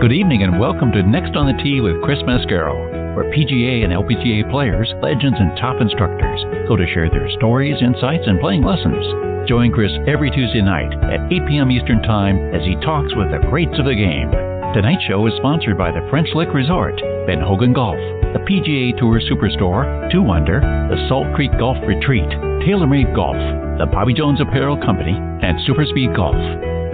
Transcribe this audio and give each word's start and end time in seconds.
Good 0.00 0.16
evening 0.16 0.48
and 0.48 0.58
welcome 0.58 0.88
to 0.96 1.04
Next 1.04 1.36
on 1.36 1.44
the 1.44 1.60
Tee 1.60 1.84
with 1.84 2.00
Chris 2.00 2.24
Mascaro, 2.24 2.72
where 3.12 3.28
PGA 3.36 3.84
and 3.84 3.92
LPGA 3.92 4.48
players, 4.48 4.88
legends, 5.04 5.36
and 5.36 5.52
top 5.60 5.76
instructors 5.76 6.40
go 6.64 6.72
to 6.72 6.88
share 6.96 7.12
their 7.12 7.28
stories, 7.36 7.76
insights, 7.84 8.24
and 8.24 8.40
playing 8.40 8.64
lessons. 8.64 8.96
Join 9.44 9.68
Chris 9.68 9.92
every 10.08 10.32
Tuesday 10.32 10.64
night 10.64 10.88
at 11.04 11.28
8 11.28 11.44
p.m. 11.44 11.68
Eastern 11.68 12.00
Time 12.00 12.40
as 12.56 12.64
he 12.64 12.80
talks 12.80 13.12
with 13.12 13.28
the 13.28 13.44
greats 13.52 13.76
of 13.76 13.84
the 13.84 13.92
game. 13.92 14.32
Tonight's 14.72 15.04
show 15.04 15.20
is 15.28 15.36
sponsored 15.36 15.76
by 15.76 15.92
the 15.92 16.08
French 16.08 16.32
Lick 16.32 16.48
Resort, 16.56 16.96
Ben 17.28 17.44
Hogan 17.44 17.76
Golf, 17.76 18.00
the 18.32 18.40
PGA 18.48 18.96
Tour 18.96 19.20
Superstore, 19.20 19.84
2 20.08 20.16
Under, 20.32 20.64
the 20.64 20.96
Salt 21.12 21.28
Creek 21.36 21.52
Golf 21.60 21.76
Retreat, 21.84 22.32
TaylorMade 22.64 23.12
Golf, 23.12 23.36
the 23.76 23.84
Bobby 23.84 24.16
Jones 24.16 24.40
Apparel 24.40 24.80
Company, 24.80 25.12
and 25.12 25.60
Superspeed 25.68 26.16
Golf. 26.16 26.40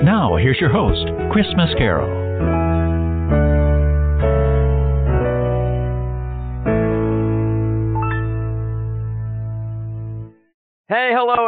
Now, 0.02 0.34
here's 0.34 0.58
your 0.58 0.74
host, 0.74 1.06
Chris 1.30 1.46
Mascaro. 1.54 2.25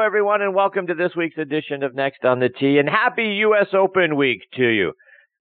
Everyone, 0.09 0.41
and 0.41 0.55
welcome 0.55 0.87
to 0.87 0.95
this 0.95 1.15
week's 1.15 1.37
edition 1.37 1.83
of 1.83 1.95
Next 1.95 2.25
on 2.25 2.41
the 2.41 2.49
Tee, 2.49 2.79
and 2.79 2.89
happy 2.89 3.25
U.S. 3.41 3.67
Open 3.75 4.17
week 4.17 4.41
to 4.55 4.67
you. 4.67 4.95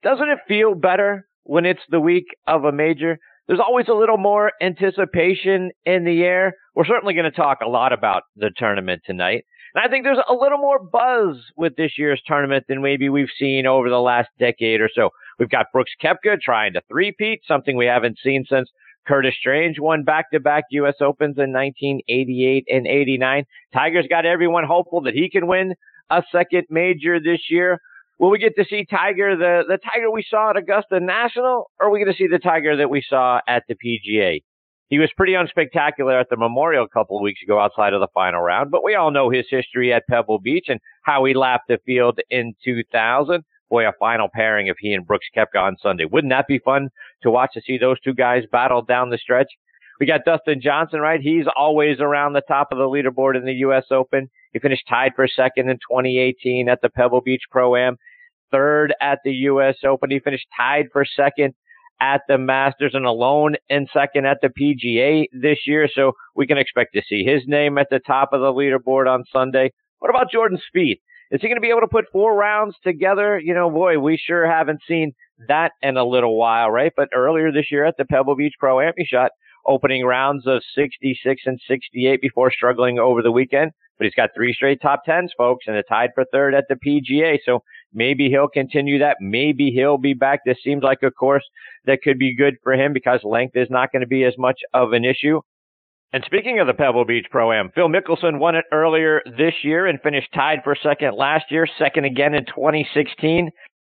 Doesn't 0.03 0.27
it 0.27 0.39
feel 0.45 0.75
better 0.75 1.25
when 1.43 1.65
it's 1.65 1.79
the 1.89 2.01
week 2.01 2.25
of 2.47 2.65
a 2.65 2.73
major? 2.73 3.17
There's 3.47 3.61
always 3.65 3.87
a 3.87 3.93
little 3.93 4.17
more 4.17 4.51
anticipation 4.61 5.71
in 5.85 6.03
the 6.03 6.21
air. 6.23 6.51
We're 6.75 6.83
certainly 6.83 7.13
going 7.13 7.31
to 7.31 7.31
talk 7.31 7.59
a 7.63 7.69
lot 7.69 7.93
about 7.93 8.23
the 8.35 8.51
tournament 8.57 9.03
tonight. 9.05 9.45
And 9.73 9.85
I 9.85 9.89
think 9.89 10.03
there's 10.03 10.17
a 10.29 10.33
little 10.33 10.57
more 10.57 10.83
buzz 10.83 11.37
with 11.55 11.77
this 11.77 11.93
year's 11.97 12.21
tournament 12.27 12.65
than 12.67 12.81
maybe 12.81 13.07
we've 13.07 13.29
seen 13.39 13.65
over 13.65 13.89
the 13.89 14.01
last 14.01 14.27
decade 14.37 14.81
or 14.81 14.89
so. 14.93 15.11
We've 15.39 15.49
got 15.49 15.67
Brooks 15.71 15.93
Koepka 16.03 16.41
trying 16.41 16.73
to 16.73 16.81
three-peat, 16.89 17.39
something 17.47 17.77
we 17.77 17.85
haven't 17.85 18.19
seen 18.21 18.43
since 18.49 18.69
Curtis 19.07 19.35
Strange 19.39 19.79
won 19.79 20.03
back 20.03 20.31
to 20.31 20.39
back 20.39 20.65
U.S. 20.71 20.95
Opens 21.01 21.37
in 21.37 21.53
1988 21.53 22.65
and 22.69 22.87
89. 22.87 23.45
Tiger's 23.73 24.07
got 24.07 24.25
everyone 24.25 24.65
hopeful 24.65 25.01
that 25.01 25.13
he 25.13 25.29
can 25.29 25.47
win 25.47 25.73
a 26.09 26.23
second 26.31 26.65
major 26.69 27.19
this 27.19 27.41
year. 27.49 27.79
Will 28.19 28.31
we 28.31 28.39
get 28.39 28.55
to 28.55 28.65
see 28.65 28.85
Tiger, 28.85 29.35
the, 29.35 29.63
the 29.67 29.77
Tiger 29.77 30.09
we 30.09 30.25
saw 30.27 30.49
at 30.49 30.57
Augusta 30.57 30.99
National, 30.99 31.69
or 31.79 31.87
are 31.87 31.89
we 31.91 31.99
going 31.99 32.11
to 32.11 32.17
see 32.17 32.27
the 32.27 32.39
Tiger 32.39 32.77
that 32.77 32.89
we 32.89 33.03
saw 33.07 33.39
at 33.47 33.63
the 33.67 33.75
PGA? 33.75 34.41
He 34.89 34.99
was 34.99 35.09
pretty 35.15 35.33
unspectacular 35.33 36.19
at 36.19 36.29
the 36.29 36.37
Memorial 36.37 36.85
a 36.85 36.89
couple 36.89 37.17
of 37.17 37.21
weeks 37.21 37.41
ago 37.43 37.59
outside 37.59 37.93
of 37.93 37.99
the 37.99 38.07
final 38.13 38.41
round, 38.41 38.71
but 38.71 38.83
we 38.83 38.95
all 38.95 39.11
know 39.11 39.29
his 39.29 39.45
history 39.49 39.93
at 39.93 40.07
Pebble 40.07 40.39
Beach 40.39 40.67
and 40.69 40.79
how 41.03 41.25
he 41.25 41.33
lapped 41.33 41.67
the 41.67 41.77
field 41.85 42.19
in 42.29 42.53
2000 42.63 43.43
boy, 43.69 43.87
a 43.87 43.91
final 43.99 44.27
pairing 44.33 44.69
of 44.69 44.77
he 44.79 44.93
and 44.93 45.05
Brooks 45.05 45.27
Koepka 45.35 45.61
on 45.61 45.77
Sunday. 45.81 46.05
Wouldn't 46.05 46.31
that 46.31 46.47
be 46.47 46.59
fun 46.59 46.89
to 47.23 47.31
watch 47.31 47.51
to 47.53 47.61
see 47.61 47.77
those 47.77 47.99
two 48.01 48.13
guys 48.13 48.43
battle 48.51 48.81
down 48.81 49.09
the 49.09 49.17
stretch? 49.17 49.47
We 49.99 50.05
got 50.05 50.25
Dustin 50.25 50.61
Johnson, 50.61 50.99
right? 50.99 51.19
He's 51.19 51.45
always 51.55 51.99
around 51.99 52.33
the 52.33 52.41
top 52.47 52.67
of 52.71 52.77
the 52.77 52.83
leaderboard 52.83 53.35
in 53.35 53.45
the 53.45 53.53
U.S. 53.53 53.85
Open. 53.91 54.29
He 54.53 54.59
finished 54.59 54.83
tied 54.87 55.13
for 55.15 55.27
second 55.27 55.69
in 55.69 55.77
2018 55.77 56.69
at 56.69 56.81
the 56.81 56.89
Pebble 56.89 57.21
Beach 57.21 57.43
Pro 57.49 57.75
Am, 57.75 57.97
third 58.51 58.93
at 59.01 59.19
the 59.23 59.31
U.S. 59.31 59.77
Open. 59.83 60.11
He 60.11 60.19
finished 60.19 60.47
tied 60.55 60.87
for 60.93 61.03
second 61.03 61.55
at 61.99 62.21
the 62.27 62.37
Masters 62.37 62.93
and 62.93 63.05
alone 63.05 63.55
in 63.69 63.87
second 63.91 64.25
at 64.27 64.37
the 64.41 64.49
PGA 64.49 65.25
this 65.33 65.59
year. 65.65 65.89
So 65.91 66.11
we 66.35 66.45
can 66.45 66.59
expect 66.59 66.93
to 66.93 67.01
see 67.07 67.23
his 67.23 67.41
name 67.47 67.77
at 67.77 67.87
the 67.89 67.99
top 67.99 68.33
of 68.33 68.41
the 68.41 68.53
leaderboard 68.53 69.11
on 69.11 69.23
Sunday. 69.31 69.71
What 69.99 70.09
about 70.09 70.31
Jordan 70.31 70.59
Spieth? 70.59 70.99
Is 71.31 71.41
he 71.41 71.47
going 71.47 71.57
to 71.57 71.61
be 71.61 71.69
able 71.69 71.81
to 71.81 71.87
put 71.87 72.05
four 72.11 72.35
rounds 72.35 72.75
together? 72.83 73.39
You 73.39 73.53
know, 73.53 73.69
boy, 73.69 73.99
we 73.99 74.17
sure 74.17 74.47
haven't 74.49 74.81
seen 74.87 75.13
that 75.47 75.73
in 75.81 75.97
a 75.97 76.05
little 76.05 76.37
while, 76.37 76.71
right? 76.71 76.93
But 76.95 77.09
earlier 77.13 77.51
this 77.51 77.71
year 77.71 77.85
at 77.85 77.95
the 77.97 78.05
Pebble 78.05 78.35
Beach 78.35 78.55
Pro 78.59 78.79
Am, 78.79 78.93
he 78.97 79.05
shot 79.05 79.31
opening 79.67 80.05
rounds 80.05 80.47
of 80.47 80.61
66 80.75 81.41
and 81.45 81.59
68 81.67 82.21
before 82.21 82.51
struggling 82.51 82.97
over 82.99 83.21
the 83.21 83.31
weekend. 83.31 83.71
But 83.97 84.05
he's 84.05 84.13
got 84.13 84.29
three 84.35 84.53
straight 84.53 84.79
top 84.81 85.03
tens, 85.05 85.33
folks, 85.37 85.65
and 85.67 85.75
a 85.75 85.83
tied 85.83 86.11
for 86.13 86.23
third 86.31 86.53
at 86.53 86.65
the 86.69 86.75
PGA. 86.75 87.39
So 87.43 87.63
maybe 87.93 88.29
he'll 88.29 88.47
continue 88.47 88.99
that. 88.99 89.17
Maybe 89.19 89.71
he'll 89.71 89.97
be 89.97 90.13
back. 90.13 90.41
This 90.45 90.59
seems 90.63 90.83
like 90.83 90.99
a 91.03 91.11
course 91.11 91.43
that 91.85 92.01
could 92.03 92.19
be 92.19 92.35
good 92.35 92.55
for 92.63 92.73
him 92.73 92.93
because 92.93 93.21
length 93.23 93.57
is 93.57 93.69
not 93.69 93.91
going 93.91 94.01
to 94.01 94.07
be 94.07 94.23
as 94.23 94.35
much 94.37 94.61
of 94.73 94.93
an 94.93 95.03
issue. 95.03 95.41
And 96.13 96.23
speaking 96.25 96.59
of 96.59 96.67
the 96.67 96.73
Pebble 96.73 97.03
Beach 97.03 97.25
Pro 97.29 97.51
Am, 97.51 97.69
Phil 97.75 97.89
Mickelson 97.89 98.39
won 98.39 98.55
it 98.55 98.63
earlier 98.71 99.21
this 99.25 99.53
year 99.63 99.87
and 99.87 99.99
finished 100.01 100.29
tied 100.33 100.59
for 100.63 100.75
second 100.81 101.15
last 101.17 101.45
year, 101.51 101.67
second 101.77 102.05
again 102.05 102.33
in 102.33 102.45
2016. 102.45 103.49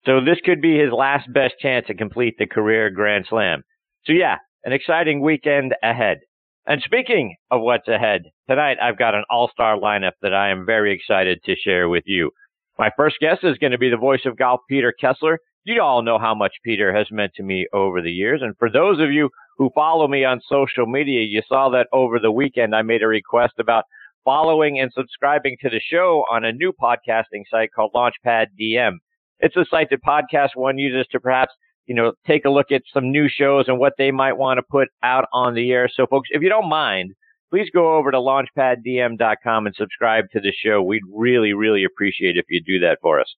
So 0.05 0.19
this 0.19 0.37
could 0.45 0.61
be 0.61 0.77
his 0.77 0.91
last 0.91 1.31
best 1.33 1.55
chance 1.59 1.87
to 1.87 1.95
complete 1.95 2.35
the 2.37 2.45
career 2.45 2.91
Grand 2.91 3.25
Slam. 3.27 3.63
So 4.05 4.13
yeah, 4.13 4.35
an 4.63 4.73
exciting 4.73 5.21
weekend 5.21 5.73
ahead. 5.81 6.19
And 6.67 6.81
speaking 6.83 7.35
of 7.49 7.61
what's 7.61 7.87
ahead, 7.87 8.21
tonight 8.47 8.77
I've 8.81 8.99
got 8.99 9.15
an 9.15 9.23
all-star 9.29 9.77
lineup 9.77 10.13
that 10.21 10.35
I 10.35 10.49
am 10.49 10.67
very 10.67 10.93
excited 10.93 11.39
to 11.45 11.55
share 11.55 11.89
with 11.89 12.03
you. 12.05 12.29
My 12.77 12.91
first 12.95 13.17
guest 13.21 13.43
is 13.43 13.57
going 13.57 13.71
to 13.71 13.77
be 13.79 13.89
the 13.89 13.97
voice 13.97 14.25
of 14.25 14.37
golf, 14.37 14.61
Peter 14.69 14.93
Kessler. 14.99 15.39
You 15.63 15.81
all 15.81 16.03
know 16.03 16.19
how 16.19 16.35
much 16.35 16.53
Peter 16.63 16.95
has 16.95 17.07
meant 17.11 17.31
to 17.35 17.43
me 17.43 17.67
over 17.73 18.01
the 18.01 18.11
years. 18.11 18.41
And 18.43 18.55
for 18.59 18.69
those 18.69 18.99
of 18.99 19.11
you 19.11 19.29
who 19.57 19.69
follow 19.75 20.07
me 20.07 20.23
on 20.25 20.41
social 20.47 20.85
media, 20.85 21.21
you 21.21 21.41
saw 21.47 21.69
that 21.69 21.87
over 21.93 22.19
the 22.19 22.31
weekend 22.31 22.75
I 22.75 22.81
made 22.81 23.03
a 23.03 23.07
request 23.07 23.53
about 23.59 23.85
following 24.23 24.79
and 24.79 24.91
subscribing 24.93 25.57
to 25.61 25.69
the 25.69 25.79
show 25.79 26.25
on 26.31 26.45
a 26.45 26.51
new 26.51 26.71
podcasting 26.71 27.43
site 27.49 27.71
called 27.75 27.91
Launchpad 27.93 28.47
DM. 28.59 28.93
It's 29.39 29.55
a 29.57 29.65
site 29.69 29.89
that 29.89 30.03
Podcast 30.03 30.55
One 30.55 30.77
uses 30.77 31.05
to 31.11 31.19
perhaps, 31.19 31.53
you 31.85 31.95
know, 31.95 32.13
take 32.25 32.45
a 32.45 32.49
look 32.49 32.71
at 32.71 32.81
some 32.93 33.11
new 33.11 33.27
shows 33.27 33.65
and 33.67 33.77
what 33.77 33.93
they 33.97 34.11
might 34.11 34.37
want 34.37 34.57
to 34.57 34.63
put 34.63 34.87
out 35.03 35.25
on 35.33 35.53
the 35.53 35.71
air. 35.71 35.89
So 35.93 36.07
folks, 36.07 36.29
if 36.31 36.41
you 36.41 36.49
don't 36.49 36.69
mind, 36.69 37.13
please 37.51 37.69
go 37.73 37.95
over 37.95 38.09
to 38.11 38.17
launchpaddm.com 38.17 39.65
and 39.65 39.75
subscribe 39.75 40.25
to 40.31 40.39
the 40.39 40.53
show. 40.53 40.81
We'd 40.81 41.03
really, 41.13 41.53
really 41.53 41.83
appreciate 41.83 42.37
if 42.37 42.45
you 42.49 42.61
do 42.63 42.79
that 42.79 42.99
for 43.01 43.19
us. 43.19 43.35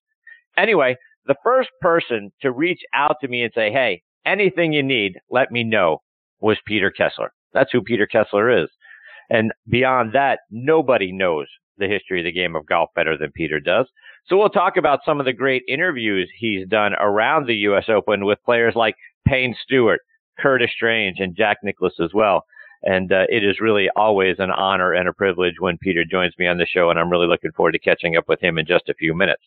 Anyway, 0.56 0.96
the 1.26 1.34
first 1.42 1.70
person 1.80 2.30
to 2.40 2.52
reach 2.52 2.80
out 2.94 3.16
to 3.20 3.28
me 3.28 3.42
and 3.42 3.52
say, 3.54 3.72
Hey, 3.72 4.02
anything 4.24 4.72
you 4.72 4.82
need, 4.82 5.18
let 5.28 5.50
me 5.50 5.64
know 5.64 6.00
was 6.40 6.58
Peter 6.66 6.90
Kessler. 6.90 7.32
That's 7.52 7.70
who 7.72 7.82
Peter 7.82 8.06
Kessler 8.06 8.62
is. 8.62 8.68
And 9.30 9.52
beyond 9.68 10.12
that, 10.12 10.40
nobody 10.50 11.12
knows 11.12 11.46
the 11.78 11.88
history 11.88 12.20
of 12.20 12.24
the 12.24 12.32
game 12.32 12.56
of 12.56 12.66
golf 12.66 12.90
better 12.94 13.16
than 13.18 13.32
Peter 13.32 13.60
does. 13.60 13.86
So 14.26 14.36
we'll 14.36 14.48
talk 14.48 14.76
about 14.76 15.00
some 15.04 15.20
of 15.20 15.26
the 15.26 15.32
great 15.32 15.62
interviews 15.68 16.30
he's 16.36 16.66
done 16.66 16.94
around 16.94 17.46
the 17.46 17.54
U.S. 17.54 17.84
Open 17.88 18.24
with 18.24 18.42
players 18.44 18.74
like 18.74 18.96
Payne 19.26 19.54
Stewart, 19.62 20.00
Curtis 20.38 20.70
Strange, 20.74 21.18
and 21.20 21.36
Jack 21.36 21.58
Nicklaus 21.62 21.94
as 22.02 22.10
well. 22.12 22.44
And 22.82 23.12
uh, 23.12 23.24
it 23.28 23.44
is 23.44 23.60
really 23.60 23.88
always 23.96 24.36
an 24.38 24.50
honor 24.50 24.92
and 24.92 25.08
a 25.08 25.12
privilege 25.12 25.54
when 25.58 25.78
Peter 25.78 26.04
joins 26.04 26.34
me 26.38 26.46
on 26.46 26.58
the 26.58 26.66
show, 26.66 26.90
and 26.90 26.98
I'm 26.98 27.10
really 27.10 27.26
looking 27.26 27.52
forward 27.52 27.72
to 27.72 27.78
catching 27.78 28.16
up 28.16 28.28
with 28.28 28.42
him 28.42 28.58
in 28.58 28.66
just 28.66 28.88
a 28.88 28.94
few 28.94 29.14
minutes. 29.14 29.42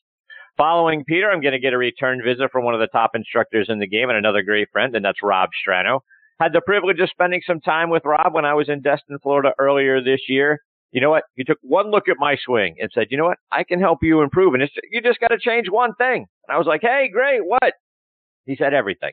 Following 0.57 1.05
Peter, 1.05 1.29
I'm 1.31 1.41
going 1.41 1.53
to 1.53 1.59
get 1.59 1.73
a 1.73 1.77
return 1.77 2.21
visit 2.23 2.51
from 2.51 2.65
one 2.65 2.73
of 2.73 2.81
the 2.81 2.87
top 2.87 3.11
instructors 3.15 3.67
in 3.69 3.79
the 3.79 3.87
game 3.87 4.09
and 4.09 4.17
another 4.17 4.41
great 4.41 4.69
friend, 4.71 4.95
and 4.95 5.05
that's 5.05 5.23
Rob 5.23 5.49
Strano. 5.65 6.01
Had 6.39 6.53
the 6.53 6.61
privilege 6.61 6.99
of 6.99 7.09
spending 7.09 7.41
some 7.45 7.59
time 7.59 7.89
with 7.89 8.03
Rob 8.05 8.33
when 8.33 8.45
I 8.45 8.53
was 8.53 8.69
in 8.69 8.81
Destin, 8.81 9.19
Florida 9.21 9.51
earlier 9.59 10.01
this 10.01 10.21
year. 10.29 10.59
You 10.91 11.01
know 11.01 11.09
what? 11.09 11.23
He 11.35 11.43
took 11.43 11.57
one 11.61 11.91
look 11.91 12.07
at 12.07 12.15
my 12.17 12.37
swing 12.43 12.75
and 12.79 12.89
said, 12.93 13.07
you 13.09 13.17
know 13.17 13.25
what? 13.25 13.37
I 13.51 13.63
can 13.63 13.79
help 13.79 13.99
you 14.01 14.21
improve. 14.21 14.53
And 14.53 14.63
it's, 14.63 14.73
you 14.91 15.01
just 15.01 15.19
got 15.19 15.27
to 15.27 15.37
change 15.37 15.67
one 15.69 15.93
thing. 15.95 16.25
And 16.47 16.55
I 16.55 16.57
was 16.57 16.65
like, 16.65 16.81
hey, 16.81 17.09
great. 17.11 17.41
What? 17.45 17.73
He 18.45 18.55
said 18.55 18.73
everything. 18.73 19.11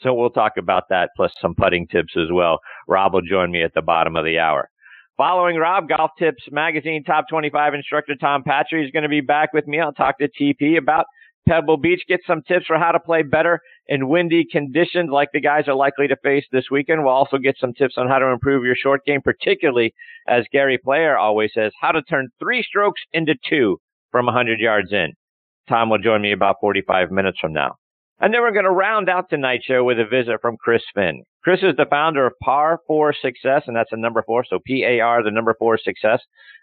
So 0.00 0.14
we'll 0.14 0.30
talk 0.30 0.52
about 0.58 0.84
that 0.90 1.10
plus 1.16 1.32
some 1.40 1.54
putting 1.54 1.86
tips 1.86 2.14
as 2.16 2.30
well. 2.32 2.58
Rob 2.86 3.14
will 3.14 3.22
join 3.22 3.50
me 3.50 3.62
at 3.62 3.74
the 3.74 3.82
bottom 3.82 4.16
of 4.16 4.24
the 4.24 4.38
hour. 4.38 4.68
Following 5.16 5.56
Rob, 5.56 5.88
Golf 5.88 6.12
Tips 6.18 6.44
Magazine 6.50 7.02
top 7.02 7.24
25 7.28 7.74
instructor 7.74 8.14
Tom 8.14 8.44
Patri 8.44 8.84
is 8.84 8.92
going 8.92 9.02
to 9.02 9.08
be 9.08 9.20
back 9.20 9.52
with 9.52 9.66
me. 9.66 9.80
I'll 9.80 9.92
talk 9.92 10.18
to 10.18 10.28
TP 10.28 10.78
about 10.78 11.06
Pebble 11.46 11.76
Beach, 11.76 12.02
get 12.08 12.20
some 12.26 12.42
tips 12.42 12.66
for 12.66 12.78
how 12.78 12.92
to 12.92 13.00
play 13.00 13.22
better 13.22 13.60
in 13.86 14.08
windy 14.08 14.44
conditions 14.50 15.10
like 15.10 15.28
the 15.32 15.40
guys 15.40 15.68
are 15.68 15.74
likely 15.74 16.08
to 16.08 16.16
face 16.22 16.44
this 16.52 16.66
weekend. 16.70 17.04
We'll 17.04 17.12
also 17.12 17.38
get 17.38 17.56
some 17.58 17.72
tips 17.72 17.94
on 17.96 18.08
how 18.08 18.18
to 18.18 18.26
improve 18.26 18.64
your 18.64 18.76
short 18.76 19.04
game, 19.04 19.22
particularly, 19.22 19.94
as 20.26 20.44
Gary 20.52 20.78
Player 20.78 21.16
always 21.16 21.50
says, 21.54 21.72
how 21.80 21.92
to 21.92 22.02
turn 22.02 22.28
three 22.38 22.62
strokes 22.62 23.00
into 23.12 23.34
two 23.48 23.78
from 24.10 24.26
100 24.26 24.60
yards 24.60 24.92
in. 24.92 25.12
Tom 25.68 25.90
will 25.90 25.98
join 25.98 26.22
me 26.22 26.32
about 26.32 26.56
45 26.60 27.10
minutes 27.10 27.38
from 27.40 27.52
now. 27.52 27.76
And 28.20 28.34
then 28.34 28.40
we're 28.40 28.52
going 28.52 28.64
to 28.64 28.70
round 28.70 29.08
out 29.08 29.30
tonight's 29.30 29.64
show 29.64 29.84
with 29.84 30.00
a 30.00 30.04
visit 30.04 30.40
from 30.42 30.56
Chris 30.58 30.82
Finn. 30.94 31.22
Chris 31.44 31.60
is 31.62 31.76
the 31.76 31.86
founder 31.88 32.26
of 32.26 32.32
Par 32.42 32.80
4 32.86 33.14
Success, 33.22 33.62
and 33.66 33.76
that's 33.76 33.90
the 33.90 33.96
number 33.96 34.24
four, 34.26 34.44
so 34.44 34.58
P-A-R, 34.66 35.22
the 35.22 35.30
number 35.30 35.54
four 35.56 35.78
Success 35.78 36.20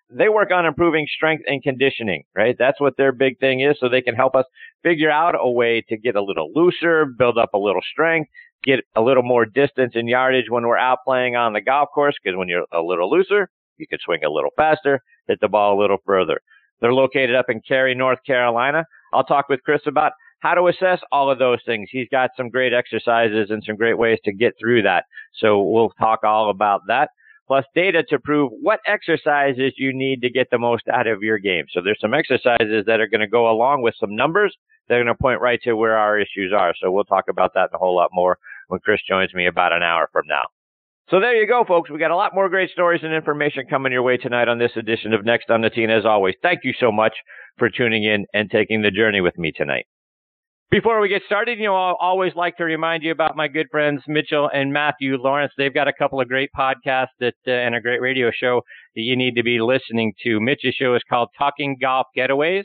they 0.09 0.29
work 0.29 0.51
on 0.51 0.65
improving 0.65 1.07
strength 1.13 1.43
and 1.47 1.63
conditioning, 1.63 2.23
right? 2.35 2.55
That's 2.57 2.79
what 2.79 2.95
their 2.97 3.11
big 3.11 3.39
thing 3.39 3.61
is. 3.61 3.77
So 3.79 3.89
they 3.89 4.01
can 4.01 4.15
help 4.15 4.35
us 4.35 4.45
figure 4.83 5.09
out 5.09 5.35
a 5.39 5.49
way 5.49 5.83
to 5.89 5.97
get 5.97 6.15
a 6.15 6.23
little 6.23 6.51
looser, 6.53 7.05
build 7.05 7.37
up 7.37 7.53
a 7.53 7.57
little 7.57 7.81
strength, 7.91 8.29
get 8.63 8.81
a 8.95 9.01
little 9.01 9.23
more 9.23 9.45
distance 9.45 9.93
and 9.95 10.07
yardage 10.07 10.49
when 10.49 10.67
we're 10.67 10.77
out 10.77 10.99
playing 11.05 11.35
on 11.35 11.53
the 11.53 11.61
golf 11.61 11.89
course. 11.93 12.15
Cause 12.23 12.35
when 12.35 12.47
you're 12.47 12.65
a 12.71 12.81
little 12.81 13.09
looser, 13.09 13.49
you 13.77 13.87
can 13.87 13.99
swing 14.03 14.23
a 14.23 14.29
little 14.29 14.51
faster, 14.55 15.01
hit 15.27 15.39
the 15.41 15.47
ball 15.47 15.77
a 15.77 15.81
little 15.81 15.97
further. 16.05 16.39
They're 16.81 16.93
located 16.93 17.35
up 17.35 17.49
in 17.49 17.61
Cary, 17.67 17.95
North 17.95 18.19
Carolina. 18.25 18.85
I'll 19.13 19.23
talk 19.23 19.49
with 19.49 19.63
Chris 19.63 19.81
about 19.87 20.11
how 20.39 20.53
to 20.53 20.67
assess 20.67 20.99
all 21.11 21.31
of 21.31 21.39
those 21.39 21.59
things. 21.65 21.89
He's 21.91 22.07
got 22.11 22.31
some 22.37 22.49
great 22.49 22.73
exercises 22.73 23.49
and 23.49 23.63
some 23.65 23.75
great 23.75 23.97
ways 23.97 24.19
to 24.25 24.33
get 24.33 24.53
through 24.59 24.83
that. 24.83 25.05
So 25.39 25.61
we'll 25.61 25.91
talk 25.99 26.23
all 26.23 26.49
about 26.49 26.81
that. 26.87 27.09
Plus 27.47 27.65
data 27.75 28.03
to 28.09 28.17
prove 28.19 28.51
what 28.61 28.79
exercises 28.87 29.73
you 29.77 29.93
need 29.93 30.21
to 30.21 30.29
get 30.31 30.49
the 30.49 30.57
most 30.57 30.87
out 30.87 31.07
of 31.07 31.21
your 31.21 31.37
game. 31.37 31.65
So 31.71 31.81
there's 31.83 31.99
some 32.01 32.13
exercises 32.13 32.85
that 32.87 32.99
are 32.99 33.07
going 33.07 33.21
to 33.21 33.27
go 33.27 33.49
along 33.49 33.83
with 33.83 33.93
some 33.99 34.15
numbers. 34.15 34.55
that 34.87 34.95
are 34.95 35.03
going 35.03 35.15
to 35.15 35.21
point 35.21 35.41
right 35.41 35.59
to 35.63 35.73
where 35.73 35.97
our 35.97 36.19
issues 36.19 36.53
are. 36.55 36.73
So 36.79 36.91
we'll 36.91 37.03
talk 37.03 37.25
about 37.29 37.53
that 37.55 37.69
a 37.73 37.77
whole 37.77 37.95
lot 37.95 38.09
more 38.13 38.37
when 38.67 38.79
Chris 38.79 39.01
joins 39.07 39.33
me 39.33 39.47
about 39.47 39.73
an 39.73 39.83
hour 39.83 40.09
from 40.11 40.23
now. 40.27 40.43
So 41.09 41.19
there 41.19 41.35
you 41.35 41.47
go, 41.47 41.63
folks. 41.67 41.91
We 41.91 41.99
got 41.99 42.11
a 42.11 42.15
lot 42.15 42.33
more 42.33 42.49
great 42.49 42.71
stories 42.71 43.01
and 43.03 43.13
information 43.13 43.65
coming 43.69 43.91
your 43.91 44.01
way 44.01 44.17
tonight 44.17 44.47
on 44.47 44.57
this 44.57 44.71
edition 44.75 45.13
of 45.13 45.23
Next 45.23 45.51
on 45.51 45.61
the 45.61 45.69
Tee. 45.69 45.85
As 45.85 46.05
always, 46.05 46.35
thank 46.41 46.61
you 46.63 46.73
so 46.79 46.91
much 46.91 47.13
for 47.59 47.69
tuning 47.69 48.03
in 48.03 48.25
and 48.33 48.49
taking 48.49 48.81
the 48.81 48.91
journey 48.91 49.21
with 49.21 49.37
me 49.37 49.51
tonight. 49.51 49.85
Before 50.71 50.99
we 50.99 51.09
get 51.09 51.21
started, 51.25 51.59
you 51.59 51.65
know, 51.65 51.75
I 51.75 51.93
always 51.99 52.33
like 52.35 52.57
to 52.57 52.63
remind 52.65 53.03
you 53.03 53.11
about 53.11 53.37
my 53.37 53.47
good 53.47 53.67
friends 53.71 54.01
Mitchell 54.07 54.49
and 54.51 54.73
Matthew 54.73 55.15
Lawrence. 55.15 55.53
They've 55.57 55.73
got 55.73 55.87
a 55.87 55.93
couple 55.93 56.19
of 56.19 56.27
great 56.27 56.49
podcasts 56.57 57.13
that, 57.19 57.35
uh, 57.47 57.51
and 57.51 57.75
a 57.75 57.79
great 57.79 58.01
radio 58.01 58.31
show 58.31 58.61
that 58.95 59.01
you 59.01 59.15
need 59.15 59.35
to 59.35 59.43
be 59.43 59.61
listening 59.61 60.13
to. 60.23 60.39
Mitch's 60.41 60.73
show 60.73 60.95
is 60.95 61.03
called 61.07 61.29
Talking 61.37 61.77
Golf 61.79 62.07
Getaways, 62.17 62.63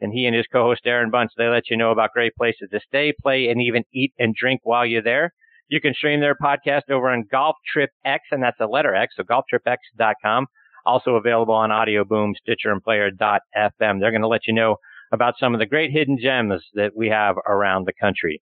and 0.00 0.12
he 0.12 0.24
and 0.24 0.34
his 0.34 0.46
co-host 0.50 0.80
Aaron 0.86 1.10
Bunce 1.10 1.32
they 1.36 1.46
let 1.46 1.68
you 1.68 1.76
know 1.76 1.92
about 1.92 2.12
great 2.14 2.34
places 2.36 2.70
to 2.72 2.80
stay, 2.88 3.12
play, 3.22 3.48
and 3.48 3.60
even 3.60 3.84
eat 3.92 4.12
and 4.18 4.34
drink 4.34 4.60
while 4.64 4.86
you're 4.86 5.02
there. 5.02 5.30
You 5.68 5.80
can 5.80 5.94
stream 5.94 6.20
their 6.20 6.34
podcast 6.34 6.90
over 6.90 7.10
on 7.10 7.24
Golf 7.30 7.56
Trip 7.70 7.90
X, 8.04 8.24
and 8.30 8.42
that's 8.42 8.60
a 8.60 8.66
letter 8.66 8.94
X, 8.94 9.14
so 9.16 9.24
golftripx.com. 9.24 10.46
Also 10.84 11.12
available 11.12 11.54
on 11.54 11.70
Audio 11.70 12.02
Boom, 12.04 12.34
Stitcher, 12.42 12.72
and 12.72 12.82
Player.fm. 12.82 14.00
They're 14.00 14.10
going 14.10 14.22
to 14.22 14.28
let 14.28 14.46
you 14.46 14.54
know 14.54 14.76
about 15.12 15.34
some 15.38 15.54
of 15.54 15.60
the 15.60 15.66
great 15.66 15.90
hidden 15.92 16.18
gems 16.20 16.62
that 16.74 16.92
we 16.96 17.08
have 17.08 17.36
around 17.46 17.86
the 17.86 17.92
country. 17.92 18.42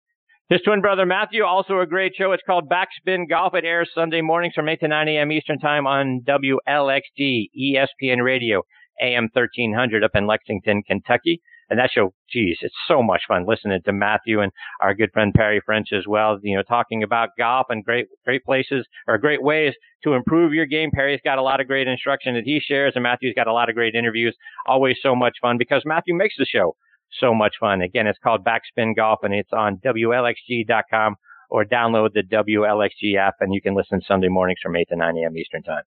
His 0.50 0.62
twin 0.62 0.82
brother 0.82 1.06
Matthew, 1.08 1.44
also 1.44 1.80
a 1.80 1.88
great 1.88 2.14
show. 2.16 2.32
It's 2.32 2.44
called 2.46 2.70
Backspin 2.70 3.28
Golf. 3.28 3.56
It 3.56 3.66
airs 3.66 3.90
Sunday 3.96 4.22
mornings 4.22 4.54
from 4.54 4.70
8 4.70 4.80
to 4.82 4.88
9 4.88 5.08
a.m. 5.08 5.32
Eastern 5.32 5.58
Time 5.58 5.88
on 5.88 6.22
WLXG, 6.28 7.46
ESPN 7.60 8.24
Radio, 8.24 8.62
AM 9.02 9.30
1300 9.34 10.04
up 10.04 10.12
in 10.14 10.28
Lexington, 10.28 10.84
Kentucky. 10.84 11.42
And 11.70 11.80
that 11.80 11.92
show, 11.92 12.14
geez, 12.30 12.58
it's 12.62 12.76
so 12.88 13.02
much 13.02 13.24
fun 13.28 13.46
listening 13.48 13.82
to 13.86 13.94
Matthew 13.94 14.42
and 14.42 14.52
our 14.82 14.94
good 14.94 15.12
friend 15.12 15.34
Perry 15.34 15.62
French 15.66 15.90
as 15.94 16.06
well, 16.08 16.38
you 16.44 16.56
know, 16.56 16.64
talking 16.64 17.04
about 17.04 17.30
golf 17.38 17.68
and 17.70 17.84
great, 17.84 18.08
great 18.24 18.44
places 18.44 18.86
or 19.08 19.18
great 19.18 19.42
ways 19.42 19.74
to 20.04 20.14
improve 20.14 20.54
your 20.54 20.66
game. 20.66 20.92
Perry's 20.92 21.22
got 21.24 21.38
a 21.38 21.42
lot 21.42 21.60
of 21.60 21.68
great 21.68 21.88
instruction 21.88 22.36
that 22.36 22.44
he 22.44 22.60
shares 22.60 22.94
and 22.96 23.04
Matthew's 23.04 23.36
got 23.36 23.48
a 23.48 23.54
lot 23.54 23.70
of 23.70 23.76
great 23.76 23.96
interviews. 23.96 24.36
Always 24.68 24.98
so 25.02 25.16
much 25.16 25.38
fun 25.42 25.58
because 25.58 25.82
Matthew 25.86 26.16
makes 26.16 26.36
the 26.38 26.46
show 26.46 26.76
so 27.20 27.34
much 27.34 27.56
fun. 27.60 27.82
Again, 27.82 28.08
it's 28.08 28.20
called 28.24 28.46
Backspin 28.46 28.96
Golf 28.96 29.20
and 29.24 29.34
it's 29.34 29.54
on 29.54 29.78
WLXG.com 29.78 31.16
or 31.50 31.66
download 31.66 32.10
the 32.14 32.24
WLXG 32.24 33.18
app 33.18 33.36
and 33.40 33.54
you 33.54 33.62
can 33.62 33.76
listen 33.76 34.02
Sunday 34.08 34.30
mornings 34.30 34.60
from 34.62 34.76
8 34.76 34.88
to 34.90 34.96
9 34.96 35.18
a.m. 35.18 35.38
Eastern 35.38 35.64
Time. 35.64 35.84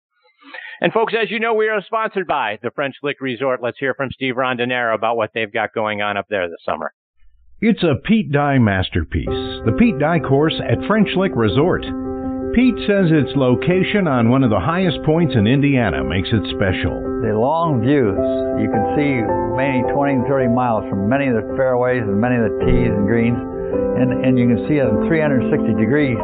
And 0.81 0.91
folks, 0.91 1.13
as 1.19 1.31
you 1.31 1.39
know, 1.39 1.53
we 1.53 1.69
are 1.69 1.81
sponsored 1.85 2.27
by 2.27 2.59
the 2.61 2.71
French 2.71 2.95
Lick 3.01 3.21
Resort. 3.21 3.61
Let's 3.61 3.79
hear 3.79 3.93
from 3.93 4.11
Steve 4.11 4.35
Rondinero 4.35 4.93
about 4.93 5.17
what 5.17 5.31
they've 5.33 5.51
got 5.51 5.73
going 5.73 6.01
on 6.01 6.17
up 6.17 6.27
there 6.29 6.49
this 6.49 6.63
summer. 6.65 6.93
It's 7.61 7.83
a 7.83 7.95
Pete 8.03 8.31
Dye 8.31 8.59
masterpiece, 8.59 9.25
the 9.65 9.75
Pete 9.79 9.97
Dye 9.97 10.19
course 10.19 10.59
at 10.59 10.85
French 10.87 11.09
Lick 11.15 11.31
Resort. 11.35 11.83
Pete 12.53 12.75
says 12.87 13.07
its 13.11 13.31
location 13.35 14.07
on 14.07 14.29
one 14.29 14.43
of 14.43 14.49
the 14.49 14.59
highest 14.59 14.99
points 15.03 15.35
in 15.35 15.47
Indiana 15.47 16.03
makes 16.03 16.29
it 16.31 16.43
special. 16.55 16.99
The 17.23 17.35
long 17.35 17.79
views, 17.79 18.19
you 18.59 18.67
can 18.67 18.83
see 18.95 19.23
many 19.55 19.83
20 19.91 20.23
and 20.23 20.27
30 20.27 20.51
miles 20.51 20.83
from 20.89 21.07
many 21.07 21.27
of 21.27 21.35
the 21.35 21.47
fairways 21.55 22.03
and 22.03 22.19
many 22.19 22.35
of 22.35 22.43
the 22.43 22.55
tees 22.67 22.91
and 22.91 23.07
greens 23.07 23.54
and, 23.99 24.25
and 24.25 24.37
you 24.37 24.47
can 24.47 24.65
see 24.67 24.75
it 24.77 24.87
in 24.87 25.07
360 25.07 25.73
degrees. 25.79 26.17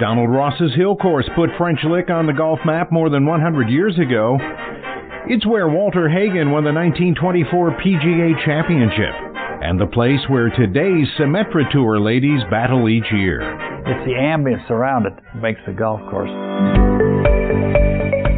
Donald 0.00 0.30
Ross's 0.30 0.74
Hill 0.74 0.96
Course 0.96 1.28
put 1.36 1.50
French 1.58 1.80
Lick 1.84 2.10
on 2.10 2.26
the 2.26 2.32
golf 2.32 2.58
map 2.64 2.90
more 2.90 3.10
than 3.10 3.26
100 3.26 3.68
years 3.68 3.98
ago. 3.98 4.38
It's 5.28 5.46
where 5.46 5.68
Walter 5.68 6.08
Hagen 6.08 6.50
won 6.50 6.64
the 6.64 6.72
1924 6.72 7.78
PGA 7.78 8.44
Championship, 8.44 9.14
and 9.62 9.80
the 9.80 9.86
place 9.86 10.20
where 10.28 10.50
today's 10.50 11.06
Symetra 11.18 11.70
Tour 11.70 12.00
ladies 12.00 12.42
battle 12.50 12.88
each 12.88 13.06
year. 13.12 13.40
It's 13.86 14.04
the 14.06 14.14
ambience 14.14 14.68
around 14.70 15.06
it 15.06 15.14
that 15.14 15.40
makes 15.40 15.60
the 15.66 15.72
golf 15.72 16.00
course. 16.10 16.30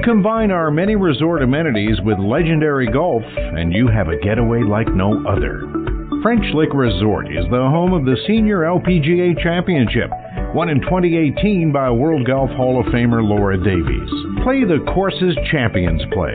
Combine 0.05 0.50
our 0.50 0.70
many 0.70 0.97
resort 0.97 1.43
amenities 1.43 1.97
with 2.05 2.19
legendary 2.19 2.87
golf, 2.93 3.23
and 3.25 3.73
you 3.73 3.88
have 3.88 4.08
a 4.08 4.19
getaway 4.19 4.62
like 4.62 4.88
no 4.94 5.25
other. 5.26 5.84
French 6.25 6.47
Lick 6.55 6.73
Resort 6.73 7.26
is 7.26 7.44
the 7.50 7.59
home 7.59 7.93
of 7.93 8.06
the 8.06 8.17
Senior 8.26 8.61
LPGA 8.61 9.38
Championship, 9.43 10.09
won 10.55 10.71
in 10.71 10.81
2018 10.81 11.71
by 11.71 11.91
World 11.91 12.26
Golf 12.26 12.49
Hall 12.53 12.81
of 12.81 12.87
Famer 12.87 13.23
Laura 13.23 13.59
Davies. 13.62 14.09
Play 14.43 14.65
the 14.65 14.82
courses 14.94 15.37
champions 15.53 16.00
play. 16.15 16.35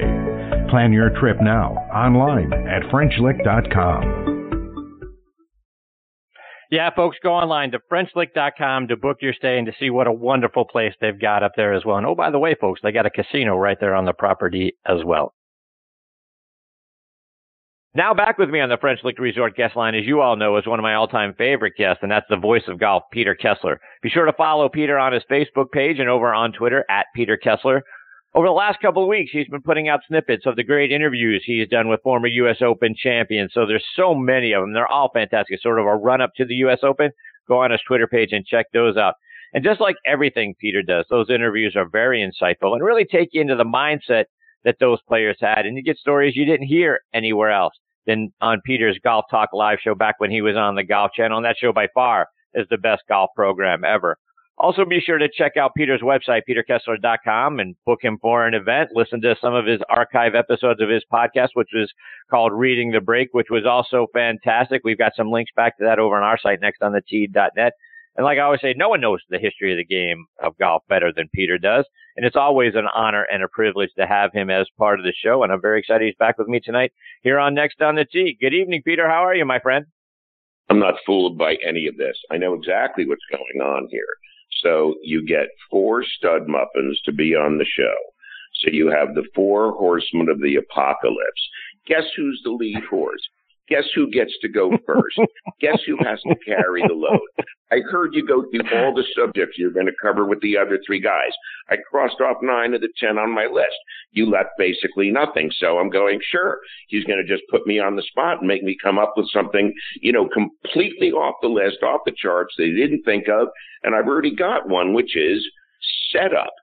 Plan 0.69 0.93
your 0.93 1.09
trip 1.19 1.37
now 1.41 1.71
online 1.91 2.53
at 2.53 2.83
FrenchLick.com. 2.91 4.29
Yeah, 6.69 6.91
folks, 6.95 7.17
go 7.23 7.33
online 7.33 7.71
to 7.71 7.79
FrenchLick.com 7.91 8.89
to 8.89 8.95
book 8.95 9.17
your 9.21 9.33
stay 9.33 9.57
and 9.57 9.65
to 9.65 9.73
see 9.79 9.89
what 9.89 10.05
a 10.05 10.11
wonderful 10.11 10.65
place 10.65 10.93
they've 11.01 11.19
got 11.19 11.41
up 11.41 11.53
there 11.55 11.73
as 11.73 11.83
well. 11.83 11.97
And 11.97 12.05
oh, 12.05 12.13
by 12.13 12.29
the 12.29 12.37
way, 12.37 12.53
folks, 12.53 12.81
they 12.83 12.91
got 12.91 13.07
a 13.07 13.09
casino 13.09 13.57
right 13.57 13.79
there 13.79 13.95
on 13.95 14.05
the 14.05 14.13
property 14.13 14.77
as 14.85 15.03
well. 15.03 15.33
Now 17.95 18.13
back 18.13 18.37
with 18.37 18.49
me 18.49 18.59
on 18.59 18.69
the 18.69 18.77
French 18.77 18.99
Lick 19.03 19.17
Resort 19.17 19.55
guest 19.55 19.75
line, 19.75 19.95
as 19.95 20.05
you 20.05 20.21
all 20.21 20.35
know, 20.35 20.57
is 20.57 20.67
one 20.67 20.77
of 20.77 20.83
my 20.83 20.93
all-time 20.93 21.33
favorite 21.35 21.73
guests, 21.75 22.03
and 22.03 22.11
that's 22.11 22.27
the 22.29 22.37
voice 22.37 22.61
of 22.67 22.79
golf, 22.79 23.03
Peter 23.11 23.33
Kessler. 23.33 23.81
Be 24.03 24.09
sure 24.09 24.25
to 24.25 24.33
follow 24.33 24.69
Peter 24.69 24.99
on 24.99 25.11
his 25.11 25.23
Facebook 25.29 25.71
page 25.71 25.97
and 25.97 26.07
over 26.07 26.31
on 26.31 26.51
Twitter 26.51 26.85
at 26.87 27.07
Peter 27.15 27.35
Kessler. 27.35 27.81
Over 28.35 28.45
the 28.45 28.53
last 28.53 28.79
couple 28.79 29.01
of 29.01 29.09
weeks, 29.09 29.31
he's 29.33 29.47
been 29.47 29.63
putting 29.63 29.89
out 29.89 30.01
snippets 30.07 30.45
of 30.45 30.55
the 30.55 30.63
great 30.63 30.91
interviews 30.91 31.41
he's 31.43 31.67
done 31.67 31.87
with 31.87 32.03
former 32.03 32.27
U.S. 32.27 32.57
Open 32.61 32.93
champions. 32.95 33.53
So 33.55 33.65
there's 33.65 33.85
so 33.95 34.13
many 34.13 34.51
of 34.51 34.61
them. 34.61 34.73
They're 34.73 34.87
all 34.87 35.09
fantastic. 35.11 35.59
Sort 35.59 35.79
of 35.79 35.87
a 35.87 35.95
run 35.95 36.21
up 36.21 36.33
to 36.37 36.45
the 36.45 36.53
U.S. 36.55 36.79
Open. 36.83 37.09
Go 37.47 37.57
on 37.63 37.71
his 37.71 37.81
Twitter 37.87 38.05
page 38.05 38.29
and 38.33 38.45
check 38.45 38.67
those 38.71 38.97
out. 38.97 39.15
And 39.51 39.63
just 39.63 39.81
like 39.81 39.95
everything 40.05 40.53
Peter 40.61 40.83
does, 40.83 41.05
those 41.09 41.31
interviews 41.31 41.75
are 41.75 41.89
very 41.89 42.21
insightful 42.21 42.73
and 42.73 42.83
really 42.83 43.05
take 43.05 43.29
you 43.31 43.41
into 43.41 43.55
the 43.55 43.63
mindset 43.63 44.25
that 44.63 44.77
those 44.79 45.01
players 45.07 45.37
had. 45.39 45.65
And 45.65 45.77
you 45.77 45.83
get 45.83 45.97
stories 45.97 46.35
you 46.35 46.45
didn't 46.45 46.67
hear 46.67 46.99
anywhere 47.13 47.51
else 47.51 47.73
than 48.05 48.31
on 48.41 48.61
Peter's 48.65 48.99
Golf 49.03 49.25
Talk 49.29 49.49
live 49.53 49.79
show 49.81 49.95
back 49.95 50.15
when 50.19 50.31
he 50.31 50.41
was 50.41 50.55
on 50.55 50.75
the 50.75 50.83
Golf 50.83 51.11
Channel. 51.13 51.37
And 51.37 51.45
that 51.45 51.57
show 51.59 51.71
by 51.71 51.87
far 51.93 52.27
is 52.53 52.67
the 52.69 52.77
best 52.77 53.03
golf 53.07 53.29
program 53.35 53.83
ever. 53.83 54.17
Also, 54.57 54.83
be 54.83 54.99
sure 54.99 55.17
to 55.17 55.29
check 55.29 55.55
out 55.55 55.73
Peter's 55.73 56.01
website, 56.01 56.41
peterkessler.com, 56.49 57.59
and 57.59 57.77
book 57.85 57.99
him 58.01 58.17
for 58.21 58.45
an 58.45 58.53
event. 58.53 58.89
Listen 58.93 59.21
to 59.21 59.37
some 59.39 59.53
of 59.53 59.65
his 59.65 59.79
archive 59.89 60.35
episodes 60.35 60.81
of 60.81 60.89
his 60.89 61.03
podcast, 61.11 61.49
which 61.53 61.69
was 61.73 61.89
called 62.29 62.51
Reading 62.51 62.91
the 62.91 62.99
Break, 62.99 63.29
which 63.31 63.47
was 63.49 63.65
also 63.65 64.07
fantastic. 64.11 64.81
We've 64.83 64.97
got 64.97 65.15
some 65.15 65.31
links 65.31 65.51
back 65.55 65.77
to 65.77 65.85
that 65.85 65.97
over 65.97 66.17
on 66.17 66.23
our 66.23 66.37
site, 66.37 66.59
nextonthetee.net. 66.59 67.73
And 68.19 68.25
like 68.25 68.37
I 68.37 68.41
always 68.41 68.59
say, 68.59 68.73
no 68.75 68.89
one 68.89 68.99
knows 68.99 69.21
the 69.29 69.39
history 69.39 69.71
of 69.71 69.77
the 69.77 69.85
game 69.85 70.25
of 70.43 70.57
golf 70.57 70.83
better 70.89 71.09
than 71.15 71.29
Peter 71.33 71.57
does. 71.57 71.85
And 72.17 72.25
it's 72.25 72.35
always 72.35 72.75
an 72.75 72.85
honor 72.93 73.23
and 73.31 73.41
a 73.41 73.47
privilege 73.47 73.91
to 73.97 74.05
have 74.05 74.33
him 74.33 74.49
as 74.49 74.67
part 74.77 74.99
of 74.99 75.05
the 75.05 75.13
show. 75.23 75.41
And 75.41 75.53
I'm 75.53 75.61
very 75.61 75.79
excited 75.79 76.05
he's 76.05 76.17
back 76.19 76.37
with 76.37 76.49
me 76.49 76.59
tonight 76.59 76.91
here 77.21 77.39
on 77.39 77.53
Next 77.53 77.81
on 77.81 77.95
the 77.95 78.03
Tee. 78.03 78.37
Good 78.37 78.53
evening, 78.53 78.81
Peter. 78.83 79.07
How 79.07 79.23
are 79.23 79.33
you, 79.33 79.45
my 79.45 79.59
friend? 79.59 79.85
I'm 80.69 80.79
not 80.79 80.95
fooled 81.05 81.37
by 81.37 81.55
any 81.65 81.87
of 81.87 81.95
this. 81.95 82.17
I 82.29 82.35
know 82.35 82.55
exactly 82.55 83.07
what's 83.07 83.21
going 83.31 83.65
on 83.65 83.87
here. 83.89 84.03
So 84.63 84.95
you 85.01 85.25
get 85.25 85.47
four 85.71 86.03
stud 86.03 86.41
muffins 86.45 86.99
to 87.05 87.13
be 87.13 87.35
on 87.35 87.57
the 87.57 87.63
show. 87.63 87.95
So 88.61 88.69
you 88.69 88.91
have 88.91 89.15
the 89.15 89.29
four 89.33 89.71
horsemen 89.71 90.27
of 90.27 90.41
the 90.41 90.57
apocalypse. 90.57 91.49
Guess 91.87 92.03
who's 92.17 92.41
the 92.43 92.51
lead 92.51 92.83
horse? 92.89 93.21
Guess 93.69 93.85
who 93.93 94.09
gets 94.09 94.33
to 94.41 94.49
go 94.49 94.71
first? 94.85 95.19
Guess 95.61 95.79
who 95.85 95.97
has 96.03 96.19
to 96.23 96.35
carry 96.45 96.81
the 96.87 96.93
load? 96.93 97.19
I 97.71 97.79
heard 97.91 98.13
you 98.13 98.25
go 98.25 98.43
through 98.49 98.65
all 98.75 98.93
the 98.93 99.05
subjects 99.15 99.57
you're 99.57 99.71
going 99.71 99.85
to 99.85 99.91
cover 100.01 100.25
with 100.25 100.41
the 100.41 100.57
other 100.57 100.79
three 100.85 100.99
guys. 100.99 101.31
I 101.69 101.75
crossed 101.89 102.19
off 102.19 102.37
nine 102.41 102.73
of 102.73 102.81
the 102.81 102.89
ten 102.99 103.17
on 103.17 103.33
my 103.33 103.45
list. 103.45 103.77
You 104.11 104.29
left 104.29 104.49
basically 104.57 105.11
nothing. 105.11 105.51
So 105.59 105.77
I'm 105.77 105.89
going, 105.89 106.19
sure, 106.31 106.59
he's 106.87 107.03
going 107.03 107.23
to 107.23 107.31
just 107.31 107.47
put 107.49 107.67
me 107.67 107.79
on 107.79 107.95
the 107.95 108.01
spot 108.01 108.39
and 108.39 108.47
make 108.47 108.63
me 108.63 108.75
come 108.81 108.97
up 108.97 109.13
with 109.15 109.29
something, 109.31 109.73
you 110.01 110.11
know, 110.11 110.27
completely 110.27 111.11
off 111.11 111.35
the 111.41 111.47
list, 111.47 111.83
off 111.83 112.01
the 112.05 112.13
charts 112.17 112.55
they 112.57 112.71
didn't 112.71 113.03
think 113.03 113.27
of. 113.29 113.49
And 113.83 113.95
I've 113.95 114.07
already 114.07 114.35
got 114.35 114.67
one, 114.67 114.93
which 114.93 115.15
is 115.15 115.45
setup. 116.11 116.53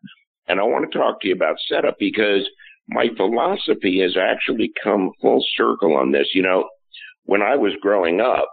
And 0.48 0.60
I 0.60 0.64
want 0.64 0.90
to 0.90 0.98
talk 0.98 1.20
to 1.20 1.28
you 1.28 1.34
about 1.34 1.56
setup 1.68 1.96
because 1.98 2.48
my 2.88 3.08
philosophy 3.16 4.00
has 4.00 4.16
actually 4.16 4.72
come 4.82 5.10
full 5.20 5.44
circle 5.56 5.96
on 5.96 6.12
this. 6.12 6.28
You 6.34 6.42
know, 6.42 6.68
when 7.26 7.42
I 7.42 7.56
was 7.56 7.72
growing 7.80 8.20
up, 8.20 8.50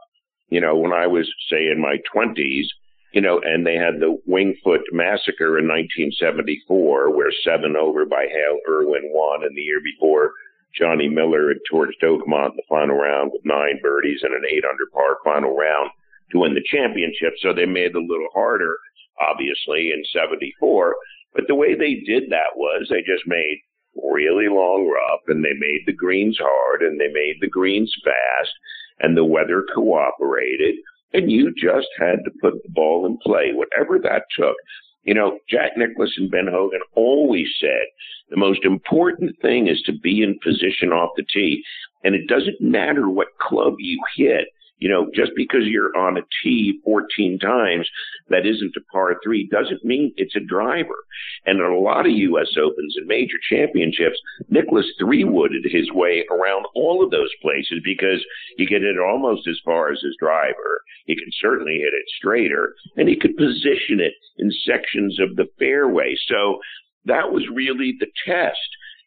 you 0.50 0.60
know, 0.62 0.76
when 0.76 0.94
I 0.94 1.08
was, 1.08 1.32
say, 1.50 1.68
in 1.68 1.82
my 1.82 1.98
20s, 2.14 2.66
you 3.14 3.22
know, 3.22 3.40
and 3.44 3.66
they 3.66 3.76
had 3.76 4.00
the 4.00 4.18
Winged 4.26 4.58
Foot 4.64 4.82
massacre 4.92 5.58
in 5.60 5.68
1974, 5.70 7.16
where 7.16 7.32
seven 7.44 7.76
over 7.76 8.06
by 8.06 8.26
Hale 8.30 8.60
Irwin 8.68 9.10
won, 9.14 9.44
and 9.44 9.56
the 9.56 9.62
year 9.62 9.80
before, 9.84 10.32
Johnny 10.78 11.08
Miller 11.08 11.50
had 11.50 11.62
torched 11.72 12.02
Oakmont 12.04 12.52
in 12.52 12.58
the 12.58 12.64
final 12.68 12.98
round 12.98 13.32
with 13.32 13.46
nine 13.46 13.80
birdies 13.82 14.22
and 14.24 14.34
an 14.34 14.42
eight 14.50 14.66
under 14.66 14.90
par 14.92 15.18
final 15.24 15.56
round. 15.56 15.92
to 16.32 16.40
win 16.40 16.56
the 16.56 16.66
championship. 16.66 17.34
So 17.38 17.54
they 17.54 17.68
made 17.68 17.92
it 17.92 17.96
a 17.96 18.00
little 18.00 18.30
harder, 18.34 18.76
obviously, 19.22 19.92
in 19.94 20.04
74. 20.12 20.96
But 21.36 21.46
the 21.48 21.54
way 21.54 21.76
they 21.76 22.02
did 22.06 22.32
that 22.32 22.58
was 22.58 22.88
they 22.90 23.02
just 23.02 23.28
made 23.28 23.62
really 23.96 24.48
long 24.48 24.88
rough 24.88 25.22
and 25.28 25.44
they 25.44 25.54
made 25.60 25.82
the 25.86 25.94
greens 25.94 26.38
hard 26.40 26.82
and 26.82 27.00
they 27.00 27.08
made 27.08 27.38
the 27.40 27.50
greens 27.50 27.94
fast 28.04 28.54
and 29.00 29.16
the 29.16 29.26
weather 29.26 29.66
cooperated 29.74 30.76
and 31.14 31.32
you 31.32 31.54
just 31.56 31.88
had 31.98 32.24
to 32.26 32.32
put 32.42 32.62
the 32.64 32.70
ball 32.70 33.06
in 33.06 33.18
play, 33.24 33.52
whatever 33.54 34.00
that 34.00 34.24
took. 34.36 34.56
You 35.04 35.14
know, 35.14 35.38
Jack 35.50 35.72
Nicklaus 35.78 36.14
and 36.18 36.32
Ben 36.32 36.48
Hogan 36.50 36.80
always 36.96 37.48
said 37.60 37.86
the 38.30 38.38
most 38.38 38.64
important 38.64 39.40
thing 39.42 39.68
is 39.68 39.82
to 39.86 39.94
be 39.94 40.24
in 40.24 40.40
position 40.44 40.92
off 40.92 41.12
the 41.16 41.24
tee. 41.32 41.62
And 42.04 42.16
it 42.16 42.28
doesn't 42.28 42.60
matter 42.60 43.10
what 43.10 43.28
club 43.40 43.76
you 43.80 44.02
hit. 44.16 44.48
You 44.84 44.90
know, 44.90 45.08
just 45.16 45.32
because 45.34 45.62
you're 45.64 45.96
on 45.96 46.18
a 46.18 46.28
tee 46.44 46.82
14 46.84 47.40
times 47.40 47.90
that 48.28 48.46
isn't 48.46 48.76
a 48.76 48.82
par 48.92 49.16
three 49.24 49.48
doesn't 49.48 49.86
mean 49.86 50.12
it's 50.18 50.36
a 50.36 50.42
driver. 50.42 51.06
And 51.46 51.62
in 51.62 51.66
a 51.66 51.80
lot 51.80 52.06
of 52.06 52.12
U.S. 52.12 52.58
Opens 52.62 52.98
and 52.98 53.08
major 53.08 53.38
championships, 53.50 54.20
Nicklaus 54.50 54.92
three 55.00 55.24
wooded 55.24 55.64
his 55.72 55.90
way 55.94 56.26
around 56.30 56.66
all 56.76 57.02
of 57.02 57.12
those 57.12 57.32
places 57.42 57.80
because 57.82 58.26
he 58.58 58.66
could 58.66 58.82
hit 58.82 58.98
it 58.98 59.00
almost 59.00 59.48
as 59.48 59.58
far 59.64 59.90
as 59.90 60.02
his 60.02 60.18
driver. 60.20 60.82
He 61.06 61.16
could 61.16 61.32
certainly 61.40 61.78
hit 61.78 61.94
it 61.94 62.04
straighter 62.18 62.74
and 62.98 63.08
he 63.08 63.16
could 63.16 63.38
position 63.38 64.02
it 64.02 64.16
in 64.38 64.52
sections 64.68 65.18
of 65.18 65.38
the 65.38 65.48
fairway. 65.58 66.14
So 66.28 66.60
that 67.06 67.32
was 67.32 67.48
really 67.56 67.96
the 68.02 68.12
test, 68.28 68.60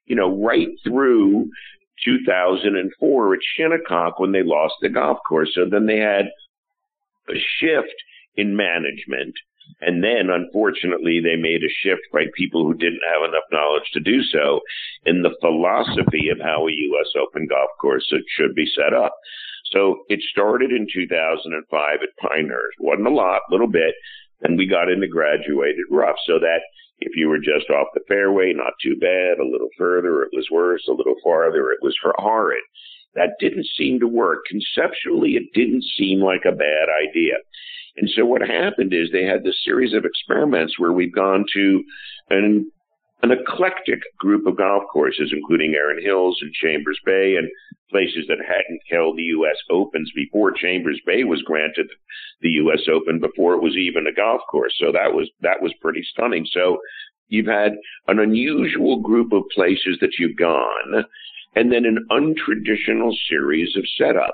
you 0.06 0.16
know, 0.16 0.42
right 0.42 0.68
through 0.84 1.50
2004 2.06 3.34
at 3.34 3.40
Shinnecock 3.56 4.18
when 4.18 4.32
they 4.32 4.42
lost 4.42 4.74
the 4.80 4.88
golf 4.88 5.18
course. 5.28 5.50
So 5.54 5.66
then 5.68 5.86
they 5.86 5.98
had 5.98 6.26
a 7.28 7.38
shift 7.58 7.94
in 8.36 8.56
management. 8.56 9.34
And 9.80 10.02
then, 10.02 10.30
unfortunately, 10.30 11.20
they 11.20 11.34
made 11.34 11.62
a 11.64 11.76
shift 11.82 12.02
by 12.12 12.26
people 12.36 12.64
who 12.64 12.74
didn't 12.74 13.02
have 13.12 13.28
enough 13.28 13.50
knowledge 13.50 13.90
to 13.94 14.00
do 14.00 14.22
so 14.22 14.60
in 15.04 15.22
the 15.22 15.34
philosophy 15.40 16.28
of 16.30 16.38
how 16.40 16.68
a 16.68 16.72
U.S. 16.72 17.10
Open 17.20 17.48
golf 17.48 17.70
course 17.80 18.06
should 18.36 18.54
be 18.54 18.66
set 18.76 18.94
up. 18.94 19.12
So 19.72 20.04
it 20.08 20.20
started 20.30 20.70
in 20.70 20.86
2005 20.92 21.98
at 22.00 22.30
Pinehurst. 22.30 22.76
Wasn't 22.78 23.08
a 23.08 23.10
lot, 23.10 23.42
little 23.50 23.66
bit. 23.66 23.94
And 24.42 24.56
we 24.56 24.66
got 24.66 24.88
into 24.88 25.08
graduated 25.08 25.86
rough 25.90 26.16
so 26.26 26.38
that 26.38 26.60
if 26.98 27.12
you 27.16 27.28
were 27.28 27.38
just 27.38 27.70
off 27.70 27.88
the 27.94 28.00
fairway, 28.08 28.52
not 28.54 28.72
too 28.82 28.96
bad. 29.00 29.38
A 29.38 29.48
little 29.48 29.70
further, 29.76 30.22
it 30.22 30.30
was 30.32 30.48
worse. 30.50 30.86
A 30.88 30.92
little 30.92 31.16
farther, 31.22 31.70
it 31.70 31.78
was 31.82 31.96
horrid. 32.16 32.62
That 33.14 33.36
didn't 33.40 33.66
seem 33.76 34.00
to 34.00 34.08
work. 34.08 34.40
Conceptually, 34.46 35.32
it 35.32 35.52
didn't 35.54 35.84
seem 35.96 36.20
like 36.20 36.44
a 36.46 36.52
bad 36.52 36.88
idea. 37.08 37.34
And 37.96 38.10
so 38.14 38.26
what 38.26 38.42
happened 38.42 38.92
is 38.92 39.10
they 39.10 39.24
had 39.24 39.42
this 39.42 39.64
series 39.64 39.94
of 39.94 40.04
experiments 40.04 40.78
where 40.78 40.92
we've 40.92 41.14
gone 41.14 41.46
to 41.54 41.82
an 42.28 42.70
an 43.22 43.32
eclectic 43.32 44.00
group 44.18 44.46
of 44.46 44.58
golf 44.58 44.84
courses, 44.92 45.32
including 45.34 45.74
Erin 45.74 46.02
Hills 46.02 46.38
and 46.40 46.52
Chambers 46.52 46.98
Bay 47.04 47.36
and 47.36 47.48
places 47.90 48.26
that 48.28 48.38
hadn't 48.46 48.80
held 48.90 49.16
the 49.16 49.22
U.S. 49.22 49.56
Opens 49.70 50.10
before 50.14 50.52
Chambers 50.52 51.00
Bay 51.06 51.24
was 51.24 51.42
granted 51.42 51.88
the 52.42 52.50
U.S. 52.50 52.82
Open 52.92 53.20
before 53.20 53.54
it 53.54 53.62
was 53.62 53.76
even 53.76 54.06
a 54.06 54.12
golf 54.12 54.40
course. 54.50 54.74
So 54.78 54.92
that 54.92 55.14
was 55.14 55.30
that 55.40 55.62
was 55.62 55.72
pretty 55.80 56.02
stunning. 56.12 56.46
So 56.50 56.78
you've 57.28 57.46
had 57.46 57.72
an 58.08 58.18
unusual 58.18 59.00
group 59.00 59.32
of 59.32 59.44
places 59.54 59.98
that 60.00 60.18
you've 60.18 60.36
gone, 60.36 61.04
and 61.54 61.72
then 61.72 61.84
an 61.84 62.06
untraditional 62.10 63.14
series 63.28 63.76
of 63.76 63.84
setups. 64.00 64.30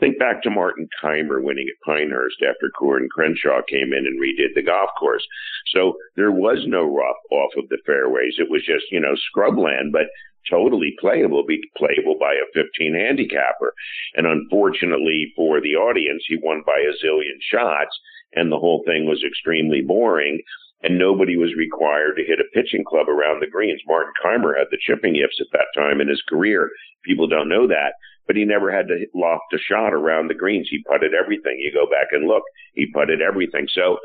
Think 0.00 0.18
back 0.18 0.42
to 0.42 0.50
Martin 0.50 0.88
Kaymer 1.02 1.42
winning 1.42 1.66
at 1.68 1.84
Pinehurst 1.84 2.42
after 2.42 2.70
Coore 2.78 3.00
Crenshaw 3.10 3.62
came 3.68 3.92
in 3.92 4.06
and 4.06 4.20
redid 4.20 4.54
the 4.54 4.62
golf 4.62 4.90
course. 4.98 5.26
So 5.74 5.94
there 6.14 6.30
was 6.30 6.64
no 6.66 6.84
rough 6.84 7.18
off 7.32 7.52
of 7.56 7.68
the 7.68 7.78
fairways. 7.84 8.36
It 8.38 8.50
was 8.50 8.64
just, 8.64 8.84
you 8.92 9.00
know, 9.00 9.14
scrubland, 9.14 9.90
but 9.92 10.06
totally 10.48 10.94
playable, 11.00 11.44
be 11.44 11.60
playable 11.76 12.16
by 12.18 12.34
a 12.34 12.46
15 12.54 12.94
handicapper. 12.94 13.74
And 14.14 14.26
unfortunately 14.26 15.32
for 15.34 15.60
the 15.60 15.74
audience, 15.74 16.22
he 16.28 16.38
won 16.40 16.62
by 16.64 16.78
a 16.78 16.94
zillion 17.04 17.38
shots 17.40 17.98
and 18.34 18.52
the 18.52 18.58
whole 18.58 18.82
thing 18.86 19.06
was 19.06 19.24
extremely 19.26 19.82
boring 19.82 20.40
and 20.82 20.96
nobody 20.96 21.36
was 21.36 21.56
required 21.56 22.14
to 22.16 22.24
hit 22.24 22.38
a 22.38 22.54
pitching 22.54 22.84
club 22.84 23.08
around 23.08 23.40
the 23.40 23.50
greens. 23.50 23.80
Martin 23.86 24.12
Kaymer 24.24 24.56
had 24.56 24.68
the 24.70 24.78
chipping 24.80 25.16
yips 25.16 25.40
at 25.40 25.48
that 25.52 25.66
time 25.74 26.00
in 26.00 26.08
his 26.08 26.22
career. 26.28 26.70
People 27.04 27.26
don't 27.26 27.48
know 27.48 27.66
that 27.66 27.94
but 28.28 28.36
he 28.36 28.44
never 28.44 28.70
had 28.70 28.86
to 28.88 29.06
loft 29.14 29.54
a 29.54 29.58
shot 29.58 29.92
around 29.92 30.28
the 30.28 30.34
greens. 30.34 30.68
He 30.70 30.84
putted 30.84 31.14
everything. 31.14 31.58
You 31.58 31.72
go 31.72 31.90
back 31.90 32.08
and 32.12 32.28
look, 32.28 32.44
he 32.74 32.86
putted 32.92 33.20
everything. 33.20 33.66
So 33.72 33.96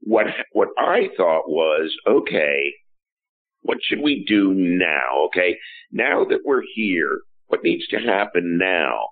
what 0.00 0.26
what 0.52 0.68
I 0.78 1.08
thought 1.16 1.48
was, 1.48 1.94
okay, 2.06 2.72
what 3.62 3.78
should 3.82 4.00
we 4.00 4.24
do 4.26 4.54
now? 4.54 5.26
Okay, 5.26 5.58
now 5.90 6.24
that 6.24 6.40
we're 6.44 6.62
here, 6.74 7.20
what 7.48 7.64
needs 7.64 7.86
to 7.88 7.98
happen 7.98 8.56
now? 8.56 9.08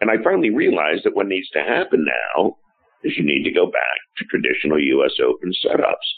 And 0.00 0.10
I 0.10 0.22
finally 0.24 0.50
realized 0.50 1.04
that 1.04 1.14
what 1.14 1.28
needs 1.28 1.48
to 1.50 1.60
happen 1.60 2.04
now 2.04 2.56
is 3.04 3.12
you 3.16 3.24
need 3.24 3.44
to 3.44 3.52
go 3.52 3.66
back 3.66 4.00
to 4.16 4.24
traditional 4.24 4.82
U.S. 4.82 5.12
Open 5.22 5.52
setups. 5.64 6.08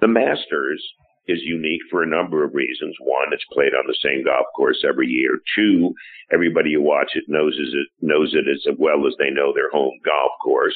The 0.00 0.08
Masters 0.08 0.84
is 1.26 1.40
unique 1.42 1.80
for 1.90 2.02
a 2.02 2.06
number 2.06 2.44
of 2.44 2.54
reasons. 2.54 2.96
One, 3.00 3.32
it's 3.32 3.44
played 3.52 3.74
on 3.74 3.86
the 3.86 3.96
same 4.02 4.24
golf 4.24 4.46
course 4.54 4.84
every 4.86 5.08
year. 5.08 5.40
Two, 5.56 5.94
everybody 6.32 6.74
who 6.74 6.82
watches 6.82 7.22
it 7.26 7.28
knows 7.28 7.54
it 7.58 7.88
knows 8.00 8.34
it 8.34 8.46
as 8.48 8.66
well 8.78 9.06
as 9.06 9.14
they 9.18 9.30
know 9.30 9.52
their 9.52 9.70
home 9.70 9.98
golf 10.04 10.32
course. 10.42 10.74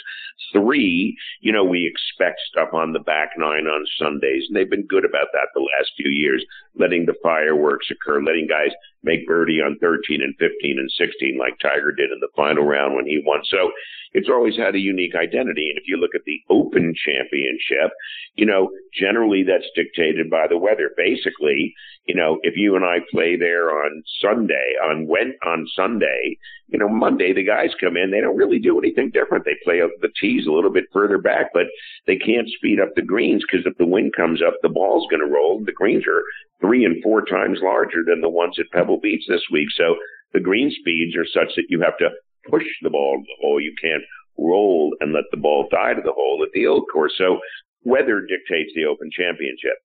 Three, 0.52 1.16
you 1.40 1.52
know, 1.52 1.64
we 1.64 1.86
expect 1.86 2.40
stuff 2.50 2.70
on 2.72 2.92
the 2.92 3.00
back 3.00 3.30
nine 3.36 3.66
on 3.66 3.84
Sundays, 3.98 4.44
and 4.48 4.56
they've 4.56 4.70
been 4.70 4.86
good 4.86 5.04
about 5.04 5.28
that 5.32 5.48
the 5.54 5.60
last 5.60 5.92
few 5.96 6.10
years, 6.10 6.44
letting 6.78 7.06
the 7.06 7.14
fireworks 7.22 7.86
occur, 7.90 8.22
letting 8.22 8.46
guys 8.48 8.72
make 9.02 9.26
birdie 9.26 9.60
on 9.60 9.78
13 9.80 10.22
and 10.22 10.34
15 10.38 10.78
and 10.78 10.90
16 10.90 11.38
like 11.38 11.58
Tiger 11.60 11.92
did 11.92 12.10
in 12.10 12.20
the 12.20 12.28
final 12.34 12.64
round 12.64 12.94
when 12.94 13.06
he 13.06 13.22
won. 13.24 13.40
So 13.44 13.70
it's 14.12 14.28
always 14.28 14.56
had 14.56 14.74
a 14.74 14.78
unique 14.80 15.14
identity. 15.14 15.70
And 15.70 15.78
if 15.78 15.84
you 15.86 15.96
look 15.96 16.14
at 16.14 16.24
the 16.24 16.40
Open 16.50 16.94
Championship, 16.94 17.92
you 18.34 18.46
know, 18.46 18.70
generally 18.98 19.44
that's 19.44 19.68
dictated 19.74 20.30
by 20.30 20.46
the 20.48 20.58
weather. 20.58 20.90
Basically, 20.96 21.74
you 22.06 22.14
know, 22.14 22.38
if 22.42 22.54
you 22.56 22.74
and 22.74 22.84
I 22.84 22.98
play 23.10 23.36
there 23.36 23.70
on 23.70 24.02
Sunday, 24.20 24.74
on 24.82 25.06
when 25.06 25.34
on 25.46 25.66
Sunday, 25.76 26.38
you 26.68 26.78
know, 26.78 26.88
Monday 26.88 27.32
the 27.32 27.44
guys 27.44 27.70
come 27.80 27.96
in, 27.96 28.10
they 28.10 28.20
don't 28.20 28.36
really 28.36 28.58
do 28.58 28.78
anything 28.78 29.10
different. 29.10 29.44
They 29.44 29.56
play 29.62 29.80
the 30.00 30.08
tees 30.20 30.46
a 30.46 30.52
little 30.52 30.72
bit 30.72 30.84
further 30.92 31.18
back, 31.18 31.50
but 31.52 31.66
they 32.06 32.16
can't 32.16 32.48
speed 32.48 32.80
up 32.80 32.94
the 32.94 33.02
greens 33.02 33.44
because 33.44 33.66
if 33.66 33.76
the 33.78 33.86
wind 33.86 34.12
comes 34.16 34.42
up, 34.42 34.54
the 34.62 34.68
ball's 34.68 35.06
going 35.10 35.26
to 35.26 35.32
roll. 35.32 35.62
The 35.64 35.72
greens 35.72 36.04
are 36.06 36.22
three 36.60 36.84
and 36.84 37.02
four 37.02 37.24
times 37.24 37.58
larger 37.62 38.02
than 38.06 38.20
the 38.20 38.28
ones 38.28 38.58
at 38.58 38.70
Pebble 38.72 39.00
Beach 39.00 39.24
this 39.28 39.44
week. 39.50 39.68
So 39.76 39.96
the 40.32 40.40
green 40.40 40.70
speeds 40.70 41.16
are 41.16 41.26
such 41.26 41.54
that 41.56 41.66
you 41.68 41.80
have 41.80 41.98
to 41.98 42.10
push 42.50 42.64
the 42.82 42.90
ball 42.90 43.18
to 43.18 43.22
the 43.22 43.40
hole. 43.40 43.60
You 43.60 43.74
can't 43.80 44.02
roll 44.38 44.94
and 45.00 45.12
let 45.12 45.24
the 45.30 45.36
ball 45.36 45.68
die 45.70 45.94
to 45.94 46.02
the 46.02 46.12
hole 46.12 46.42
at 46.44 46.52
the 46.52 46.66
old 46.66 46.84
course. 46.92 47.14
So 47.16 47.38
weather 47.84 48.20
dictates 48.20 48.72
the 48.74 48.84
Open 48.84 49.10
Championship. 49.12 49.78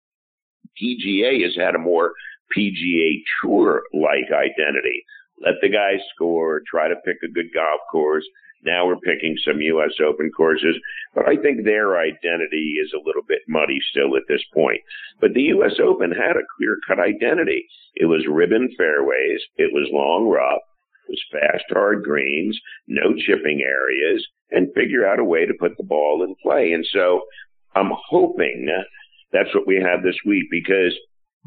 PGA 0.82 1.44
has 1.44 1.56
had 1.56 1.76
a 1.76 1.80
more 1.80 2.14
PGA 2.56 3.22
Tour 3.42 3.84
like 3.94 4.32
identity. 4.32 5.04
Let 5.40 5.56
the 5.62 5.70
guys 5.70 6.00
score, 6.14 6.62
try 6.70 6.88
to 6.88 6.96
pick 7.06 7.18
a 7.24 7.32
good 7.32 7.54
golf 7.54 7.82
course. 7.92 8.26
Now 8.66 8.86
we're 8.88 8.98
picking 8.98 9.36
some 9.46 9.62
U.S. 9.62 9.94
Open 10.06 10.32
courses, 10.36 10.76
but 11.14 11.28
I 11.28 11.36
think 11.38 11.64
their 11.64 11.98
identity 11.98 12.76
is 12.82 12.94
a 12.94 13.04
little 13.06 13.24
bit 13.28 13.42
muddy 13.48 13.80
still 13.92 14.16
at 14.16 14.24
this 14.28 14.44
point. 14.54 14.82
But 15.20 15.34
the 15.34 15.54
U.S. 15.58 15.80
Open 15.84 16.12
had 16.12 16.38
a 16.38 16.48
clear 16.58 16.78
cut 16.88 17.00
identity. 17.00 17.66
It 17.96 18.06
was 18.06 18.26
ribbon 18.28 18.70
fairways. 18.78 19.42
It 19.58 19.74
was 19.74 19.90
long 19.92 20.28
rough. 20.28 20.62
It 21.08 21.12
was 21.12 21.24
fast, 21.32 21.66
hard 21.70 22.04
greens, 22.04 22.60
no 22.88 23.14
chipping 23.16 23.62
areas, 23.62 24.26
and 24.52 24.74
figure 24.74 25.06
out 25.06 25.20
a 25.20 25.26
way 25.26 25.46
to 25.46 25.54
put 25.60 25.76
the 25.78 25.84
ball 25.84 26.24
in 26.24 26.36
play. 26.42 26.72
And 26.72 26.86
so 26.92 27.22
I'm 27.76 27.92
hoping 28.10 28.68
that's 29.32 29.54
what 29.54 29.68
we 29.68 29.76
have 29.76 30.04
this 30.04 30.18
week 30.26 30.46
because 30.50 30.98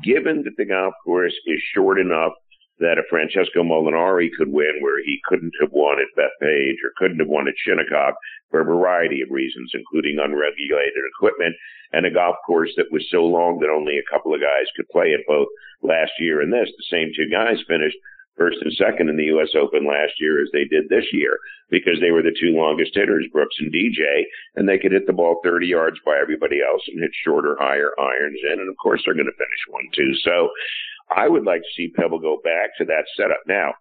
given 0.05 0.43
that 0.45 0.57
the 0.59 0.67
golf 0.67 0.95
course 1.05 1.35
is 1.47 1.61
short 1.75 1.99
enough 1.99 2.33
that 2.79 2.99
a 2.99 3.09
Francesco 3.09 3.63
Molinari 3.63 4.29
could 4.37 4.53
win 4.53 4.81
where 4.81 5.03
he 5.03 5.21
couldn't 5.25 5.53
have 5.61 5.73
won 5.73 5.97
at 5.99 6.13
Bethpage 6.17 6.81
or 6.85 6.93
couldn't 6.97 7.21
have 7.21 7.29
won 7.29 7.49
at 7.49 7.55
Shinnecock 7.57 8.15
for 8.51 8.61
a 8.61 8.65
variety 8.65 9.23
of 9.23 9.31
reasons, 9.31 9.73
including 9.75 10.19
unregulated 10.19 11.05
equipment 11.17 11.57
and 11.93 12.05
a 12.05 12.11
golf 12.11 12.37
course 12.47 12.73
that 12.77 12.93
was 12.93 13.07
so 13.11 13.25
long 13.25 13.59
that 13.61 13.71
only 13.71 13.99
a 13.99 14.11
couple 14.11 14.35
of 14.35 14.41
guys 14.41 14.67
could 14.77 14.89
play 14.89 15.17
it 15.17 15.25
both 15.27 15.49
last 15.83 16.13
year 16.19 16.41
and 16.41 16.53
this. 16.53 16.69
The 16.69 16.91
same 16.91 17.13
two 17.17 17.31
guys 17.31 17.63
finished 17.67 17.97
first 18.37 18.59
and 18.61 18.73
second 18.75 19.09
in 19.09 19.17
the 19.17 19.33
U.S. 19.37 19.57
Open 19.57 19.87
last 19.87 20.21
year 20.21 20.43
as 20.43 20.49
they 20.53 20.65
did 20.65 20.89
this 20.89 21.07
year 21.13 21.39
because 21.71 21.99
they 22.01 22.11
were 22.11 22.23
the 22.23 22.37
two 22.39 22.53
longest 22.53 22.95
hitters, 22.95 23.27
Brooks 23.33 23.57
and 23.59 23.73
DJ, 23.73 24.29
and 24.55 24.69
they 24.69 24.79
could 24.79 24.93
hit 24.93 25.07
the 25.07 25.17
ball 25.17 25.41
30 25.43 25.67
yards 25.67 25.97
by 26.05 26.19
everybody 26.21 26.61
else 26.61 26.83
and 26.89 27.01
hit 27.01 27.13
shorter, 27.25 27.57
higher 27.59 27.91
irons 27.99 28.41
in. 28.45 28.61
And 28.61 28.69
of 28.69 28.77
course, 28.77 29.03
they're 29.05 29.17
going 29.17 29.27
to 29.27 29.41
finish 29.41 29.63
one, 29.71 29.89
two. 29.95 30.13
So 30.23 30.51
I 31.15 31.29
would 31.29 31.45
like 31.45 31.63
to 31.63 31.75
see 31.77 31.93
Pebble 31.97 32.19
go 32.19 32.39
back 32.43 32.77
to 32.79 32.85
that 32.87 33.05
setup. 33.17 33.41
Now, 33.47 33.75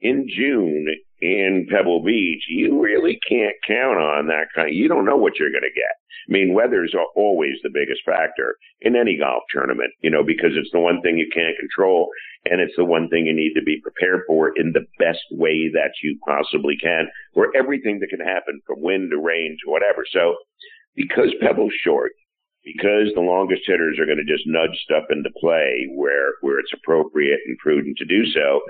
in 0.00 0.26
June, 0.28 0.86
in 1.20 1.66
Pebble 1.70 2.02
Beach, 2.04 2.42
you 2.48 2.80
really 2.80 3.18
can't 3.28 3.56
count 3.66 3.98
on 3.98 4.26
that 4.26 4.48
kind. 4.54 4.68
Of, 4.68 4.74
you 4.74 4.88
don't 4.88 5.06
know 5.06 5.16
what 5.16 5.38
you're 5.38 5.50
going 5.50 5.62
to 5.62 5.74
get. 5.74 5.94
I 6.28 6.32
mean, 6.32 6.54
weather's 6.54 6.94
always 7.14 7.54
the 7.62 7.70
biggest 7.72 8.02
factor 8.04 8.56
in 8.80 8.96
any 8.96 9.16
golf 9.16 9.44
tournament, 9.50 9.92
you 10.02 10.10
know, 10.10 10.24
because 10.24 10.50
it's 10.54 10.70
the 10.72 10.80
one 10.80 11.00
thing 11.00 11.16
you 11.16 11.28
can't 11.32 11.56
control 11.58 12.10
and 12.44 12.60
it's 12.60 12.74
the 12.76 12.84
one 12.84 13.08
thing 13.08 13.26
you 13.26 13.34
need 13.34 13.54
to 13.54 13.62
be 13.62 13.80
prepared 13.80 14.22
for 14.26 14.52
in 14.56 14.72
the 14.72 14.86
best 14.98 15.22
way 15.30 15.70
that 15.72 15.92
you 16.02 16.18
possibly 16.26 16.76
can 16.76 17.08
for 17.32 17.56
everything 17.56 18.00
that 18.00 18.10
can 18.10 18.20
happen 18.20 18.60
from 18.66 18.82
wind 18.82 19.10
to 19.10 19.18
rain 19.18 19.56
to 19.64 19.70
whatever. 19.70 20.04
So 20.10 20.34
because 20.94 21.32
Pebble's 21.40 21.74
short, 21.82 22.12
because 22.66 23.14
the 23.14 23.22
longest 23.22 23.62
hitters 23.64 23.96
are 23.98 24.06
going 24.06 24.18
to 24.18 24.26
just 24.26 24.42
nudge 24.44 24.76
stuff 24.82 25.04
into 25.08 25.30
play 25.38 25.86
where, 25.94 26.34
where 26.42 26.58
it's 26.58 26.74
appropriate 26.74 27.38
and 27.46 27.56
prudent 27.58 27.96
to 27.96 28.04
do 28.04 28.26
so, 28.34 28.60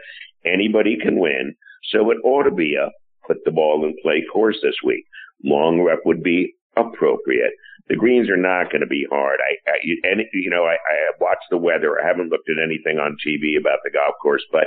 anybody 0.45 0.99
can 1.01 1.19
win. 1.19 1.57
So 1.91 2.11
it 2.11 2.19
ought 2.23 2.45
to 2.45 2.55
be 2.55 2.77
a 2.77 2.93
put 3.27 3.39
the 3.45 3.51
ball 3.51 3.85
in 3.85 3.97
play 4.03 4.23
course 4.31 4.59
this 4.63 4.77
week. 4.85 5.05
Long 5.43 5.81
rep 5.81 6.01
would 6.05 6.23
be 6.23 6.55
appropriate. 6.77 7.53
The 7.89 7.97
greens 7.97 8.29
are 8.29 8.37
not 8.37 8.71
going 8.71 8.83
to 8.83 8.87
be 8.87 9.07
hard. 9.11 9.41
I, 9.41 9.71
I 9.71 9.77
and 10.13 10.21
you 10.35 10.51
know, 10.51 10.65
I, 10.65 10.75
I 10.75 10.97
watched 11.19 11.49
the 11.51 11.57
weather. 11.57 11.99
I 11.99 12.07
haven't 12.07 12.29
looked 12.31 12.51
at 12.51 12.63
anything 12.63 12.99
on 12.99 13.17
TV 13.27 13.59
about 13.59 13.79
the 13.83 13.91
golf 13.91 14.15
course, 14.21 14.45
but 14.53 14.67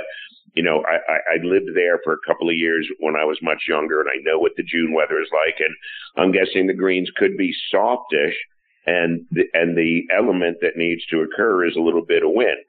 you 0.54 0.62
know, 0.64 0.82
I, 0.82 0.96
I, 1.12 1.18
I 1.36 1.44
lived 1.44 1.70
there 1.74 2.00
for 2.02 2.14
a 2.14 2.26
couple 2.26 2.48
of 2.48 2.56
years 2.56 2.88
when 2.98 3.14
I 3.14 3.24
was 3.24 3.38
much 3.42 3.68
younger, 3.68 4.00
and 4.00 4.08
I 4.10 4.18
know 4.22 4.38
what 4.38 4.52
the 4.56 4.64
June 4.64 4.94
weather 4.94 5.20
is 5.20 5.30
like. 5.30 5.60
And 5.60 5.74
I'm 6.16 6.32
guessing 6.32 6.66
the 6.66 6.74
greens 6.74 7.10
could 7.16 7.36
be 7.36 7.54
softish, 7.70 8.34
and 8.86 9.26
the, 9.30 9.44
and 9.54 9.76
the 9.76 10.02
element 10.16 10.58
that 10.62 10.76
needs 10.76 11.04
to 11.06 11.20
occur 11.20 11.66
is 11.66 11.76
a 11.76 11.82
little 11.82 12.04
bit 12.04 12.22
of 12.22 12.32
wind. 12.32 12.64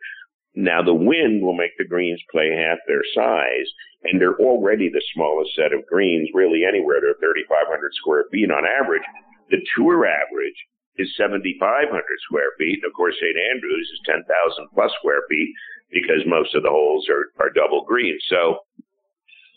Now 0.55 0.83
the 0.83 0.93
wind 0.93 1.41
will 1.41 1.55
make 1.55 1.77
the 1.77 1.87
greens 1.87 2.21
play 2.31 2.51
half 2.51 2.79
their 2.87 3.03
size, 3.15 3.67
and 4.03 4.19
they're 4.19 4.39
already 4.39 4.89
the 4.89 5.03
smallest 5.13 5.55
set 5.55 5.71
of 5.71 5.87
greens 5.87 6.29
really 6.33 6.65
anywhere. 6.67 6.99
They're 6.99 7.15
3,500 7.21 7.79
square 7.95 8.25
feet 8.31 8.51
on 8.51 8.63
average. 8.65 9.03
The 9.49 9.63
tour 9.75 10.05
average 10.05 10.59
is 10.97 11.15
7,500 11.15 12.03
square 12.27 12.51
feet. 12.57 12.79
And 12.83 12.91
Of 12.91 12.95
course, 12.95 13.15
St. 13.15 13.35
Andrews 13.53 13.89
is 13.93 14.01
10,000 14.05 14.27
plus 14.73 14.91
square 14.99 15.23
feet 15.29 15.53
because 15.91 16.23
most 16.25 16.55
of 16.55 16.63
the 16.63 16.69
holes 16.69 17.07
are, 17.09 17.31
are 17.39 17.49
double 17.49 17.83
green. 17.85 18.17
So 18.27 18.59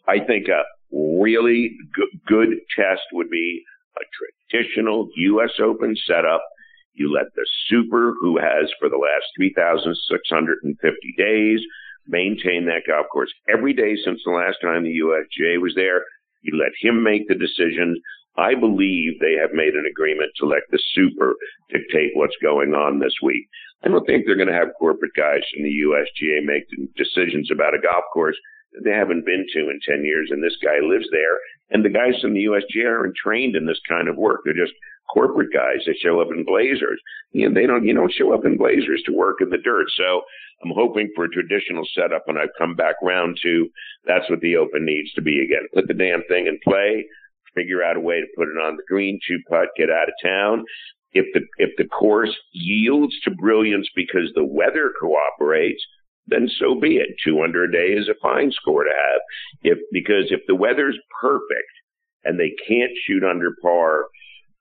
I 0.07 0.21
think 0.21 0.49
a 0.49 0.63
really 0.93 1.77
good 2.27 2.49
test 2.77 3.03
would 3.13 3.31
be 3.31 3.65
a 3.97 4.05
traditional 4.51 5.09
U.S. 5.17 5.53
Open 5.61 5.95
setup 6.07 6.43
you 6.95 7.13
let 7.13 7.35
the 7.35 7.47
super, 7.69 8.15
who 8.21 8.39
has 8.39 8.71
for 8.79 8.89
the 8.89 8.97
last 8.97 9.27
3,650 9.37 11.15
days, 11.19 11.61
maintain 12.07 12.67
that 12.67 12.87
golf 12.87 13.07
course 13.13 13.33
every 13.49 13.73
day 13.73 13.97
since 14.05 14.21
the 14.25 14.31
last 14.31 14.59
time 14.63 14.85
the 14.85 15.01
USGA 15.03 15.61
was 15.61 15.75
there. 15.75 16.05
You 16.43 16.57
let 16.57 16.73
him 16.81 17.03
make 17.03 17.27
the 17.27 17.35
decision. 17.35 18.01
I 18.37 18.55
believe 18.55 19.19
they 19.19 19.35
have 19.41 19.53
made 19.53 19.75
an 19.75 19.87
agreement 19.91 20.31
to 20.39 20.47
let 20.47 20.63
the 20.71 20.79
super 20.95 21.35
dictate 21.71 22.13
what's 22.15 22.37
going 22.43 22.75
on 22.75 22.99
this 22.99 23.15
week. 23.23 23.49
I 23.83 23.89
don't 23.89 24.07
think 24.07 24.25
they're 24.25 24.37
going 24.37 24.53
to 24.53 24.55
have 24.55 24.79
corporate 24.79 25.15
guys 25.17 25.43
from 25.53 25.65
the 25.65 25.75
USGA 25.83 26.45
make 26.45 26.65
decisions 26.97 27.51
about 27.51 27.75
a 27.75 27.83
golf 27.83 28.05
course 28.13 28.37
that 28.73 28.85
they 28.85 28.95
haven't 28.95 29.27
been 29.27 29.47
to 29.55 29.71
in 29.71 29.81
10 29.87 30.05
years, 30.05 30.29
and 30.31 30.43
this 30.43 30.57
guy 30.63 30.79
lives 30.83 31.07
there. 31.11 31.39
And 31.75 31.85
the 31.85 31.91
guys 31.91 32.15
from 32.23 32.35
the 32.35 32.45
USGA 32.45 32.89
aren't 32.89 33.17
trained 33.17 33.57
in 33.57 33.67
this 33.67 33.81
kind 33.87 34.09
of 34.09 34.17
work. 34.17 34.43
They're 34.45 34.55
just 34.55 34.73
corporate 35.13 35.53
guys 35.53 35.85
that 35.87 35.97
show 36.01 36.21
up 36.21 36.29
in 36.31 36.45
blazers. 36.45 37.01
You 37.33 37.49
know, 37.49 37.55
they 37.55 37.67
don't 37.67 37.85
you 37.85 37.93
don't 37.93 38.13
show 38.13 38.33
up 38.33 38.45
in 38.45 38.57
blazers 38.57 39.03
to 39.07 39.13
work 39.13 39.39
in 39.41 39.51
the 39.51 39.59
dirt. 39.59 39.87
So 39.97 40.23
I'm 40.63 40.73
hoping 40.75 41.11
for 41.15 41.25
a 41.25 41.31
traditional 41.31 41.85
setup 41.95 42.25
and 42.29 42.39
I've 42.39 42.57
come 42.57 42.75
back 42.75 42.95
round 43.03 43.39
to 43.43 43.69
that's 44.07 44.31
what 44.31 44.41
the 44.41 44.57
open 44.57 44.85
needs 44.87 45.13
to 45.15 45.23
be 45.23 45.43
again. 45.43 45.69
Put 45.75 45.89
the 45.89 45.95
damn 45.95 46.23
thing 46.29 46.47
in 46.47 46.59
play, 46.63 47.05
figure 47.55 47.83
out 47.83 47.97
a 47.97 48.01
way 48.01 48.21
to 48.21 48.27
put 48.37 48.49
it 48.49 48.59
on 48.59 48.77
the 48.77 48.85
green, 48.89 49.19
two 49.27 49.39
putt, 49.49 49.69
get 49.77 49.91
out 49.91 50.09
of 50.09 50.15
town. 50.23 50.65
If 51.13 51.27
the 51.35 51.41
if 51.59 51.71
the 51.77 51.89
course 51.89 52.35
yields 52.53 53.15
to 53.25 53.31
brilliance 53.31 53.89
because 53.97 54.31
the 54.35 54.45
weather 54.45 54.93
cooperates, 55.01 55.85
then 56.27 56.49
so 56.59 56.75
be 56.75 56.97
it. 56.97 57.17
Two 57.25 57.43
under 57.43 57.65
a 57.65 57.73
day 57.73 57.93
is 57.93 58.09
a 58.09 58.19
fine 58.23 58.51
score 58.53 58.85
to 58.85 58.91
have. 58.91 59.21
If 59.63 59.79
because 59.93 60.31
if 60.31 60.41
the 60.47 60.55
weather's 60.55 60.99
perfect 61.21 61.73
and 62.25 62.39
they 62.39 62.53
can't 62.67 62.93
shoot 63.07 63.23
under 63.23 63.55
par 63.61 64.07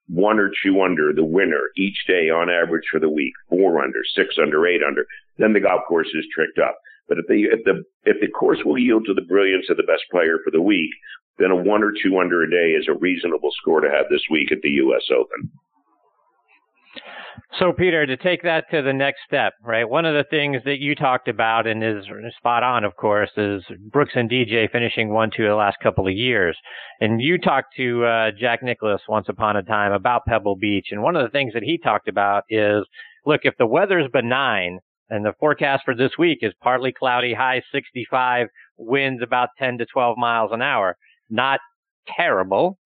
one 0.08 0.38
or 0.38 0.52
two 0.64 0.82
under 0.82 1.14
the 1.14 1.24
winner 1.24 1.72
each 1.78 2.06
day 2.08 2.30
on 2.30 2.50
average 2.50 2.84
for 2.92 3.00
the 3.00 3.10
week, 3.10 3.34
four 3.50 3.82
under, 3.82 4.02
six 4.16 4.36
under, 4.42 4.68
eight 4.68 4.82
under, 4.86 5.06
then 5.38 5.54
the 5.54 5.62
golf 5.62 5.82
course 5.88 6.10
is 6.14 6.26
tricked 6.34 6.60
up. 6.60 6.78
But 7.08 7.20
if 7.20 7.28
the 7.28 7.44
if 7.44 7.64
the 7.64 7.84
if 8.06 8.20
the 8.22 8.28
course 8.28 8.60
will 8.66 8.78
yield 8.78 9.06
to 9.06 9.14
the 9.14 9.28
brilliance 9.28 9.68
of 9.70 9.78
the 9.78 9.84
best 9.84 10.04
player 10.12 10.40
for 10.44 10.52
the 10.52 10.62
week, 10.62 10.92
then 11.38 11.52
a 11.52 11.56
one 11.56 11.84
or 11.84 11.92
two 11.92 12.20
under 12.20 12.44
a 12.44 12.50
day 12.50 12.72
is 12.72 12.88
a 12.88 12.98
reasonable 13.00 13.52
score 13.62 13.82
to 13.82 13.90
have 13.90 14.06
this 14.10 14.24
week 14.30 14.52
at 14.52 14.62
the 14.62 14.70
U.S. 14.70 15.04
Open. 15.12 15.50
So, 17.60 17.72
Peter, 17.72 18.06
to 18.06 18.18
take 18.18 18.44
that 18.44 18.66
to 18.72 18.82
the 18.82 18.94
next 18.94 19.22
step, 19.26 19.54
right? 19.64 19.88
One 19.88 20.06
of 20.06 20.14
the 20.14 20.28
things 20.30 20.62
that 20.66 20.80
you 20.80 20.96
talked 20.96 21.28
about 21.28 21.68
and 21.68 21.84
is 21.84 22.06
spot 22.38 22.64
on, 22.64 22.84
of 22.84 22.96
course, 22.96 23.32
is 23.38 23.64
Brooks 23.92 24.14
and 24.16 24.30
DJ 24.30 24.70
finishing 24.72 25.10
one, 25.14 25.32
two 25.36 25.48
the 25.48 25.56
last 25.56 25.78
couple 25.82 26.08
of 26.08 26.14
years. 26.14 26.58
And 27.00 27.22
you 27.22 27.38
talked 27.38 27.76
to 27.78 28.06
uh, 28.06 28.32
Jack 28.40 28.62
Nicklaus 28.64 29.02
once 29.08 29.28
upon 29.30 29.56
a 29.56 29.64
time 29.64 29.92
about 29.92 30.26
Pebble 30.26 30.56
Beach. 30.56 30.88
And 30.92 31.02
one 31.02 31.16
of 31.16 31.24
the 31.24 31.32
things 31.32 31.54
that 31.54 31.64
he 31.64 31.78
talked 31.78 32.08
about 32.08 32.44
is 32.50 32.86
look, 33.26 33.42
if 33.44 33.56
the 33.58 33.68
weather's 33.68 34.10
benign 34.12 34.80
and 35.10 35.26
the 35.26 35.34
forecast 35.40 35.84
for 35.86 35.96
this 35.96 36.12
week 36.18 36.40
is 36.42 36.54
partly 36.62 36.92
cloudy, 36.92 37.34
high 37.34 37.62
65, 37.72 38.48
winds 38.78 39.22
about 39.24 39.50
10 39.60 39.78
to 39.80 39.86
12 39.86 40.18
miles 40.18 40.52
an 40.52 40.62
hour, 40.62 40.98
not 41.30 41.60
terrible. 42.16 42.78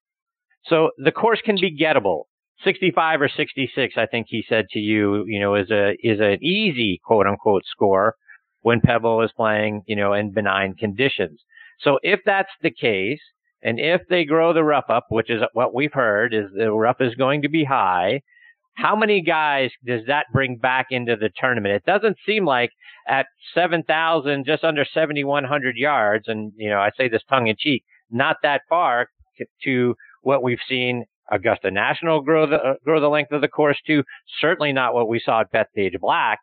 So 0.65 0.91
the 0.97 1.11
course 1.11 1.39
can 1.43 1.55
be 1.59 1.77
gettable 1.77 2.23
65 2.63 3.21
or 3.21 3.29
66, 3.29 3.93
I 3.97 4.05
think 4.07 4.27
he 4.29 4.43
said 4.47 4.65
to 4.71 4.79
you, 4.79 5.25
you 5.27 5.39
know, 5.39 5.55
is 5.55 5.69
a 5.69 5.95
is 6.01 6.19
an 6.19 6.43
easy 6.43 6.99
quote 7.03 7.27
unquote 7.27 7.63
score 7.65 8.15
when 8.61 8.81
Pebble 8.81 9.21
is 9.21 9.31
playing, 9.35 9.83
you 9.85 9.95
know, 9.95 10.13
in 10.13 10.31
benign 10.31 10.73
conditions. 10.73 11.39
So 11.79 11.99
if 12.01 12.19
that's 12.25 12.49
the 12.61 12.71
case, 12.71 13.19
and 13.61 13.79
if 13.79 14.01
they 14.09 14.25
grow 14.25 14.53
the 14.53 14.63
rough 14.63 14.89
up, 14.89 15.05
which 15.09 15.29
is 15.29 15.41
what 15.53 15.73
we've 15.73 15.93
heard, 15.93 16.33
is 16.33 16.45
the 16.55 16.71
rough 16.71 16.99
is 16.99 17.15
going 17.15 17.43
to 17.43 17.49
be 17.49 17.63
high. 17.63 18.21
How 18.73 18.95
many 18.95 19.21
guys 19.21 19.71
does 19.85 20.01
that 20.07 20.25
bring 20.31 20.57
back 20.57 20.87
into 20.91 21.15
the 21.15 21.29
tournament? 21.35 21.75
It 21.75 21.85
doesn't 21.85 22.17
seem 22.25 22.45
like 22.45 22.69
at 23.07 23.25
7,000, 23.55 24.45
just 24.45 24.63
under 24.63 24.85
7,100 24.85 25.75
yards, 25.75 26.27
and, 26.27 26.51
you 26.55 26.69
know, 26.69 26.77
I 26.77 26.91
say 26.95 27.07
this 27.09 27.23
tongue 27.27 27.47
in 27.47 27.55
cheek, 27.57 27.83
not 28.11 28.37
that 28.43 28.61
far 28.69 29.07
to 29.63 29.95
what 30.21 30.43
we've 30.43 30.59
seen 30.67 31.05
Augusta 31.31 31.71
National 31.71 32.21
grow 32.21 32.47
the 32.47 32.55
uh, 32.55 32.73
grow 32.83 32.99
the 32.99 33.09
length 33.09 33.31
of 33.31 33.41
the 33.41 33.47
course 33.47 33.77
to. 33.87 34.03
Certainly 34.39 34.73
not 34.73 34.93
what 34.93 35.07
we 35.07 35.21
saw 35.23 35.41
at 35.41 35.51
Bethpage 35.51 35.99
Black. 35.99 36.39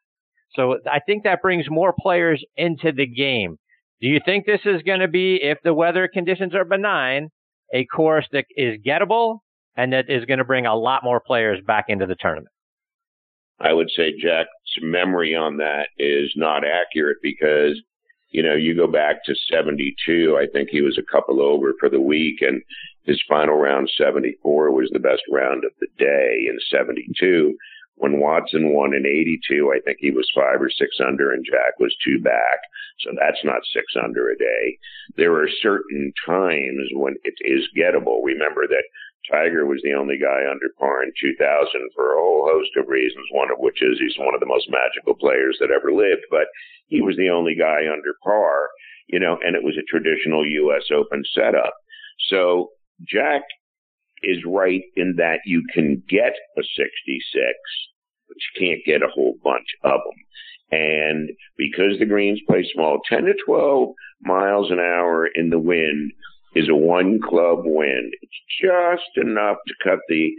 So 0.55 0.79
I 0.91 1.01
think 1.01 1.25
that 1.25 1.43
brings 1.43 1.67
more 1.69 1.95
players 1.99 2.45
into 2.57 2.93
the 2.93 3.07
game. 3.07 3.59
Do 4.01 4.09
you 4.09 4.21
think 4.25 4.47
this 4.47 4.61
is 4.65 4.83
going 4.83 5.01
to 5.01 5.09
be, 5.09 5.41
if 5.43 5.59
the 5.65 5.75
weather 5.75 6.09
conditions 6.13 6.55
are 6.55 6.65
benign, 6.65 7.31
a 7.73 7.87
course 7.87 8.27
that 8.33 8.45
is 8.51 8.79
gettable 8.87 9.39
and 9.77 9.93
that 9.93 10.09
is 10.09 10.25
going 10.27 10.39
to 10.39 10.45
bring 10.45 10.67
a 10.67 10.77
lot 10.77 11.03
more 11.03 11.21
players 11.21 11.59
back 11.67 11.87
into 11.89 12.07
the 12.07 12.15
tournament? 12.15 12.49
I 13.61 13.73
would 13.73 13.91
say 13.97 14.13
Jack's 14.21 14.49
memory 14.83 15.35
on 15.35 15.57
that 15.59 15.89
is 15.99 16.33
not 16.37 16.63
accurate 16.65 17.19
because 17.23 17.81
you 18.35 18.43
know, 18.43 18.55
you 18.55 18.75
go 18.75 18.89
back 18.89 19.25
to 19.25 19.35
72, 19.49 20.37
I 20.37 20.51
think 20.53 20.69
he 20.69 20.83
was 20.83 20.99
a 20.99 21.13
couple 21.13 21.41
over 21.41 21.73
for 21.79 21.89
the 21.89 22.01
week, 22.01 22.43
and 22.43 22.61
his 23.05 23.23
final 23.29 23.57
round 23.57 23.91
74 23.97 24.73
was 24.73 24.91
the 24.93 24.99
best 24.99 25.23
round 25.31 25.65
of 25.65 25.73
the 25.81 25.89
day 25.99 26.47
in 26.49 26.59
72. 26.71 27.57
When 27.97 28.19
Watson 28.19 28.75
won 28.75 28.93
in 28.93 29.07
82, 29.07 29.73
I 29.73 29.79
think 29.85 29.99
he 30.01 30.11
was 30.11 30.29
five 30.35 30.61
or 30.61 30.71
six 30.71 30.97
under 31.07 31.33
and 31.33 31.45
Jack 31.45 31.79
was 31.79 31.95
two 32.03 32.19
back. 32.19 32.59
So 33.01 33.11
that's 33.15 33.45
not 33.45 33.63
six 33.73 33.87
under 34.03 34.31
a 34.31 34.39
day. 34.39 34.79
There 35.17 35.35
are 35.37 35.49
certain 35.63 36.13
times 36.27 36.91
when 36.95 37.15
it 37.23 37.35
is 37.45 37.69
gettable. 37.77 38.25
Remember 38.25 38.67
that 38.67 38.85
Tiger 39.31 39.65
was 39.65 39.81
the 39.83 39.95
only 39.95 40.19
guy 40.19 40.45
under 40.51 40.69
par 40.79 41.03
in 41.03 41.13
2000 41.21 41.39
for 41.95 42.13
a 42.13 42.19
whole 42.19 42.49
host 42.51 42.71
of 42.77 42.89
reasons, 42.89 43.27
one 43.31 43.51
of 43.51 43.59
which 43.59 43.81
is 43.81 43.99
he's 43.99 44.19
one 44.19 44.35
of 44.35 44.41
the 44.41 44.51
most 44.51 44.69
magical 44.69 45.15
players 45.15 45.57
that 45.61 45.71
ever 45.71 45.93
lived, 45.93 46.25
but 46.31 46.49
he 46.89 47.01
was 47.01 47.17
the 47.17 47.31
only 47.31 47.55
guy 47.55 47.89
under 47.91 48.17
par, 48.23 48.69
you 49.07 49.19
know, 49.19 49.39
and 49.45 49.57
it 49.57 49.63
was 49.63 49.77
a 49.79 49.89
traditional 49.89 50.45
U.S. 50.45 50.91
Open 50.93 51.23
setup. 51.33 51.75
So 52.29 52.71
Jack 53.07 53.43
is 54.23 54.39
right 54.47 54.83
in 54.97 55.15
that 55.17 55.41
you 55.45 55.63
can 55.73 56.03
get 56.09 56.33
a 56.57 56.63
66, 56.63 57.55
but 58.29 58.37
you 58.37 58.61
can't 58.61 58.85
get 58.87 59.03
a 59.03 59.13
whole 59.13 59.35
bunch 59.43 59.69
of 59.83 60.01
them. 60.01 60.25
And 60.71 61.31
because 61.57 61.99
the 61.99 62.07
greens 62.07 62.41
play 62.49 62.67
small, 62.73 63.01
10 63.09 63.25
to 63.25 63.35
12 63.47 63.91
miles 64.23 64.71
an 64.71 64.79
hour 64.79 65.27
in 65.27 65.51
the 65.51 65.59
wind 65.59 66.13
is 66.55 66.69
a 66.69 66.75
one 66.75 67.21
club 67.21 67.61
wind. 67.65 68.13
It's 68.23 68.41
just 68.61 69.27
enough 69.27 69.59
to 69.67 69.75
cut 69.83 69.99
the 70.09 70.31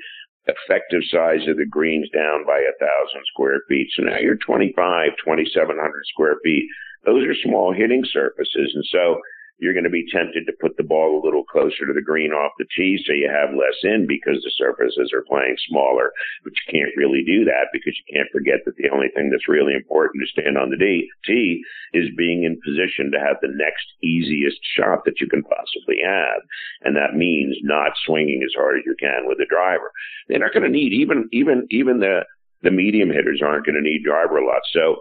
effective 0.47 1.01
size 1.09 1.47
of 1.47 1.57
the 1.57 1.65
greens 1.65 2.09
down 2.13 2.45
by 2.45 2.59
a 2.59 2.77
thousand 2.79 3.21
square 3.33 3.61
feet. 3.67 3.87
So 3.95 4.03
now 4.03 4.17
you're 4.19 4.37
25, 4.37 4.75
2,700 5.23 6.03
square 6.13 6.35
feet. 6.43 6.67
Those 7.05 7.25
are 7.27 7.35
small 7.43 7.73
hitting 7.73 8.03
surfaces. 8.11 8.71
And 8.73 8.85
so 8.89 9.19
you're 9.57 9.73
going 9.73 9.87
to 9.87 9.93
be 9.93 10.05
tempted 10.11 10.45
to 10.45 10.59
put 10.59 10.75
the 10.75 10.83
ball 10.83 11.15
a 11.15 11.23
little 11.23 11.43
closer 11.43 11.87
to 11.87 11.93
the 11.95 12.03
green 12.03 12.31
off 12.31 12.51
the 12.59 12.67
tee 12.75 12.99
so 13.05 13.13
you 13.13 13.31
have 13.31 13.55
less 13.55 13.79
in 13.83 14.05
because 14.07 14.43
the 14.43 14.51
surfaces 14.57 15.11
are 15.15 15.23
playing 15.27 15.55
smaller. 15.67 16.11
But 16.43 16.51
you 16.51 16.65
can't 16.79 16.97
really 16.97 17.23
do 17.23 17.45
that 17.45 17.71
because 17.71 17.95
you 17.95 18.05
can't 18.11 18.31
forget 18.31 18.65
that 18.65 18.75
the 18.75 18.91
only 18.91 19.07
thing 19.15 19.29
that's 19.31 19.47
really 19.47 19.73
important 19.73 20.23
to 20.23 20.31
stand 20.31 20.57
on 20.57 20.69
the 20.69 20.77
tee 20.77 21.63
is 21.93 22.11
being 22.17 22.43
in 22.43 22.59
position 22.59 23.11
to 23.11 23.19
have 23.19 23.37
the 23.41 23.53
next 23.55 23.87
easiest 24.03 24.59
shot 24.75 25.05
that 25.05 25.21
you 25.21 25.27
can 25.27 25.43
possibly 25.43 26.03
have. 26.03 26.43
And 26.83 26.95
that 26.95 27.15
means 27.15 27.55
not 27.63 27.95
swinging 28.05 28.43
as 28.43 28.53
hard 28.59 28.79
as 28.79 28.85
you 28.85 28.95
can 28.99 29.23
with 29.23 29.37
the 29.37 29.47
driver. 29.47 29.91
They're 30.27 30.43
not 30.43 30.53
going 30.53 30.67
to 30.67 30.69
need 30.69 30.91
even, 30.91 31.29
even, 31.31 31.67
even 31.71 31.99
the, 31.99 32.27
the 32.61 32.71
medium 32.71 33.09
hitters 33.09 33.41
aren't 33.41 33.65
going 33.65 33.79
to 33.79 33.81
need 33.81 34.03
driver 34.03 34.37
a 34.37 34.45
lot. 34.45 34.67
So 34.73 34.97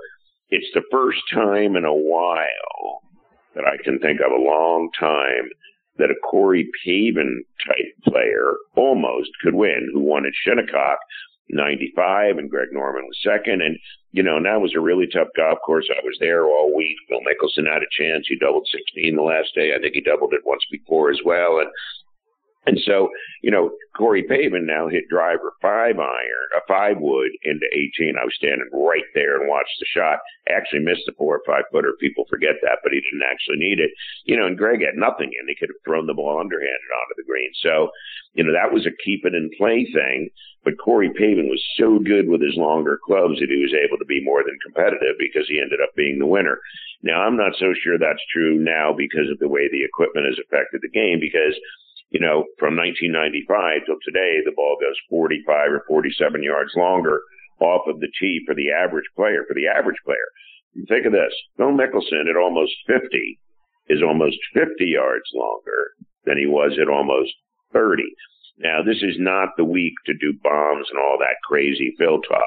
it's 0.50 0.70
the 0.74 0.86
first 0.92 1.22
time 1.32 1.74
in 1.74 1.84
a 1.84 1.94
while 1.94 3.02
that 3.54 3.64
I 3.64 3.82
can 3.82 3.98
think 3.98 4.20
of 4.20 4.32
a 4.32 4.42
long 4.42 4.90
time 4.98 5.50
that 5.98 6.10
a 6.10 6.28
Corey 6.28 6.68
Pavin 6.84 7.44
type 7.66 8.12
player 8.12 8.54
almost 8.76 9.30
could 9.42 9.54
win, 9.54 9.90
who 9.92 10.00
won 10.00 10.26
at 10.26 10.32
Shinnecock 10.44 10.98
95 11.50 12.38
and 12.38 12.50
Greg 12.50 12.68
Norman 12.72 13.04
was 13.04 13.18
second. 13.22 13.62
And, 13.62 13.78
you 14.12 14.22
know, 14.22 14.36
and 14.36 14.46
that 14.46 14.60
was 14.60 14.74
a 14.74 14.80
really 14.80 15.06
tough 15.06 15.28
golf 15.36 15.58
course. 15.64 15.88
I 15.90 16.04
was 16.04 16.16
there 16.20 16.46
all 16.46 16.74
week. 16.74 16.96
Phil 17.08 17.20
Mickelson 17.20 17.70
had 17.70 17.82
a 17.82 17.94
chance. 17.96 18.26
He 18.28 18.36
doubled 18.38 18.66
16 18.72 19.14
the 19.14 19.22
last 19.22 19.54
day. 19.54 19.74
I 19.74 19.80
think 19.80 19.94
he 19.94 20.00
doubled 20.00 20.32
it 20.32 20.42
once 20.44 20.64
before 20.70 21.10
as 21.10 21.20
well. 21.24 21.58
And 21.58 21.68
and 22.66 22.79
so, 22.85 23.11
you 23.42 23.50
know, 23.50 23.70
Corey 23.96 24.24
Pavin 24.24 24.66
now 24.66 24.88
hit 24.88 25.09
driver 25.09 25.53
five 25.61 25.98
iron, 25.98 26.48
a 26.57 26.64
five 26.66 26.96
wood 26.98 27.31
into 27.44 27.66
18. 27.72 28.16
I 28.16 28.24
was 28.24 28.35
standing 28.37 28.68
right 28.72 29.05
there 29.14 29.40
and 29.40 29.48
watched 29.48 29.77
the 29.79 29.87
shot. 29.87 30.18
Actually 30.48 30.81
missed 30.81 31.05
the 31.07 31.12
four 31.16 31.37
or 31.37 31.44
five 31.46 31.64
footer. 31.70 31.92
People 32.00 32.24
forget 32.29 32.57
that, 32.62 32.81
but 32.83 32.92
he 32.92 33.00
didn't 33.00 33.29
actually 33.29 33.61
need 33.61 33.81
it. 33.81 33.90
You 34.24 34.37
know, 34.37 34.46
and 34.46 34.59
Greg 34.59 34.81
had 34.81 34.96
nothing 34.96 35.29
in. 35.29 35.48
He 35.48 35.57
could 35.57 35.68
have 35.68 35.85
thrown 35.85 36.07
the 36.07 36.16
ball 36.16 36.40
underhanded 36.40 36.90
onto 37.05 37.16
the 37.20 37.29
green. 37.29 37.53
So, 37.61 37.90
you 38.33 38.42
know, 38.42 38.53
that 38.53 38.72
was 38.72 38.87
a 38.87 38.96
keep 39.05 39.24
it 39.24 39.35
in 39.35 39.50
play 39.57 39.85
thing. 39.92 40.31
But 40.64 40.81
Corey 40.81 41.12
Pavin 41.12 41.53
was 41.53 41.62
so 41.77 42.00
good 42.00 42.27
with 42.27 42.40
his 42.40 42.57
longer 42.57 42.98
clubs 43.05 43.38
that 43.38 43.53
he 43.53 43.61
was 43.61 43.77
able 43.77 44.00
to 44.00 44.09
be 44.09 44.24
more 44.24 44.40
than 44.40 44.57
competitive 44.64 45.20
because 45.20 45.44
he 45.46 45.61
ended 45.61 45.85
up 45.85 45.92
being 45.94 46.18
the 46.18 46.27
winner. 46.27 46.59
Now, 47.05 47.20
I'm 47.20 47.37
not 47.37 47.53
so 47.61 47.77
sure 47.77 48.00
that's 48.00 48.33
true 48.33 48.57
now 48.57 48.96
because 48.96 49.29
of 49.29 49.38
the 49.38 49.48
way 49.48 49.68
the 49.68 49.85
equipment 49.85 50.24
has 50.24 50.40
affected 50.40 50.81
the 50.81 50.88
game 50.88 51.20
because 51.20 51.53
you 52.10 52.20
know, 52.20 52.44
from 52.58 52.76
1995 52.76 53.86
till 53.86 54.00
today, 54.04 54.40
the 54.44 54.54
ball 54.54 54.76
goes 54.80 54.96
45 55.10 55.72
or 55.72 55.84
47 55.88 56.42
yards 56.42 56.72
longer 56.76 57.20
off 57.60 57.86
of 57.86 58.00
the 58.00 58.10
tee 58.20 58.42
for 58.46 58.54
the 58.54 58.70
average 58.70 59.08
player. 59.16 59.44
For 59.46 59.54
the 59.54 59.68
average 59.68 59.98
player, 60.04 60.28
think 60.88 61.06
of 61.06 61.12
this: 61.12 61.34
Phil 61.56 61.72
Mickelson 61.72 62.30
at 62.30 62.36
almost 62.36 62.74
50 62.86 63.40
is 63.88 64.02
almost 64.02 64.38
50 64.54 64.84
yards 64.84 65.28
longer 65.34 65.92
than 66.24 66.38
he 66.38 66.46
was 66.46 66.78
at 66.80 66.88
almost 66.88 67.32
30. 67.72 68.02
Now, 68.58 68.82
this 68.82 69.02
is 69.02 69.16
not 69.18 69.50
the 69.56 69.64
week 69.64 69.94
to 70.06 70.14
do 70.14 70.38
bombs 70.42 70.86
and 70.90 70.98
all 70.98 71.18
that 71.18 71.42
crazy 71.46 71.94
Phil 71.98 72.20
talk. 72.22 72.46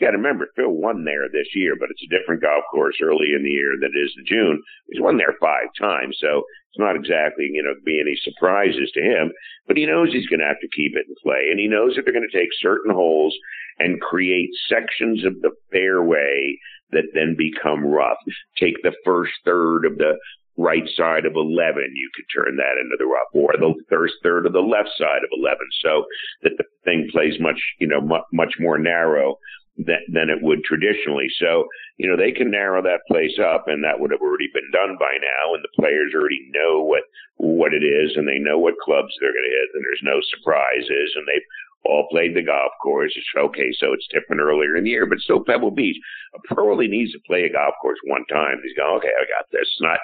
You 0.00 0.06
got 0.06 0.12
to 0.12 0.16
remember, 0.16 0.48
Phil 0.56 0.70
won 0.72 1.04
there 1.04 1.28
this 1.28 1.52
year, 1.54 1.76
but 1.78 1.90
it's 1.90 2.02
a 2.02 2.08
different 2.08 2.40
golf 2.40 2.64
course 2.72 2.96
early 3.02 3.36
in 3.36 3.44
the 3.44 3.50
year 3.50 3.76
than 3.78 3.92
it 3.94 3.98
is 4.00 4.14
in 4.16 4.24
June. 4.24 4.62
He's 4.88 5.00
won 5.00 5.18
there 5.18 5.36
five 5.38 5.68
times, 5.78 6.16
so 6.18 6.42
it's 6.70 6.78
not 6.78 6.96
exactly, 6.96 7.50
you 7.52 7.62
know, 7.62 7.74
be 7.84 8.00
any 8.00 8.16
surprises 8.24 8.90
to 8.94 9.02
him, 9.02 9.30
but 9.68 9.76
he 9.76 9.84
knows 9.84 10.08
he's 10.10 10.26
going 10.28 10.40
to 10.40 10.48
have 10.48 10.60
to 10.60 10.74
keep 10.74 10.96
it 10.96 11.04
in 11.06 11.14
play. 11.22 11.48
And 11.50 11.60
he 11.60 11.68
knows 11.68 11.94
that 11.94 12.04
they're 12.04 12.16
going 12.16 12.28
to 12.28 12.38
take 12.38 12.48
certain 12.62 12.94
holes 12.94 13.36
and 13.78 14.00
create 14.00 14.48
sections 14.68 15.24
of 15.26 15.40
the 15.42 15.52
fairway 15.70 16.56
that 16.92 17.12
then 17.12 17.36
become 17.36 17.84
rough. 17.84 18.18
Take 18.56 18.80
the 18.82 18.96
first 19.04 19.32
third 19.44 19.84
of 19.84 19.98
the 19.98 20.16
right 20.56 20.88
side 20.96 21.24
of 21.24 21.32
11, 21.36 21.92
you 21.94 22.10
could 22.14 22.26
turn 22.28 22.56
that 22.56 22.76
into 22.80 22.96
the 22.98 23.06
rough, 23.06 23.28
or 23.32 23.52
the 23.56 23.74
first 23.88 24.14
third 24.22 24.44
of 24.44 24.52
the 24.52 24.60
left 24.60 24.90
side 24.98 25.24
of 25.24 25.30
11, 25.32 25.56
so 25.82 26.04
that 26.42 26.52
the 26.58 26.64
thing 26.84 27.08
plays 27.10 27.34
much, 27.40 27.60
you 27.78 27.86
know, 27.86 28.00
much 28.32 28.54
more 28.58 28.78
narrow 28.78 29.36
than, 29.76 30.02
than 30.12 30.30
it 30.30 30.42
would 30.42 30.64
traditionally. 30.64 31.28
So, 31.38 31.66
you 31.96 32.08
know, 32.08 32.16
they 32.16 32.32
can 32.32 32.50
narrow 32.50 32.82
that 32.82 33.06
place 33.08 33.38
up 33.38 33.64
and 33.66 33.84
that 33.84 34.00
would 34.00 34.10
have 34.10 34.20
already 34.20 34.48
been 34.52 34.70
done 34.72 34.96
by 34.98 35.14
now. 35.20 35.54
And 35.54 35.62
the 35.62 35.76
players 35.76 36.12
already 36.14 36.40
know 36.52 36.82
what, 36.82 37.04
what 37.36 37.74
it 37.74 37.84
is 37.84 38.16
and 38.16 38.26
they 38.26 38.38
know 38.38 38.58
what 38.58 38.80
clubs 38.82 39.12
they're 39.20 39.34
going 39.34 39.48
to 39.48 39.58
hit 39.58 39.70
and 39.74 39.84
there's 39.84 40.04
no 40.04 40.20
surprises 40.34 41.12
and 41.16 41.26
they've 41.26 41.48
all 41.84 42.08
played 42.10 42.36
the 42.36 42.44
golf 42.44 42.72
course. 42.82 43.12
It's 43.16 43.26
okay. 43.36 43.72
So 43.78 43.92
it's 43.92 44.08
different 44.12 44.42
earlier 44.42 44.76
in 44.76 44.84
the 44.84 44.90
year, 44.90 45.06
but 45.06 45.18
still 45.20 45.44
Pebble 45.44 45.70
Beach. 45.70 45.96
A 46.34 46.38
pro 46.54 46.70
only 46.70 46.88
needs 46.88 47.12
to 47.12 47.26
play 47.26 47.44
a 47.44 47.52
golf 47.52 47.74
course 47.80 47.98
one 48.04 48.24
time. 48.26 48.60
He's 48.62 48.76
going, 48.76 48.98
okay, 48.98 49.14
I 49.16 49.24
got 49.24 49.48
this. 49.50 49.68
Not 49.80 49.98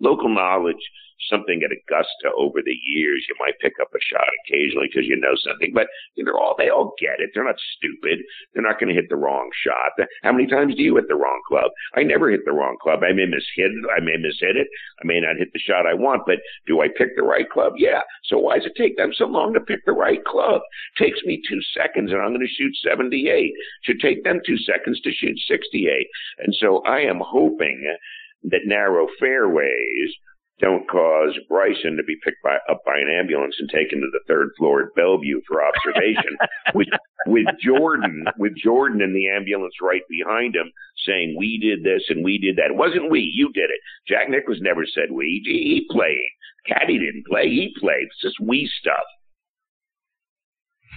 local 0.00 0.28
knowledge 0.28 0.82
something 1.30 1.62
at 1.64 1.72
Augusta 1.72 2.32
over 2.36 2.60
the 2.62 2.76
years. 2.84 3.24
You 3.28 3.36
might 3.40 3.58
pick 3.60 3.74
up 3.80 3.88
a 3.94 4.02
shot 4.02 4.28
occasionally 4.44 4.88
because 4.90 5.08
you 5.08 5.16
know 5.16 5.34
something, 5.40 5.72
but 5.72 5.88
they're 6.16 6.38
all 6.38 6.54
they 6.58 6.68
all 6.68 6.94
get 7.00 7.20
it. 7.20 7.30
They're 7.34 7.46
not 7.46 7.60
stupid. 7.76 8.24
They're 8.52 8.66
not 8.66 8.78
going 8.78 8.92
to 8.92 8.98
hit 8.98 9.08
the 9.08 9.20
wrong 9.20 9.50
shot. 9.64 9.96
How 10.22 10.32
many 10.32 10.46
times 10.46 10.74
do 10.74 10.82
you 10.82 10.96
hit 10.96 11.08
the 11.08 11.16
wrong 11.16 11.40
club? 11.48 11.70
I 11.94 12.02
never 12.02 12.30
hit 12.30 12.44
the 12.44 12.52
wrong 12.52 12.76
club. 12.80 13.00
I 13.02 13.12
may 13.12 13.26
miss 13.26 13.46
hit 13.56 13.70
it. 13.72 13.84
I 13.90 14.00
may 14.00 14.16
miss 14.16 14.38
hit 14.40 14.56
it. 14.56 14.68
I 15.02 15.06
may 15.06 15.20
not 15.20 15.36
hit 15.38 15.52
the 15.52 15.58
shot 15.58 15.86
I 15.86 15.94
want, 15.94 16.22
but 16.26 16.38
do 16.66 16.80
I 16.80 16.88
pick 16.88 17.16
the 17.16 17.22
right 17.22 17.48
club? 17.48 17.74
Yeah. 17.76 18.02
So 18.24 18.38
why 18.38 18.58
does 18.58 18.66
it 18.66 18.76
take 18.76 18.96
them 18.96 19.12
so 19.14 19.26
long 19.26 19.54
to 19.54 19.60
pick 19.60 19.84
the 19.84 19.92
right 19.92 20.24
club? 20.24 20.60
It 20.96 21.04
takes 21.04 21.22
me 21.24 21.42
two 21.48 21.60
seconds, 21.76 22.12
and 22.12 22.20
I'm 22.20 22.34
going 22.34 22.46
to 22.46 22.54
shoot 22.54 22.74
78. 22.82 23.24
It 23.24 23.54
should 23.82 24.00
take 24.00 24.24
them 24.24 24.40
two 24.44 24.58
seconds 24.58 25.00
to 25.00 25.12
shoot 25.12 25.38
68. 25.48 26.06
And 26.38 26.54
so 26.58 26.82
I 26.84 27.00
am 27.00 27.20
hoping 27.20 27.96
that 28.44 28.60
narrow 28.66 29.06
fairways 29.18 30.14
don't 30.60 30.88
cause 30.88 31.36
Bryson 31.48 31.96
to 31.96 32.02
be 32.02 32.16
picked 32.24 32.42
by, 32.42 32.56
up 32.70 32.80
by 32.86 32.96
an 32.96 33.12
ambulance 33.12 33.56
and 33.58 33.68
taken 33.68 34.00
to 34.00 34.08
the 34.10 34.24
third 34.26 34.50
floor 34.56 34.82
at 34.82 34.94
Bellevue 34.94 35.40
for 35.46 35.62
observation 35.62 36.36
with 36.74 36.88
with 37.26 37.46
Jordan 37.62 38.24
with 38.38 38.56
Jordan 38.56 39.02
in 39.02 39.12
the 39.12 39.28
ambulance 39.28 39.74
right 39.82 40.02
behind 40.08 40.56
him 40.56 40.72
saying 41.06 41.36
we 41.38 41.58
did 41.58 41.84
this 41.84 42.04
and 42.08 42.24
we 42.24 42.38
did 42.38 42.56
that. 42.56 42.72
It 42.72 42.76
wasn't 42.76 43.10
we, 43.10 43.20
you 43.20 43.52
did 43.52 43.68
it. 43.70 43.80
Jack 44.08 44.30
Nicklaus 44.30 44.58
never 44.62 44.86
said 44.86 45.12
we. 45.12 45.42
He 45.44 45.86
played. 45.90 46.30
Caddy 46.66 46.98
didn't 46.98 47.26
play. 47.28 47.48
He 47.48 47.74
played. 47.78 48.08
It's 48.08 48.22
just 48.22 48.40
we 48.40 48.70
stuff. 48.80 49.04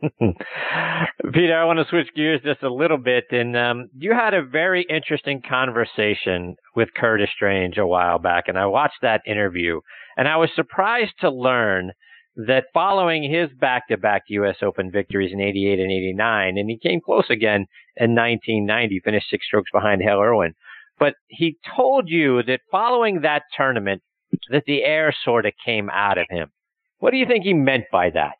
Peter, 1.33 1.57
I 1.57 1.65
want 1.65 1.79
to 1.79 1.85
switch 1.89 2.07
gears 2.15 2.41
just 2.43 2.63
a 2.63 2.73
little 2.73 2.97
bit. 2.97 3.25
And 3.31 3.57
um, 3.57 3.89
you 3.97 4.13
had 4.13 4.33
a 4.33 4.43
very 4.43 4.85
interesting 4.89 5.41
conversation 5.47 6.55
with 6.75 6.93
Curtis 6.95 7.29
Strange 7.35 7.77
a 7.77 7.85
while 7.85 8.19
back, 8.19 8.45
and 8.47 8.57
I 8.57 8.65
watched 8.65 9.01
that 9.01 9.21
interview, 9.25 9.81
and 10.17 10.27
I 10.27 10.37
was 10.37 10.49
surprised 10.55 11.13
to 11.21 11.29
learn 11.29 11.91
that 12.35 12.65
following 12.73 13.29
his 13.29 13.49
back-to-back 13.59 14.23
U.S. 14.29 14.57
Open 14.61 14.91
victories 14.91 15.31
in 15.31 15.39
'88 15.39 15.79
and 15.79 15.91
'89, 15.91 16.57
and 16.57 16.69
he 16.69 16.77
came 16.77 16.99
close 16.99 17.29
again 17.29 17.67
in 17.97 18.15
1990, 18.15 19.01
finished 19.03 19.29
six 19.29 19.45
strokes 19.45 19.69
behind 19.71 20.01
Hale 20.01 20.19
Irwin. 20.19 20.53
But 20.99 21.15
he 21.27 21.57
told 21.75 22.09
you 22.09 22.41
that 22.43 22.61
following 22.71 23.21
that 23.21 23.43
tournament, 23.55 24.01
that 24.49 24.63
the 24.65 24.83
air 24.83 25.13
sort 25.23 25.45
of 25.45 25.53
came 25.63 25.89
out 25.91 26.17
of 26.17 26.25
him. 26.29 26.51
What 26.99 27.11
do 27.11 27.17
you 27.17 27.25
think 27.27 27.43
he 27.43 27.53
meant 27.53 27.85
by 27.91 28.09
that? 28.11 28.35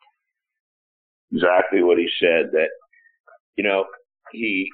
exactly 1.33 1.83
what 1.83 1.97
he 1.97 2.07
said 2.19 2.51
that, 2.51 2.69
you 3.55 3.63
know, 3.63 3.85
he, 4.31 4.69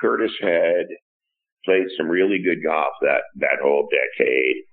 Curtis 0.00 0.32
had 0.40 0.86
played 1.68 1.92
some 2.00 2.08
really 2.08 2.40
good 2.40 2.64
golf 2.64 2.96
that, 3.04 3.28
that 3.36 3.60
whole 3.60 3.92
decade. 3.92 4.64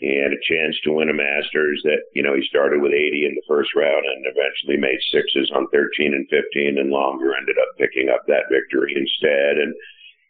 He 0.00 0.16
had 0.16 0.32
a 0.32 0.46
chance 0.48 0.78
to 0.84 0.96
win 0.96 1.12
a 1.12 1.16
Masters 1.16 1.82
that, 1.84 2.08
you 2.14 2.22
know, 2.24 2.32
he 2.32 2.46
started 2.48 2.80
with 2.80 2.96
80 2.96 3.28
in 3.28 3.34
the 3.36 3.50
first 3.50 3.74
round 3.76 4.06
and 4.08 4.24
eventually 4.24 4.80
made 4.80 5.02
sixes 5.12 5.52
on 5.52 5.68
13 5.68 6.16
and 6.16 6.24
15 6.30 6.80
and 6.80 6.88
Langer 6.88 7.36
ended 7.36 7.60
up 7.60 7.76
picking 7.76 8.08
up 8.08 8.24
that 8.24 8.48
victory 8.48 8.96
instead. 8.96 9.60
And, 9.60 9.74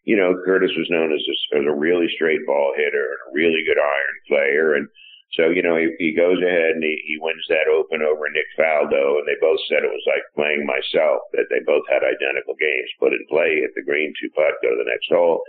you 0.02 0.16
know, 0.16 0.34
Curtis 0.42 0.72
was 0.74 0.90
known 0.90 1.14
as 1.14 1.22
a, 1.22 1.62
as 1.62 1.64
a 1.68 1.78
really 1.78 2.08
straight 2.16 2.42
ball 2.48 2.74
hitter 2.74 3.14
and 3.14 3.22
a 3.28 3.36
really 3.36 3.62
good 3.62 3.78
iron 3.78 4.16
player. 4.26 4.74
And, 4.74 4.88
so, 5.36 5.52
you 5.52 5.60
know, 5.60 5.76
he, 5.76 5.92
he 6.00 6.16
goes 6.16 6.40
ahead 6.40 6.80
and 6.80 6.82
he, 6.82 6.96
he 7.04 7.20
wins 7.20 7.44
that 7.52 7.68
open 7.68 8.00
over 8.00 8.32
Nick 8.32 8.48
Faldo, 8.56 9.20
and 9.20 9.28
they 9.28 9.36
both 9.44 9.60
said 9.68 9.84
it 9.84 9.92
was 9.92 10.08
like 10.08 10.24
playing 10.32 10.64
myself, 10.64 11.28
that 11.36 11.52
they 11.52 11.60
both 11.68 11.84
had 11.92 12.00
identical 12.00 12.56
games 12.56 12.88
put 12.96 13.12
in 13.12 13.20
play, 13.28 13.60
hit 13.60 13.76
the 13.76 13.84
green, 13.84 14.16
two 14.16 14.32
putt, 14.32 14.56
go 14.64 14.72
to 14.72 14.80
the 14.80 14.88
next 14.88 15.12
hole. 15.12 15.44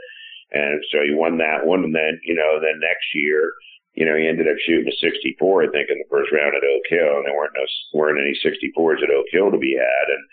And 0.52 0.82
so 0.92 1.06
he 1.06 1.14
won 1.14 1.38
that 1.38 1.66
one. 1.66 1.84
And 1.84 1.94
then, 1.94 2.20
you 2.24 2.34
know, 2.34 2.60
then 2.60 2.82
next 2.82 3.14
year, 3.14 3.54
you 3.94 4.06
know, 4.06 4.16
he 4.16 4.28
ended 4.28 4.48
up 4.48 4.58
shooting 4.66 4.90
a 4.90 4.96
64, 4.98 5.64
I 5.64 5.68
think, 5.70 5.90
in 5.90 5.98
the 5.98 6.10
first 6.10 6.32
round 6.32 6.56
at 6.56 6.66
Oak 6.66 6.86
Hill, 6.90 7.20
and 7.20 7.26
there 7.26 7.36
weren't 7.36 7.58
no 7.58 7.66
weren't 7.94 8.22
any 8.22 8.34
64s 8.38 9.04
at 9.04 9.14
Oak 9.14 9.28
Hill 9.32 9.52
to 9.52 9.58
be 9.58 9.76
had. 9.78 10.08
And 10.10 10.24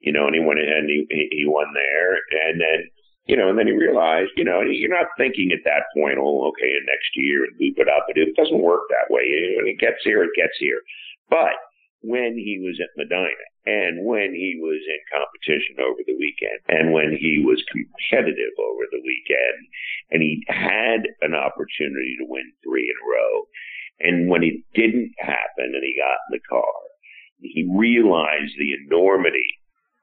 you 0.00 0.12
know, 0.12 0.26
and 0.26 0.34
he 0.36 0.40
went 0.40 0.60
and 0.60 0.88
he 0.88 1.04
he 1.08 1.44
won 1.46 1.66
there, 1.74 2.14
and 2.48 2.60
then 2.60 2.88
you 3.26 3.36
know, 3.36 3.50
and 3.50 3.58
then 3.58 3.66
he 3.66 3.74
realized, 3.74 4.30
you 4.36 4.44
know, 4.44 4.60
you're 4.62 4.92
not 4.92 5.10
thinking 5.18 5.50
at 5.50 5.64
that 5.64 5.90
point, 5.96 6.18
oh, 6.18 6.46
okay, 6.54 6.70
next 6.86 7.10
year 7.14 7.42
and 7.44 7.58
move 7.58 7.74
it 7.76 7.88
up. 7.88 8.06
But 8.06 8.16
it 8.16 8.36
doesn't 8.36 8.62
work 8.62 8.86
that 8.88 9.10
way. 9.10 9.26
When 9.58 9.66
it 9.66 9.80
gets 9.80 9.98
here, 10.04 10.22
it 10.22 10.30
gets 10.36 10.54
here. 10.60 10.80
But 11.28 11.58
when 12.02 12.38
he 12.38 12.62
was 12.62 12.78
at 12.78 12.94
Medinah 12.94 13.34
and 13.66 14.06
when 14.06 14.32
he 14.32 14.58
was 14.62 14.80
in 14.86 15.02
competition 15.10 15.82
over 15.82 16.00
the 16.06 16.16
weekend 16.16 16.62
and 16.68 16.92
when 16.94 17.12
he 17.18 17.42
was 17.44 17.62
competitive 17.70 18.54
over 18.58 18.86
the 18.90 19.02
weekend 19.02 19.58
and 20.10 20.22
he 20.22 20.42
had 20.48 21.02
an 21.22 21.34
opportunity 21.34 22.16
to 22.18 22.26
win 22.30 22.46
three 22.62 22.86
in 22.86 22.96
a 22.96 23.06
row 23.10 23.42
And 24.00 24.28
when 24.28 24.42
it 24.44 24.60
didn't 24.74 25.12
happen 25.18 25.72
and 25.74 25.82
he 25.82 25.96
got 25.98 26.20
in 26.28 26.38
the 26.38 26.48
car, 26.48 26.76
he 27.40 27.68
realized 27.68 28.54
the 28.58 28.72
enormity 28.86 29.48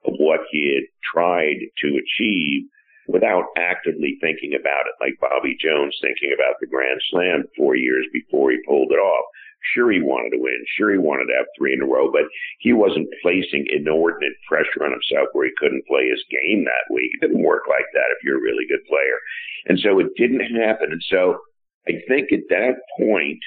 of 0.06 0.14
what 0.18 0.40
he 0.50 0.74
had 0.74 0.88
tried 1.12 1.58
to 1.82 1.88
achieve 1.98 2.68
without 3.06 3.44
actively 3.56 4.16
thinking 4.20 4.54
about 4.54 4.88
it, 4.88 4.96
like 5.00 5.20
Bobby 5.20 5.56
Jones 5.60 5.96
thinking 6.00 6.32
about 6.34 6.56
the 6.60 6.66
Grand 6.66 7.00
Slam 7.10 7.44
four 7.56 7.76
years 7.76 8.06
before 8.12 8.50
he 8.50 8.58
pulled 8.66 8.92
it 8.92 9.00
off. 9.00 9.24
Sure, 9.72 9.90
he 9.90 10.02
wanted 10.02 10.36
to 10.36 10.42
win. 10.42 10.64
Sure, 10.76 10.92
he 10.92 10.98
wanted 10.98 11.26
to 11.32 11.36
have 11.38 11.46
three 11.56 11.72
in 11.72 11.80
a 11.80 11.86
row, 11.86 12.12
but 12.12 12.28
he 12.58 12.72
wasn't 12.72 13.08
placing 13.22 13.66
inordinate 13.72 14.36
pressure 14.46 14.84
on 14.84 14.92
himself 14.92 15.28
where 15.32 15.46
he 15.46 15.52
couldn't 15.56 15.86
play 15.86 16.08
his 16.08 16.22
game 16.28 16.64
that 16.64 16.92
week. 16.92 17.10
It 17.14 17.26
didn't 17.26 17.42
work 17.42 17.64
like 17.68 17.86
that 17.94 18.12
if 18.12 18.22
you're 18.22 18.38
a 18.38 18.42
really 18.44 18.66
good 18.68 18.84
player. 18.84 19.18
And 19.66 19.78
so 19.80 19.98
it 19.98 20.12
didn't 20.16 20.44
happen. 20.60 20.92
And 20.92 21.02
so 21.08 21.40
I 21.88 21.92
think 22.08 22.32
at 22.32 22.48
that 22.50 22.76
point, 22.98 23.40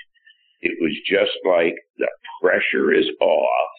it 0.62 0.78
was 0.82 0.98
just 1.06 1.38
like 1.46 1.76
the 1.98 2.10
pressure 2.42 2.92
is 2.92 3.08
off. 3.22 3.72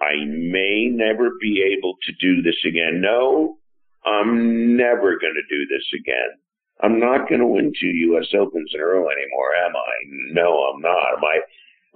I 0.00 0.24
may 0.24 0.86
never 0.86 1.30
be 1.40 1.76
able 1.76 1.96
to 2.06 2.12
do 2.20 2.40
this 2.42 2.58
again. 2.64 3.00
No, 3.00 3.58
I'm 4.04 4.76
never 4.76 5.18
going 5.18 5.34
to 5.34 5.56
do 5.56 5.66
this 5.66 5.84
again. 5.92 6.38
I'm 6.80 7.00
not 7.00 7.28
going 7.28 7.40
to 7.40 7.46
win 7.46 7.72
two 7.74 7.90
U.S. 8.14 8.28
Opens 8.38 8.70
in 8.72 8.80
a 8.80 8.84
row 8.84 9.08
anymore, 9.10 9.54
am 9.66 9.74
I? 9.74 9.94
No, 10.32 10.70
I'm 10.70 10.80
not. 10.80 11.18
Am 11.18 11.24
I? 11.24 11.40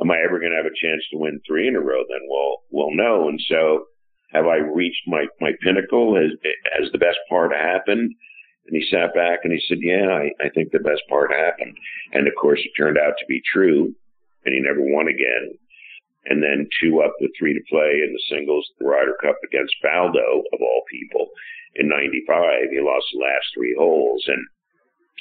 Am 0.01 0.11
I 0.11 0.19
ever 0.25 0.41
going 0.41 0.51
to 0.51 0.59
have 0.59 0.67
a 0.67 0.75
chance 0.75 1.03
to 1.11 1.19
win 1.19 1.41
three 1.47 1.69
in 1.69 1.77
a 1.77 1.81
row? 1.81 2.03
Then 2.09 2.27
we'll 2.27 2.57
we'll 2.71 2.97
know. 2.97 3.29
And 3.29 3.41
so, 3.49 3.87
have 4.33 4.47
I 4.47 4.57
reached 4.57 5.07
my 5.07 5.27
my 5.41 5.53
pinnacle? 5.63 6.17
Has 6.17 6.33
has 6.79 6.91
the 6.91 6.99
best 6.99 7.19
part 7.29 7.53
happened? 7.53 8.11
And 8.67 8.77
he 8.77 8.83
sat 8.91 9.15
back 9.15 9.41
and 9.45 9.53
he 9.53 9.61
said, 9.69 9.79
"Yeah, 9.81 10.11
I, 10.11 10.31
I 10.43 10.49
think 10.51 10.73
the 10.73 10.83
best 10.83 11.03
part 11.09 11.31
happened." 11.31 11.77
And 12.13 12.27
of 12.27 12.35
course, 12.35 12.61
it 12.65 12.73
turned 12.77 12.99
out 12.99 13.15
to 13.19 13.27
be 13.29 13.41
true. 13.53 13.95
And 14.45 14.55
he 14.55 14.61
never 14.61 14.83
won 14.83 15.07
again. 15.07 15.55
And 16.27 16.43
then 16.43 16.67
two 16.81 17.03
up 17.03 17.15
with 17.21 17.31
three 17.39 17.55
to 17.55 17.71
play 17.71 18.03
in 18.03 18.13
the 18.13 18.27
singles, 18.35 18.67
the 18.79 18.87
Ryder 18.87 19.15
Cup 19.23 19.39
against 19.47 19.75
Faldo 19.85 20.43
of 20.53 20.61
all 20.61 20.83
people 20.91 21.31
in 21.77 21.89
'95. 21.89 22.71
He 22.71 22.81
lost 22.81 23.07
the 23.13 23.23
last 23.23 23.47
three 23.55 23.77
holes, 23.79 24.25
and 24.27 24.43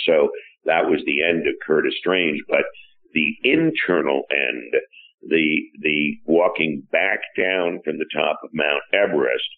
so 0.05 0.29
that 0.65 0.89
was 0.89 1.01
the 1.05 1.23
end 1.23 1.47
of 1.47 1.55
Curtis 1.65 1.95
Strange. 1.99 2.39
But 2.47 2.65
the 3.13 3.35
internal 3.43 4.23
end, 4.31 4.73
the 5.27 5.61
the 5.81 6.17
walking 6.25 6.83
back 6.91 7.19
down 7.37 7.79
from 7.83 7.97
the 7.97 8.09
top 8.13 8.39
of 8.43 8.49
Mount 8.53 8.83
Everest, 8.93 9.49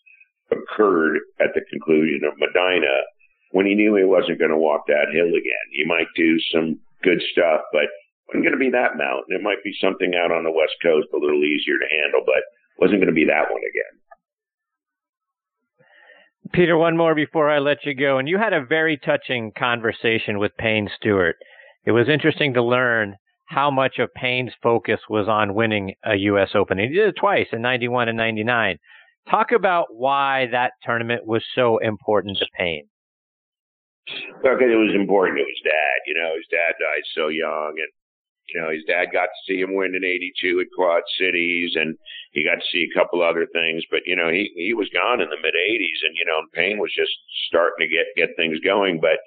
occurred 0.51 1.19
at 1.39 1.53
the 1.53 1.61
conclusion 1.69 2.21
of 2.25 2.37
Medinah 2.37 3.01
when 3.51 3.65
he 3.65 3.75
knew 3.75 3.95
he 3.95 4.03
wasn't 4.03 4.39
going 4.39 4.51
to 4.51 4.57
walk 4.57 4.87
that 4.87 5.13
hill 5.13 5.29
again. 5.29 5.65
He 5.71 5.85
might 5.85 6.09
do 6.15 6.37
some 6.51 6.79
good 7.03 7.21
stuff, 7.31 7.61
but 7.71 7.85
wasn't 8.27 8.45
going 8.45 8.57
to 8.57 8.65
be 8.65 8.71
that 8.71 8.97
mountain. 8.97 9.35
It 9.35 9.45
might 9.45 9.61
be 9.63 9.75
something 9.79 10.13
out 10.15 10.31
on 10.31 10.43
the 10.43 10.51
west 10.51 10.73
coast, 10.81 11.07
a 11.13 11.21
little 11.21 11.43
easier 11.43 11.77
to 11.77 11.93
handle, 12.01 12.23
but 12.25 12.41
wasn't 12.79 12.99
going 12.99 13.13
to 13.13 13.15
be 13.15 13.29
that 13.29 13.51
one 13.51 13.61
again. 13.61 13.93
Peter, 16.51 16.77
one 16.77 16.97
more 16.97 17.15
before 17.15 17.49
I 17.49 17.59
let 17.59 17.85
you 17.85 17.95
go. 17.95 18.17
And 18.17 18.27
you 18.27 18.37
had 18.37 18.53
a 18.53 18.65
very 18.65 18.97
touching 18.97 19.51
conversation 19.57 20.39
with 20.39 20.57
Payne 20.57 20.89
Stewart. 20.95 21.37
It 21.85 21.91
was 21.91 22.09
interesting 22.09 22.53
to 22.53 22.63
learn 22.63 23.15
how 23.45 23.71
much 23.71 23.99
of 23.99 24.13
Payne's 24.13 24.53
focus 24.61 24.99
was 25.09 25.27
on 25.27 25.53
winning 25.53 25.93
a 26.03 26.15
U.S. 26.15 26.49
Open. 26.55 26.79
He 26.79 26.87
did 26.87 27.09
it 27.09 27.15
twice 27.19 27.47
in 27.51 27.61
91 27.61 28.09
and 28.09 28.17
99. 28.17 28.77
Talk 29.29 29.51
about 29.51 29.87
why 29.91 30.47
that 30.51 30.73
tournament 30.83 31.25
was 31.25 31.43
so 31.55 31.77
important 31.77 32.37
to 32.39 32.45
Payne. 32.57 32.87
Because 34.41 34.67
it 34.67 34.75
was 34.75 34.95
important 34.95 35.37
to 35.37 35.45
his 35.45 35.61
dad. 35.63 35.97
You 36.05 36.15
know, 36.15 36.35
his 36.35 36.47
dad 36.51 36.75
died 36.79 37.03
so 37.15 37.29
young, 37.29 37.75
and 37.77 37.87
you 38.53 38.61
know, 38.61 38.69
his 38.69 38.83
dad 38.85 39.11
got 39.11 39.33
to 39.33 39.43
see 39.47 39.59
him 39.59 39.73
win 39.73 39.95
in 39.95 40.05
'82 40.05 40.61
at 40.61 40.73
Quad 40.75 41.03
Cities, 41.17 41.73
and 41.75 41.97
he 42.31 42.43
got 42.43 42.61
to 42.61 42.69
see 42.71 42.85
a 42.85 42.93
couple 42.97 43.21
other 43.21 43.47
things. 43.51 43.83
But 43.89 44.01
you 44.05 44.15
know, 44.15 44.29
he 44.29 44.51
he 44.55 44.73
was 44.73 44.89
gone 44.93 45.21
in 45.21 45.29
the 45.29 45.41
mid 45.41 45.55
'80s, 45.55 45.99
and 46.05 46.15
you 46.15 46.25
know, 46.25 46.39
Payne 46.53 46.79
was 46.79 46.93
just 46.95 47.11
starting 47.47 47.87
to 47.87 47.89
get 47.89 48.05
get 48.15 48.35
things 48.35 48.59
going. 48.59 48.99
But 49.01 49.19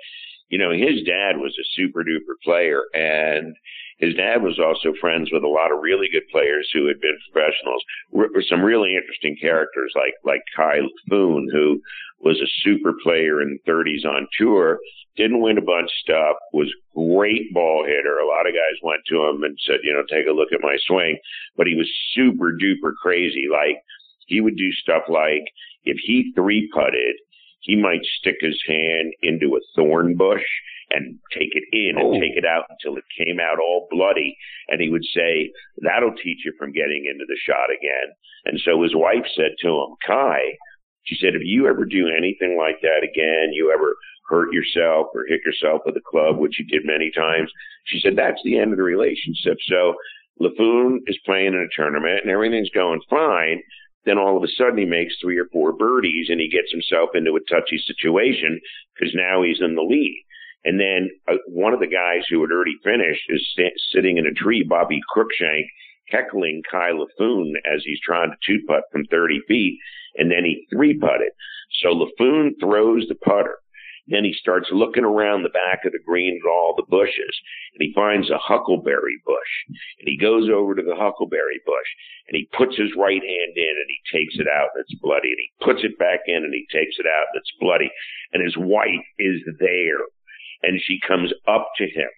you 0.49 0.59
know, 0.59 0.71
his 0.71 1.03
dad 1.05 1.39
was 1.39 1.57
a 1.59 1.71
super 1.75 2.03
duper 2.03 2.37
player, 2.45 2.83
and 2.95 3.57
his 3.99 4.15
dad 4.15 4.43
was 4.43 4.59
also 4.59 4.93
friends 5.01 5.31
with 5.33 5.43
a 5.43 5.49
lot 5.49 5.73
of 5.73 5.81
really 5.81 6.09
good 6.13 6.29
players 6.31 6.69
who 6.73 6.87
had 6.87 7.01
been 7.01 7.19
professionals. 7.33 7.83
Were 8.13 8.43
some 8.49 8.63
really 8.63 8.95
interesting 8.95 9.37
characters 9.41 9.93
like 9.97 10.15
like 10.25 10.43
Ky 10.55 10.87
Laffoon, 10.87 11.47
who 11.51 11.81
was 12.21 12.41
a 12.41 12.53
super 12.63 12.93
player 13.03 13.43
in 13.43 13.59
the 13.65 13.71
30s 13.71 14.07
on 14.07 14.27
tour, 14.39 14.79
didn't 15.17 15.41
win 15.41 15.59
a 15.59 15.63
bunch 15.63 15.87
of 15.87 16.03
stuff, 16.03 16.37
was 16.53 16.73
great 16.95 17.53
ball 17.53 17.85
hitter. 17.85 18.19
A 18.19 18.27
lot 18.27 18.47
of 18.47 18.55
guys 18.55 18.79
went 18.83 19.03
to 19.09 19.27
him 19.27 19.43
and 19.43 19.59
said, 19.67 19.81
you 19.83 19.93
know, 19.93 20.03
take 20.09 20.27
a 20.27 20.33
look 20.33 20.53
at 20.53 20.63
my 20.63 20.77
swing, 20.87 21.19
but 21.57 21.67
he 21.67 21.75
was 21.75 21.91
super 22.15 22.53
duper 22.53 22.93
crazy. 23.01 23.47
Like 23.51 23.83
he 24.27 24.41
would 24.41 24.57
do 24.57 24.71
stuff 24.73 25.05
like 25.09 25.45
if 25.85 25.99
he 26.03 26.33
three 26.35 26.71
putted, 26.73 27.17
he 27.61 27.77
might 27.77 28.05
stick 28.19 28.37
his 28.41 28.59
hand 28.67 29.13
into 29.23 29.57
a 29.57 29.61
thorn 29.75 30.17
bush 30.17 30.45
and 30.91 31.19
take 31.33 31.51
it 31.53 31.65
in 31.73 31.99
and 31.99 32.15
oh. 32.17 32.21
take 32.21 32.37
it 32.37 32.47
out 32.47 32.67
until 32.71 32.97
it 32.97 33.05
came 33.19 33.41
out 33.41 33.59
all 33.59 33.89
bloody. 33.91 34.37
And 34.69 34.81
he 34.81 34.89
would 34.89 35.05
say, 35.05 35.51
that'll 35.83 36.15
teach 36.15 36.45
you 36.45 36.53
from 36.59 36.73
getting 36.73 37.11
into 37.11 37.25
the 37.27 37.39
shot 37.45 37.71
again. 37.71 38.15
And 38.45 38.61
so 38.65 38.83
his 38.83 38.95
wife 38.95 39.27
said 39.35 39.59
to 39.61 39.69
him, 39.69 39.97
Ky, 40.07 40.59
she 41.05 41.17
said, 41.21 41.35
if 41.35 41.43
you 41.45 41.67
ever 41.67 41.85
do 41.85 42.09
anything 42.09 42.57
like 42.57 42.81
that 42.83 43.03
again, 43.03 43.53
you 43.53 43.73
ever 43.75 43.97
hurt 44.29 44.53
yourself 44.53 45.09
or 45.15 45.27
hit 45.27 45.41
yourself 45.45 45.83
with 45.87 45.97
a 45.97 46.07
club, 46.09 46.39
which 46.39 46.59
you 46.59 46.67
did 46.67 46.87
many 46.87 47.11
times, 47.11 47.51
she 47.85 48.01
said, 48.01 48.17
that's 48.17 48.41
the 48.45 48.59
end 48.59 48.73
of 48.73 48.77
the 48.77 48.83
relationship. 48.83 49.59
So 49.67 49.95
Laffoon 50.41 50.99
is 51.07 51.19
playing 51.25 51.55
in 51.55 51.67
a 51.67 51.75
tournament 51.75 52.21
and 52.23 52.31
everything's 52.31 52.71
going 52.71 53.01
fine. 53.09 53.63
Then 54.07 54.19
all 54.19 54.37
of 54.37 54.45
a 54.45 54.49
sudden 54.57 54.79
he 54.79 54.85
makes 54.87 55.19
three 55.21 55.37
or 55.37 55.47
four 55.53 55.73
birdies 55.73 56.29
and 56.31 56.41
he 56.41 56.49
gets 56.49 56.71
himself 56.71 57.11
into 57.15 57.37
a 57.37 57.41
touchy 57.51 57.77
situation 57.77 58.61
because 58.95 59.13
now 59.15 59.43
he's 59.43 59.61
in 59.61 59.75
the 59.75 59.83
lead. 59.83 60.25
And 60.65 60.81
then 60.81 61.11
uh, 61.29 61.39
one 61.49 61.75
of 61.75 61.81
the 61.81 61.87
guys 61.87 62.25
who 62.31 62.41
had 62.41 62.51
already 62.51 62.77
finished 62.83 63.23
is 63.29 63.47
sitting 63.93 64.17
in 64.17 64.27
a 64.27 64.33
tree, 64.33 64.65
Bobby 64.67 65.01
Cruikshank, 65.15 65.67
heckling 66.09 66.63
Ky 66.71 66.95
Laffoon 66.95 67.53
as 67.67 67.83
he's 67.85 68.01
trying 68.01 68.31
to 68.31 68.37
two 68.47 68.65
putt 68.67 68.85
from 68.91 69.05
30 69.07 69.41
feet, 69.49 69.79
and 70.17 70.31
then 70.31 70.45
he 70.45 70.67
three 70.73 70.99
putted. 70.99 71.33
So 71.83 71.89
Laffoon 71.89 72.53
throws 72.61 73.07
the 73.09 73.17
putter. 73.17 73.59
Then 74.09 74.25
he 74.25 74.33
starts 74.33 74.69
looking 74.71 75.05
around 75.05 75.43
the 75.43 75.55
back 75.55 75.85
of 75.85 75.93
the 75.93 76.03
green 76.05 76.39
at 76.43 76.49
all 76.49 76.75
the 76.77 76.87
bushes, 76.89 77.35
and 77.75 77.81
he 77.81 77.93
finds 77.93 78.31
a 78.31 78.39
huckleberry 78.39 79.19
bush. 79.25 79.53
And 79.99 80.07
he 80.07 80.17
goes 80.17 80.49
over 80.49 80.75
to 80.75 80.83
the 80.83 80.95
huckleberry 80.95 81.61
bush, 81.67 81.91
and 82.29 82.37
he 82.37 82.49
puts 82.57 82.77
his 82.77 82.95
right 82.97 83.23
hand 83.23 83.53
in, 83.57 83.75
and 83.77 83.91
he 83.91 84.01
takes 84.11 84.39
it 84.39 84.47
out, 84.47 84.71
and 84.75 84.85
it's 84.87 85.01
bloody. 85.03 85.35
And 85.35 85.43
he 85.43 85.51
puts 85.65 85.83
it 85.83 85.99
back 85.99 86.21
in, 86.27 86.45
and 86.45 86.55
he 86.55 86.67
takes 86.71 86.99
it 86.99 87.07
out, 87.07 87.27
and 87.35 87.41
it's 87.41 87.61
bloody. 87.61 87.91
And 88.33 88.43
his 88.43 88.57
wife 88.57 89.07
is 89.19 89.43
there 89.59 90.07
and 90.63 90.81
she 90.83 90.99
comes 91.07 91.33
up 91.47 91.69
to 91.77 91.85
him 91.85 92.09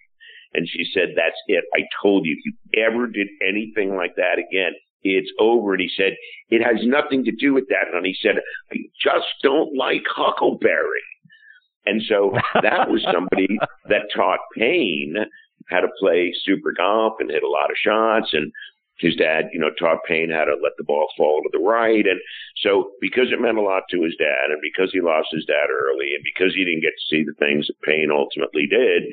and 0.53 0.67
she 0.67 0.85
said, 0.93 1.09
That's 1.15 1.37
it. 1.47 1.63
I 1.73 1.81
told 2.01 2.25
you, 2.25 2.35
if 2.37 2.45
you 2.45 2.83
ever 2.83 3.07
did 3.07 3.27
anything 3.47 3.95
like 3.95 4.15
that 4.15 4.39
again, 4.39 4.73
it's 5.03 5.31
over. 5.39 5.73
And 5.73 5.81
he 5.81 5.91
said, 5.95 6.15
It 6.49 6.63
has 6.63 6.85
nothing 6.85 7.23
to 7.25 7.31
do 7.31 7.53
with 7.53 7.67
that. 7.69 7.93
And 7.93 8.05
he 8.05 8.15
said, 8.19 8.35
I 8.71 8.77
just 9.01 9.27
don't 9.43 9.77
like 9.77 10.03
Huckleberry. 10.07 11.05
And 11.85 12.01
so 12.07 12.31
that 12.61 12.89
was 12.89 13.05
somebody 13.13 13.57
that 13.87 14.09
taught 14.15 14.39
Payne 14.55 15.15
how 15.69 15.81
to 15.81 15.87
play 15.99 16.33
super 16.43 16.73
golf 16.75 17.13
and 17.19 17.29
hit 17.29 17.43
a 17.43 17.49
lot 17.49 17.69
of 17.69 17.77
shots 17.77 18.29
and 18.33 18.51
his 18.99 19.15
dad, 19.15 19.49
you 19.53 19.59
know, 19.59 19.71
taught 19.79 20.03
Payne 20.07 20.29
how 20.29 20.43
to 20.43 20.59
let 20.61 20.73
the 20.77 20.83
ball 20.83 21.07
fall 21.15 21.41
to 21.41 21.49
the 21.51 21.63
right. 21.63 22.05
And 22.05 22.19
so 22.57 22.91
because 22.99 23.31
it 23.31 23.39
meant 23.39 23.57
a 23.57 23.61
lot 23.61 23.83
to 23.91 24.03
his 24.03 24.15
dad 24.19 24.51
and 24.51 24.59
because 24.61 24.91
he 24.91 24.99
lost 24.99 25.29
his 25.31 25.45
dad 25.45 25.71
early 25.71 26.11
and 26.13 26.23
because 26.23 26.53
he 26.53 26.65
didn't 26.65 26.83
get 26.83 26.99
to 26.99 27.07
see 27.09 27.23
the 27.23 27.37
things 27.39 27.67
that 27.67 27.81
Payne 27.81 28.11
ultimately 28.11 28.67
did, 28.67 29.03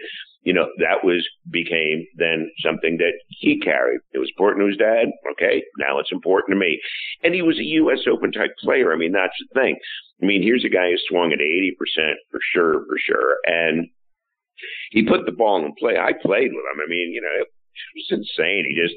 you 0.46 0.54
know, 0.54 0.70
that 0.78 1.02
was 1.02 1.26
became 1.50 2.06
then 2.14 2.48
something 2.62 2.98
that 2.98 3.18
he 3.28 3.58
carried. 3.58 3.98
It 4.12 4.18
was 4.18 4.30
important 4.30 4.62
to 4.62 4.68
his 4.68 4.78
dad. 4.78 5.10
Okay. 5.32 5.64
Now 5.76 5.98
it's 5.98 6.12
important 6.12 6.54
to 6.54 6.60
me. 6.60 6.80
And 7.24 7.34
he 7.34 7.42
was 7.42 7.58
a 7.58 7.66
U.S. 7.82 8.06
Open 8.06 8.30
type 8.30 8.54
player. 8.62 8.92
I 8.92 8.96
mean, 8.96 9.10
that's 9.10 9.34
the 9.42 9.60
thing. 9.60 9.76
I 10.22 10.26
mean, 10.26 10.44
here's 10.44 10.64
a 10.64 10.70
guy 10.70 10.94
who 10.94 10.98
swung 11.10 11.32
at 11.32 11.42
80% 11.42 11.74
for 12.30 12.38
sure, 12.54 12.86
for 12.86 12.96
sure. 12.96 13.38
And 13.44 13.88
he 14.92 15.02
put 15.02 15.26
the 15.26 15.32
ball 15.32 15.66
in 15.66 15.74
play. 15.76 15.98
I 15.98 16.12
played 16.12 16.54
with 16.54 16.62
him. 16.62 16.78
I 16.78 16.88
mean, 16.88 17.10
you 17.10 17.20
know, 17.20 17.42
it 17.42 17.50
was 17.98 18.22
insane. 18.22 18.70
He 18.70 18.80
just, 18.80 18.94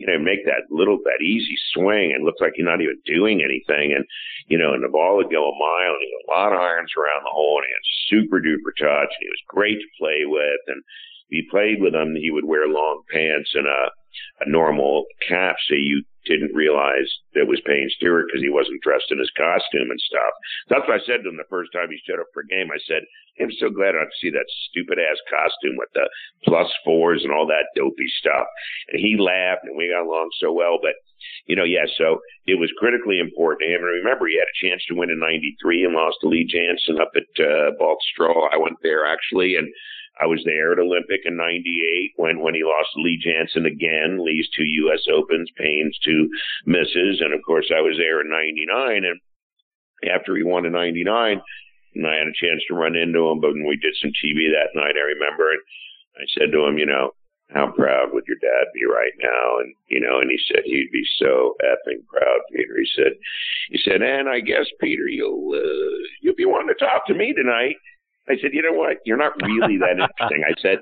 you 0.00 0.06
know, 0.06 0.18
make 0.18 0.46
that 0.46 0.64
little, 0.70 0.98
that 1.04 1.20
easy 1.20 1.56
swing 1.74 2.12
and 2.14 2.24
looks 2.24 2.40
like 2.40 2.56
you're 2.56 2.68
not 2.68 2.80
even 2.80 2.96
doing 3.04 3.44
anything. 3.44 3.92
And, 3.92 4.04
you 4.48 4.56
know, 4.56 4.72
and 4.72 4.82
the 4.82 4.88
ball 4.88 5.16
would 5.16 5.30
go 5.30 5.44
a 5.44 5.60
mile 5.60 5.92
and 5.92 6.00
he 6.00 6.08
had 6.08 6.24
a 6.24 6.32
lot 6.32 6.52
of 6.56 6.60
irons 6.60 6.92
around 6.96 7.20
the 7.22 7.36
hole 7.36 7.60
and 7.60 7.68
he 7.68 7.76
had 7.76 7.92
super 8.08 8.40
duper 8.40 8.72
touch 8.72 9.12
and 9.12 9.24
he 9.24 9.28
was 9.28 9.52
great 9.52 9.76
to 9.76 9.98
play 10.00 10.24
with. 10.24 10.62
And 10.68 10.80
if 11.28 11.30
you 11.30 11.44
played 11.50 11.84
with 11.84 11.94
him, 11.94 12.16
he 12.16 12.30
would 12.32 12.48
wear 12.48 12.66
long 12.66 13.04
pants 13.12 13.52
and 13.52 13.68
a, 13.68 13.92
a 14.40 14.48
normal 14.48 15.04
cap. 15.28 15.56
So 15.68 15.76
you 15.76 16.02
didn't 16.26 16.54
realize 16.54 17.08
that 17.34 17.48
it 17.48 17.48
was 17.48 17.60
Payne 17.64 17.90
Stewart 17.96 18.26
because 18.28 18.42
he 18.42 18.52
wasn't 18.52 18.82
dressed 18.82 19.08
in 19.10 19.18
his 19.18 19.32
costume 19.36 19.88
and 19.90 20.00
stuff. 20.00 20.32
That's 20.68 20.86
what 20.86 21.00
I 21.00 21.06
said 21.06 21.24
to 21.24 21.28
him 21.28 21.40
the 21.40 21.48
first 21.48 21.72
time 21.72 21.88
he 21.88 22.00
showed 22.04 22.20
up 22.20 22.28
for 22.34 22.44
a 22.44 22.52
game. 22.52 22.68
I 22.68 22.80
said, 22.84 23.02
I'm 23.40 23.52
so 23.56 23.72
glad 23.72 23.96
I 23.96 24.04
don't 24.04 24.20
see 24.20 24.28
that 24.30 24.44
stupid 24.68 25.00
ass 25.00 25.16
costume 25.30 25.80
with 25.80 25.88
the 25.94 26.04
plus 26.44 26.68
fours 26.84 27.24
and 27.24 27.32
all 27.32 27.46
that 27.48 27.72
dopey 27.72 28.08
stuff. 28.20 28.44
And 28.92 29.00
he 29.00 29.16
laughed 29.16 29.64
and 29.64 29.76
we 29.76 29.88
got 29.88 30.04
along 30.04 30.28
so 30.36 30.52
well. 30.52 30.76
But, 30.76 31.00
you 31.46 31.56
know, 31.56 31.64
yeah, 31.64 31.88
so 31.96 32.20
it 32.44 32.60
was 32.60 32.72
critically 32.76 33.18
important 33.18 33.64
to 33.64 33.72
him. 33.72 33.80
And 33.80 34.04
remember, 34.04 34.28
he 34.28 34.36
had 34.36 34.50
a 34.50 34.60
chance 34.60 34.84
to 34.88 34.94
win 34.94 35.08
in 35.08 35.18
93 35.18 35.88
and 35.88 35.94
lost 35.94 36.20
to 36.20 36.28
Lee 36.28 36.44
Janzen 36.44 37.00
up 37.00 37.12
at 37.16 37.32
uh, 37.40 37.72
Straw. 38.12 38.48
I 38.52 38.60
went 38.60 38.76
there 38.82 39.06
actually. 39.08 39.56
And 39.56 39.72
I 40.20 40.26
was 40.26 40.42
there 40.44 40.72
at 40.72 40.78
Olympic 40.78 41.22
in 41.24 41.36
'98 41.36 42.12
when 42.16 42.40
when 42.40 42.54
he 42.54 42.62
lost 42.62 42.90
Lee 42.96 43.20
Janzen 43.20 43.66
again, 43.66 44.22
Lee's 44.24 44.48
two 44.56 44.66
U.S. 44.86 45.02
Opens, 45.12 45.50
Payne's 45.56 45.98
two 46.04 46.28
misses, 46.66 47.20
and 47.20 47.32
of 47.32 47.40
course 47.46 47.70
I 47.74 47.80
was 47.80 47.96
there 47.96 48.20
in 48.20 48.28
'99. 48.28 49.04
And 49.04 49.20
after 50.10 50.36
he 50.36 50.42
won 50.42 50.66
in 50.66 50.72
'99, 50.72 51.40
and 51.94 52.06
I 52.06 52.16
had 52.16 52.28
a 52.28 52.40
chance 52.40 52.62
to 52.68 52.74
run 52.74 52.96
into 52.96 53.28
him, 53.28 53.40
but 53.40 53.54
we 53.54 53.76
did 53.76 53.96
some 54.00 54.12
TV 54.12 54.52
that 54.52 54.78
night, 54.78 54.94
I 54.96 55.16
remember, 55.16 55.50
and 55.50 55.60
I 56.16 56.24
said 56.38 56.52
to 56.52 56.66
him, 56.66 56.78
you 56.78 56.86
know, 56.86 57.10
how 57.52 57.72
proud 57.72 58.12
would 58.12 58.24
your 58.26 58.38
dad 58.38 58.70
be 58.74 58.84
right 58.86 59.12
now? 59.18 59.58
And 59.58 59.74
you 59.88 60.00
know, 60.00 60.20
and 60.20 60.30
he 60.30 60.38
said 60.46 60.62
he'd 60.64 60.92
be 60.92 61.04
so 61.18 61.56
effing 61.64 62.06
proud, 62.06 62.40
Peter. 62.54 62.74
He 62.78 62.88
said, 62.94 63.12
he 63.70 63.78
said, 63.82 64.02
and 64.02 64.28
I 64.28 64.40
guess 64.40 64.66
Peter, 64.80 65.08
you'll 65.08 65.54
uh, 65.54 66.06
you'll 66.22 66.36
be 66.36 66.46
wanting 66.46 66.74
to 66.74 66.84
talk 66.84 67.06
to 67.06 67.14
me 67.14 67.32
tonight. 67.32 67.76
I 68.30 68.40
said, 68.40 68.54
you 68.54 68.62
know 68.62 68.76
what? 68.76 68.98
You're 69.04 69.20
not 69.20 69.34
really 69.42 69.78
that 69.78 69.98
interesting. 69.98 70.44
I 70.46 70.54
said, 70.60 70.78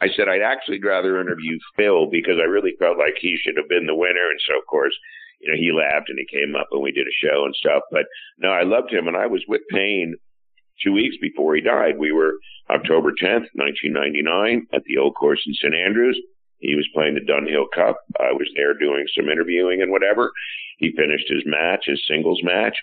I 0.00 0.08
said, 0.14 0.28
I'd 0.28 0.44
actually 0.44 0.80
rather 0.82 1.20
interview 1.20 1.58
Phil 1.76 2.08
because 2.10 2.36
I 2.40 2.48
really 2.48 2.76
felt 2.78 2.98
like 2.98 3.16
he 3.20 3.36
should 3.40 3.56
have 3.56 3.68
been 3.68 3.86
the 3.86 3.94
winner. 3.94 4.28
And 4.30 4.40
so, 4.46 4.58
of 4.58 4.66
course, 4.66 4.94
you 5.40 5.50
know, 5.50 5.56
he 5.56 5.72
laughed 5.72 6.08
and 6.08 6.18
he 6.18 6.26
came 6.28 6.56
up 6.56 6.68
and 6.72 6.82
we 6.82 6.92
did 6.92 7.06
a 7.06 7.20
show 7.20 7.44
and 7.44 7.54
stuff. 7.54 7.82
But 7.90 8.04
no, 8.38 8.48
I 8.48 8.64
loved 8.64 8.92
him. 8.92 9.08
And 9.08 9.16
I 9.16 9.26
was 9.26 9.44
with 9.48 9.62
Payne 9.70 10.16
two 10.82 10.92
weeks 10.92 11.16
before 11.20 11.54
he 11.54 11.62
died. 11.62 11.98
We 11.98 12.12
were 12.12 12.34
October 12.68 13.12
10th, 13.12 13.48
1999 13.56 14.66
at 14.72 14.84
the 14.84 14.98
old 14.98 15.14
course 15.14 15.40
in 15.46 15.54
St. 15.54 15.74
Andrews. 15.74 16.20
He 16.58 16.74
was 16.74 16.88
playing 16.94 17.14
the 17.14 17.20
Dunhill 17.20 17.68
Cup. 17.74 17.96
I 18.18 18.32
was 18.32 18.48
there 18.56 18.72
doing 18.74 19.04
some 19.14 19.28
interviewing 19.28 19.82
and 19.82 19.92
whatever. 19.92 20.32
He 20.78 20.92
finished 20.96 21.28
his 21.28 21.44
match, 21.44 21.84
his 21.86 22.02
singles 22.08 22.40
match, 22.42 22.76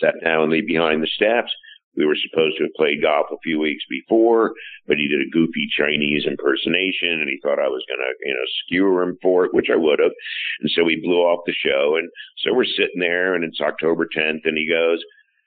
sat 0.00 0.14
down 0.22 0.52
and 0.52 0.66
behind 0.66 1.02
the 1.02 1.08
steps 1.08 1.52
we 1.96 2.04
were 2.04 2.16
supposed 2.16 2.56
to 2.58 2.64
have 2.64 2.74
played 2.76 3.02
golf 3.02 3.26
a 3.32 3.40
few 3.42 3.58
weeks 3.58 3.82
before, 3.88 4.52
but 4.86 4.98
he 4.98 5.08
did 5.08 5.24
a 5.24 5.32
goofy 5.32 5.66
Chinese 5.72 6.26
impersonation 6.28 7.24
and 7.24 7.28
he 7.28 7.40
thought 7.42 7.58
I 7.58 7.72
was 7.72 7.84
going 7.88 8.04
to, 8.04 8.12
you 8.20 8.34
know, 8.34 8.48
skewer 8.64 9.02
him 9.02 9.18
for 9.22 9.46
it, 9.46 9.54
which 9.54 9.72
I 9.72 9.76
would 9.76 9.98
have. 9.98 10.12
And 10.60 10.70
so 10.70 10.84
we 10.84 11.00
blew 11.00 11.24
off 11.24 11.46
the 11.46 11.56
show. 11.56 11.96
And 11.96 12.08
so 12.44 12.54
we're 12.54 12.68
sitting 12.68 13.00
there 13.00 13.34
and 13.34 13.44
it's 13.44 13.60
October 13.60 14.06
10th 14.06 14.44
and 14.44 14.56
he 14.56 14.68
goes, 14.68 15.00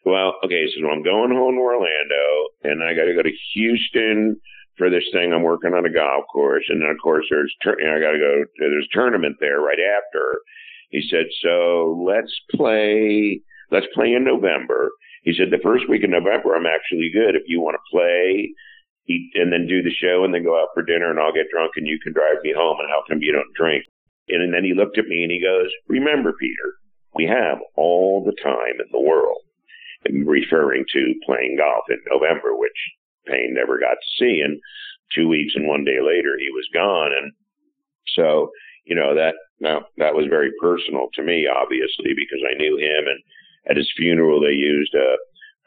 well, 0.05 0.35
okay, 0.43 0.65
so 0.73 0.89
I'm 0.89 1.03
going 1.03 1.31
home 1.31 1.55
to 1.55 1.62
Orlando 1.62 2.25
and 2.63 2.83
I 2.83 2.97
got 2.97 3.05
to 3.05 3.13
go 3.13 3.21
to 3.23 3.41
Houston 3.53 4.41
for 4.77 4.89
this 4.89 5.05
thing. 5.13 5.31
I'm 5.31 5.43
working 5.43 5.73
on 5.73 5.85
a 5.85 5.93
golf 5.93 6.25
course. 6.33 6.65
And 6.69 6.81
then 6.81 6.89
of 6.89 6.97
course 7.03 7.25
there's, 7.29 7.53
know, 7.65 7.73
I 7.77 7.99
got 7.99 8.17
to 8.17 8.17
go, 8.17 8.43
there's 8.57 8.88
a 8.89 8.97
tournament 8.97 9.38
there 9.39 9.62
right 9.62 9.79
after. 9.79 10.41
He 10.89 11.05
said, 11.07 11.27
so 11.43 12.03
let's 12.07 12.33
play, 12.55 13.41
let's 13.69 13.85
play 13.93 14.13
in 14.13 14.23
November 14.23 14.89
he 15.23 15.34
said, 15.34 15.51
the 15.51 15.63
first 15.63 15.89
week 15.89 16.03
in 16.03 16.12
November, 16.12 16.55
I'm 16.55 16.69
actually 16.69 17.12
good. 17.13 17.36
If 17.36 17.43
you 17.47 17.60
want 17.60 17.75
to 17.75 17.91
play, 17.91 18.53
eat, 19.08 19.32
and 19.36 19.51
then 19.51 19.67
do 19.67 19.82
the 19.82 19.93
show 19.93 20.23
and 20.23 20.34
then 20.34 20.43
go 20.43 20.60
out 20.60 20.69
for 20.73 20.84
dinner 20.84 21.10
and 21.10 21.19
I'll 21.19 21.34
get 21.34 21.51
drunk 21.51 21.73
and 21.75 21.88
you 21.88 21.99
can 21.99 22.13
drive 22.13 22.41
me 22.43 22.53
home. 22.55 22.77
And 22.79 22.89
how 22.89 23.03
come 23.08 23.21
you 23.21 23.34
don't 23.34 23.53
drink? 23.55 23.84
And, 24.29 24.43
and 24.43 24.53
then 24.53 24.63
he 24.63 24.73
looked 24.73 24.97
at 24.97 25.08
me 25.08 25.23
and 25.23 25.32
he 25.32 25.41
goes, 25.41 25.71
remember, 25.88 26.34
Peter, 26.39 26.79
we 27.15 27.25
have 27.25 27.58
all 27.75 28.23
the 28.23 28.38
time 28.41 28.79
in 28.79 28.88
the 28.91 29.01
world. 29.01 29.41
And 30.05 30.27
referring 30.27 30.86
to 30.93 31.19
playing 31.25 31.58
golf 31.60 31.84
in 31.89 31.99
November, 32.08 32.55
which 32.55 32.79
Payne 33.27 33.53
never 33.53 33.79
got 33.79 33.99
to 33.99 34.15
see. 34.17 34.39
And 34.39 34.62
two 35.13 35.27
weeks 35.27 35.53
and 35.55 35.67
one 35.67 35.84
day 35.84 35.99
later, 35.99 36.39
he 36.39 36.49
was 36.53 36.69
gone. 36.73 37.12
And 37.12 37.34
so, 38.15 38.51
you 38.86 38.95
know, 38.95 39.15
that, 39.15 39.36
now 39.60 39.84
that 39.97 40.15
was 40.15 40.27
very 40.29 40.51
personal 40.62 41.10
to 41.15 41.23
me, 41.23 41.47
obviously, 41.51 42.15
because 42.15 42.39
I 42.47 42.55
knew 42.55 42.77
him 42.77 43.12
and 43.12 43.19
at 43.69 43.77
his 43.77 43.91
funeral, 43.97 44.39
they 44.39 44.55
used 44.55 44.93
a 44.93 45.17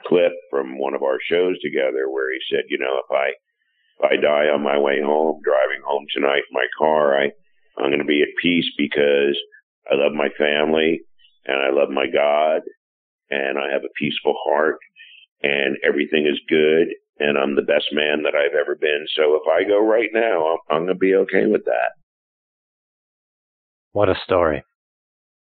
clip 0.07 0.33
from 0.50 0.78
one 0.78 0.94
of 0.94 1.02
our 1.02 1.18
shows 1.28 1.59
together 1.61 2.11
where 2.11 2.33
he 2.33 2.38
said, 2.50 2.64
you 2.68 2.78
know, 2.78 3.00
if 3.05 3.11
I 3.11 3.28
if 3.98 4.11
I 4.11 4.16
die 4.16 4.50
on 4.52 4.62
my 4.62 4.78
way 4.78 5.00
home, 5.00 5.40
driving 5.44 5.83
home 5.85 6.07
tonight 6.12 6.42
in 6.50 6.55
my 6.55 6.66
car, 6.78 7.18
I 7.18 7.31
I'm 7.78 7.88
going 7.88 7.98
to 7.98 8.05
be 8.05 8.22
at 8.22 8.40
peace 8.40 8.66
because 8.76 9.37
I 9.90 9.94
love 9.94 10.12
my 10.12 10.28
family 10.38 11.00
and 11.46 11.57
I 11.57 11.70
love 11.70 11.90
my 11.90 12.07
God 12.07 12.62
and 13.31 13.59
I 13.59 13.72
have 13.72 13.85
a 13.85 13.98
peaceful 13.98 14.35
heart 14.46 14.76
and 15.42 15.76
everything 15.87 16.26
is 16.26 16.40
good 16.48 16.88
and 17.18 17.38
I'm 17.38 17.57
the 17.57 17.62
best 17.62 17.87
man 17.92 18.22
that 18.24 18.35
I've 18.35 18.57
ever 18.59 18.74
been. 18.74 19.07
So 19.16 19.37
if 19.37 19.42
I 19.48 19.68
go 19.68 19.85
right 19.85 20.11
now, 20.12 20.52
I'm, 20.52 20.59
I'm 20.70 20.85
going 20.85 20.94
to 20.94 20.98
be 20.98 21.14
okay 21.14 21.46
with 21.46 21.64
that. 21.64 21.92
What 23.92 24.09
a 24.09 24.14
story. 24.24 24.64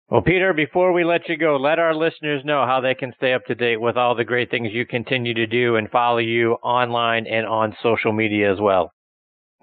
Well, 0.09 0.21
Peter, 0.21 0.53
before 0.53 0.93
we 0.93 1.03
let 1.03 1.27
you 1.27 1.35
go, 1.35 1.57
let 1.57 1.79
our 1.79 1.95
listeners 1.95 2.43
know 2.45 2.65
how 2.67 2.79
they 2.79 2.93
can 2.93 3.13
stay 3.17 3.33
up 3.33 3.43
to 3.45 3.55
date 3.55 3.81
with 3.81 3.97
all 3.97 4.13
the 4.13 4.23
great 4.23 4.51
things 4.51 4.69
you 4.71 4.85
continue 4.85 5.33
to 5.33 5.47
do 5.47 5.77
and 5.77 5.89
follow 5.89 6.19
you 6.19 6.53
online 6.61 7.25
and 7.25 7.47
on 7.47 7.75
social 7.81 8.11
media 8.11 8.51
as 8.51 8.59
well. 8.61 8.91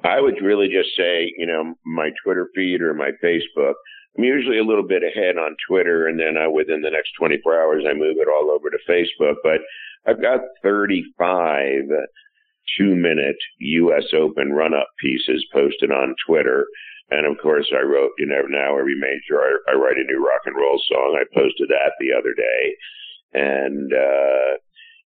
I 0.02 0.20
would 0.20 0.42
really 0.42 0.66
just 0.66 0.96
say, 0.96 1.32
you 1.38 1.46
know, 1.46 1.74
my 1.86 2.10
Twitter 2.24 2.48
feed 2.56 2.82
or 2.82 2.92
my 2.92 3.10
Facebook. 3.22 3.74
I'm 4.18 4.24
usually 4.24 4.58
a 4.58 4.64
little 4.64 4.86
bit 4.86 5.04
ahead 5.04 5.36
on 5.38 5.54
Twitter, 5.68 6.08
and 6.08 6.18
then 6.18 6.36
I, 6.36 6.48
within 6.48 6.82
the 6.82 6.90
next 6.90 7.12
24 7.20 7.62
hours, 7.62 7.84
I 7.88 7.94
move 7.94 8.16
it 8.18 8.28
all 8.28 8.50
over 8.50 8.68
to 8.68 8.78
Facebook. 8.90 9.36
But 9.44 9.60
I've 10.06 10.20
got 10.20 10.40
35 10.64 11.88
two 12.78 12.94
minute 12.94 13.36
U.S. 13.58 14.04
Open 14.14 14.52
run 14.52 14.74
up 14.74 14.88
pieces 15.00 15.44
posted 15.52 15.90
on 15.90 16.14
Twitter. 16.26 16.66
And 17.12 17.26
of 17.26 17.36
course, 17.42 17.68
I 17.76 17.84
wrote, 17.84 18.12
you 18.16 18.24
know, 18.24 18.40
now 18.48 18.78
every 18.78 18.96
major, 18.96 19.36
I, 19.40 19.72
I 19.72 19.74
write 19.76 20.00
a 20.00 20.08
new 20.08 20.24
rock 20.24 20.42
and 20.46 20.56
roll 20.56 20.80
song. 20.88 21.20
I 21.20 21.28
posted 21.36 21.68
that 21.68 21.92
the 22.00 22.16
other 22.16 22.32
day. 22.32 22.62
And, 23.34 23.92
uh, 23.92 24.56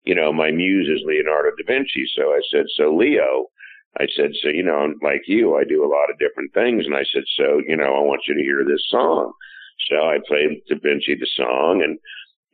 you 0.04 0.14
know, 0.14 0.32
my 0.32 0.52
muse 0.52 0.88
is 0.88 1.02
Leonardo 1.04 1.50
da 1.50 1.66
Vinci. 1.66 2.06
So 2.14 2.30
I 2.30 2.40
said, 2.52 2.66
so 2.76 2.94
Leo, 2.94 3.46
I 3.98 4.06
said, 4.14 4.30
so, 4.40 4.48
you 4.48 4.62
know, 4.62 4.94
like 5.02 5.22
you, 5.26 5.56
I 5.56 5.64
do 5.64 5.84
a 5.84 5.90
lot 5.90 6.10
of 6.10 6.18
different 6.20 6.54
things. 6.54 6.86
And 6.86 6.94
I 6.94 7.02
said, 7.12 7.24
so, 7.36 7.60
you 7.66 7.76
know, 7.76 7.90
I 7.90 8.06
want 8.06 8.22
you 8.28 8.34
to 8.34 8.42
hear 8.42 8.62
this 8.64 8.86
song. 8.88 9.32
So 9.90 9.96
I 9.96 10.18
played 10.28 10.62
Da 10.68 10.76
Vinci 10.80 11.16
the 11.18 11.28
song 11.36 11.82
and 11.82 11.98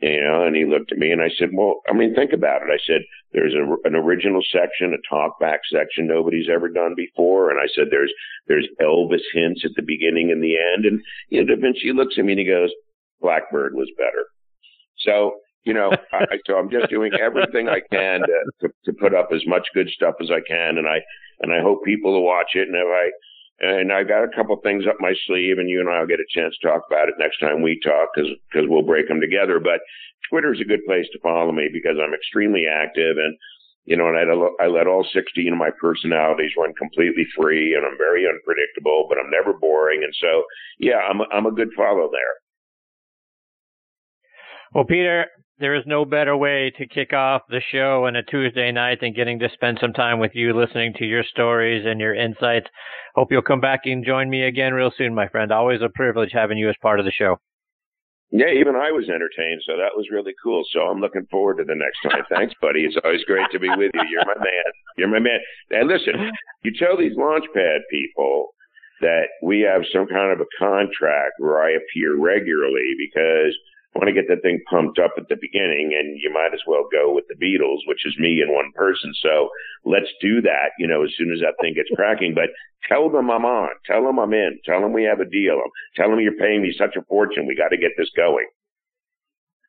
you 0.02 0.20
know, 0.20 0.44
and 0.44 0.56
he 0.56 0.64
looked 0.64 0.90
at 0.90 0.98
me 0.98 1.12
and 1.12 1.22
I 1.22 1.30
said, 1.38 1.50
well, 1.54 1.80
I 1.88 1.92
mean, 1.92 2.12
think 2.12 2.32
about 2.32 2.62
it. 2.62 2.74
I 2.74 2.82
said, 2.84 3.02
there's 3.32 3.54
a, 3.54 3.62
an 3.86 3.94
original 3.94 4.42
section, 4.50 4.92
a 4.92 5.14
talkback 5.14 5.58
section 5.70 6.08
nobody's 6.08 6.48
ever 6.52 6.68
done 6.68 6.94
before. 6.96 7.50
And 7.50 7.60
I 7.60 7.70
said, 7.72 7.86
there's, 7.90 8.12
there's 8.48 8.66
Elvis 8.82 9.22
hints 9.32 9.62
at 9.64 9.70
the 9.76 9.82
beginning 9.86 10.32
and 10.32 10.42
the 10.42 10.56
end. 10.58 10.86
And, 10.86 11.00
you 11.28 11.44
know, 11.44 11.54
Da 11.54 11.60
Vinci 11.60 11.92
looks 11.92 12.16
at 12.18 12.24
me 12.24 12.32
and 12.32 12.40
he 12.40 12.46
goes, 12.46 12.70
Blackbird 13.20 13.74
was 13.74 13.88
better. 13.96 14.26
So, 14.98 15.36
you 15.62 15.72
know, 15.72 15.92
I, 16.12 16.24
so 16.46 16.56
I'm 16.56 16.68
just 16.68 16.90
doing 16.90 17.12
everything 17.14 17.68
I 17.68 17.78
can 17.92 18.22
to, 18.22 18.66
to, 18.66 18.74
to 18.86 18.92
put 18.98 19.14
up 19.14 19.28
as 19.32 19.46
much 19.46 19.68
good 19.72 19.88
stuff 19.94 20.16
as 20.20 20.30
I 20.32 20.40
can. 20.46 20.78
And 20.78 20.88
I, 20.88 20.98
and 21.42 21.52
I 21.52 21.62
hope 21.62 21.84
people 21.84 22.12
will 22.12 22.26
watch 22.26 22.50
it. 22.54 22.66
And 22.66 22.74
if 22.74 22.82
I, 22.82 23.10
and 23.60 23.92
I 23.92 24.02
got 24.02 24.24
a 24.24 24.34
couple 24.34 24.56
things 24.62 24.84
up 24.88 24.96
my 25.00 25.14
sleeve, 25.26 25.58
and 25.58 25.68
you 25.68 25.80
and 25.80 25.88
I 25.88 26.00
will 26.00 26.06
get 26.06 26.20
a 26.20 26.34
chance 26.34 26.54
to 26.60 26.68
talk 26.68 26.82
about 26.88 27.08
it 27.08 27.14
next 27.18 27.38
time 27.38 27.62
we 27.62 27.78
talk 27.82 28.08
because 28.14 28.66
we'll 28.68 28.82
break 28.82 29.08
them 29.08 29.20
together. 29.20 29.60
But 29.60 29.80
Twitter 30.30 30.52
is 30.52 30.60
a 30.60 30.68
good 30.68 30.84
place 30.86 31.06
to 31.12 31.20
follow 31.20 31.52
me 31.52 31.68
because 31.72 31.96
I'm 32.02 32.14
extremely 32.14 32.64
active 32.66 33.16
and 33.18 33.36
you 33.84 33.96
know, 33.96 34.08
and 34.08 34.16
I, 34.16 34.64
I 34.64 34.66
let 34.68 34.86
all 34.86 35.04
16 35.12 35.52
of 35.52 35.58
my 35.58 35.70
personalities 35.80 36.52
run 36.56 36.72
completely 36.74 37.26
free, 37.36 37.74
and 37.74 37.84
I'm 37.84 37.98
very 37.98 38.26
unpredictable, 38.28 39.06
but 39.08 39.18
I'm 39.18 39.30
never 39.30 39.58
boring, 39.58 40.04
and 40.04 40.14
so 40.20 40.44
yeah, 40.78 40.98
I'm 40.98 41.20
I'm 41.32 41.46
a 41.46 41.50
good 41.50 41.70
follow 41.76 42.08
there. 42.10 42.34
Well, 44.72 44.84
Peter, 44.84 45.26
there 45.62 45.76
is 45.76 45.84
no 45.86 46.04
better 46.04 46.36
way 46.36 46.72
to 46.76 46.86
kick 46.88 47.12
off 47.12 47.42
the 47.48 47.62
show 47.70 48.06
on 48.06 48.16
a 48.16 48.22
Tuesday 48.24 48.72
night 48.72 48.98
than 49.00 49.14
getting 49.14 49.38
to 49.38 49.48
spend 49.54 49.78
some 49.80 49.92
time 49.92 50.18
with 50.18 50.32
you, 50.34 50.52
listening 50.52 50.92
to 50.98 51.04
your 51.04 51.22
stories 51.22 51.86
and 51.86 52.00
your 52.00 52.14
insights. 52.14 52.66
Hope 53.14 53.30
you'll 53.30 53.42
come 53.42 53.60
back 53.60 53.82
and 53.84 54.04
join 54.04 54.28
me 54.28 54.42
again 54.42 54.74
real 54.74 54.90
soon, 54.98 55.14
my 55.14 55.28
friend. 55.28 55.52
Always 55.52 55.80
a 55.80 55.88
privilege 55.88 56.30
having 56.32 56.58
you 56.58 56.68
as 56.68 56.74
part 56.82 56.98
of 56.98 57.06
the 57.06 57.12
show. 57.12 57.36
Yeah, 58.32 58.50
even 58.50 58.74
I 58.74 58.90
was 58.90 59.06
entertained, 59.08 59.62
so 59.64 59.76
that 59.76 59.94
was 59.94 60.08
really 60.10 60.34
cool. 60.42 60.64
So 60.72 60.80
I'm 60.80 61.00
looking 61.00 61.26
forward 61.30 61.58
to 61.58 61.64
the 61.64 61.78
next 61.78 62.02
time. 62.10 62.24
Thanks, 62.28 62.54
buddy. 62.60 62.80
It's 62.80 62.98
always 63.04 63.22
great 63.24 63.46
to 63.52 63.60
be 63.60 63.68
with 63.68 63.92
you. 63.94 64.02
You're 64.10 64.26
my 64.26 64.42
man. 64.42 64.70
You're 64.98 65.14
my 65.14 65.20
man. 65.20 65.38
And 65.70 65.86
listen, 65.86 66.32
you 66.64 66.72
tell 66.76 66.98
these 66.98 67.16
launchpad 67.16 67.86
people 67.88 68.50
that 69.00 69.30
we 69.42 69.60
have 69.60 69.82
some 69.92 70.08
kind 70.08 70.32
of 70.32 70.40
a 70.40 70.50
contract 70.58 71.38
where 71.38 71.62
I 71.62 71.70
appear 71.70 72.18
regularly 72.18 72.96
because 72.98 73.54
want 73.94 74.08
to 74.08 74.14
get 74.14 74.28
that 74.28 74.40
thing 74.42 74.60
pumped 74.70 74.98
up 74.98 75.12
at 75.18 75.28
the 75.28 75.36
beginning, 75.36 75.92
and 75.98 76.16
you 76.20 76.32
might 76.32 76.54
as 76.54 76.64
well 76.66 76.88
go 76.90 77.12
with 77.14 77.24
the 77.28 77.36
Beatles, 77.36 77.84
which 77.86 78.06
is 78.06 78.16
me 78.18 78.40
and 78.40 78.52
one 78.52 78.72
person. 78.74 79.12
So 79.20 79.50
let's 79.84 80.08
do 80.20 80.40
that, 80.42 80.72
you 80.78 80.86
know, 80.86 81.04
as 81.04 81.10
soon 81.16 81.32
as 81.32 81.40
that 81.40 81.60
thing 81.60 81.74
gets 81.74 81.90
cracking. 81.94 82.32
But 82.34 82.50
tell 82.88 83.10
them 83.10 83.30
I'm 83.30 83.44
on. 83.44 83.70
Tell 83.84 84.02
them 84.04 84.18
I'm 84.18 84.32
in. 84.32 84.58
Tell 84.64 84.80
them 84.80 84.92
we 84.92 85.04
have 85.04 85.20
a 85.20 85.28
deal. 85.28 85.60
Tell 85.96 86.08
them 86.08 86.20
you're 86.20 86.40
paying 86.40 86.62
me 86.62 86.74
such 86.76 86.96
a 86.96 87.04
fortune. 87.04 87.46
We 87.46 87.56
got 87.56 87.68
to 87.68 87.76
get 87.76 87.92
this 87.98 88.10
going. 88.16 88.46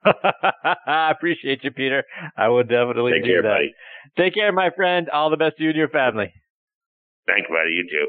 I 0.05 1.11
appreciate 1.11 1.63
you, 1.63 1.71
Peter. 1.71 2.03
I 2.38 2.49
will 2.49 2.63
definitely 2.63 3.13
Take 3.13 3.24
do 3.24 3.30
care, 3.30 3.41
that. 3.43 3.49
buddy. 3.55 3.74
Take 4.17 4.34
care, 4.36 4.51
my 4.51 4.69
friend. 4.76 5.09
All 5.09 5.30
the 5.30 5.38
best 5.38 5.57
to 5.57 5.63
you 5.63 5.69
and 5.69 5.78
your 5.78 5.89
family. 5.89 6.32
Thank 7.28 7.47
you, 7.47 7.55
buddy. 7.55 7.71
You 7.71 7.88
too. 7.89 8.07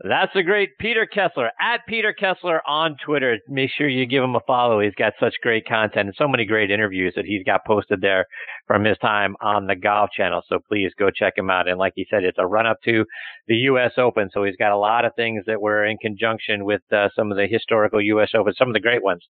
That's 0.00 0.34
a 0.36 0.42
great 0.42 0.78
Peter 0.78 1.06
Kessler 1.06 1.50
at 1.60 1.80
Peter 1.88 2.12
Kessler 2.12 2.60
on 2.66 2.96
Twitter. 3.04 3.38
Make 3.48 3.70
sure 3.70 3.88
you 3.88 4.06
give 4.06 4.22
him 4.22 4.36
a 4.36 4.40
follow. 4.46 4.80
He's 4.80 4.94
got 4.94 5.14
such 5.18 5.34
great 5.42 5.66
content 5.66 6.08
and 6.08 6.14
so 6.16 6.28
many 6.28 6.44
great 6.44 6.70
interviews 6.70 7.14
that 7.16 7.24
he's 7.24 7.42
got 7.42 7.64
posted 7.66 8.00
there 8.00 8.26
from 8.66 8.84
his 8.84 8.96
time 8.98 9.34
on 9.40 9.66
the 9.66 9.74
Golf 9.74 10.10
Channel. 10.16 10.42
So 10.48 10.58
please 10.68 10.92
go 10.96 11.10
check 11.10 11.32
him 11.36 11.50
out. 11.50 11.66
And 11.66 11.78
like 11.78 11.94
he 11.96 12.06
said, 12.08 12.22
it's 12.22 12.38
a 12.38 12.46
run 12.46 12.66
up 12.66 12.76
to 12.84 13.04
the 13.48 13.56
U.S. 13.70 13.92
Open. 13.98 14.30
So 14.32 14.44
he's 14.44 14.56
got 14.56 14.72
a 14.72 14.78
lot 14.78 15.04
of 15.04 15.12
things 15.16 15.44
that 15.46 15.60
were 15.60 15.84
in 15.84 15.96
conjunction 15.98 16.64
with 16.64 16.82
uh, 16.92 17.08
some 17.16 17.32
of 17.32 17.36
the 17.36 17.48
historical 17.50 18.00
U.S. 18.00 18.30
Open, 18.34 18.54
some 18.56 18.68
of 18.68 18.74
the 18.74 18.80
great 18.80 19.02
ones 19.02 19.22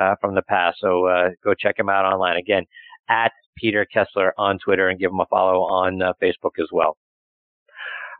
uh, 0.00 0.14
from 0.20 0.34
the 0.34 0.42
past. 0.42 0.78
So 0.80 1.06
uh, 1.06 1.30
go 1.44 1.52
check 1.52 1.78
him 1.78 1.90
out 1.90 2.06
online 2.06 2.38
again 2.38 2.64
at 3.10 3.32
Peter 3.58 3.84
Kessler 3.84 4.32
on 4.38 4.58
Twitter 4.58 4.88
and 4.88 4.98
give 4.98 5.10
him 5.10 5.20
a 5.20 5.26
follow 5.26 5.60
on 5.60 6.00
uh, 6.00 6.12
Facebook 6.22 6.58
as 6.58 6.68
well. 6.72 6.96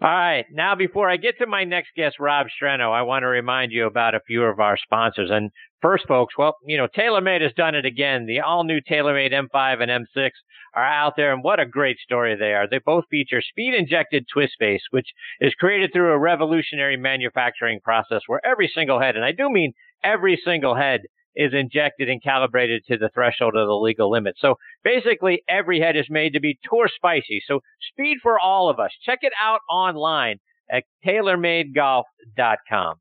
All 0.03 0.09
right. 0.09 0.46
Now, 0.50 0.74
before 0.74 1.09
I 1.09 1.16
get 1.16 1.38
to 1.38 1.46
my 1.46 1.62
next 1.62 1.90
guest, 1.94 2.16
Rob 2.18 2.48
Strano, 2.48 2.90
I 2.90 3.03
want 3.03 3.22
to 3.22 3.28
remind 3.28 3.70
you 3.70 3.86
about 3.86 4.16
a 4.16 4.20
few 4.26 4.42
of 4.42 4.59
our 4.59 4.76
sponsors. 4.76 5.30
And 5.30 5.53
first, 5.80 6.09
folks, 6.09 6.34
well, 6.36 6.57
you 6.66 6.76
know, 6.76 6.88
TaylorMade 6.88 7.40
has 7.40 7.53
done 7.57 7.76
it 7.76 7.84
again. 7.84 8.26
The 8.26 8.40
all 8.40 8.64
new 8.64 8.80
TaylorMade 8.80 9.32
M5 9.32 9.80
and 9.80 10.07
M6 10.16 10.30
are 10.74 10.84
out 10.84 11.12
there, 11.16 11.32
and 11.32 11.44
what 11.44 11.61
a 11.61 11.66
great 11.66 11.98
story 12.00 12.34
they 12.34 12.53
are. 12.53 12.66
They 12.68 12.80
both 12.84 13.05
feature 13.12 13.40
speed 13.40 13.74
injected 13.74 14.26
twist 14.26 14.55
face, 14.59 14.82
which 14.90 15.07
is 15.40 15.55
created 15.55 15.92
through 15.92 16.11
a 16.11 16.18
revolutionary 16.18 16.96
manufacturing 16.96 17.78
process 17.78 18.22
where 18.26 18.44
every 18.44 18.72
single 18.74 18.98
head, 18.98 19.14
and 19.14 19.24
I 19.24 19.30
do 19.30 19.48
mean 19.50 19.72
every 20.03 20.40
single 20.44 20.74
head, 20.74 21.03
is 21.35 21.53
injected 21.55 22.09
and 22.09 22.22
calibrated 22.22 22.85
to 22.87 22.97
the 22.99 23.11
threshold 23.12 23.57
of 23.57 23.66
the 23.66 23.74
legal 23.74 24.11
limit. 24.11 24.37
So 24.39 24.57
basically, 24.85 25.43
every 25.49 25.80
head 25.80 25.97
is 25.97 26.07
made 26.11 26.35
to 26.35 26.41
be 26.41 26.59
tour 26.64 26.89
spicy. 26.95 27.43
So 27.47 27.61
speed 27.93 28.18
for 28.22 28.39
all 28.39 28.68
of 28.68 28.78
us. 28.78 28.91
Check 29.05 29.20
it 29.22 29.33
out 29.41 29.61
online 29.70 30.39
at 30.70 30.85
taylormadegolf.com. 31.07 32.97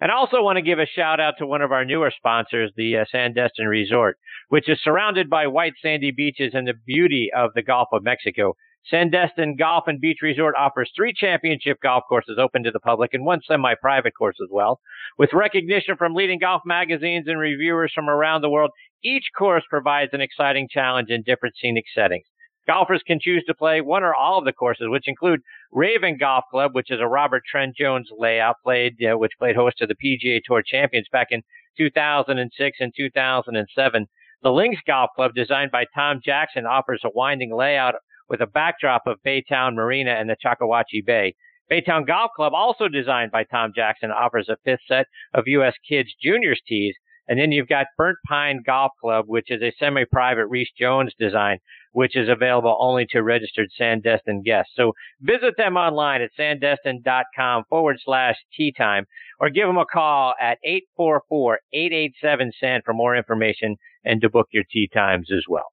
And 0.00 0.10
I 0.10 0.14
also 0.14 0.42
want 0.42 0.56
to 0.56 0.62
give 0.62 0.78
a 0.78 0.86
shout 0.86 1.20
out 1.20 1.34
to 1.38 1.46
one 1.46 1.62
of 1.62 1.72
our 1.72 1.84
newer 1.84 2.12
sponsors, 2.14 2.72
the 2.76 2.98
uh, 2.98 3.04
Sandestin 3.12 3.68
Resort, 3.68 4.18
which 4.48 4.68
is 4.68 4.78
surrounded 4.82 5.30
by 5.30 5.46
white 5.46 5.74
sandy 5.80 6.10
beaches 6.10 6.52
and 6.54 6.66
the 6.66 6.74
beauty 6.86 7.30
of 7.34 7.50
the 7.54 7.62
Gulf 7.62 7.88
of 7.92 8.02
Mexico. 8.02 8.56
Sandestin 8.92 9.58
Golf 9.58 9.84
and 9.88 10.00
Beach 10.00 10.18
Resort 10.22 10.54
offers 10.56 10.92
three 10.94 11.12
championship 11.12 11.78
golf 11.82 12.04
courses 12.08 12.38
open 12.38 12.62
to 12.62 12.70
the 12.70 12.78
public 12.78 13.14
and 13.14 13.24
one 13.24 13.40
semi-private 13.44 14.12
course 14.16 14.36
as 14.40 14.48
well. 14.50 14.78
With 15.18 15.32
recognition 15.32 15.96
from 15.96 16.14
leading 16.14 16.38
golf 16.38 16.62
magazines 16.64 17.26
and 17.26 17.38
reviewers 17.38 17.92
from 17.92 18.08
around 18.08 18.42
the 18.42 18.50
world, 18.50 18.70
each 19.02 19.24
course 19.36 19.64
provides 19.68 20.10
an 20.12 20.20
exciting 20.20 20.68
challenge 20.70 21.10
in 21.10 21.22
different 21.22 21.56
scenic 21.60 21.84
settings. 21.92 22.26
Golfers 22.68 23.02
can 23.06 23.18
choose 23.20 23.44
to 23.46 23.54
play 23.54 23.80
one 23.80 24.02
or 24.02 24.14
all 24.14 24.38
of 24.38 24.44
the 24.44 24.52
courses, 24.52 24.86
which 24.88 25.08
include 25.08 25.40
Raven 25.72 26.16
Golf 26.18 26.44
Club, 26.50 26.74
which 26.74 26.90
is 26.90 27.00
a 27.00 27.06
Robert 27.06 27.42
Trent 27.48 27.76
Jones 27.76 28.08
layout, 28.16 28.56
played 28.62 28.96
which 29.00 29.32
played 29.38 29.56
host 29.56 29.78
to 29.78 29.86
the 29.86 29.94
PGA 29.94 30.40
Tour 30.44 30.62
champions 30.64 31.06
back 31.10 31.28
in 31.30 31.42
2006 31.76 32.76
and 32.80 32.92
2007. 32.96 34.06
The 34.42 34.50
Links 34.50 34.82
Golf 34.86 35.10
Club, 35.16 35.32
designed 35.34 35.70
by 35.70 35.86
Tom 35.94 36.20
Jackson, 36.24 36.66
offers 36.66 37.02
a 37.04 37.10
winding 37.14 37.54
layout 37.54 37.94
with 38.28 38.40
a 38.40 38.46
backdrop 38.46 39.02
of 39.06 39.18
Baytown 39.24 39.74
Marina 39.74 40.12
and 40.12 40.28
the 40.28 40.36
Choctawhatchee 40.36 41.04
Bay. 41.04 41.34
Baytown 41.70 42.06
Golf 42.06 42.30
Club, 42.36 42.52
also 42.54 42.88
designed 42.88 43.32
by 43.32 43.44
Tom 43.44 43.72
Jackson, 43.74 44.10
offers 44.10 44.48
a 44.48 44.56
fifth 44.64 44.80
set 44.86 45.06
of 45.34 45.44
U.S. 45.46 45.74
Kids 45.88 46.14
Juniors 46.22 46.60
tees. 46.66 46.94
And 47.28 47.40
then 47.40 47.50
you've 47.50 47.66
got 47.68 47.86
Burnt 47.98 48.18
Pine 48.28 48.62
Golf 48.64 48.92
Club, 49.00 49.24
which 49.26 49.50
is 49.50 49.60
a 49.60 49.72
semi-private 49.78 50.46
Rees 50.46 50.70
Jones 50.78 51.12
design, 51.18 51.58
which 51.90 52.14
is 52.14 52.28
available 52.28 52.76
only 52.78 53.04
to 53.06 53.22
registered 53.22 53.70
Sandestin 53.80 54.44
guests. 54.44 54.74
So 54.76 54.92
visit 55.20 55.56
them 55.56 55.76
online 55.76 56.22
at 56.22 56.30
sandestin.com 56.38 57.64
forward 57.68 57.96
slash 58.04 58.36
tee 58.56 58.72
time 58.76 59.06
or 59.40 59.50
give 59.50 59.66
them 59.66 59.76
a 59.76 59.86
call 59.86 60.34
at 60.40 60.58
844-887-SAND 61.00 62.84
for 62.84 62.94
more 62.94 63.16
information 63.16 63.76
and 64.04 64.20
to 64.20 64.30
book 64.30 64.46
your 64.52 64.64
tee 64.70 64.88
times 64.92 65.32
as 65.32 65.42
well. 65.48 65.66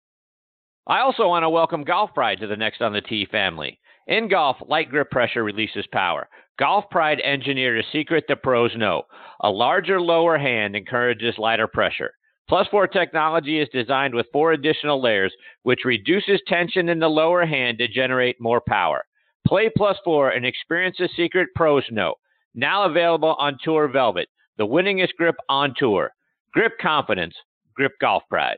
I 0.86 1.00
also 1.00 1.30
want 1.30 1.44
to 1.44 1.50
welcome 1.50 1.86
Golf 1.86 2.14
Pride 2.14 2.42
to 2.42 2.48
the 2.48 2.58
Next 2.58 2.82
on 2.82 2.92
the 2.92 3.00
Tee 3.00 3.26
family. 3.32 3.80
In 4.08 4.28
golf, 4.28 4.58
light 4.68 4.90
grip 4.90 5.10
pressure 5.10 5.42
releases 5.42 5.88
power. 5.94 6.28
Golf 6.60 6.84
Pride 6.92 7.22
engineered 7.22 7.80
a 7.80 7.88
secret 7.94 8.26
the 8.28 8.36
pros 8.36 8.76
know. 8.76 9.04
A 9.44 9.50
larger 9.50 10.02
lower 10.02 10.38
hand 10.38 10.76
encourages 10.76 11.38
lighter 11.38 11.68
pressure. 11.68 12.12
Plus 12.50 12.68
4 12.70 12.88
technology 12.88 13.62
is 13.62 13.70
designed 13.72 14.14
with 14.14 14.28
four 14.34 14.52
additional 14.52 15.02
layers, 15.02 15.34
which 15.62 15.86
reduces 15.86 16.42
tension 16.48 16.90
in 16.90 17.00
the 17.00 17.08
lower 17.08 17.46
hand 17.46 17.78
to 17.78 17.88
generate 17.88 18.42
more 18.42 18.62
power. 18.68 19.06
Play 19.48 19.72
Plus 19.78 19.96
4 20.04 20.32
and 20.32 20.46
experience 20.46 20.98
the 21.00 21.08
secret 21.16 21.48
pros 21.56 21.86
know. 21.92 22.16
Now 22.56 22.84
available 22.84 23.38
on 23.40 23.58
Tour 23.64 23.88
Velvet, 23.88 24.28
the 24.58 24.68
winningest 24.68 25.16
grip 25.18 25.36
on 25.48 25.74
tour. 25.78 26.12
Grip 26.54 26.74
confidence, 26.82 27.36
grip 27.74 27.94
golf 28.02 28.24
pride. 28.30 28.58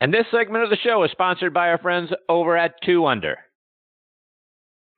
And 0.00 0.14
this 0.14 0.26
segment 0.30 0.64
of 0.64 0.70
the 0.70 0.76
show 0.76 1.04
is 1.04 1.10
sponsored 1.10 1.52
by 1.52 1.68
our 1.68 1.78
friends 1.78 2.10
over 2.28 2.56
at 2.56 2.74
2 2.84 3.04
Under. 3.06 3.36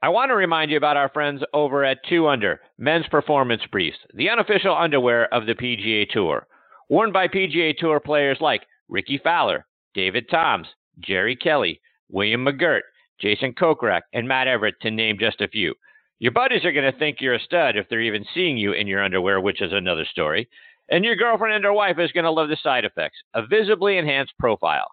I 0.00 0.08
want 0.08 0.30
to 0.30 0.36
remind 0.36 0.70
you 0.70 0.76
about 0.76 0.96
our 0.96 1.08
friends 1.08 1.42
over 1.52 1.84
at 1.84 1.98
2 2.08 2.28
Under, 2.28 2.60
men's 2.78 3.06
performance 3.08 3.62
briefs, 3.70 3.98
the 4.14 4.30
unofficial 4.30 4.76
underwear 4.76 5.32
of 5.34 5.46
the 5.46 5.54
PGA 5.54 6.08
Tour. 6.08 6.46
Worn 6.88 7.12
by 7.12 7.26
PGA 7.26 7.76
Tour 7.76 7.98
players 8.00 8.38
like 8.40 8.62
Rickie 8.88 9.20
Fowler, 9.22 9.66
David 9.94 10.28
Toms, 10.30 10.68
Jerry 11.00 11.34
Kelly, 11.34 11.80
William 12.08 12.44
McGirt, 12.44 12.82
Jason 13.20 13.54
Kokrak, 13.54 14.02
and 14.12 14.28
Matt 14.28 14.46
Everett, 14.46 14.74
to 14.82 14.90
name 14.90 15.16
just 15.18 15.40
a 15.40 15.48
few. 15.48 15.74
Your 16.18 16.32
buddies 16.32 16.64
are 16.64 16.72
going 16.72 16.90
to 16.90 16.98
think 16.98 17.16
you're 17.20 17.34
a 17.34 17.40
stud 17.40 17.76
if 17.76 17.88
they're 17.88 18.00
even 18.00 18.24
seeing 18.34 18.56
you 18.56 18.72
in 18.72 18.86
your 18.86 19.02
underwear, 19.02 19.40
which 19.40 19.60
is 19.60 19.72
another 19.72 20.04
story. 20.04 20.48
And 20.92 21.06
your 21.06 21.16
girlfriend 21.16 21.54
and 21.54 21.64
her 21.64 21.72
wife 21.72 21.98
is 21.98 22.12
going 22.12 22.24
to 22.24 22.30
love 22.30 22.50
the 22.50 22.56
side 22.62 22.84
effects 22.84 23.16
a 23.32 23.46
visibly 23.46 23.96
enhanced 23.96 24.34
profile. 24.38 24.88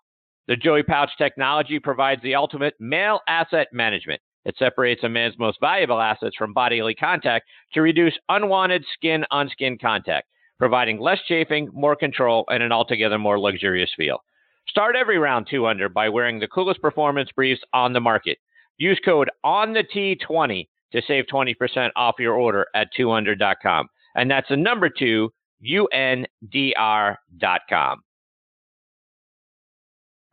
The 0.48 0.56
Joey 0.56 0.82
Pouch 0.82 1.10
technology 1.18 1.78
provides 1.78 2.22
the 2.24 2.36
ultimate 2.36 2.74
male 2.80 3.20
asset 3.28 3.68
management. 3.74 4.22
It 4.46 4.56
separates 4.58 5.04
a 5.04 5.10
man's 5.10 5.38
most 5.38 5.58
valuable 5.60 6.00
assets 6.00 6.38
from 6.38 6.54
bodily 6.54 6.96
contact 6.96 7.48
to 7.74 7.82
reduce 7.82 8.18
unwanted 8.30 8.86
skin 8.94 9.26
on 9.30 9.50
skin 9.50 9.78
contact, 9.78 10.28
providing 10.58 11.02
less 11.02 11.20
chafing, 11.28 11.68
more 11.74 11.98
control, 11.98 12.46
and 12.48 12.64
an 12.64 12.72
altogether 12.72 13.20
more 13.20 13.38
luxurious 13.38 13.92
feel. 13.98 14.24
Start 14.70 14.96
every 14.96 15.18
round 15.18 15.48
two 15.52 15.68
under 15.68 15.90
by 15.90 16.08
wearing 16.08 16.40
the 16.40 16.48
coolest 16.48 16.82
performance 16.82 17.30
briefs 17.36 17.62
on 17.74 17.92
the 17.92 18.00
market. 18.00 18.38
Use 18.78 19.02
code 19.04 19.30
on 19.44 19.74
the 19.74 19.84
T20 19.84 20.66
to 20.94 21.02
save 21.06 21.26
20% 21.26 21.90
off 21.98 22.16
your 22.20 22.36
order 22.36 22.68
at 22.74 22.88
2under.com. 22.98 23.90
And 24.16 24.32
that's 24.32 24.48
the 24.48 24.56
number 24.56 24.90
two, 24.90 25.32
UNDR.com. 25.66 26.28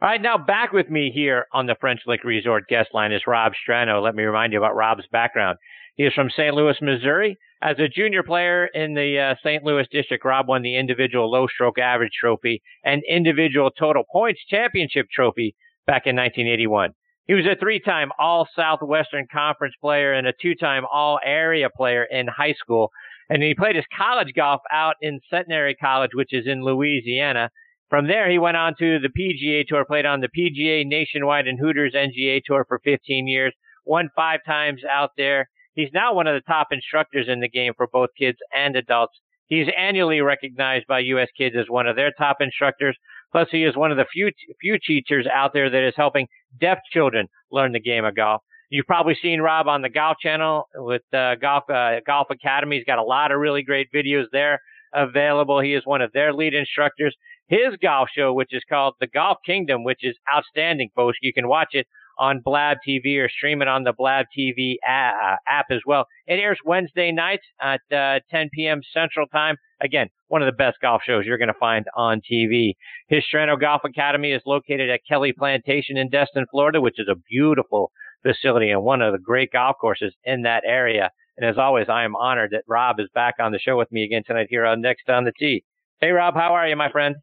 All 0.02 0.08
right, 0.10 0.20
now 0.20 0.36
back 0.36 0.72
with 0.72 0.90
me 0.90 1.10
here 1.12 1.46
on 1.52 1.66
the 1.66 1.74
French 1.80 2.00
Lick 2.06 2.22
Resort 2.22 2.68
guest 2.68 2.90
line 2.92 3.12
is 3.12 3.22
Rob 3.26 3.52
Strano. 3.54 4.02
Let 4.02 4.14
me 4.14 4.24
remind 4.24 4.52
you 4.52 4.58
about 4.58 4.76
Rob's 4.76 5.06
background. 5.10 5.56
He 5.94 6.04
is 6.04 6.12
from 6.12 6.28
St. 6.28 6.54
Louis, 6.54 6.76
Missouri. 6.82 7.38
As 7.62 7.78
a 7.78 7.88
junior 7.88 8.22
player 8.22 8.66
in 8.66 8.92
the 8.92 9.18
uh, 9.18 9.34
St. 9.42 9.64
Louis 9.64 9.86
district, 9.90 10.26
Rob 10.26 10.48
won 10.48 10.60
the 10.60 10.76
individual 10.76 11.30
low 11.30 11.46
stroke 11.46 11.78
average 11.78 12.12
trophy 12.20 12.62
and 12.84 13.02
individual 13.08 13.70
total 13.70 14.04
points 14.12 14.42
championship 14.50 15.06
trophy 15.10 15.56
back 15.86 16.02
in 16.06 16.14
1981. 16.14 16.90
He 17.26 17.34
was 17.34 17.46
a 17.46 17.56
three-time 17.58 18.10
All 18.18 18.46
Southwestern 18.54 19.26
Conference 19.32 19.74
player 19.80 20.12
and 20.12 20.26
a 20.26 20.34
two-time 20.40 20.84
All 20.92 21.18
Area 21.24 21.68
player 21.74 22.04
in 22.04 22.26
high 22.28 22.52
school. 22.52 22.90
And 23.28 23.42
he 23.42 23.54
played 23.54 23.76
his 23.76 23.84
college 23.96 24.32
golf 24.34 24.60
out 24.70 24.94
in 25.00 25.20
Centenary 25.30 25.74
College, 25.74 26.12
which 26.14 26.32
is 26.32 26.46
in 26.46 26.64
Louisiana. 26.64 27.50
From 27.88 28.08
there, 28.08 28.30
he 28.30 28.38
went 28.38 28.56
on 28.56 28.74
to 28.78 28.98
the 28.98 29.08
PGA 29.08 29.66
Tour, 29.66 29.84
played 29.84 30.06
on 30.06 30.20
the 30.20 30.28
PGA 30.28 30.84
Nationwide 30.84 31.46
and 31.46 31.58
Hooters 31.58 31.94
NGA 31.94 32.42
Tour 32.44 32.64
for 32.66 32.80
15 32.84 33.26
years, 33.26 33.54
won 33.84 34.10
five 34.14 34.40
times 34.44 34.82
out 34.84 35.10
there. 35.16 35.48
He's 35.74 35.90
now 35.92 36.14
one 36.14 36.26
of 36.26 36.34
the 36.34 36.52
top 36.52 36.68
instructors 36.70 37.28
in 37.28 37.40
the 37.40 37.48
game 37.48 37.74
for 37.76 37.86
both 37.86 38.10
kids 38.18 38.38
and 38.54 38.74
adults. 38.74 39.20
He's 39.46 39.68
annually 39.78 40.20
recognized 40.20 40.86
by 40.88 41.00
U.S. 41.00 41.28
Kids 41.36 41.54
as 41.56 41.66
one 41.68 41.86
of 41.86 41.94
their 41.94 42.12
top 42.18 42.38
instructors. 42.40 42.96
Plus, 43.30 43.48
he 43.50 43.64
is 43.64 43.76
one 43.76 43.92
of 43.92 43.96
the 43.96 44.06
few 44.12 44.30
few 44.60 44.78
teachers 44.84 45.26
out 45.32 45.52
there 45.52 45.70
that 45.70 45.86
is 45.86 45.94
helping 45.96 46.26
deaf 46.60 46.78
children 46.92 47.28
learn 47.52 47.72
the 47.72 47.80
game 47.80 48.04
of 48.04 48.16
golf. 48.16 48.42
You've 48.70 48.86
probably 48.86 49.16
seen 49.20 49.40
Rob 49.40 49.68
on 49.68 49.82
the 49.82 49.88
Golf 49.88 50.18
Channel 50.20 50.68
with 50.74 51.02
uh, 51.14 51.36
Golf 51.36 51.64
uh, 51.70 52.00
Golf 52.06 52.28
Academy. 52.30 52.76
He's 52.76 52.84
got 52.84 52.98
a 52.98 53.04
lot 53.04 53.30
of 53.30 53.38
really 53.38 53.62
great 53.62 53.88
videos 53.94 54.24
there 54.32 54.60
available. 54.92 55.60
He 55.60 55.74
is 55.74 55.82
one 55.84 56.02
of 56.02 56.12
their 56.12 56.32
lead 56.32 56.54
instructors. 56.54 57.14
His 57.48 57.76
golf 57.80 58.08
show, 58.12 58.32
which 58.32 58.52
is 58.52 58.62
called 58.68 58.94
The 58.98 59.06
Golf 59.06 59.38
Kingdom, 59.46 59.84
which 59.84 60.00
is 60.02 60.16
outstanding, 60.34 60.90
folks. 60.96 61.18
You 61.22 61.32
can 61.32 61.46
watch 61.46 61.70
it 61.72 61.86
on 62.18 62.40
Blab 62.44 62.78
TV 62.86 63.18
or 63.18 63.28
stream 63.28 63.62
it 63.62 63.68
on 63.68 63.84
the 63.84 63.92
Blab 63.92 64.26
TV 64.36 64.76
uh, 64.86 65.36
app 65.46 65.66
as 65.70 65.80
well. 65.86 66.06
It 66.26 66.40
airs 66.40 66.58
Wednesday 66.64 67.12
nights 67.12 67.44
at 67.60 67.80
uh, 67.94 68.20
10 68.30 68.50
p.m. 68.52 68.80
Central 68.92 69.26
Time. 69.28 69.56
Again, 69.80 70.08
one 70.28 70.42
of 70.42 70.46
the 70.46 70.56
best 70.56 70.78
golf 70.80 71.02
shows 71.06 71.24
you're 71.26 71.38
going 71.38 71.48
to 71.48 71.54
find 71.60 71.84
on 71.94 72.20
TV. 72.20 72.72
His 73.08 73.22
Strano 73.32 73.60
Golf 73.60 73.82
Academy 73.84 74.32
is 74.32 74.42
located 74.46 74.88
at 74.88 75.00
Kelly 75.06 75.32
Plantation 75.36 75.98
in 75.98 76.08
Destin, 76.08 76.46
Florida, 76.50 76.80
which 76.80 76.98
is 76.98 77.08
a 77.08 77.20
beautiful 77.30 77.92
facility 78.26 78.70
and 78.70 78.82
one 78.82 79.02
of 79.02 79.12
the 79.12 79.18
great 79.18 79.52
golf 79.52 79.76
courses 79.80 80.14
in 80.24 80.42
that 80.42 80.62
area. 80.66 81.10
And 81.36 81.48
as 81.48 81.58
always, 81.58 81.86
I 81.88 82.04
am 82.04 82.16
honored 82.16 82.52
that 82.52 82.64
Rob 82.66 82.98
is 82.98 83.08
back 83.14 83.34
on 83.40 83.52
the 83.52 83.58
show 83.58 83.76
with 83.76 83.92
me 83.92 84.04
again 84.04 84.22
tonight 84.26 84.46
here 84.50 84.64
on 84.64 84.80
Next 84.80 85.08
on 85.08 85.24
the 85.24 85.32
Tee. 85.38 85.64
Hey, 86.00 86.10
Rob, 86.10 86.34
how 86.34 86.54
are 86.54 86.66
you, 86.66 86.76
my 86.76 86.90
friend? 86.90 87.16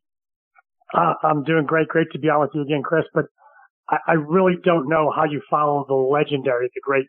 Uh, 0.94 1.14
I'm 1.24 1.44
doing 1.44 1.66
great. 1.66 1.88
Great 1.88 2.08
to 2.12 2.20
be 2.20 2.30
on 2.30 2.42
with 2.42 2.52
you 2.54 2.62
again, 2.62 2.84
Chris. 2.84 3.06
But 3.14 3.26
I, 3.90 3.98
I 4.08 4.14
really 4.14 4.56
don't 4.64 4.88
know 4.88 5.12
how 5.16 5.26
you 5.26 5.42
follow 5.50 5.86
the 5.88 5.96
legendary, 5.96 6.70
the 6.74 6.82
great 6.84 7.06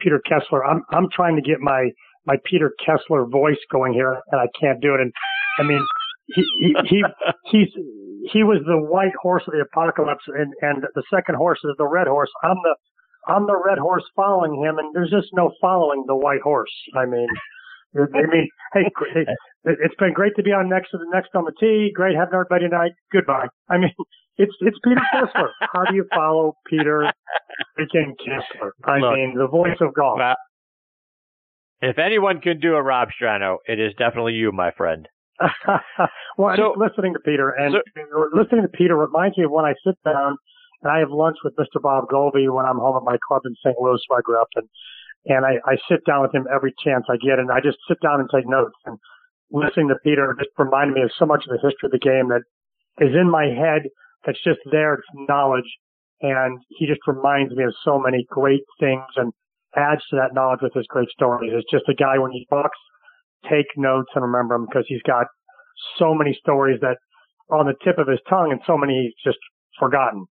Peter 0.00 0.20
Kessler. 0.28 0.64
I'm 0.64 0.82
I'm 0.90 1.08
trying 1.12 1.36
to 1.36 1.42
get 1.42 1.60
my 1.60 1.90
my 2.26 2.36
Peter 2.44 2.72
Kessler 2.84 3.26
voice 3.26 3.58
going 3.70 3.92
here, 3.92 4.20
and 4.30 4.40
I 4.40 4.46
can't 4.60 4.80
do 4.80 4.94
it. 4.94 5.00
And 5.00 5.12
I 5.58 5.62
mean, 5.62 5.84
he 6.34 6.44
he, 6.60 6.74
he 6.88 7.04
he's 7.50 7.68
he 8.32 8.42
was 8.42 8.60
the 8.66 8.78
white 8.78 9.14
horse 9.20 9.44
of 9.46 9.54
the 9.54 9.60
apocalypse, 9.60 10.24
and 10.26 10.52
and 10.62 10.84
the 10.94 11.02
second 11.12 11.36
horse 11.36 11.60
is 11.64 11.74
the 11.78 11.86
red 11.86 12.06
horse. 12.06 12.30
I'm 12.42 12.56
the 12.62 12.74
I'm 13.28 13.46
the 13.46 13.60
red 13.64 13.78
horse 13.78 14.04
following 14.16 14.62
him, 14.62 14.78
and 14.78 14.94
there's 14.94 15.10
just 15.10 15.28
no 15.32 15.52
following 15.60 16.04
the 16.06 16.16
white 16.16 16.40
horse. 16.40 16.72
I 16.96 17.04
mean, 17.04 17.28
I 17.94 18.26
mean, 18.26 18.48
hey, 18.74 18.84
it's 19.64 19.94
been 19.98 20.12
great 20.12 20.34
to 20.36 20.42
be 20.42 20.50
on 20.50 20.68
next 20.68 20.90
to 20.90 20.98
the 20.98 21.06
next 21.12 21.30
on 21.34 21.44
the 21.44 21.52
tee. 21.60 21.92
Great 21.94 22.16
having 22.16 22.34
everybody 22.34 22.68
tonight. 22.68 22.92
Goodbye. 23.12 23.48
I 23.68 23.78
mean, 23.78 23.92
it's 24.36 24.54
it's 24.60 24.78
Peter 24.84 25.00
Kessler. 25.12 25.50
How 25.72 25.84
do 25.84 25.94
you 25.94 26.06
follow 26.14 26.56
Peter 26.66 27.12
freaking 27.78 28.14
Kessler? 28.18 28.74
I 28.84 28.98
Look, 28.98 29.14
mean, 29.14 29.34
the 29.36 29.48
voice 29.48 29.76
of 29.80 29.94
golf. 29.94 30.18
Well, 30.18 30.36
if 31.80 31.98
anyone 31.98 32.40
can 32.40 32.58
do 32.58 32.74
a 32.74 32.82
Rob 32.82 33.08
Strano, 33.20 33.58
it 33.66 33.78
is 33.78 33.92
definitely 33.98 34.32
you, 34.34 34.52
my 34.52 34.72
friend. 34.72 35.06
well, 36.36 36.56
so, 36.56 36.74
listening 36.76 37.12
to 37.12 37.20
Peter 37.20 37.50
and 37.50 37.74
so, 37.74 38.28
listening 38.32 38.62
to 38.62 38.68
Peter 38.68 38.96
reminds 38.96 39.38
me 39.38 39.44
of 39.44 39.52
when 39.52 39.64
I 39.64 39.74
sit 39.86 39.94
down 40.04 40.36
and 40.82 40.92
I 40.92 41.00
have 41.00 41.10
lunch 41.10 41.36
with 41.42 41.56
Mr. 41.56 41.82
Bob 41.82 42.08
Goalby 42.08 42.52
when 42.52 42.64
I'm 42.64 42.78
home 42.78 42.96
at 42.96 43.02
my 43.02 43.18
club 43.26 43.42
in 43.44 43.54
St. 43.64 43.76
Louis 43.80 44.00
where 44.06 44.20
I 44.20 44.22
grew 44.22 44.40
up. 44.40 44.48
And, 44.54 44.68
and 45.26 45.44
I, 45.44 45.58
I 45.66 45.76
sit 45.90 46.04
down 46.06 46.22
with 46.22 46.34
him 46.34 46.46
every 46.46 46.72
chance 46.84 47.04
I 47.10 47.16
get 47.16 47.38
and 47.38 47.50
I 47.50 47.60
just 47.60 47.78
sit 47.88 47.98
down 48.00 48.20
and 48.20 48.30
take 48.32 48.46
notes. 48.46 48.78
And 48.86 48.98
listening 49.50 49.88
to 49.88 49.96
Peter 50.04 50.34
just 50.38 50.54
reminded 50.56 50.94
me 50.94 51.02
of 51.02 51.10
so 51.18 51.26
much 51.26 51.44
of 51.46 51.50
the 51.50 51.66
history 51.66 51.90
of 51.90 51.92
the 51.92 51.98
game 51.98 52.30
that 52.30 52.46
is 53.02 53.14
in 53.14 53.30
my 53.30 53.50
head 53.50 53.90
that's 54.24 54.42
just 54.44 54.60
there. 54.70 54.94
It's 54.94 55.10
knowledge. 55.14 55.68
And 56.20 56.58
he 56.68 56.86
just 56.86 57.02
reminds 57.06 57.54
me 57.54 57.64
of 57.64 57.74
so 57.84 57.98
many 57.98 58.26
great 58.30 58.66
things 58.78 59.06
and 59.16 59.32
adds 59.76 60.02
to 60.10 60.16
that 60.16 60.34
knowledge 60.34 60.60
with 60.62 60.74
his 60.74 60.86
great 60.88 61.10
stories. 61.10 61.52
It's 61.54 61.70
just 61.70 61.88
a 61.88 61.94
guy 61.94 62.18
when 62.18 62.32
he 62.32 62.46
talks, 62.50 62.78
take 63.50 63.66
notes 63.76 64.10
and 64.14 64.24
remember 64.24 64.54
him 64.54 64.66
because 64.66 64.84
he's 64.86 65.02
got 65.02 65.26
so 65.98 66.14
many 66.14 66.36
stories 66.40 66.80
that 66.82 66.98
are 67.50 67.58
on 67.58 67.66
the 67.66 67.78
tip 67.84 67.98
of 67.98 68.08
his 68.08 68.18
tongue 68.28 68.50
and 68.50 68.60
so 68.66 68.76
many 68.76 69.10
he's 69.10 69.32
just 69.32 69.38
forgotten. 69.78 70.26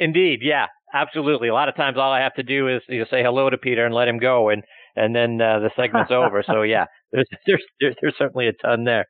Indeed, 0.00 0.40
yeah, 0.42 0.66
absolutely. 0.94 1.48
A 1.48 1.54
lot 1.54 1.68
of 1.68 1.76
times, 1.76 1.98
all 1.98 2.10
I 2.10 2.20
have 2.20 2.34
to 2.34 2.42
do 2.42 2.68
is 2.68 2.82
you 2.88 3.00
know, 3.00 3.04
say 3.10 3.22
hello 3.22 3.50
to 3.50 3.58
Peter 3.58 3.84
and 3.84 3.94
let 3.94 4.08
him 4.08 4.18
go, 4.18 4.48
and 4.48 4.62
and 4.96 5.14
then 5.14 5.40
uh, 5.40 5.60
the 5.60 5.70
segment's 5.76 6.10
over. 6.10 6.42
So 6.44 6.62
yeah, 6.74 6.86
there's, 7.12 7.28
there's 7.46 7.62
there's 7.80 7.94
there's 8.00 8.14
certainly 8.18 8.48
a 8.48 8.52
ton 8.54 8.84
there. 8.84 9.04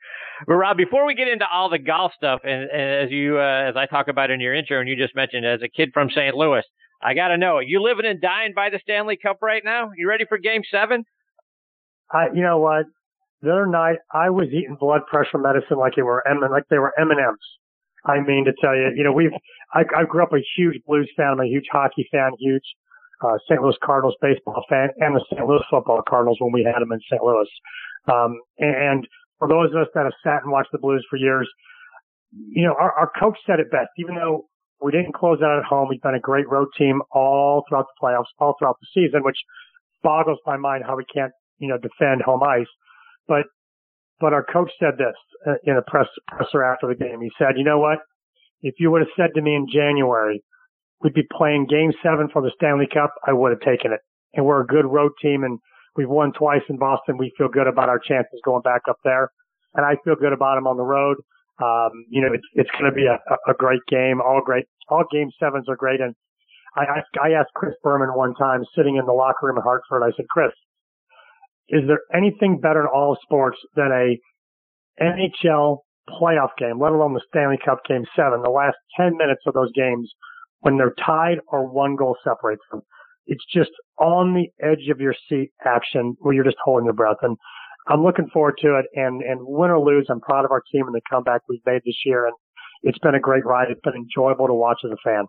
But 0.47 0.55
Rob, 0.55 0.77
before 0.77 1.07
we 1.07 1.15
get 1.15 1.29
into 1.29 1.47
all 1.51 1.71
the 1.71 1.79
golf 1.79 2.13
stuff, 2.17 2.41
and, 2.45 2.69
and 2.71 3.05
as 3.07 3.11
you 3.11 3.39
uh, 3.39 3.69
as 3.71 3.77
I 3.77 3.87
talk 3.87 4.09
about 4.09 4.31
in 4.31 4.41
your 4.41 4.53
intro, 4.53 4.81
and 4.81 4.89
you 4.89 4.97
just 4.97 5.15
mentioned 5.15 5.47
as 5.47 5.61
a 5.63 5.69
kid 5.69 5.91
from 5.95 6.11
St. 6.11 6.35
Louis, 6.35 6.65
I 7.03 7.15
got 7.15 7.29
to 7.29 7.39
know, 7.39 7.57
are 7.57 7.63
you 7.63 7.81
living 7.81 8.05
and 8.05 8.21
dying 8.21 8.53
by 8.55 8.71
the 8.71 8.81
Stanley 8.83 9.17
Cup 9.17 9.39
right 9.41 9.63
now? 9.65 9.93
You 9.97 10.09
ready 10.09 10.25
for 10.29 10.39
Game 10.39 10.63
Seven? 10.71 11.05
I, 12.13 12.27
you 12.35 12.43
know 12.43 12.59
what? 12.59 12.87
The 13.43 13.53
other 13.53 13.67
night, 13.67 13.99
I 14.13 14.29
was 14.31 14.49
eating 14.49 14.77
blood 14.79 15.03
pressure 15.07 15.39
medicine 15.39 15.79
like 15.79 15.95
they 15.97 16.03
were 16.03 16.27
M, 16.29 16.41
like 16.51 16.65
they 16.69 16.79
were 16.79 16.93
M 16.99 17.11
and 17.11 17.21
M's. 17.21 17.39
I 18.05 18.21
mean 18.21 18.45
to 18.47 18.53
tell 18.61 18.75
you, 18.75 18.91
you 18.95 19.05
know, 19.05 19.13
we've, 19.13 19.31
I, 19.73 19.83
I 19.97 20.05
grew 20.05 20.23
up 20.23 20.33
a 20.33 20.43
huge 20.57 20.83
Blues 20.87 21.11
fan. 21.17 21.33
I'm 21.33 21.41
a 21.41 21.47
huge 21.47 21.67
hockey 21.71 22.09
fan, 22.11 22.33
huge, 22.39 22.65
uh, 23.23 23.39
St. 23.49 23.61
Louis 23.63 23.77
Cardinals 23.85 24.17
baseball 24.21 24.65
fan 24.69 24.89
and 24.99 25.15
the 25.15 25.25
St. 25.31 25.47
Louis 25.47 25.63
football 25.71 26.03
Cardinals 26.09 26.39
when 26.41 26.53
we 26.53 26.65
had 26.65 26.81
them 26.81 26.93
in 26.93 27.01
St. 27.11 27.23
Louis. 27.23 27.49
Um, 28.11 28.41
and 28.59 29.07
for 29.39 29.49
those 29.49 29.71
of 29.71 29.83
us 29.83 29.89
that 29.95 30.05
have 30.05 30.17
sat 30.25 30.43
and 30.43 30.53
watched 30.53 30.73
the 30.73 30.79
Blues 30.79 31.05
for 31.09 31.17
years, 31.17 31.49
you 32.33 32.65
know, 32.65 32.75
our, 32.79 32.93
our 32.93 33.11
coach 33.19 33.39
said 33.47 33.61
it 33.61 33.71
best, 33.71 33.91
even 33.99 34.15
though 34.15 34.47
we 34.83 34.93
didn't 34.93 35.15
close 35.15 35.39
out 35.43 35.59
at 35.59 35.65
home, 35.65 35.89
we've 35.89 36.01
been 36.01 36.15
a 36.15 36.21
great 36.21 36.49
road 36.49 36.69
team 36.79 37.03
all 37.11 37.65
throughout 37.69 37.87
the 37.87 38.07
playoffs, 38.07 38.31
all 38.39 38.55
throughout 38.59 38.77
the 38.81 38.87
season, 38.95 39.23
which 39.23 39.37
boggles 40.03 40.39
my 40.47 40.57
mind 40.57 40.85
how 40.87 40.97
we 40.97 41.05
can't, 41.13 41.33
you 41.59 41.69
know, 41.69 41.77
defend 41.77 42.23
home 42.23 42.43
ice. 42.43 42.71
But 43.29 43.45
but 44.21 44.35
our 44.35 44.45
coach 44.45 44.71
said 44.79 44.99
this 44.99 45.17
uh, 45.47 45.55
in 45.65 45.77
a 45.77 45.83
press 45.83 46.07
presser 46.29 46.63
after 46.63 46.87
the 46.87 46.95
game. 46.95 47.21
He 47.21 47.31
said, 47.39 47.57
"You 47.57 47.65
know 47.65 47.79
what? 47.79 47.99
If 48.63 48.75
you 48.79 48.91
would 48.91 49.01
have 49.01 49.15
said 49.17 49.31
to 49.35 49.43
me 49.43 49.55
in 49.55 49.67
January 49.73 50.43
we'd 51.03 51.15
be 51.15 51.27
playing 51.33 51.67
Game 51.69 51.93
Seven 52.03 52.29
for 52.33 52.43
the 52.43 52.53
Stanley 52.57 52.87
Cup, 52.93 53.15
I 53.27 53.33
would 53.33 53.53
have 53.53 53.61
taken 53.61 53.93
it. 53.93 54.01
And 54.35 54.45
we're 54.45 54.61
a 54.61 54.67
good 54.67 54.85
road 54.85 55.13
team, 55.23 55.45
and 55.45 55.59
we've 55.97 56.09
won 56.09 56.33
twice 56.33 56.63
in 56.69 56.79
Boston. 56.79 57.17
We 57.19 57.33
feel 57.37 57.49
good 57.49 57.67
about 57.67 57.89
our 57.89 57.99
chances 57.99 58.41
going 58.45 58.63
back 58.63 58.83
up 58.89 58.99
there, 59.03 59.31
and 59.75 59.85
I 59.85 59.97
feel 60.05 60.15
good 60.15 60.33
about 60.33 60.57
them 60.57 60.67
on 60.67 60.77
the 60.77 60.85
road. 60.85 61.17
Um, 61.63 61.91
you 62.09 62.23
know, 62.23 62.33
it's 62.33 62.47
it's 62.55 62.71
going 62.73 62.91
to 62.91 62.95
be 62.95 63.07
a, 63.07 63.19
a 63.51 63.55
great 63.55 63.81
game. 63.89 64.21
All 64.21 64.41
great. 64.45 64.67
All 64.89 65.05
Game 65.11 65.31
Sevens 65.39 65.69
are 65.69 65.77
great, 65.77 66.01
and 66.01 66.15
I, 66.77 67.03
I 67.21 67.31
asked 67.33 67.51
Chris 67.55 67.75
Berman 67.83 68.11
one 68.15 68.35
time, 68.35 68.63
sitting 68.77 68.97
in 68.97 69.07
the 69.07 69.13
locker 69.13 69.47
room 69.47 69.57
in 69.57 69.63
Hartford. 69.63 70.03
I 70.03 70.15
said, 70.17 70.27
Chris, 70.31 70.53
is 71.69 71.83
there 71.87 72.01
anything 72.15 72.61
better 72.61 72.81
in 72.81 72.87
all 72.87 73.17
sports 73.23 73.59
than 73.75 73.91
a 73.93 74.19
NHL 75.03 75.79
playoff 76.21 76.51
game, 76.59 76.81
let 76.81 76.93
alone 76.93 77.15
the 77.15 77.23
Stanley 77.29 77.59
Cup 77.65 77.81
Game 77.89 78.05
Seven? 78.17 78.43
The 78.43 78.51
last 78.51 78.77
ten 78.97 79.17
minutes 79.17 79.43
of 79.47 79.55
those 79.55 79.73
games, 79.73 80.11
when 80.61 80.77
they're 80.77 80.95
tied 81.05 81.39
or 81.49 81.71
one 81.71 81.97
goal 81.97 82.17
separates 82.25 82.63
them, 82.71 82.83
it's 83.27 83.45
just 83.53 83.71
on 83.99 84.35
the 84.35 84.49
edge 84.65 84.89
of 84.91 85.01
your 85.01 85.15
seat 85.29 85.51
action 85.65 86.17
where 86.21 86.35
you're 86.35 86.45
just 86.45 86.57
holding 86.65 86.85
your 86.87 86.95
breath. 86.95 87.19
And 87.23 87.37
I'm 87.89 88.03
looking 88.03 88.29
forward 88.33 88.55
to 88.63 88.79
it. 88.79 88.87
And 88.95 89.23
and 89.23 89.41
win 89.43 89.71
or 89.71 89.81
lose, 89.81 90.07
I'm 90.11 90.21
proud 90.21 90.45
of 90.45 90.51
our 90.51 90.63
team 90.73 90.87
and 90.87 90.95
the 90.95 91.01
comeback 91.11 91.43
we've 91.49 91.61
made 91.67 91.83
this 91.85 92.01
year. 92.05 92.27
And 92.27 92.35
it's 92.83 92.99
been 92.99 93.15
a 93.15 93.21
great 93.21 93.45
ride. 93.45 93.71
It's 93.71 93.81
been 93.83 93.95
enjoyable 93.95 94.47
to 94.47 94.55
watch 94.55 94.79
as 94.85 94.91
a 94.91 94.97
fan. 95.05 95.25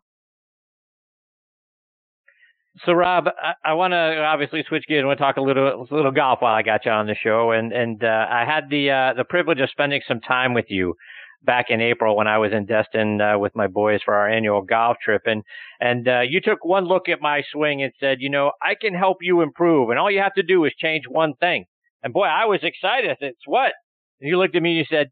So, 2.85 2.93
Rob, 2.93 3.25
I, 3.27 3.71
I 3.71 3.73
want 3.73 3.91
to 3.91 4.23
obviously 4.23 4.63
switch 4.67 4.85
gears 4.87 4.99
and 4.99 5.07
we'll 5.07 5.17
talk 5.17 5.37
a 5.37 5.41
little 5.41 5.87
a 5.89 5.93
little 5.93 6.11
golf 6.11 6.41
while 6.41 6.53
I 6.53 6.61
got 6.61 6.85
you 6.85 6.91
on 6.91 7.05
the 7.05 7.15
show. 7.15 7.51
And 7.51 7.73
and 7.73 8.03
uh, 8.03 8.27
I 8.29 8.45
had 8.45 8.69
the 8.69 8.89
uh, 8.89 9.13
the 9.15 9.25
privilege 9.25 9.59
of 9.59 9.69
spending 9.69 10.01
some 10.07 10.21
time 10.21 10.53
with 10.53 10.65
you 10.69 10.95
back 11.43 11.65
in 11.69 11.81
April 11.81 12.15
when 12.15 12.27
I 12.27 12.37
was 12.37 12.51
in 12.53 12.65
Destin 12.65 13.19
uh, 13.19 13.37
with 13.37 13.55
my 13.55 13.67
boys 13.67 13.99
for 14.05 14.13
our 14.13 14.29
annual 14.29 14.61
golf 14.61 14.97
trip, 15.03 15.23
and 15.25 15.43
and 15.79 16.07
uh, 16.07 16.21
you 16.21 16.39
took 16.39 16.63
one 16.63 16.85
look 16.85 17.09
at 17.09 17.21
my 17.21 17.43
swing 17.51 17.83
and 17.83 17.91
said, 17.99 18.17
you 18.21 18.29
know, 18.29 18.51
I 18.61 18.75
can 18.79 18.93
help 18.93 19.17
you 19.21 19.41
improve, 19.41 19.89
and 19.89 19.99
all 19.99 20.09
you 20.09 20.19
have 20.19 20.35
to 20.35 20.43
do 20.43 20.63
is 20.65 20.71
change 20.77 21.03
one 21.09 21.33
thing. 21.39 21.65
And 22.03 22.13
boy, 22.13 22.25
I 22.25 22.45
was 22.45 22.61
excited. 22.63 23.17
It's 23.19 23.45
what? 23.45 23.73
And 24.19 24.29
you 24.29 24.37
looked 24.37 24.55
at 24.55 24.61
me 24.61 24.71
and 24.71 24.77
you 24.79 24.85
said, 24.89 25.11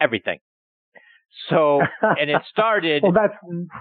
everything. 0.00 0.38
So, 1.48 1.80
and 2.02 2.30
it 2.30 2.42
started. 2.50 3.02
well, 3.02 3.12
that's 3.12 3.34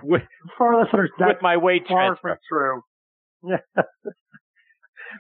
with, 0.04 0.22
for 0.58 0.74
our 0.74 0.84
listeners. 0.84 1.12
That's 1.18 1.36
with 1.36 1.42
my 1.42 1.58
weight 1.58 1.84
far 1.88 2.08
transfer. 2.08 2.30
from 2.30 2.38
true. 2.50 2.82
Yeah, 3.44 3.58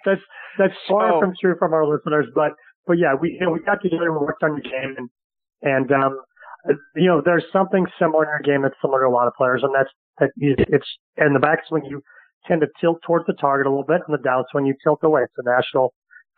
that's 0.05 0.21
that's 0.57 0.73
far 0.87 1.19
from 1.19 1.33
true 1.39 1.55
from 1.57 1.73
our 1.73 1.85
listeners. 1.85 2.27
But 2.33 2.53
but 2.85 2.97
yeah, 2.97 3.13
we 3.19 3.37
you 3.39 3.45
know, 3.45 3.51
we 3.51 3.59
got 3.61 3.81
together 3.81 4.09
and 4.09 4.19
we 4.19 4.25
worked 4.25 4.43
on 4.43 4.55
the 4.55 4.61
game, 4.61 4.95
and 4.97 5.09
and 5.61 5.91
um, 5.91 6.19
you 6.95 7.07
know, 7.07 7.21
there's 7.23 7.45
something 7.51 7.85
similar 7.97 8.23
in 8.23 8.29
your 8.29 8.55
game 8.55 8.63
that's 8.63 8.75
similar 8.81 9.01
to 9.01 9.07
a 9.07 9.13
lot 9.13 9.27
of 9.27 9.33
players, 9.37 9.61
and 9.63 9.73
that's 9.73 9.89
that 10.19 10.31
it's 10.37 10.87
in 11.17 11.33
the 11.33 11.39
backswing 11.39 11.89
you 11.89 12.01
tend 12.47 12.61
to 12.61 12.67
tilt 12.81 12.99
towards 13.05 13.25
the 13.25 13.33
target 13.39 13.67
a 13.67 13.69
little 13.69 13.85
bit, 13.85 14.01
and 14.07 14.17
the 14.17 14.23
downswing 14.23 14.67
you 14.67 14.75
tilt 14.83 14.99
away. 15.03 15.23
It's 15.23 15.33
a 15.37 15.49
national 15.49 15.93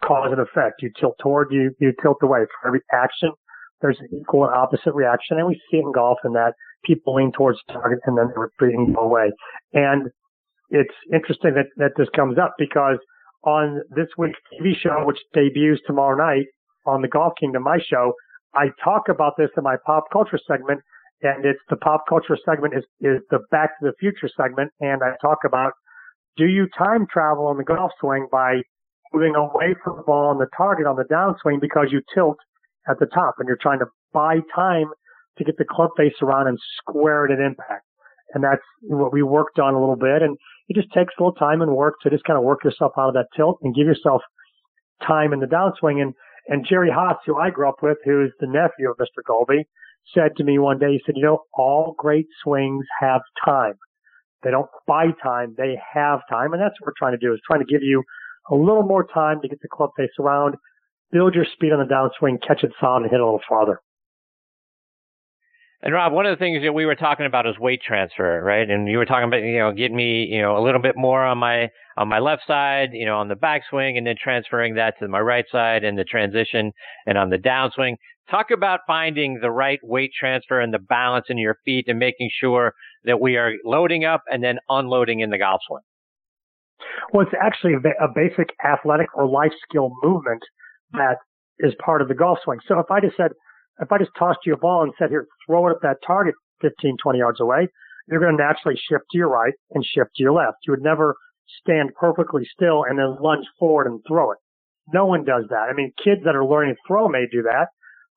cause 0.05 0.29
and 0.31 0.41
effect. 0.41 0.81
You 0.81 0.91
tilt 0.99 1.15
toward, 1.19 1.51
you 1.51 1.71
you 1.79 1.93
tilt 2.01 2.17
away. 2.21 2.45
For 2.61 2.67
every 2.67 2.81
action, 2.93 3.31
there's 3.81 3.97
an 3.99 4.09
equal 4.19 4.45
and 4.45 4.53
opposite 4.53 4.93
reaction, 4.93 5.37
and 5.37 5.47
we 5.47 5.55
see 5.69 5.77
it 5.77 5.85
in 5.85 5.91
golf 5.91 6.19
in 6.23 6.33
that 6.33 6.53
people 6.85 7.15
lean 7.15 7.31
towards 7.31 7.59
the 7.67 7.73
target 7.73 7.99
and 8.05 8.17
then 8.17 8.27
they 8.27 8.39
retreat 8.39 8.75
and 8.75 8.95
go 8.95 9.01
away. 9.01 9.31
And 9.73 10.09
it's 10.71 10.95
interesting 11.13 11.53
that, 11.55 11.67
that 11.77 11.91
this 11.97 12.07
comes 12.15 12.37
up 12.37 12.55
because 12.57 12.97
on 13.43 13.81
this 13.95 14.07
week's 14.17 14.39
TV 14.53 14.73
show, 14.81 15.03
which 15.05 15.19
debuts 15.33 15.81
tomorrow 15.85 16.17
night 16.17 16.47
on 16.85 17.01
the 17.01 17.07
Golf 17.07 17.33
Kingdom, 17.39 17.63
my 17.63 17.77
show, 17.87 18.13
I 18.55 18.67
talk 18.83 19.03
about 19.09 19.33
this 19.37 19.49
in 19.57 19.63
my 19.63 19.75
pop 19.85 20.05
culture 20.11 20.39
segment, 20.47 20.81
and 21.21 21.45
it's 21.45 21.59
the 21.69 21.75
pop 21.77 22.05
culture 22.07 22.37
segment 22.43 22.73
is, 22.75 22.83
is 22.99 23.21
the 23.29 23.39
Back 23.51 23.79
to 23.79 23.87
the 23.87 23.93
Future 23.99 24.29
segment, 24.35 24.71
and 24.79 25.01
I 25.03 25.13
talk 25.21 25.39
about 25.45 25.73
do 26.37 26.45
you 26.45 26.67
time 26.77 27.05
travel 27.11 27.47
on 27.47 27.57
the 27.57 27.63
golf 27.63 27.91
swing 27.99 28.27
by 28.31 28.61
moving 29.13 29.35
away 29.35 29.75
from 29.83 29.97
the 29.97 30.03
ball 30.03 30.31
and 30.31 30.39
the 30.39 30.47
target 30.55 30.87
on 30.87 30.95
the 30.95 31.03
downswing 31.03 31.59
because 31.59 31.87
you 31.91 32.01
tilt 32.13 32.37
at 32.89 32.99
the 32.99 33.05
top 33.07 33.35
and 33.39 33.47
you're 33.47 33.59
trying 33.61 33.79
to 33.79 33.85
buy 34.13 34.37
time 34.55 34.87
to 35.37 35.43
get 35.43 35.57
the 35.57 35.65
club 35.69 35.89
face 35.97 36.13
around 36.21 36.47
and 36.47 36.57
square 36.77 37.25
it 37.25 37.31
at 37.31 37.39
impact. 37.39 37.83
And 38.33 38.43
that's 38.43 38.61
what 38.83 39.11
we 39.11 39.23
worked 39.23 39.59
on 39.59 39.73
a 39.73 39.79
little 39.79 39.97
bit. 39.97 40.21
And 40.21 40.37
it 40.71 40.81
just 40.81 40.93
takes 40.93 41.13
a 41.19 41.21
little 41.21 41.35
time 41.35 41.61
and 41.61 41.75
work 41.75 41.95
to 42.01 42.09
just 42.09 42.23
kind 42.23 42.37
of 42.37 42.45
work 42.45 42.63
yourself 42.63 42.93
out 42.97 43.09
of 43.09 43.13
that 43.15 43.27
tilt 43.35 43.59
and 43.61 43.75
give 43.75 43.85
yourself 43.85 44.21
time 45.05 45.33
in 45.33 45.41
the 45.41 45.45
downswing. 45.45 46.01
And, 46.01 46.13
and 46.47 46.65
Jerry 46.67 46.89
Haas, 46.89 47.17
who 47.25 47.35
I 47.37 47.49
grew 47.49 47.67
up 47.67 47.83
with, 47.83 47.97
who 48.05 48.23
is 48.23 48.31
the 48.39 48.47
nephew 48.47 48.89
of 48.89 48.95
Mr. 48.97 49.21
Goalby, 49.27 49.65
said 50.13 50.37
to 50.37 50.45
me 50.45 50.59
one 50.59 50.79
day, 50.79 50.93
he 50.93 51.01
said, 51.05 51.15
you 51.17 51.23
know, 51.23 51.43
all 51.53 51.93
great 51.97 52.27
swings 52.41 52.85
have 53.01 53.19
time. 53.43 53.73
They 54.43 54.51
don't 54.51 54.69
buy 54.87 55.07
time, 55.21 55.55
they 55.57 55.77
have 55.93 56.21
time. 56.29 56.53
And 56.53 56.61
that's 56.61 56.79
what 56.79 56.87
we're 56.87 56.93
trying 56.97 57.19
to 57.19 57.25
do 57.25 57.33
is 57.33 57.41
trying 57.45 57.59
to 57.59 57.65
give 57.65 57.83
you 57.83 58.03
a 58.49 58.55
little 58.55 58.83
more 58.83 59.05
time 59.05 59.41
to 59.41 59.49
get 59.49 59.61
the 59.61 59.67
club 59.67 59.89
face 59.97 60.09
around, 60.19 60.55
build 61.11 61.35
your 61.35 61.45
speed 61.53 61.73
on 61.73 61.85
the 61.85 61.93
downswing, 61.93 62.37
catch 62.47 62.63
it 62.63 62.71
sound 62.79 63.03
and 63.03 63.11
hit 63.11 63.19
a 63.19 63.25
little 63.25 63.41
farther. 63.47 63.81
And 65.83 65.93
Rob, 65.95 66.13
one 66.13 66.27
of 66.27 66.37
the 66.37 66.43
things 66.43 66.61
that 66.63 66.73
we 66.73 66.85
were 66.85 66.95
talking 66.95 67.25
about 67.25 67.47
is 67.47 67.57
weight 67.57 67.81
transfer, 67.81 68.41
right? 68.43 68.69
And 68.69 68.87
you 68.87 68.99
were 68.99 69.05
talking 69.05 69.27
about, 69.27 69.41
you 69.41 69.57
know, 69.57 69.71
getting 69.71 69.95
me, 69.95 70.27
you 70.29 70.39
know, 70.39 70.55
a 70.55 70.61
little 70.63 70.81
bit 70.81 70.95
more 70.95 71.25
on 71.25 71.39
my 71.39 71.69
on 71.97 72.07
my 72.07 72.19
left 72.19 72.43
side, 72.45 72.89
you 72.93 73.05
know, 73.05 73.17
on 73.17 73.27
the 73.27 73.35
backswing, 73.35 73.97
and 73.97 74.05
then 74.05 74.15
transferring 74.21 74.75
that 74.75 74.93
to 74.99 75.07
my 75.07 75.19
right 75.19 75.45
side 75.51 75.83
and 75.83 75.97
the 75.97 76.03
transition 76.03 76.71
and 77.07 77.17
on 77.17 77.31
the 77.31 77.37
downswing. 77.37 77.95
Talk 78.29 78.51
about 78.51 78.81
finding 78.85 79.39
the 79.41 79.49
right 79.49 79.79
weight 79.81 80.11
transfer 80.17 80.59
and 80.59 80.71
the 80.71 80.79
balance 80.79 81.25
in 81.29 81.37
your 81.39 81.57
feet 81.65 81.85
and 81.87 81.97
making 81.97 82.29
sure 82.39 82.73
that 83.05 83.19
we 83.19 83.35
are 83.37 83.53
loading 83.65 84.05
up 84.05 84.21
and 84.31 84.43
then 84.43 84.59
unloading 84.69 85.21
in 85.21 85.31
the 85.31 85.39
golf 85.39 85.61
swing. 85.67 85.81
Well, 87.11 87.25
it's 87.25 87.35
actually 87.41 87.73
a 87.73 88.07
basic 88.13 88.49
athletic 88.63 89.07
or 89.15 89.27
life 89.27 89.51
skill 89.67 89.91
movement 90.03 90.43
that 90.93 91.17
is 91.59 91.73
part 91.83 92.01
of 92.01 92.07
the 92.07 92.13
golf 92.13 92.37
swing. 92.43 92.59
So 92.67 92.79
if 92.79 92.89
I 92.89 93.01
just 93.01 93.17
said, 93.17 93.31
if 93.81 93.91
I 93.91 93.97
just 93.97 94.11
tossed 94.17 94.39
you 94.45 94.53
a 94.53 94.57
ball 94.57 94.83
and 94.83 94.93
said, 94.97 95.09
here, 95.09 95.27
throw 95.45 95.67
it 95.67 95.71
at 95.71 95.81
that 95.81 95.97
target 96.05 96.35
15, 96.61 96.97
20 97.01 97.19
yards 97.19 97.39
away, 97.41 97.67
you're 98.07 98.19
going 98.19 98.37
to 98.37 98.43
naturally 98.43 98.77
shift 98.77 99.05
to 99.11 99.17
your 99.17 99.29
right 99.29 99.53
and 99.71 99.83
shift 99.83 100.11
to 100.15 100.23
your 100.23 100.33
left. 100.33 100.57
You 100.65 100.73
would 100.73 100.83
never 100.83 101.15
stand 101.61 101.89
perfectly 101.99 102.47
still 102.53 102.85
and 102.87 102.97
then 102.97 103.17
lunge 103.19 103.45
forward 103.59 103.87
and 103.87 103.99
throw 104.07 104.31
it. 104.31 104.37
No 104.93 105.05
one 105.05 105.25
does 105.25 105.45
that. 105.49 105.67
I 105.69 105.73
mean, 105.73 105.91
kids 106.03 106.21
that 106.25 106.35
are 106.35 106.45
learning 106.45 106.75
to 106.75 106.81
throw 106.87 107.07
may 107.07 107.25
do 107.31 107.43
that, 107.43 107.67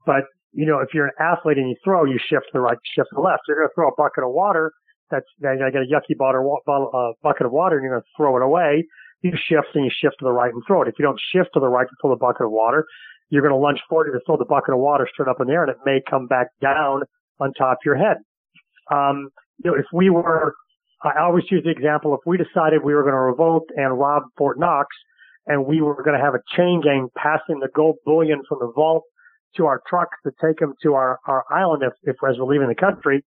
but 0.07 0.25
you 0.53 0.67
know, 0.67 0.79
if 0.79 0.95
you're 0.95 1.07
an 1.07 1.19
athlete 1.19 1.59
and 1.59 1.69
you 1.69 1.77
throw, 1.83 2.05
you 2.05 2.19
shift 2.19 2.47
to 2.47 2.53
the 2.55 2.61
right, 2.61 2.79
shift 2.95 3.09
to 3.11 3.17
the 3.17 3.21
left. 3.21 3.43
You're 3.49 3.57
going 3.59 3.69
to 3.69 3.75
throw 3.75 3.89
a 3.89 3.97
bucket 3.97 4.23
of 4.23 4.31
water. 4.31 4.73
That's, 5.11 5.27
to 5.43 5.57
get 5.59 5.83
a 5.83 5.91
yucky 5.91 6.17
bottle, 6.17 6.61
bottle, 6.65 6.91
uh, 6.95 7.13
bucket 7.23 7.47
of 7.47 7.53
water 7.53 7.77
and 7.77 7.85
you're 7.85 7.93
going 7.93 8.03
to 8.03 8.17
throw 8.17 8.37
it 8.37 8.43
away. 8.43 8.87
You 9.23 9.33
shift 9.33 9.75
and 9.75 9.85
you 9.85 9.91
shift 9.91 10.17
to 10.21 10.25
the 10.25 10.33
right 10.33 10.53
and 10.53 10.63
throw 10.67 10.83
it. 10.83 10.89
If 10.89 10.95
you 10.99 11.05
don't 11.05 11.21
shift 11.33 11.51
to 11.55 11.61
the 11.61 11.69
right 11.69 11.87
to 11.87 11.95
throw 12.01 12.11
the 12.11 12.17
bucket 12.17 12.47
of 12.47 12.53
water, 12.53 12.87
you're 13.31 13.43
going 13.43 13.55
to 13.55 13.59
lunge 13.59 13.81
forward 13.89 14.13
to 14.13 14.21
throw 14.27 14.37
the 14.37 14.45
bucket 14.45 14.75
of 14.75 14.81
water 14.81 15.09
straight 15.13 15.29
up 15.29 15.41
in 15.41 15.49
the 15.49 15.53
air 15.53 15.65
and 15.65 15.73
it 15.73 15.79
may 15.85 16.01
come 16.09 16.27
back 16.27 16.49
down 16.61 17.03
on 17.41 17.53
top 17.55 17.73
of 17.73 17.85
your 17.85 17.97
head. 17.97 18.19
Um, 18.91 19.31
you 19.63 19.71
know, 19.71 19.77
if 19.77 19.87
we 19.93 20.11
were, 20.11 20.55
I 21.03 21.21
always 21.21 21.45
use 21.51 21.63
the 21.65 21.71
example, 21.71 22.15
if 22.15 22.21
we 22.27 22.37
decided 22.37 22.83
we 22.83 22.95
were 22.95 23.03
going 23.03 23.15
to 23.15 23.21
revolt 23.21 23.65
and 23.77 23.99
rob 23.99 24.25
Fort 24.37 24.59
Knox 24.59 24.89
and 25.47 25.67
we 25.67 25.81
were 25.81 26.03
going 26.03 26.19
to 26.19 26.25
have 26.25 26.35
a 26.35 26.57
chain 26.57 26.81
gang 26.83 27.09
passing 27.17 27.61
the 27.61 27.69
gold 27.75 27.97
bullion 28.05 28.43
from 28.49 28.59
the 28.61 28.73
vault 28.75 29.05
to 29.57 29.67
our 29.67 29.81
trucks 29.89 30.17
to 30.25 30.33
take 30.45 30.59
them 30.59 30.75
to 30.83 30.95
our, 30.95 31.19
our 31.27 31.45
island 31.51 31.83
if, 31.83 31.93
if 32.03 32.17
as 32.29 32.37
we're 32.39 32.53
leaving 32.53 32.69
the 32.69 32.75
country, 32.75 33.25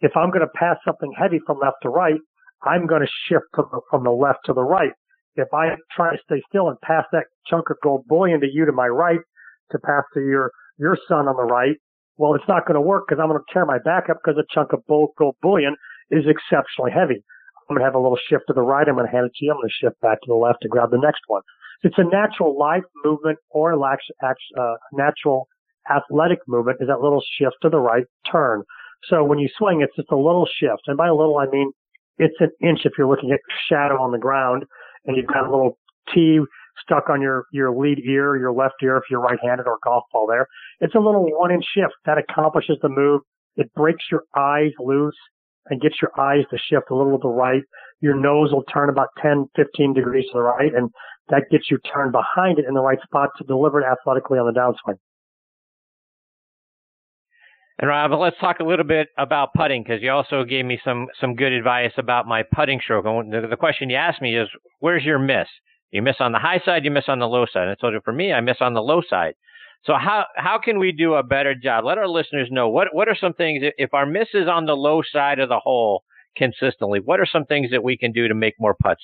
if 0.00 0.16
I'm 0.16 0.30
going 0.30 0.40
to 0.40 0.52
pass 0.54 0.76
something 0.84 1.12
heavy 1.16 1.40
from 1.46 1.58
left 1.60 1.76
to 1.82 1.88
right, 1.88 2.20
I'm 2.62 2.86
going 2.86 3.02
to 3.02 3.08
shift 3.28 3.46
the, 3.54 3.64
from 3.90 4.04
the 4.04 4.10
left 4.10 4.40
to 4.46 4.52
the 4.52 4.62
right. 4.62 4.92
If 5.36 5.48
I 5.54 5.76
try 5.94 6.12
to 6.12 6.22
stay 6.24 6.42
still 6.48 6.68
and 6.68 6.80
pass 6.80 7.04
that 7.12 7.24
chunk 7.46 7.70
of 7.70 7.76
gold 7.82 8.04
bullion 8.06 8.40
to 8.40 8.46
you 8.50 8.64
to 8.66 8.72
my 8.72 8.88
right 8.88 9.20
to 9.70 9.78
pass 9.78 10.04
to 10.14 10.20
your, 10.20 10.50
your 10.78 10.96
son 11.08 11.28
on 11.28 11.36
the 11.36 11.44
right, 11.44 11.76
well, 12.18 12.34
it's 12.34 12.48
not 12.48 12.66
going 12.66 12.74
to 12.74 12.80
work 12.80 13.04
because 13.08 13.20
I'm 13.20 13.28
going 13.28 13.40
to 13.40 13.52
tear 13.52 13.64
my 13.64 13.78
back 13.78 14.10
up 14.10 14.18
because 14.22 14.38
a 14.38 14.46
chunk 14.52 14.72
of 14.72 14.82
gold 14.86 15.36
bullion 15.40 15.76
is 16.10 16.24
exceptionally 16.28 16.92
heavy. 16.92 17.24
I'm 17.68 17.76
going 17.76 17.80
to 17.80 17.84
have 17.84 17.94
a 17.94 17.98
little 17.98 18.18
shift 18.28 18.44
to 18.48 18.52
the 18.52 18.62
right. 18.62 18.86
I'm 18.86 18.96
going 18.96 19.06
to 19.06 19.12
hand 19.12 19.26
it 19.26 19.32
to 19.36 19.44
you. 19.44 19.52
I'm 19.52 19.56
going 19.56 19.68
to 19.68 19.86
shift 19.86 20.00
back 20.00 20.20
to 20.20 20.28
the 20.28 20.34
left 20.34 20.58
to 20.62 20.68
grab 20.68 20.90
the 20.90 20.98
next 20.98 21.22
one. 21.28 21.42
It's 21.82 21.96
a 21.98 22.04
natural 22.04 22.58
life 22.58 22.84
movement 23.04 23.38
or 23.50 23.72
uh, 23.74 24.74
natural 24.92 25.48
athletic 25.90 26.38
movement 26.46 26.78
is 26.80 26.88
that 26.88 27.00
little 27.00 27.22
shift 27.38 27.56
to 27.62 27.68
the 27.68 27.78
right 27.78 28.04
turn. 28.30 28.62
So 29.08 29.24
when 29.24 29.38
you 29.38 29.48
swing, 29.58 29.80
it's 29.82 29.96
just 29.96 30.12
a 30.12 30.16
little 30.16 30.46
shift. 30.60 30.82
And 30.86 30.96
by 30.96 31.08
a 31.08 31.14
little, 31.14 31.38
I 31.38 31.46
mean 31.46 31.72
it's 32.18 32.36
an 32.40 32.50
inch 32.62 32.80
if 32.84 32.92
you're 32.96 33.08
looking 33.08 33.32
at 33.32 33.40
shadow 33.68 34.00
on 34.00 34.12
the 34.12 34.18
ground 34.18 34.64
and 35.06 35.16
you've 35.16 35.26
got 35.26 35.46
a 35.46 35.50
little 35.50 35.78
tee 36.14 36.40
stuck 36.82 37.10
on 37.10 37.20
your, 37.20 37.44
your 37.52 37.74
lead 37.76 37.98
ear, 38.04 38.36
your 38.36 38.52
left 38.52 38.74
ear 38.82 38.96
if 38.96 39.04
you're 39.10 39.20
right-handed 39.20 39.66
or 39.66 39.78
golf 39.84 40.04
ball 40.12 40.26
there. 40.26 40.46
It's 40.80 40.94
a 40.94 40.98
little 40.98 41.24
one 41.38 41.52
inch 41.52 41.64
shift 41.74 41.94
that 42.06 42.18
accomplishes 42.18 42.78
the 42.82 42.88
move. 42.88 43.20
It 43.56 43.72
breaks 43.74 44.04
your 44.10 44.24
eyes 44.36 44.72
loose 44.78 45.16
and 45.66 45.80
gets 45.80 45.96
your 46.00 46.10
eyes 46.18 46.44
to 46.50 46.58
shift 46.58 46.90
a 46.90 46.94
little 46.94 47.18
to 47.18 47.22
the 47.22 47.28
right. 47.28 47.62
Your 48.00 48.16
nose 48.16 48.52
will 48.52 48.64
turn 48.64 48.88
about 48.88 49.08
10, 49.20 49.48
15 49.54 49.94
degrees 49.94 50.24
to 50.32 50.38
the 50.38 50.42
right 50.42 50.74
and 50.74 50.90
that 51.28 51.44
gets 51.50 51.70
you 51.70 51.78
turned 51.94 52.12
behind 52.12 52.58
it 52.58 52.64
in 52.66 52.74
the 52.74 52.80
right 52.80 52.98
spot 53.02 53.30
to 53.38 53.44
deliver 53.44 53.80
it 53.80 53.86
athletically 53.86 54.38
on 54.38 54.52
the 54.52 54.58
downswing. 54.58 54.98
And 57.82 57.88
Rob, 57.88 58.12
let's 58.12 58.38
talk 58.38 58.60
a 58.60 58.64
little 58.64 58.84
bit 58.84 59.08
about 59.18 59.54
putting 59.54 59.82
because 59.82 60.00
you 60.02 60.12
also 60.12 60.44
gave 60.44 60.64
me 60.64 60.80
some 60.84 61.08
some 61.20 61.34
good 61.34 61.50
advice 61.50 61.90
about 61.98 62.28
my 62.28 62.44
putting 62.54 62.80
stroke. 62.80 63.06
And 63.06 63.32
the, 63.32 63.48
the 63.48 63.56
question 63.56 63.90
you 63.90 63.96
asked 63.96 64.22
me 64.22 64.36
is, 64.38 64.48
where's 64.78 65.02
your 65.02 65.18
miss? 65.18 65.48
You 65.90 66.00
miss 66.00 66.14
on 66.20 66.30
the 66.30 66.38
high 66.38 66.60
side, 66.64 66.84
you 66.84 66.92
miss 66.92 67.06
on 67.08 67.18
the 67.18 67.26
low 67.26 67.44
side. 67.44 67.62
And 67.62 67.72
I 67.72 67.74
told 67.74 67.92
you 67.92 68.00
for 68.04 68.12
me, 68.12 68.32
I 68.32 68.40
miss 68.40 68.58
on 68.60 68.74
the 68.74 68.80
low 68.80 69.02
side. 69.10 69.34
So 69.84 69.94
how 69.94 70.26
how 70.36 70.60
can 70.62 70.78
we 70.78 70.92
do 70.92 71.14
a 71.14 71.24
better 71.24 71.56
job? 71.56 71.84
Let 71.84 71.98
our 71.98 72.06
listeners 72.06 72.46
know 72.52 72.68
what 72.68 72.94
what 72.94 73.08
are 73.08 73.16
some 73.20 73.32
things 73.32 73.64
if 73.76 73.92
our 73.92 74.06
miss 74.06 74.28
is 74.32 74.46
on 74.46 74.66
the 74.66 74.76
low 74.76 75.02
side 75.12 75.40
of 75.40 75.48
the 75.48 75.58
hole 75.58 76.04
consistently. 76.36 77.00
What 77.00 77.18
are 77.18 77.26
some 77.26 77.46
things 77.46 77.72
that 77.72 77.82
we 77.82 77.96
can 77.96 78.12
do 78.12 78.28
to 78.28 78.34
make 78.34 78.54
more 78.60 78.76
putts? 78.80 79.02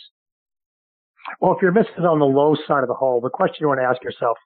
Well, 1.41 1.53
if 1.53 1.61
your 1.63 1.73
miss 1.73 1.87
is 1.99 2.05
on 2.05 2.21
the 2.21 2.27
low 2.27 2.55
side 2.69 2.85
of 2.85 2.89
the 2.89 2.95
hole, 2.95 3.21
the 3.21 3.29
question 3.29 3.57
you 3.59 3.67
want 3.67 3.81
to 3.81 3.85
ask 3.85 4.05
yourself 4.05 4.39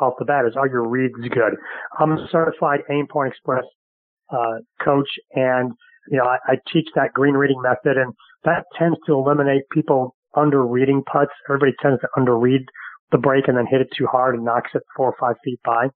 off 0.00 0.14
the 0.20 0.24
bat 0.24 0.44
is, 0.46 0.54
are 0.56 0.68
your 0.68 0.88
reads 0.88 1.14
good? 1.28 1.56
I'm 1.98 2.12
a 2.12 2.28
certified 2.30 2.80
Aimpoint 2.88 3.30
Express 3.30 3.64
uh, 4.32 4.58
coach, 4.82 5.08
and 5.34 5.72
you 6.10 6.18
know 6.18 6.24
I, 6.24 6.38
I 6.52 6.54
teach 6.72 6.88
that 6.94 7.12
green 7.12 7.34
reading 7.34 7.60
method, 7.62 7.96
and 7.96 8.12
that 8.44 8.64
tends 8.78 8.98
to 9.06 9.12
eliminate 9.14 9.62
people 9.70 10.14
under 10.36 10.64
reading 10.64 11.02
putts. 11.10 11.32
Everybody 11.48 11.72
tends 11.82 12.00
to 12.00 12.08
under 12.16 12.38
read 12.38 12.62
the 13.10 13.18
break 13.18 13.48
and 13.48 13.56
then 13.56 13.66
hit 13.66 13.80
it 13.80 13.88
too 13.96 14.06
hard 14.06 14.34
and 14.34 14.44
knocks 14.44 14.70
it 14.74 14.82
four 14.96 15.06
or 15.08 15.16
five 15.18 15.36
feet 15.44 15.60
by. 15.64 15.88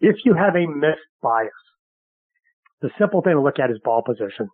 If 0.00 0.16
you 0.24 0.34
have 0.34 0.56
a 0.56 0.66
miss 0.66 0.98
bias, 1.22 1.50
the 2.80 2.90
simple 2.98 3.22
thing 3.22 3.34
to 3.34 3.40
look 3.40 3.58
at 3.58 3.70
is 3.70 3.78
ball 3.84 4.02
position. 4.02 4.48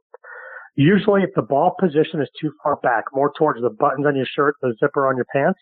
Usually 0.76 1.22
if 1.22 1.30
the 1.34 1.42
ball 1.42 1.74
position 1.78 2.20
is 2.20 2.28
too 2.40 2.52
far 2.62 2.76
back, 2.76 3.04
more 3.12 3.32
towards 3.36 3.60
the 3.60 3.70
buttons 3.70 4.06
on 4.06 4.16
your 4.16 4.26
shirt, 4.26 4.54
the 4.60 4.74
zipper 4.78 5.06
on 5.06 5.16
your 5.16 5.26
pants, 5.32 5.58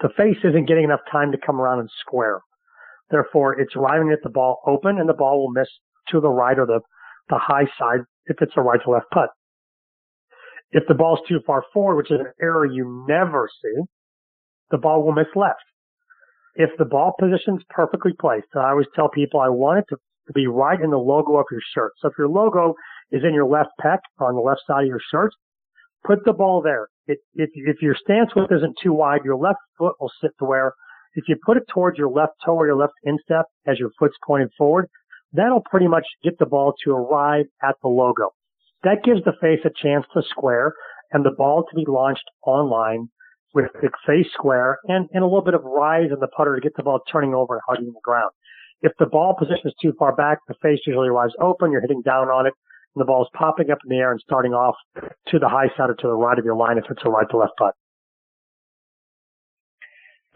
the 0.00 0.08
face 0.16 0.38
isn't 0.44 0.68
getting 0.68 0.84
enough 0.84 1.00
time 1.10 1.32
to 1.32 1.38
come 1.44 1.60
around 1.60 1.80
and 1.80 1.90
square. 2.00 2.40
Therefore, 3.10 3.58
it's 3.58 3.76
arriving 3.76 4.12
at 4.12 4.22
the 4.22 4.30
ball 4.30 4.60
open 4.66 4.98
and 4.98 5.08
the 5.08 5.14
ball 5.14 5.40
will 5.40 5.52
miss 5.52 5.68
to 6.10 6.20
the 6.20 6.28
right 6.28 6.58
or 6.58 6.66
the, 6.66 6.80
the 7.28 7.38
high 7.38 7.66
side 7.78 8.00
if 8.26 8.36
it's 8.40 8.52
a 8.56 8.60
right 8.60 8.80
to 8.84 8.90
left 8.90 9.06
putt. 9.12 9.30
If 10.72 10.84
the 10.88 10.94
ball's 10.94 11.20
too 11.28 11.40
far 11.46 11.62
forward, 11.72 11.96
which 11.96 12.10
is 12.10 12.20
an 12.20 12.32
error 12.40 12.66
you 12.66 13.06
never 13.08 13.48
see, 13.62 13.82
the 14.70 14.78
ball 14.78 15.04
will 15.04 15.12
miss 15.12 15.28
left. 15.34 15.62
If 16.56 16.70
the 16.78 16.84
ball 16.84 17.14
position's 17.18 17.62
perfectly 17.68 18.12
placed, 18.18 18.48
I 18.54 18.70
always 18.70 18.86
tell 18.94 19.08
people 19.08 19.40
I 19.40 19.48
want 19.48 19.80
it 19.80 19.84
to, 19.90 19.96
to 20.26 20.32
be 20.32 20.46
right 20.46 20.80
in 20.80 20.90
the 20.90 20.98
logo 20.98 21.36
of 21.36 21.46
your 21.50 21.60
shirt. 21.74 21.92
So 22.00 22.08
if 22.08 22.14
your 22.18 22.28
logo 22.28 22.74
is 23.12 23.22
in 23.22 23.34
your 23.34 23.46
left 23.46 23.70
pec 23.80 23.98
on 24.18 24.34
the 24.34 24.40
left 24.40 24.62
side 24.66 24.82
of 24.82 24.88
your 24.88 25.00
shirt, 25.10 25.32
put 26.04 26.24
the 26.24 26.32
ball 26.32 26.62
there. 26.62 26.88
It, 27.06 27.18
if, 27.34 27.50
if 27.54 27.82
your 27.82 27.94
stance 27.94 28.30
width 28.34 28.50
isn't 28.50 28.76
too 28.82 28.92
wide, 28.92 29.20
your 29.24 29.36
left 29.36 29.60
foot 29.78 29.94
will 30.00 30.10
sit 30.20 30.32
to 30.40 30.44
where 30.44 30.72
if 31.14 31.24
you 31.28 31.36
put 31.44 31.56
it 31.56 31.64
towards 31.72 31.98
your 31.98 32.10
left 32.10 32.34
toe 32.44 32.54
or 32.54 32.66
your 32.66 32.76
left 32.76 32.92
instep 33.04 33.46
as 33.66 33.78
your 33.78 33.90
foot's 33.98 34.16
pointed 34.24 34.50
forward, 34.56 34.88
that'll 35.36 35.62
pretty 35.70 35.88
much 35.88 36.06
get 36.22 36.38
the 36.38 36.46
ball 36.46 36.74
to 36.84 36.92
arrive 36.92 37.46
at 37.62 37.76
the 37.82 37.88
logo. 37.88 38.30
That 38.84 39.02
gives 39.04 39.24
the 39.24 39.32
face 39.40 39.60
a 39.64 39.70
chance 39.82 40.04
to 40.14 40.22
square 40.30 40.74
and 41.12 41.24
the 41.24 41.34
ball 41.36 41.64
to 41.68 41.76
be 41.76 41.84
launched 41.86 42.24
online 42.44 43.08
with 43.54 43.66
the 43.80 43.90
face 44.06 44.26
square 44.34 44.78
and, 44.84 45.08
and 45.12 45.22
a 45.22 45.26
little 45.26 45.44
bit 45.44 45.54
of 45.54 45.64
rise 45.64 46.10
in 46.12 46.20
the 46.20 46.28
putter 46.28 46.54
to 46.54 46.60
get 46.60 46.76
the 46.76 46.82
ball 46.82 47.00
turning 47.10 47.34
over 47.34 47.54
and 47.54 47.62
hugging 47.66 47.92
the 47.92 48.00
ground. 48.04 48.30
If 48.82 48.92
the 48.98 49.06
ball 49.06 49.34
position 49.38 49.62
is 49.64 49.74
too 49.80 49.94
far 49.98 50.14
back, 50.14 50.38
the 50.46 50.54
face 50.62 50.80
usually 50.86 51.08
arrives 51.08 51.32
open, 51.40 51.72
you're 51.72 51.80
hitting 51.80 52.02
down 52.02 52.28
on 52.28 52.46
it, 52.46 52.52
and 52.94 53.00
the 53.00 53.06
ball 53.06 53.22
is 53.22 53.30
popping 53.32 53.70
up 53.70 53.78
in 53.84 53.96
the 53.96 54.02
air 54.02 54.12
and 54.12 54.20
starting 54.20 54.52
off 54.52 54.76
to 55.28 55.38
the 55.38 55.48
high 55.48 55.68
side 55.76 55.90
or 55.90 55.94
to 55.94 56.06
the 56.06 56.14
right 56.14 56.38
of 56.38 56.44
your 56.44 56.56
line 56.56 56.76
if 56.76 56.84
it's 56.90 57.02
a 57.04 57.08
right 57.08 57.26
to 57.30 57.38
left 57.38 57.52
putt. 57.58 57.74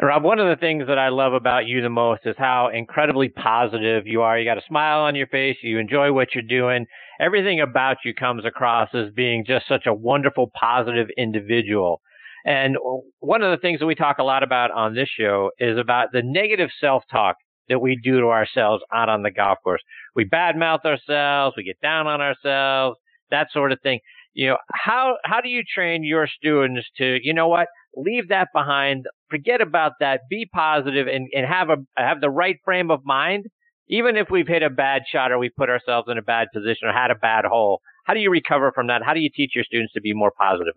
And 0.01 0.09
Rob, 0.09 0.25
one 0.25 0.39
of 0.39 0.49
the 0.49 0.59
things 0.59 0.87
that 0.87 0.99
I 0.99 1.11
love 1.11 1.35
about 1.35 1.67
you 1.67 1.83
the 1.83 1.91
most 1.91 2.23
is 2.25 2.35
how 2.39 2.71
incredibly 2.73 3.29
positive 3.29 4.07
you 4.07 4.23
are. 4.23 4.39
You 4.39 4.47
got 4.47 4.57
a 4.57 4.67
smile 4.67 5.01
on 5.01 5.15
your 5.15 5.27
face. 5.27 5.59
You 5.63 5.79
enjoy 5.79 6.11
what 6.11 6.29
you're 6.35 6.43
doing. 6.43 6.87
Everything 7.21 7.61
about 7.61 7.99
you 8.03 8.15
comes 8.15 8.47
across 8.47 8.89
as 8.95 9.13
being 9.15 9.45
just 9.47 9.69
such 9.69 9.85
a 9.85 9.93
wonderful, 9.93 10.51
positive 10.59 11.09
individual. 11.19 12.01
And 12.47 12.79
one 13.19 13.43
of 13.43 13.51
the 13.51 13.61
things 13.61 13.81
that 13.81 13.87
we 13.87 13.95
talk 13.95 14.17
a 14.17 14.25
lot 14.25 14.43
about 14.43 14.71
on 14.71 14.95
this 14.95 15.11
show 15.11 15.51
is 15.59 15.77
about 15.77 16.13
the 16.13 16.23
negative 16.25 16.71
self-talk 16.81 17.37
that 17.69 17.83
we 17.83 18.01
do 18.03 18.21
to 18.21 18.29
ourselves 18.29 18.83
out 18.95 19.11
on 19.11 19.23
the 19.23 19.31
golf 19.31 19.59
course. 19.63 19.83
We 20.17 20.25
badmouth 20.25 20.87
ourselves, 20.87 21.59
we 21.59 21.65
get 21.65 21.79
down 21.83 22.07
on 22.07 22.23
ourselves, 22.23 22.97
that 23.31 23.49
sort 23.53 23.71
of 23.71 23.79
thing. 23.83 24.01
You 24.33 24.51
know, 24.51 24.57
how 24.73 25.17
how 25.25 25.41
do 25.41 25.49
you 25.49 25.63
train 25.63 26.05
your 26.05 26.27
students 26.29 26.87
to, 26.99 27.19
you 27.23 27.35
know 27.35 27.49
what, 27.49 27.67
leave 27.97 28.29
that 28.29 28.49
behind, 28.55 29.07
forget 29.29 29.61
about 29.61 29.93
that, 30.01 30.21
be 30.31 30.49
positive 30.53 31.09
and, 31.09 31.29
and 31.35 31.47
have 31.47 31.69
a 31.71 31.77
have 31.97 32.21
the 32.21 32.31
right 32.31 32.57
frame 32.65 32.91
of 32.91 33.01
mind, 33.05 33.47
even 33.89 34.17
if 34.17 34.29
we've 34.31 34.47
hit 34.47 34.63
a 34.63 34.71
bad 34.71 35.03
shot 35.11 35.33
or 35.33 35.39
we 35.39 35.51
put 35.51 35.69
ourselves 35.69 36.09
in 36.11 36.17
a 36.17 36.23
bad 36.23 36.49
position 36.55 36.89
or 36.89 36.93
had 36.93 37.11
a 37.11 37.17
bad 37.17 37.45
hole. 37.45 37.81
How 38.05 38.15
do 38.15 38.21
you 38.21 38.31
recover 38.31 38.73
from 38.73 38.87
that? 38.87 39.03
How 39.05 39.15
do 39.15 39.21
you 39.21 39.31
teach 39.35 39.53
your 39.55 39.65
students 39.65 39.93
to 39.95 40.01
be 40.01 40.15
more 40.15 40.33
positive? 40.37 40.75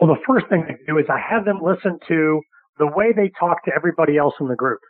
Well, 0.00 0.14
the 0.14 0.20
first 0.26 0.46
thing 0.48 0.64
I 0.68 0.74
do 0.86 0.98
is 0.98 1.06
I 1.08 1.18
have 1.18 1.44
them 1.44 1.60
listen 1.62 1.98
to 2.08 2.40
the 2.78 2.86
way 2.86 3.12
they 3.14 3.30
talk 3.38 3.64
to 3.64 3.72
everybody 3.74 4.16
else 4.16 4.34
in 4.40 4.48
the 4.48 4.56
group. 4.56 4.80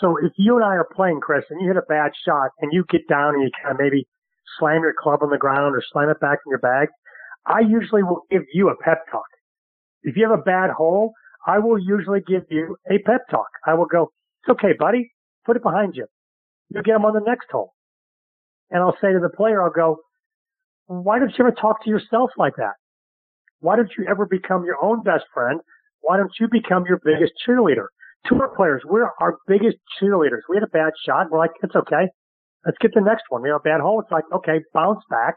So 0.00 0.16
if 0.18 0.32
you 0.36 0.56
and 0.56 0.64
I 0.64 0.76
are 0.76 0.88
playing, 0.94 1.20
Chris, 1.20 1.44
and 1.48 1.60
you 1.60 1.68
hit 1.68 1.76
a 1.76 1.86
bad 1.88 2.12
shot 2.26 2.50
and 2.60 2.70
you 2.72 2.84
get 2.90 3.08
down 3.08 3.34
and 3.34 3.42
you 3.42 3.50
kind 3.62 3.72
of 3.72 3.80
maybe 3.80 4.06
slam 4.58 4.82
your 4.82 4.94
club 4.98 5.22
on 5.22 5.30
the 5.30 5.38
ground 5.38 5.74
or 5.74 5.82
slam 5.92 6.08
it 6.08 6.20
back 6.20 6.38
in 6.44 6.50
your 6.50 6.58
bag, 6.58 6.88
I 7.46 7.60
usually 7.60 8.02
will 8.02 8.22
give 8.30 8.42
you 8.52 8.68
a 8.68 8.76
pep 8.76 9.04
talk. 9.10 9.26
If 10.02 10.16
you 10.16 10.28
have 10.28 10.38
a 10.38 10.42
bad 10.42 10.70
hole, 10.70 11.12
I 11.46 11.58
will 11.58 11.78
usually 11.78 12.20
give 12.26 12.42
you 12.50 12.76
a 12.90 12.98
pep 13.04 13.28
talk. 13.30 13.48
I 13.66 13.74
will 13.74 13.86
go, 13.86 14.10
it's 14.42 14.50
okay, 14.50 14.72
buddy. 14.78 15.12
Put 15.44 15.56
it 15.56 15.62
behind 15.62 15.94
you. 15.96 16.06
You'll 16.70 16.82
get 16.82 16.94
them 16.94 17.04
on 17.04 17.14
the 17.14 17.20
next 17.24 17.46
hole. 17.50 17.72
And 18.70 18.82
I'll 18.82 18.96
say 19.00 19.12
to 19.12 19.20
the 19.20 19.28
player, 19.28 19.62
I'll 19.62 19.70
go, 19.70 19.98
why 20.86 21.18
don't 21.18 21.30
you 21.30 21.44
ever 21.46 21.52
talk 21.52 21.84
to 21.84 21.90
yourself 21.90 22.30
like 22.36 22.56
that? 22.56 22.74
Why 23.60 23.76
don't 23.76 23.90
you 23.96 24.06
ever 24.08 24.26
become 24.26 24.64
your 24.64 24.82
own 24.82 25.02
best 25.02 25.24
friend? 25.32 25.60
Why 26.00 26.16
don't 26.16 26.32
you 26.40 26.48
become 26.50 26.84
your 26.86 27.00
biggest 27.04 27.32
cheerleader? 27.46 27.86
Tour 28.26 28.52
players, 28.56 28.82
we're 28.84 29.08
our 29.20 29.36
biggest 29.46 29.76
cheerleaders. 30.00 30.40
We 30.48 30.56
had 30.56 30.64
a 30.64 30.68
bad 30.68 30.92
shot. 31.04 31.30
We're 31.30 31.38
like, 31.38 31.52
it's 31.62 31.76
okay. 31.76 32.08
Let's 32.66 32.78
get 32.80 32.90
the 32.94 33.00
next 33.00 33.22
one. 33.28 33.42
We 33.42 33.48
have 33.48 33.60
a 33.60 33.62
bad 33.62 33.80
hole. 33.80 34.00
It's 34.00 34.10
like, 34.10 34.24
okay, 34.34 34.58
bounce 34.74 35.02
back. 35.08 35.36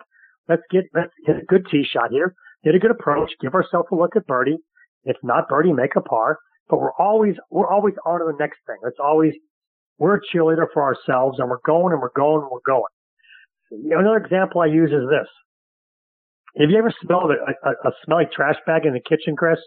Let's 0.49 0.63
get, 0.71 0.85
let's 0.95 1.13
hit 1.27 1.37
a 1.37 1.45
good 1.45 1.67
tee 1.69 1.85
shot 1.89 2.09
here. 2.09 2.33
Hit 2.63 2.73
a 2.73 2.79
good 2.79 2.89
approach. 2.89 3.31
Give 3.39 3.53
ourselves 3.53 3.87
a 3.91 3.95
look 3.95 4.15
at 4.15 4.25
birdie. 4.25 4.57
If 5.03 5.15
not 5.21 5.47
birdie, 5.47 5.71
make 5.71 5.95
a 5.95 6.01
par. 6.01 6.39
But 6.69 6.79
we're 6.81 6.93
always, 6.93 7.35
we're 7.51 7.69
always 7.69 7.93
on 8.03 8.19
to 8.19 8.25
the 8.25 8.37
next 8.39 8.57
thing. 8.65 8.77
It's 8.83 8.97
always, 8.99 9.33
we're 9.99 10.15
a 10.15 10.19
cheerleader 10.33 10.65
for 10.73 10.83
ourselves 10.83 11.37
and 11.39 11.49
we're 11.49 11.61
going 11.65 11.93
and 11.93 12.01
we're 12.01 12.09
going 12.15 12.41
and 12.41 12.51
we're 12.51 12.65
going. 12.65 12.91
Another 13.71 14.17
example 14.17 14.61
I 14.61 14.65
use 14.65 14.89
is 14.89 15.07
this. 15.07 15.27
Have 16.59 16.71
you 16.71 16.77
ever 16.79 16.91
smelled 17.03 17.29
a, 17.29 17.69
a, 17.69 17.71
a 17.87 17.91
smelly 18.03 18.25
trash 18.35 18.55
bag 18.65 18.87
in 18.87 18.93
the 18.93 18.99
kitchen, 18.99 19.35
Chris? 19.35 19.59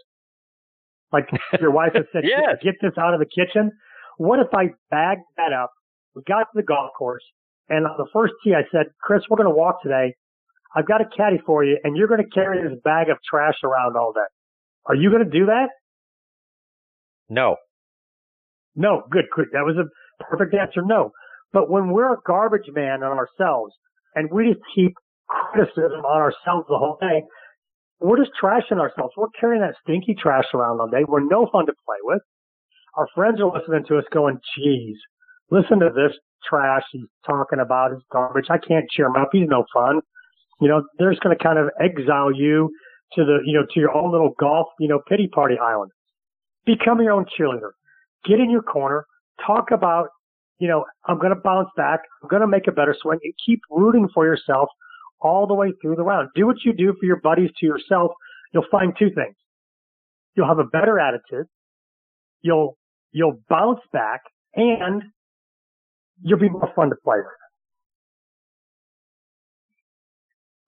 Like 1.13 1.29
your 1.61 1.71
wife 1.71 1.93
has 1.95 2.05
said, 2.11 2.23
yes. 2.25 2.57
get 2.61 2.75
this 2.81 2.91
out 2.99 3.13
of 3.13 3.21
the 3.21 3.25
kitchen. 3.25 3.71
What 4.17 4.39
if 4.39 4.53
I 4.53 4.71
bagged 4.91 5.23
that 5.37 5.53
up? 5.53 5.71
We 6.13 6.23
got 6.27 6.39
to 6.39 6.49
the 6.55 6.63
golf 6.63 6.91
course 6.97 7.23
and 7.69 7.85
on 7.85 7.95
the 7.97 8.07
first 8.13 8.33
tee 8.43 8.53
I 8.53 8.63
said, 8.71 8.87
Chris, 9.01 9.21
we're 9.29 9.37
going 9.37 9.49
to 9.49 9.55
walk 9.55 9.81
today. 9.81 10.15
I've 10.75 10.87
got 10.87 11.01
a 11.01 11.05
caddy 11.15 11.39
for 11.45 11.63
you 11.63 11.77
and 11.83 11.95
you're 11.95 12.07
going 12.07 12.23
to 12.23 12.29
carry 12.29 12.61
this 12.61 12.77
bag 12.83 13.09
of 13.09 13.17
trash 13.29 13.55
around 13.63 13.95
all 13.95 14.11
day. 14.13 14.21
Are 14.85 14.95
you 14.95 15.11
going 15.11 15.23
to 15.23 15.29
do 15.29 15.45
that? 15.45 15.67
No. 17.29 17.57
No. 18.75 19.03
Good. 19.09 19.25
Good. 19.35 19.47
That 19.53 19.63
was 19.63 19.77
a 19.77 20.23
perfect 20.23 20.53
answer. 20.53 20.81
No. 20.83 21.11
But 21.51 21.69
when 21.69 21.91
we're 21.91 22.13
a 22.13 22.17
garbage 22.25 22.67
man 22.73 23.03
on 23.03 23.17
ourselves 23.17 23.73
and 24.15 24.29
we 24.31 24.49
just 24.49 24.61
keep 24.75 24.93
criticism 25.29 26.03
on 26.05 26.21
ourselves 26.21 26.65
the 26.67 26.77
whole 26.77 26.97
day, 26.99 27.23
we're 27.99 28.17
just 28.17 28.31
trashing 28.41 28.79
ourselves. 28.79 29.13
We're 29.15 29.31
carrying 29.39 29.61
that 29.61 29.75
stinky 29.83 30.15
trash 30.19 30.45
around 30.53 30.81
all 30.81 30.89
day. 30.89 31.05
We're 31.07 31.23
no 31.25 31.47
fun 31.51 31.67
to 31.67 31.73
play 31.85 31.97
with. 32.03 32.21
Our 32.95 33.07
friends 33.15 33.39
are 33.39 33.47
listening 33.47 33.85
to 33.87 33.97
us 33.97 34.03
going, 34.11 34.39
geez, 34.55 34.97
listen 35.49 35.79
to 35.79 35.89
this 35.89 36.17
trash 36.47 36.83
he's 36.91 37.05
talking 37.25 37.59
about 37.59 37.91
his 37.91 38.01
garbage. 38.11 38.45
I 38.49 38.57
can't 38.57 38.89
cheer 38.89 39.07
him 39.07 39.15
up. 39.15 39.29
He's 39.31 39.47
no 39.47 39.65
fun. 39.73 40.01
You 40.61 40.67
know, 40.67 40.83
they're 40.97 41.11
just 41.11 41.23
going 41.23 41.37
to 41.37 41.43
kind 41.43 41.59
of 41.59 41.69
exile 41.79 42.31
you 42.33 42.69
to 43.13 43.25
the, 43.25 43.39
you 43.45 43.53
know, 43.53 43.65
to 43.73 43.79
your 43.79 43.95
own 43.95 44.11
little 44.11 44.33
golf, 44.39 44.67
you 44.79 44.87
know, 44.87 45.01
pity 45.07 45.27
party 45.27 45.55
island. 45.61 45.91
Become 46.65 47.01
your 47.01 47.11
own 47.11 47.25
cheerleader. 47.37 47.71
Get 48.25 48.39
in 48.39 48.49
your 48.49 48.61
corner. 48.61 49.05
Talk 49.45 49.71
about, 49.71 50.07
you 50.59 50.67
know, 50.67 50.85
I'm 51.05 51.17
going 51.19 51.33
to 51.33 51.41
bounce 51.41 51.69
back. 51.75 52.01
I'm 52.21 52.29
going 52.29 52.41
to 52.41 52.47
make 52.47 52.67
a 52.67 52.71
better 52.71 52.95
swing 52.99 53.19
and 53.23 53.33
keep 53.45 53.59
rooting 53.69 54.07
for 54.13 54.25
yourself 54.25 54.69
all 55.19 55.47
the 55.47 55.53
way 55.53 55.73
through 55.81 55.95
the 55.95 56.03
round. 56.03 56.29
Do 56.35 56.45
what 56.45 56.57
you 56.63 56.73
do 56.73 56.93
for 56.99 57.05
your 57.05 57.19
buddies 57.19 57.49
to 57.59 57.65
yourself. 57.65 58.11
You'll 58.53 58.65
find 58.69 58.93
two 58.97 59.09
things. 59.09 59.35
You'll 60.35 60.47
have 60.47 60.59
a 60.59 60.65
better 60.65 60.99
attitude. 60.99 61.47
You'll, 62.41 62.77
you'll 63.11 63.39
bounce 63.49 63.79
back 63.91 64.21
and 64.55 65.03
you'll 66.21 66.39
be 66.39 66.49
more 66.49 66.71
fun 66.75 66.89
to 66.89 66.95
play 67.03 67.17
with. 67.17 67.25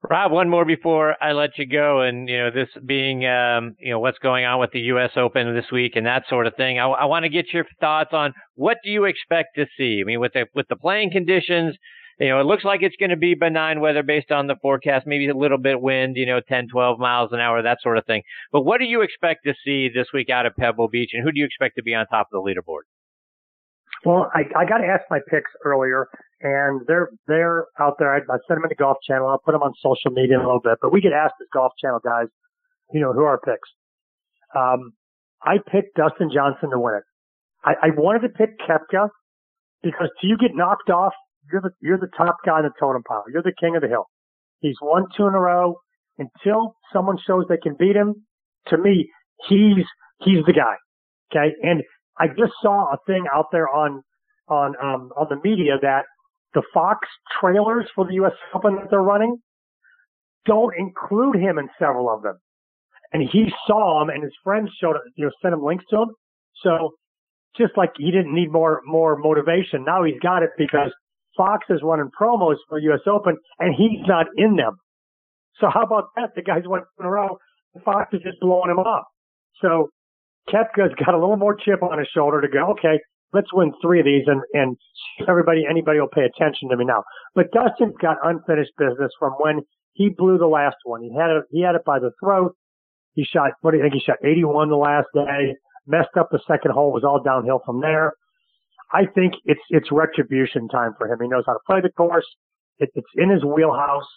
Rob, 0.09 0.31
one 0.31 0.49
more 0.49 0.65
before 0.65 1.15
I 1.21 1.31
let 1.31 1.57
you 1.57 1.65
go, 1.65 2.01
and 2.01 2.29
you 2.29 2.37
know 2.37 2.51
this 2.51 2.69
being 2.85 3.25
um, 3.25 3.75
you 3.79 3.89
know 3.89 3.99
what's 3.99 4.19
going 4.19 4.45
on 4.45 4.59
with 4.59 4.71
the 4.71 4.81
U.S. 4.81 5.11
Open 5.15 5.55
this 5.55 5.71
week 5.71 5.95
and 5.95 6.05
that 6.05 6.23
sort 6.29 6.45
of 6.45 6.55
thing. 6.55 6.79
I, 6.79 6.85
I 6.85 7.05
want 7.05 7.23
to 7.23 7.29
get 7.29 7.51
your 7.51 7.65
thoughts 7.79 8.11
on 8.13 8.33
what 8.53 8.77
do 8.83 8.91
you 8.91 9.05
expect 9.05 9.55
to 9.55 9.65
see. 9.77 10.01
I 10.01 10.03
mean, 10.03 10.19
with 10.19 10.33
the 10.33 10.45
with 10.53 10.67
the 10.67 10.75
playing 10.75 11.11
conditions, 11.11 11.75
you 12.19 12.29
know, 12.29 12.39
it 12.39 12.45
looks 12.45 12.63
like 12.63 12.81
it's 12.81 12.95
going 12.97 13.09
to 13.09 13.17
be 13.17 13.33
benign 13.33 13.81
weather 13.81 14.03
based 14.03 14.31
on 14.31 14.47
the 14.47 14.55
forecast, 14.61 15.07
maybe 15.07 15.27
a 15.27 15.35
little 15.35 15.57
bit 15.57 15.81
wind, 15.81 16.15
you 16.15 16.25
know, 16.25 16.39
10, 16.39 16.67
12 16.71 16.99
miles 16.99 17.31
an 17.33 17.39
hour, 17.39 17.61
that 17.61 17.79
sort 17.81 17.97
of 17.97 18.05
thing. 18.05 18.21
But 18.51 18.61
what 18.61 18.79
do 18.79 18.85
you 18.85 19.01
expect 19.01 19.43
to 19.45 19.53
see 19.65 19.89
this 19.93 20.07
week 20.13 20.29
out 20.29 20.45
of 20.45 20.55
Pebble 20.55 20.87
Beach, 20.87 21.11
and 21.13 21.23
who 21.23 21.31
do 21.31 21.39
you 21.39 21.45
expect 21.45 21.75
to 21.77 21.83
be 21.83 21.93
on 21.93 22.05
top 22.07 22.27
of 22.31 22.43
the 22.43 22.49
leaderboard? 22.49 22.83
Well, 24.03 24.29
I, 24.33 24.41
I 24.57 24.65
got 24.65 24.79
to 24.79 24.85
ask 24.85 25.03
my 25.09 25.19
picks 25.29 25.51
earlier, 25.63 26.07
and 26.41 26.81
they're 26.87 27.09
they're 27.27 27.65
out 27.79 27.95
there. 27.97 28.13
I, 28.13 28.17
I 28.17 28.37
sent 28.47 28.57
them 28.57 28.63
in 28.63 28.69
the 28.69 28.75
Golf 28.75 28.97
Channel. 29.07 29.27
I'll 29.27 29.39
put 29.39 29.53
them 29.53 29.63
on 29.63 29.73
social 29.81 30.11
media 30.11 30.35
in 30.35 30.41
a 30.41 30.45
little 30.45 30.61
bit. 30.61 30.77
But 30.81 30.91
we 30.91 31.01
get 31.01 31.13
asked 31.13 31.35
as 31.41 31.47
Golf 31.53 31.73
Channel 31.81 31.99
guys, 32.03 32.27
you 32.93 32.99
know, 32.99 33.13
who 33.13 33.21
are 33.21 33.29
our 33.29 33.39
picks. 33.39 33.69
Um, 34.55 34.93
I 35.43 35.57
picked 35.71 35.95
Dustin 35.95 36.29
Johnson 36.33 36.69
to 36.71 36.79
win 36.79 36.95
it. 36.95 37.03
I, 37.63 37.87
I 37.87 37.89
wanted 37.97 38.27
to 38.27 38.29
pick 38.29 38.59
Koepka 38.59 39.09
because 39.81 40.09
till 40.21 40.29
you 40.29 40.37
get 40.37 40.55
knocked 40.55 40.89
off 40.89 41.13
you're 41.51 41.61
the 41.61 41.71
you're 41.81 41.97
the 41.97 42.09
top 42.17 42.37
guy 42.45 42.59
in 42.59 42.65
the 42.65 42.71
totem 42.79 43.03
pile. 43.03 43.23
You're 43.31 43.43
the 43.43 43.53
king 43.59 43.75
of 43.75 43.81
the 43.81 43.87
hill. 43.87 44.05
He's 44.59 44.77
won 44.81 45.05
two 45.15 45.27
in 45.27 45.33
a 45.33 45.39
row. 45.39 45.75
Until 46.17 46.75
someone 46.93 47.17
shows 47.27 47.43
they 47.49 47.57
can 47.57 47.75
beat 47.77 47.95
him, 47.95 48.25
to 48.67 48.77
me, 48.77 49.09
he's 49.49 49.85
he's 50.21 50.45
the 50.45 50.53
guy. 50.53 50.75
Okay, 51.31 51.53
and 51.61 51.83
I 52.19 52.27
just 52.27 52.53
saw 52.61 52.93
a 52.93 52.97
thing 53.05 53.25
out 53.33 53.47
there 53.51 53.67
on 53.67 54.03
on 54.47 54.75
um, 54.81 55.11
on 55.17 55.27
the 55.29 55.37
media 55.43 55.73
that 55.81 56.05
the 56.53 56.63
Fox 56.73 57.07
trailers 57.39 57.85
for 57.95 58.05
the 58.05 58.13
U.S. 58.15 58.31
Open 58.53 58.75
that 58.75 58.89
they're 58.89 59.01
running 59.01 59.37
don't 60.45 60.73
include 60.77 61.35
him 61.37 61.57
in 61.57 61.67
several 61.79 62.13
of 62.13 62.21
them. 62.21 62.37
And 63.11 63.23
he 63.23 63.51
saw 63.65 64.01
him, 64.01 64.09
and 64.09 64.23
his 64.23 64.33
friends 64.43 64.69
showed 64.79 64.95
you 65.15 65.25
know 65.25 65.31
sent 65.41 65.53
him 65.53 65.63
links 65.63 65.85
to 65.89 66.03
him. 66.03 66.09
So 66.63 66.91
just 67.57 67.77
like 67.77 67.91
he 67.97 68.11
didn't 68.11 68.33
need 68.33 68.51
more 68.51 68.81
more 68.85 69.17
motivation, 69.17 69.83
now 69.85 70.03
he's 70.03 70.19
got 70.21 70.43
it 70.43 70.51
because 70.57 70.91
Fox 71.37 71.65
is 71.69 71.81
running 71.83 72.09
promos 72.19 72.55
for 72.69 72.79
U.S. 72.79 73.01
Open, 73.07 73.37
and 73.59 73.75
he's 73.75 74.05
not 74.07 74.27
in 74.37 74.55
them. 74.55 74.77
So 75.59 75.67
how 75.73 75.83
about 75.83 76.05
that? 76.15 76.31
The 76.35 76.41
guy's 76.41 76.63
won 76.65 76.81
in 76.99 77.05
a 77.05 77.09
row. 77.09 77.37
Fox 77.83 78.13
is 78.13 78.21
just 78.21 78.39
blowing 78.39 78.71
him 78.71 78.79
off. 78.79 79.05
So 79.61 79.89
Koepka's 80.49 80.93
got 81.03 81.13
a 81.13 81.19
little 81.19 81.37
more 81.37 81.55
chip 81.55 81.81
on 81.81 81.97
his 81.97 82.07
shoulder 82.13 82.41
to 82.41 82.47
go. 82.47 82.71
Okay, 82.71 82.99
let's 83.33 83.51
win 83.53 83.73
three 83.81 83.99
of 83.99 84.05
these, 84.05 84.23
and 84.27 84.41
and 84.53 84.77
everybody, 85.27 85.65
anybody 85.69 85.99
will 85.99 86.07
pay 86.07 86.23
attention 86.23 86.69
to 86.69 86.77
me 86.77 86.85
now. 86.85 87.03
But 87.33 87.51
Dustin's 87.51 87.95
got 88.01 88.17
unfinished 88.23 88.71
business 88.77 89.11
from 89.19 89.33
when 89.39 89.61
he 89.93 90.09
blew 90.09 90.37
the 90.37 90.47
last 90.47 90.77
one. 90.83 91.01
He 91.01 91.13
had 91.13 91.31
it. 91.31 91.43
He 91.51 91.61
had 91.61 91.75
it 91.75 91.85
by 91.85 91.99
the 91.99 92.11
throat. 92.23 92.55
He 93.13 93.23
shot. 93.23 93.51
What 93.61 93.71
do 93.71 93.77
you 93.77 93.83
think? 93.83 93.93
He 93.95 94.01
shot 94.01 94.17
81 94.23 94.69
the 94.69 94.75
last 94.75 95.07
day. 95.13 95.55
Messed 95.87 96.17
up 96.19 96.29
the 96.31 96.39
second 96.47 96.71
hole. 96.71 96.91
Was 96.91 97.03
all 97.03 97.21
downhill 97.23 97.61
from 97.65 97.81
there. 97.81 98.13
I 98.91 99.05
think 99.13 99.33
it's 99.45 99.61
it's 99.69 99.91
retribution 99.91 100.67
time 100.67 100.91
for 100.97 101.07
him. 101.07 101.19
He 101.21 101.27
knows 101.27 101.43
how 101.47 101.53
to 101.53 101.59
play 101.67 101.81
the 101.81 101.89
course. 101.89 102.25
It, 102.77 102.89
it's 102.93 103.07
in 103.15 103.29
his 103.29 103.43
wheelhouse. 103.43 104.07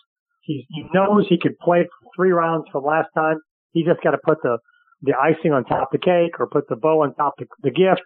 He, 0.43 0.66
he 0.70 0.85
knows 0.95 1.26
he 1.29 1.39
could 1.39 1.59
play 1.59 1.87
three 2.16 2.31
rounds 2.31 2.66
from 2.72 2.85
last 2.85 3.09
time. 3.14 3.39
He 3.72 3.85
just 3.85 4.03
got 4.03 4.12
to 4.12 4.18
put 4.24 4.39
the 4.43 4.59
the 5.03 5.14
icing 5.20 5.53
on 5.53 5.64
top 5.64 5.92
of 5.92 6.01
the 6.01 6.05
cake 6.05 6.40
or 6.40 6.49
put 6.49 6.68
the 6.68 6.76
bow 6.76 7.03
on 7.03 7.14
top 7.14 7.34
of 7.40 7.49
the 7.62 7.70
gift. 7.70 8.03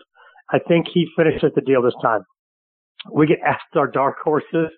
I 0.51 0.59
think 0.59 0.87
he 0.93 1.07
finishes 1.17 1.53
the 1.55 1.63
deal 1.63 1.83
this 1.83 1.95
time. 2.03 2.23
We 3.11 3.27
get 3.27 3.39
asked 3.47 3.75
our 3.77 3.87
dark 3.87 4.17
horses, 4.23 4.71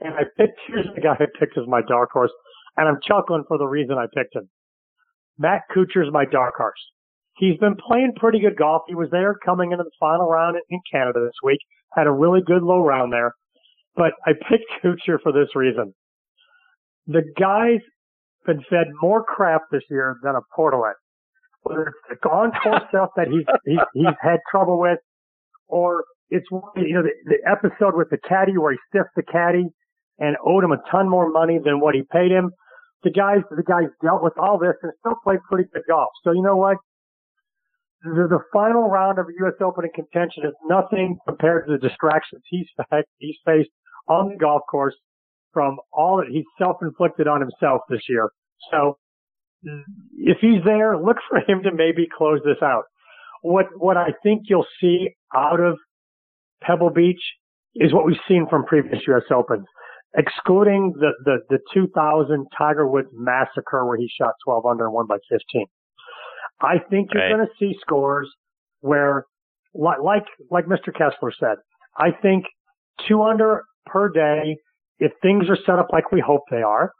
and 0.00 0.14
I 0.14 0.24
picked. 0.36 0.58
Here's 0.66 0.86
the 0.94 1.00
guy 1.00 1.14
I 1.14 1.26
picked 1.38 1.56
as 1.56 1.66
my 1.66 1.80
dark 1.86 2.10
horse, 2.12 2.32
and 2.76 2.88
I'm 2.88 2.98
chuckling 3.06 3.44
for 3.46 3.58
the 3.58 3.66
reason 3.66 3.96
I 3.96 4.06
picked 4.14 4.34
him. 4.34 4.48
Matt 5.38 5.62
Kuchar's 5.74 6.12
my 6.12 6.24
dark 6.24 6.54
horse. 6.56 6.80
He's 7.36 7.56
been 7.58 7.76
playing 7.76 8.12
pretty 8.16 8.40
good 8.40 8.56
golf. 8.58 8.82
He 8.86 8.94
was 8.94 9.08
there 9.10 9.34
coming 9.44 9.72
into 9.72 9.84
the 9.84 9.90
final 9.98 10.28
round 10.28 10.56
in 10.68 10.80
Canada 10.92 11.20
this 11.24 11.38
week. 11.42 11.60
Had 11.94 12.06
a 12.06 12.12
really 12.12 12.40
good 12.44 12.62
low 12.62 12.82
round 12.82 13.12
there. 13.12 13.34
But 13.96 14.12
I 14.26 14.32
picked 14.32 14.70
Kuchar 14.84 15.18
for 15.22 15.32
this 15.32 15.54
reason. 15.54 15.94
The 17.06 17.22
guy's 17.38 17.80
been 18.46 18.62
fed 18.68 18.88
more 19.00 19.24
crap 19.24 19.62
this 19.70 19.82
year 19.90 20.18
than 20.22 20.34
a 20.34 20.40
portalet. 20.56 20.94
Whether 21.62 21.88
it's 21.88 22.20
the 22.22 22.28
on 22.28 22.52
course 22.62 22.82
stuff 22.88 23.10
that 23.16 23.28
he's, 23.28 23.44
he's 23.64 23.78
he's 23.94 24.16
had 24.20 24.38
trouble 24.50 24.80
with, 24.80 24.98
or 25.68 26.04
it's 26.30 26.46
you 26.50 26.94
know 26.94 27.02
the, 27.02 27.12
the 27.26 27.38
episode 27.48 27.96
with 27.96 28.08
the 28.10 28.18
caddy 28.28 28.56
where 28.56 28.72
he 28.72 28.78
stiffed 28.88 29.14
the 29.16 29.22
caddy 29.22 29.66
and 30.18 30.36
owed 30.44 30.64
him 30.64 30.72
a 30.72 30.78
ton 30.90 31.08
more 31.08 31.30
money 31.30 31.58
than 31.62 31.80
what 31.80 31.94
he 31.94 32.02
paid 32.10 32.30
him. 32.30 32.50
The 33.02 33.10
guys 33.10 33.42
the 33.50 33.62
guys 33.62 33.88
dealt 34.02 34.22
with 34.22 34.36
all 34.38 34.58
this 34.58 34.74
and 34.82 34.92
still 35.00 35.16
played 35.24 35.40
pretty 35.48 35.68
good 35.72 35.82
golf. 35.88 36.10
So 36.24 36.32
you 36.32 36.42
know 36.42 36.56
what? 36.56 36.76
The, 38.02 38.28
the 38.30 38.40
final 38.52 38.88
round 38.88 39.18
of 39.18 39.26
U.S. 39.40 39.54
Open 39.60 39.84
in 39.84 39.90
contention 39.90 40.44
is 40.44 40.54
nothing 40.66 41.18
compared 41.26 41.66
to 41.66 41.72
the 41.72 41.78
distractions 41.78 42.42
he's 42.48 42.66
he's 43.18 43.36
faced 43.44 43.70
on 44.08 44.30
the 44.30 44.36
golf 44.36 44.62
course 44.70 44.96
from 45.52 45.78
all 45.92 46.18
that 46.18 46.28
he's 46.30 46.44
self-inflicted 46.58 47.26
on 47.26 47.40
himself 47.40 47.82
this 47.88 48.02
year. 48.08 48.30
So 48.70 48.96
if 49.62 50.38
he's 50.40 50.62
there, 50.64 50.96
look 50.96 51.18
for 51.28 51.38
him 51.38 51.62
to 51.64 51.70
maybe 51.72 52.06
close 52.16 52.40
this 52.44 52.62
out. 52.62 52.84
What 53.42 53.66
what 53.76 53.96
I 53.96 54.08
think 54.22 54.42
you'll 54.48 54.66
see 54.80 55.10
out 55.34 55.60
of 55.60 55.78
Pebble 56.62 56.90
Beach 56.90 57.20
is 57.74 57.92
what 57.92 58.04
we've 58.04 58.16
seen 58.28 58.46
from 58.48 58.64
previous 58.64 59.00
U.S. 59.08 59.22
Opens, 59.34 59.66
excluding 60.16 60.92
the 60.98 61.12
the, 61.24 61.38
the 61.48 61.58
2000 61.72 62.46
Tiger 62.56 62.86
Woods 62.86 63.08
massacre 63.12 63.86
where 63.86 63.96
he 63.96 64.10
shot 64.20 64.34
12 64.44 64.66
under 64.66 64.84
and 64.86 64.94
won 64.94 65.06
by 65.06 65.16
15. 65.30 65.66
I 66.60 66.74
think 66.90 67.10
you're 67.14 67.22
right. 67.22 67.34
going 67.34 67.46
to 67.46 67.52
see 67.58 67.78
scores 67.80 68.30
where, 68.80 69.24
like 69.74 70.24
like 70.50 70.66
Mr. 70.66 70.92
Kessler 70.92 71.32
said, 71.38 71.56
I 71.96 72.10
think 72.22 72.44
two 73.08 73.22
under 73.22 73.64
per 73.86 74.10
day 74.10 74.56
if 74.98 75.12
things 75.22 75.48
are 75.48 75.56
set 75.64 75.78
up 75.78 75.88
like 75.92 76.12
we 76.12 76.20
hope 76.24 76.42
they 76.50 76.62
are, 76.62 76.92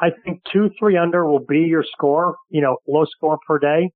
I 0.00 0.08
think 0.24 0.42
two, 0.52 0.70
three 0.78 0.96
under 0.96 1.24
will 1.26 1.44
be 1.46 1.60
your 1.60 1.84
score, 1.90 2.36
you 2.50 2.60
know, 2.60 2.76
low 2.86 3.04
score 3.06 3.38
per 3.46 3.58
day. 3.58 3.90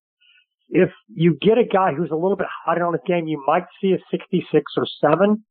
If 0.70 0.90
you 1.09 1.36
get 1.40 1.59
a 1.59 1.64
guy 1.64 1.92
who's 1.94 2.11
a 2.11 2.16
little 2.16 2.36
bit 2.36 2.46
hot 2.64 2.80
on 2.80 2.92
his 2.92 3.03
game, 3.07 3.26
you 3.26 3.42
might 3.46 3.64
see 3.80 3.92
a 3.92 3.98
66 4.11 4.72
or 4.76 4.86
seven. 5.01 5.44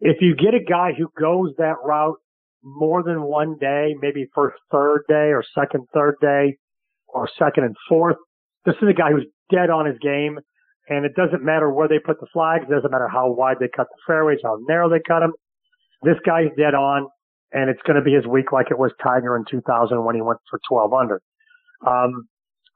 If 0.00 0.16
you 0.20 0.34
get 0.34 0.54
a 0.54 0.62
guy 0.62 0.90
who 0.96 1.08
goes 1.18 1.52
that 1.58 1.76
route 1.84 2.18
more 2.62 3.02
than 3.02 3.22
one 3.22 3.56
day, 3.58 3.94
maybe 4.00 4.26
first, 4.34 4.56
third 4.70 5.04
day 5.08 5.30
or 5.32 5.44
second, 5.54 5.86
third 5.94 6.16
day 6.20 6.56
or 7.08 7.28
second 7.38 7.64
and 7.64 7.76
fourth, 7.88 8.16
this 8.66 8.74
is 8.82 8.88
a 8.88 8.92
guy 8.92 9.12
who's 9.12 9.26
dead 9.50 9.70
on 9.70 9.86
his 9.86 9.96
game. 10.02 10.38
And 10.88 11.06
it 11.06 11.14
doesn't 11.14 11.42
matter 11.42 11.70
where 11.70 11.88
they 11.88 11.98
put 11.98 12.20
the 12.20 12.26
flags. 12.32 12.64
It 12.68 12.74
doesn't 12.74 12.90
matter 12.90 13.08
how 13.08 13.30
wide 13.30 13.56
they 13.60 13.68
cut 13.74 13.86
the 13.88 13.96
fairways, 14.06 14.40
how 14.42 14.58
narrow 14.68 14.90
they 14.90 15.00
cut 15.06 15.20
them. 15.20 15.32
This 16.02 16.16
guy's 16.26 16.50
dead 16.58 16.74
on, 16.74 17.08
and 17.54 17.70
it's 17.70 17.80
going 17.86 17.96
to 17.96 18.02
be 18.02 18.12
his 18.12 18.26
week 18.26 18.52
like 18.52 18.66
it 18.70 18.78
was 18.78 18.90
Tiger 19.02 19.36
in 19.36 19.44
2000 19.50 20.04
when 20.04 20.14
he 20.14 20.20
went 20.20 20.40
for 20.50 20.60
12 20.68 20.92
under. 20.92 21.20
Um, 21.86 22.26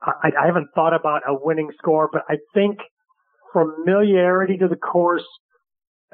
I, 0.01 0.31
I 0.41 0.47
haven't 0.47 0.69
thought 0.75 0.95
about 0.95 1.23
a 1.29 1.35
winning 1.35 1.71
score, 1.77 2.09
but 2.11 2.23
I 2.29 2.37
think 2.55 2.79
familiarity 3.53 4.57
to 4.59 4.69
the 4.69 4.77
course, 4.77 5.27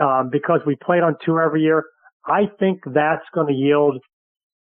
um, 0.01 0.31
because 0.33 0.61
we 0.67 0.77
played 0.83 1.03
on 1.03 1.17
tour 1.25 1.43
every 1.43 1.63
year, 1.63 1.85
I 2.27 2.45
think 2.59 2.81
that's 2.87 3.25
going 3.35 3.49
to 3.49 3.53
yield, 3.53 3.99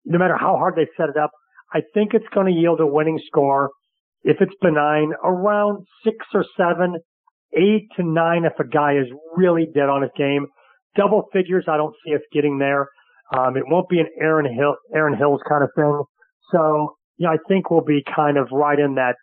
no 0.06 0.18
matter 0.18 0.38
how 0.38 0.56
hard 0.56 0.76
they 0.76 0.88
set 0.96 1.10
it 1.10 1.18
up, 1.18 1.32
I 1.74 1.82
think 1.94 2.14
it's 2.14 2.26
going 2.34 2.48
to 2.48 2.58
yield 2.58 2.80
a 2.80 2.88
winning 2.88 3.20
score. 3.28 3.70
If 4.24 4.38
it's 4.40 4.54
benign, 4.62 5.12
around 5.24 5.86
six 6.04 6.18
or 6.34 6.46
seven, 6.58 6.96
eight 7.54 7.88
to 7.98 8.04
nine 8.04 8.46
if 8.46 8.54
a 8.60 8.68
guy 8.68 8.94
is 8.94 9.08
really 9.36 9.68
dead 9.74 9.90
on 9.90 10.04
his 10.04 10.12
game 10.18 10.48
double 10.96 11.26
figures. 11.32 11.66
I 11.68 11.78
don't 11.78 11.96
see 12.06 12.14
us 12.14 12.22
getting 12.32 12.58
there. 12.58 12.88
Um, 13.38 13.58
it 13.58 13.64
won't 13.68 13.90
be 13.90 14.00
an 14.00 14.08
Aaron 14.20 14.52
Hill, 14.52 14.76
Erin 14.94 15.18
Hills 15.18 15.42
kind 15.48 15.64
of 15.64 15.70
thing. 15.76 16.04
So, 16.52 16.96
yeah, 17.18 17.30
I 17.30 17.38
think 17.48 17.70
we'll 17.70 17.82
be 17.82 18.04
kind 18.16 18.38
of 18.38 18.48
right 18.52 18.80
in 18.80 18.96
that, 18.96 19.16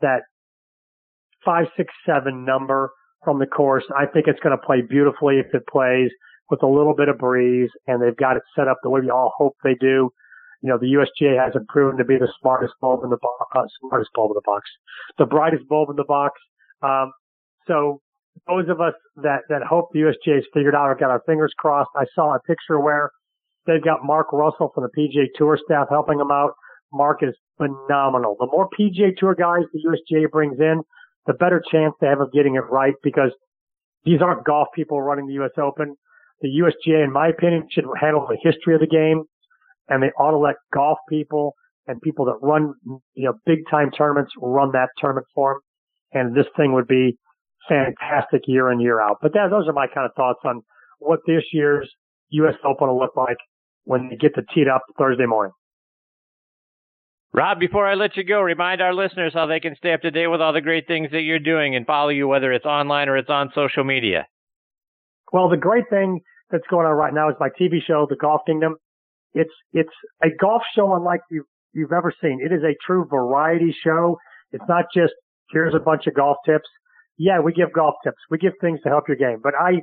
that 0.00 0.22
five, 1.44 1.66
six, 1.76 1.92
seven 2.06 2.44
number 2.44 2.90
from 3.24 3.38
the 3.38 3.46
course. 3.46 3.84
I 3.96 4.06
think 4.06 4.26
it's 4.26 4.40
going 4.40 4.56
to 4.56 4.66
play 4.66 4.82
beautifully 4.88 5.36
if 5.36 5.54
it 5.54 5.66
plays 5.70 6.10
with 6.50 6.62
a 6.62 6.66
little 6.66 6.94
bit 6.94 7.08
of 7.08 7.18
breeze 7.18 7.70
and 7.86 8.00
they've 8.00 8.16
got 8.16 8.36
it 8.36 8.42
set 8.56 8.68
up 8.68 8.78
the 8.82 8.90
way 8.90 9.00
we 9.00 9.10
all 9.10 9.32
hope 9.36 9.54
they 9.64 9.74
do. 9.80 10.10
You 10.62 10.70
know, 10.70 10.78
the 10.78 10.96
USGA 10.96 11.44
hasn't 11.44 11.68
proven 11.68 11.98
to 11.98 12.04
be 12.04 12.16
the 12.16 12.28
smartest 12.40 12.74
bulb 12.80 13.04
in 13.04 13.10
the 13.10 13.18
box, 13.18 13.50
uh, 13.54 13.62
smartest 13.80 14.10
bulb 14.14 14.30
in 14.30 14.34
the 14.34 14.46
box, 14.46 14.68
the 15.18 15.26
brightest 15.26 15.68
bulb 15.68 15.90
in 15.90 15.96
the 15.96 16.04
box. 16.04 16.40
Um, 16.82 17.12
so 17.66 18.00
those 18.46 18.68
of 18.68 18.80
us 18.80 18.94
that, 19.16 19.40
that 19.48 19.62
hope 19.62 19.90
the 19.92 20.00
USGA 20.00 20.36
has 20.36 20.44
figured 20.54 20.74
out 20.74 20.86
or 20.86 20.94
got 20.94 21.10
our 21.10 21.22
fingers 21.26 21.52
crossed, 21.58 21.90
I 21.96 22.04
saw 22.14 22.34
a 22.34 22.40
picture 22.40 22.80
where 22.80 23.10
they've 23.66 23.82
got 23.82 24.04
Mark 24.04 24.32
Russell 24.32 24.70
from 24.74 24.84
the 24.84 24.90
PGA 24.96 25.26
Tour 25.34 25.58
staff 25.64 25.88
helping 25.90 26.18
them 26.18 26.30
out. 26.30 26.52
Mark 26.92 27.22
is 27.22 27.34
phenomenal. 27.56 28.36
The 28.38 28.46
more 28.46 28.68
PGA 28.78 29.16
Tour 29.16 29.34
guys 29.34 29.64
the 29.72 29.80
USGA 29.86 30.30
brings 30.30 30.58
in, 30.58 30.82
the 31.26 31.34
better 31.34 31.62
chance 31.70 31.94
they 32.00 32.06
have 32.06 32.20
of 32.20 32.32
getting 32.32 32.54
it 32.54 32.64
right 32.70 32.94
because 33.02 33.32
these 34.04 34.22
aren't 34.22 34.44
golf 34.44 34.68
people 34.74 35.02
running 35.02 35.26
the 35.26 35.44
US 35.44 35.50
Open. 35.58 35.96
The 36.40 36.48
USGA, 36.48 37.04
in 37.04 37.12
my 37.12 37.28
opinion, 37.28 37.66
should 37.70 37.84
handle 38.00 38.26
the 38.28 38.38
history 38.42 38.74
of 38.74 38.80
the 38.80 38.86
game 38.86 39.24
and 39.88 40.02
they 40.02 40.10
ought 40.18 40.32
to 40.32 40.38
let 40.38 40.56
golf 40.72 40.98
people 41.08 41.54
and 41.86 42.00
people 42.02 42.24
that 42.26 42.38
run, 42.42 42.74
you 43.14 43.24
know, 43.24 43.34
big 43.46 43.60
time 43.70 43.90
tournaments 43.90 44.32
run 44.40 44.72
that 44.72 44.88
tournament 44.98 45.26
for 45.34 45.54
them. 45.54 45.60
And 46.12 46.36
this 46.36 46.46
thing 46.56 46.72
would 46.72 46.86
be 46.86 47.18
fantastic 47.68 48.42
year 48.46 48.70
in, 48.70 48.80
year 48.80 49.00
out. 49.00 49.18
But 49.20 49.32
that, 49.34 49.48
those 49.50 49.68
are 49.68 49.72
my 49.72 49.86
kind 49.86 50.06
of 50.06 50.12
thoughts 50.16 50.40
on 50.44 50.62
what 50.98 51.20
this 51.26 51.42
year's 51.52 51.90
U.S. 52.30 52.54
Open 52.64 52.88
will 52.88 52.98
look 52.98 53.16
like 53.16 53.36
when 53.86 54.08
they 54.08 54.16
get 54.16 54.34
to 54.34 54.42
teed 54.54 54.68
up 54.68 54.82
Thursday 54.98 55.26
morning. 55.26 55.52
Rob, 57.32 57.58
before 57.58 57.86
I 57.86 57.94
let 57.94 58.16
you 58.16 58.24
go, 58.24 58.40
remind 58.40 58.80
our 58.80 58.94
listeners 58.94 59.32
how 59.34 59.46
they 59.46 59.60
can 59.60 59.74
stay 59.76 59.92
up 59.92 60.02
to 60.02 60.10
date 60.10 60.26
with 60.26 60.40
all 60.40 60.52
the 60.52 60.60
great 60.60 60.86
things 60.86 61.10
that 61.12 61.22
you're 61.22 61.38
doing 61.38 61.74
and 61.74 61.86
follow 61.86 62.08
you, 62.08 62.28
whether 62.28 62.52
it's 62.52 62.64
online 62.64 63.08
or 63.08 63.16
it's 63.16 63.28
on 63.28 63.50
social 63.54 63.84
media. 63.84 64.26
Well, 65.32 65.48
the 65.48 65.56
great 65.56 65.84
thing 65.90 66.20
that's 66.50 66.66
going 66.70 66.86
on 66.86 66.94
right 66.94 67.12
now 67.12 67.28
is 67.28 67.36
my 67.40 67.48
TV 67.60 67.78
show, 67.86 68.06
The 68.08 68.16
Golf 68.16 68.42
Kingdom. 68.46 68.76
It's 69.34 69.52
it's 69.72 69.92
a 70.22 70.28
golf 70.40 70.62
show 70.74 70.94
unlike 70.94 71.20
you 71.30 71.44
you've 71.74 71.92
ever 71.92 72.12
seen. 72.22 72.40
It 72.42 72.52
is 72.52 72.62
a 72.62 72.74
true 72.86 73.06
variety 73.10 73.74
show. 73.84 74.18
It's 74.52 74.64
not 74.68 74.86
just 74.94 75.12
here's 75.50 75.74
a 75.74 75.78
bunch 75.78 76.06
of 76.06 76.14
golf 76.14 76.38
tips 76.46 76.68
yeah, 77.18 77.40
we 77.40 77.52
give 77.52 77.72
golf 77.72 77.94
tips. 78.04 78.18
We 78.30 78.38
give 78.38 78.52
things 78.60 78.80
to 78.82 78.88
help 78.88 79.08
your 79.08 79.16
game. 79.16 79.40
But 79.42 79.54
I, 79.58 79.82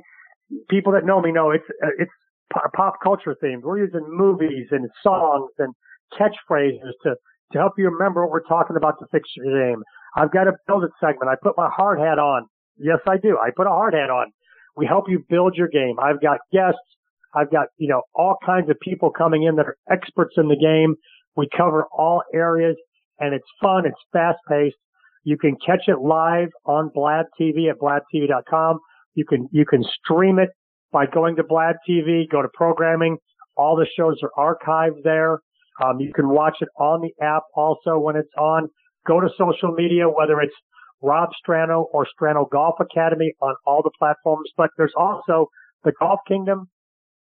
people 0.68 0.92
that 0.92 1.04
know 1.04 1.20
me 1.20 1.32
know 1.32 1.50
it's 1.50 1.64
it's 1.98 2.10
pop 2.52 2.94
culture 3.02 3.36
themes. 3.40 3.62
We're 3.64 3.78
using 3.78 4.06
movies 4.08 4.68
and 4.70 4.88
songs 5.02 5.50
and 5.58 5.74
catchphrases 6.18 6.92
to 7.04 7.16
to 7.52 7.58
help 7.58 7.74
you 7.78 7.88
remember 7.88 8.22
what 8.22 8.32
we're 8.32 8.48
talking 8.48 8.76
about 8.76 8.98
to 8.98 9.06
fix 9.12 9.28
your 9.36 9.46
game. 9.46 9.82
I've 10.16 10.32
got 10.32 10.48
a 10.48 10.52
build 10.66 10.84
it 10.84 10.90
segment. 11.00 11.30
I 11.30 11.34
put 11.40 11.56
my 11.56 11.68
hard 11.68 11.98
hat 11.98 12.18
on. 12.18 12.46
Yes, 12.78 12.98
I 13.08 13.16
do. 13.16 13.38
I 13.38 13.50
put 13.54 13.66
a 13.66 13.70
hard 13.70 13.94
hat 13.94 14.10
on. 14.10 14.32
We 14.76 14.86
help 14.86 15.04
you 15.08 15.24
build 15.28 15.54
your 15.56 15.68
game. 15.68 15.96
I've 16.00 16.20
got 16.20 16.38
guests. 16.52 16.78
I've 17.34 17.50
got, 17.50 17.66
you 17.78 17.88
know, 17.88 18.02
all 18.14 18.36
kinds 18.44 18.70
of 18.70 18.78
people 18.80 19.10
coming 19.10 19.42
in 19.42 19.56
that 19.56 19.66
are 19.66 19.76
experts 19.90 20.34
in 20.36 20.48
the 20.48 20.56
game. 20.56 20.94
We 21.36 21.48
cover 21.56 21.84
all 21.92 22.22
areas 22.32 22.76
and 23.18 23.34
it's 23.34 23.46
fun. 23.62 23.86
It's 23.86 24.00
fast 24.12 24.38
paced. 24.48 24.76
You 25.24 25.36
can 25.38 25.56
catch 25.64 25.82
it 25.88 26.00
live 26.00 26.48
on 26.64 26.90
Blab 26.94 27.26
TV 27.40 27.70
at 27.70 27.78
blabtv.com. 27.78 28.78
You 29.14 29.24
can, 29.24 29.48
you 29.52 29.64
can 29.64 29.84
stream 30.02 30.38
it 30.38 30.50
by 30.94 31.06
going 31.06 31.34
to 31.36 31.44
Blab 31.44 31.74
TV, 31.86 32.22
go 32.30 32.40
to 32.40 32.48
programming. 32.54 33.18
All 33.56 33.76
the 33.76 33.86
shows 33.98 34.16
are 34.22 34.54
archived 34.54 35.02
there. 35.02 35.40
Um, 35.84 35.98
you 35.98 36.12
can 36.14 36.28
watch 36.28 36.58
it 36.60 36.68
on 36.78 37.00
the 37.02 37.10
app 37.22 37.42
also 37.54 37.98
when 37.98 38.14
it's 38.16 38.30
on. 38.38 38.68
Go 39.06 39.20
to 39.20 39.28
social 39.36 39.72
media, 39.72 40.08
whether 40.08 40.40
it's 40.40 40.54
Rob 41.02 41.30
Strano 41.44 41.86
or 41.92 42.06
Strano 42.06 42.48
Golf 42.48 42.76
Academy 42.80 43.32
on 43.42 43.56
all 43.66 43.82
the 43.82 43.90
platforms. 43.98 44.48
But 44.56 44.70
there's 44.78 44.94
also 44.96 45.48
the 45.82 45.92
Golf 45.98 46.20
Kingdom. 46.28 46.68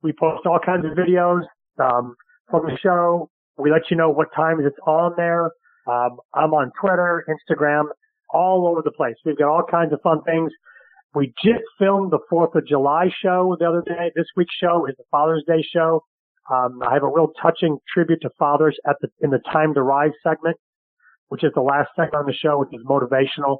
We 0.03 0.12
post 0.19 0.47
all 0.47 0.59
kinds 0.64 0.87
of 0.87 0.93
videos 0.93 1.43
um, 1.79 2.14
from 2.51 2.66
the 2.66 2.79
show. 2.83 3.29
We 3.59 3.71
let 3.71 3.83
you 3.91 3.97
know 3.99 4.09
what 4.09 4.29
times 4.35 4.62
it's 4.64 4.79
on 4.87 5.12
there. 5.16 5.51
Um, 5.87 6.19
I'm 6.35 6.55
on 6.55 6.73
Twitter, 6.81 7.25
Instagram, 7.29 7.85
all 8.31 8.66
over 8.66 8.81
the 8.83 8.93
place. 8.93 9.14
We've 9.27 9.37
got 9.37 9.49
all 9.49 9.64
kinds 9.71 9.93
of 9.93 10.01
fun 10.03 10.23
things. 10.25 10.53
We 11.15 11.33
just 11.43 11.65
filmed 11.79 12.13
the 12.13 12.19
Fourth 12.29 12.55
of 12.55 12.67
July 12.67 13.07
show 13.23 13.57
the 13.59 13.67
other 13.67 13.83
day. 13.87 14.13
This 14.15 14.27
week's 14.37 14.55
show 14.55 14.87
is 14.87 14.95
the 14.99 15.05
Father's 15.11 15.43
Day 15.47 15.63
show. 15.63 16.03
Um, 16.53 16.81
I 16.83 16.95
have 16.95 17.03
a 17.03 17.09
real 17.09 17.33
touching 17.41 17.79
tribute 17.93 18.21
to 18.23 18.31
fathers 18.39 18.77
at 18.89 18.97
the 19.01 19.09
in 19.21 19.31
the 19.31 19.41
Time 19.53 19.75
to 19.75 19.83
Rise 19.83 20.13
segment, 20.23 20.57
which 21.29 21.45
is 21.45 21.51
the 21.55 21.61
last 21.61 21.89
segment 21.97 22.15
on 22.15 22.27
the 22.27 22.35
show, 22.35 22.59
which 22.59 22.71
is 22.73 22.85
motivational. 22.87 23.59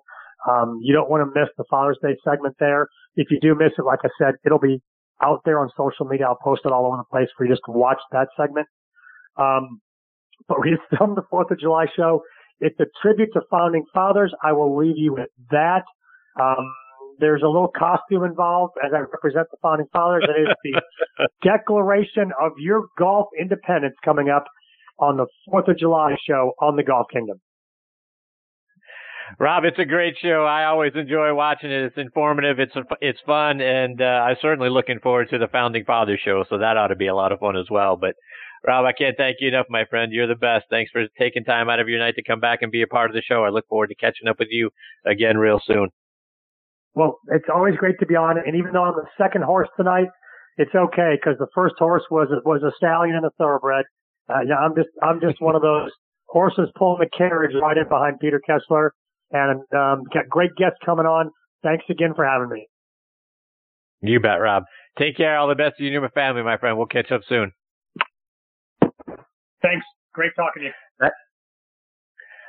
Um, 0.49 0.79
you 0.83 0.95
don't 0.95 1.11
want 1.11 1.23
to 1.23 1.41
miss 1.41 1.49
the 1.57 1.65
Father's 1.71 1.99
Day 2.03 2.17
segment 2.25 2.57
there. 2.61 2.87
If 3.17 3.31
you 3.31 3.41
do 3.41 3.55
miss 3.55 3.73
it, 3.77 3.85
like 3.85 4.01
I 4.05 4.09
said, 4.19 4.35
it'll 4.45 4.61
be 4.61 4.81
out 5.23 5.41
there 5.45 5.59
on 5.59 5.69
social 5.77 6.07
media. 6.07 6.27
I'll 6.27 6.39
post 6.43 6.63
it 6.65 6.73
all 6.73 6.87
over 6.87 6.97
the 6.97 7.05
place 7.11 7.29
for 7.37 7.45
you 7.45 7.53
just 7.53 7.63
to 7.67 7.73
watch 7.73 7.99
that 8.13 8.29
segment. 8.37 8.69
Um, 9.37 9.81
but 10.47 10.61
we 10.61 10.71
just 10.71 10.83
filmed 10.99 11.17
the 11.17 11.23
Fourth 11.31 11.51
of 11.51 11.59
July 11.59 11.87
show. 11.97 12.23
It's 12.61 12.79
a 12.81 12.87
tribute 13.03 13.31
to 13.35 13.41
founding 13.51 13.85
fathers. 13.95 14.33
I 14.43 14.53
will 14.53 14.77
leave 14.77 14.97
you 14.97 15.15
with 15.15 15.29
that. 15.51 15.85
Um, 16.41 16.73
there's 17.19 17.43
a 17.43 17.47
little 17.47 17.73
costume 17.77 18.25
involved 18.25 18.75
as 18.85 18.93
I 18.95 19.01
represent 19.01 19.49
the 19.51 19.57
founding 19.63 19.87
fathers. 19.93 20.25
It 20.29 20.41
is 20.41 20.55
the 20.65 21.27
declaration 21.43 22.33
of 22.41 22.53
your 22.59 22.87
golf 22.99 23.29
independence 23.39 23.97
coming 24.05 24.29
up 24.29 24.45
on 24.99 25.17
the 25.17 25.27
4th 25.53 25.69
of 25.69 25.79
July 25.79 26.17
show 26.27 26.53
on 26.61 26.77
the 26.77 26.83
Golf 26.83 27.07
Kingdom. 27.13 27.41
Rob, 29.39 29.65
it's 29.65 29.79
a 29.79 29.85
great 29.85 30.15
show. 30.23 30.45
I 30.45 30.65
always 30.65 30.93
enjoy 30.95 31.35
watching 31.35 31.71
it. 31.71 31.85
It's 31.85 31.99
informative. 31.99 32.59
It's 32.59 32.73
it's 33.03 33.19
fun, 33.27 33.61
and 33.61 34.01
uh, 34.01 34.05
I'm 34.05 34.37
certainly 34.41 34.71
looking 34.71 35.01
forward 35.01 35.29
to 35.31 35.39
the 35.39 35.49
Founding 35.49 35.85
Fathers 35.85 36.21
show. 36.25 36.45
So 36.49 36.59
that 36.59 36.79
ought 36.79 36.89
to 36.89 36.97
be 36.97 37.09
a 37.09 37.15
lot 37.15 37.33
of 37.33 37.41
fun 37.41 37.55
as 37.57 37.67
well. 37.71 37.97
But 37.97 38.15
Rob, 38.67 38.87
I 38.87 38.93
can't 38.93 39.17
thank 39.17 39.37
you 39.41 39.49
enough, 39.49 39.67
my 39.69 39.85
friend. 39.85 40.13
You're 40.13 40.27
the 40.27 40.35
best. 40.35 40.65
Thanks 40.71 40.91
for 40.91 41.07
taking 41.19 41.45
time 41.45 41.69
out 41.69 41.79
of 41.79 41.89
your 41.89 41.99
night 41.99 42.15
to 42.17 42.23
come 42.23 42.41
back 42.41 42.63
and 42.63 42.73
be 42.73 42.83
a 42.83 42.87
part 42.87 43.11
of 43.11 43.15
the 43.15 43.23
show. 43.23 43.45
I 43.45 43.51
look 43.51 43.69
forward 43.69 43.89
to 43.89 43.95
catching 43.95 44.29
up 44.29 44.39
with 44.39 44.49
you 44.51 44.71
again 45.05 45.37
real 45.37 45.61
soon. 45.65 45.91
Well, 46.99 47.21
it's 47.29 47.47
always 47.55 47.77
great 47.77 47.95
to 48.01 48.07
be 48.07 48.17
on, 48.17 48.39
and 48.39 48.57
even 48.57 48.73
though 48.73 48.83
I'm 48.83 48.95
the 48.97 49.07
second 49.17 49.45
horse 49.45 49.69
tonight, 49.77 50.09
it's 50.57 50.75
okay 50.75 51.15
because 51.15 51.39
the 51.39 51.47
first 51.55 51.77
horse 51.79 52.03
was 52.11 52.27
was 52.45 52.61
a 52.65 52.73
stallion 52.77 53.15
and 53.15 53.25
a 53.25 53.31
thoroughbred. 53.39 53.85
Uh, 54.29 54.41
yeah, 54.45 54.57
I'm 54.57 54.75
just 54.75 54.89
I'm 55.01 55.21
just 55.21 55.41
one 55.41 55.55
of 55.55 55.63
those 55.63 55.93
horses 56.27 56.69
pulling 56.77 56.99
the 56.99 57.17
carriage 57.17 57.55
right 57.63 57.79
in 57.79 57.89
behind 57.89 58.19
Peter 58.19 58.41
Kessler, 58.45 58.93
and 59.31 59.61
um, 59.73 60.03
got 60.13 60.29
great 60.29 60.51
guests 60.57 60.79
coming 60.85 61.07
on. 61.07 61.31
Thanks 61.63 61.85
again 61.89 62.15
for 62.17 62.27
having 62.27 62.49
me. 62.49 62.67
You 64.03 64.19
bet, 64.19 64.41
Rob. 64.41 64.65
Take 64.99 65.17
care. 65.17 65.39
All 65.39 65.47
the 65.47 65.55
best 65.55 65.77
to 65.77 65.85
you 65.85 65.91
and 65.91 66.03
your 66.03 66.11
family, 66.11 66.43
my 66.43 66.59
friend. 66.59 66.77
We'll 66.77 66.89
catch 66.89 67.13
up 67.13 67.21
soon. 67.29 67.53
Thanks. 69.63 69.87
Great 70.15 70.33
talking 70.35 70.63
to 70.63 70.67
you. 70.67 70.73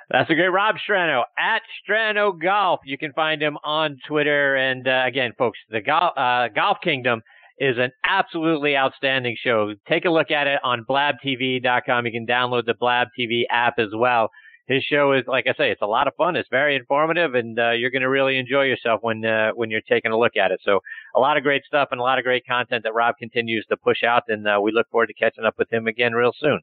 That, 0.09 0.17
that's 0.19 0.29
a 0.29 0.35
great 0.35 0.49
Rob 0.49 0.75
Strano 0.87 1.23
at 1.37 1.61
Strano 1.83 2.39
Golf. 2.39 2.81
You 2.85 2.97
can 2.97 3.13
find 3.13 3.41
him 3.41 3.57
on 3.63 3.97
Twitter. 4.07 4.55
And 4.55 4.87
uh, 4.87 5.03
again, 5.05 5.31
folks, 5.37 5.59
the 5.69 5.81
Golf, 5.81 6.17
uh, 6.17 6.47
Golf 6.53 6.77
Kingdom 6.83 7.21
is 7.59 7.77
an 7.77 7.91
absolutely 8.05 8.75
outstanding 8.75 9.35
show. 9.41 9.73
Take 9.87 10.05
a 10.05 10.09
look 10.09 10.31
at 10.31 10.47
it 10.47 10.59
on 10.63 10.85
blabtv.com. 10.89 12.05
You 12.05 12.11
can 12.11 12.25
download 12.25 12.65
the 12.65 12.73
Blab 12.73 13.07
TV 13.19 13.43
app 13.49 13.79
as 13.79 13.89
well. 13.95 14.29
His 14.67 14.83
show 14.83 15.13
is, 15.13 15.23
like 15.27 15.45
I 15.47 15.53
say, 15.53 15.71
it's 15.71 15.81
a 15.81 15.87
lot 15.87 16.07
of 16.07 16.13
fun. 16.15 16.35
It's 16.35 16.47
very 16.51 16.75
informative, 16.75 17.33
and 17.33 17.57
uh, 17.57 17.71
you're 17.71 17.89
going 17.89 18.03
to 18.03 18.09
really 18.09 18.37
enjoy 18.37 18.65
yourself 18.65 18.99
when 19.01 19.25
uh, 19.25 19.49
when 19.55 19.71
you're 19.71 19.81
taking 19.81 20.11
a 20.11 20.17
look 20.17 20.37
at 20.37 20.51
it. 20.51 20.59
So, 20.63 20.81
a 21.15 21.19
lot 21.19 21.37
of 21.37 21.43
great 21.43 21.63
stuff 21.65 21.87
and 21.91 21.99
a 21.99 22.03
lot 22.03 22.19
of 22.19 22.23
great 22.23 22.45
content 22.45 22.83
that 22.83 22.93
Rob 22.93 23.15
continues 23.17 23.65
to 23.69 23.77
push 23.77 24.03
out, 24.03 24.25
and 24.27 24.47
uh, 24.47 24.59
we 24.61 24.71
look 24.71 24.87
forward 24.91 25.07
to 25.07 25.13
catching 25.15 25.43
up 25.43 25.55
with 25.57 25.73
him 25.73 25.87
again 25.87 26.13
real 26.13 26.33
soon. 26.39 26.61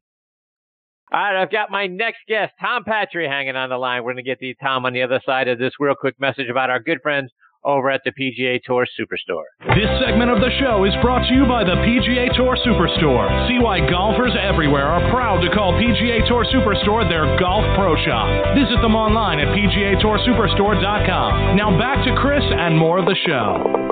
All 1.13 1.21
right, 1.21 1.41
I've 1.41 1.53
got 1.53 1.71
my 1.71 1.87
next 1.87 2.19
guest, 2.27 2.53
Tom 2.61 2.83
Patri, 2.85 3.29
hanging 3.29 3.55
on 3.55 3.71
the 3.71 3.79
line. 3.79 4.03
We're 4.03 4.15
going 4.15 4.25
to 4.25 4.29
get 4.29 4.41
the 4.41 4.57
Tom 4.61 4.87
on 4.87 4.93
the 4.93 5.03
other 5.03 5.21
side 5.25 5.47
of 5.47 5.59
this 5.59 5.73
real 5.79 5.95
quick 5.95 6.19
message 6.19 6.49
about 6.51 6.69
our 6.69 6.81
good 6.81 7.01
friends 7.01 7.31
over 7.67 7.91
at 7.91 8.01
the 8.05 8.13
PGA 8.15 8.63
Tour 8.63 8.87
Superstore. 8.99 9.43
This 9.75 9.91
segment 10.03 10.31
of 10.31 10.41
the 10.41 10.51
show 10.59 10.85
is 10.85 10.95
brought 11.03 11.29
to 11.29 11.35
you 11.35 11.45
by 11.47 11.65
the 11.65 11.75
PGA 11.83 12.35
Tour 12.37 12.57
Superstore. 12.65 13.49
See 13.49 13.59
why 13.59 13.81
golfers 13.91 14.33
everywhere 14.41 14.87
are 14.87 15.11
proud 15.11 15.41
to 15.43 15.51
call 15.55 15.73
PGA 15.75 16.27
Tour 16.29 16.47
Superstore 16.55 17.09
their 17.11 17.37
golf 17.39 17.65
pro 17.75 17.97
shop. 18.07 18.29
Visit 18.55 18.81
them 18.83 18.95
online 18.95 19.41
at 19.41 19.49
PGATourSuperstore.com. 19.55 21.57
Now 21.57 21.77
back 21.79 22.05
to 22.07 22.15
Chris 22.15 22.45
and 22.47 22.79
more 22.79 22.99
of 22.99 23.07
the 23.07 23.17
show. 23.27 23.86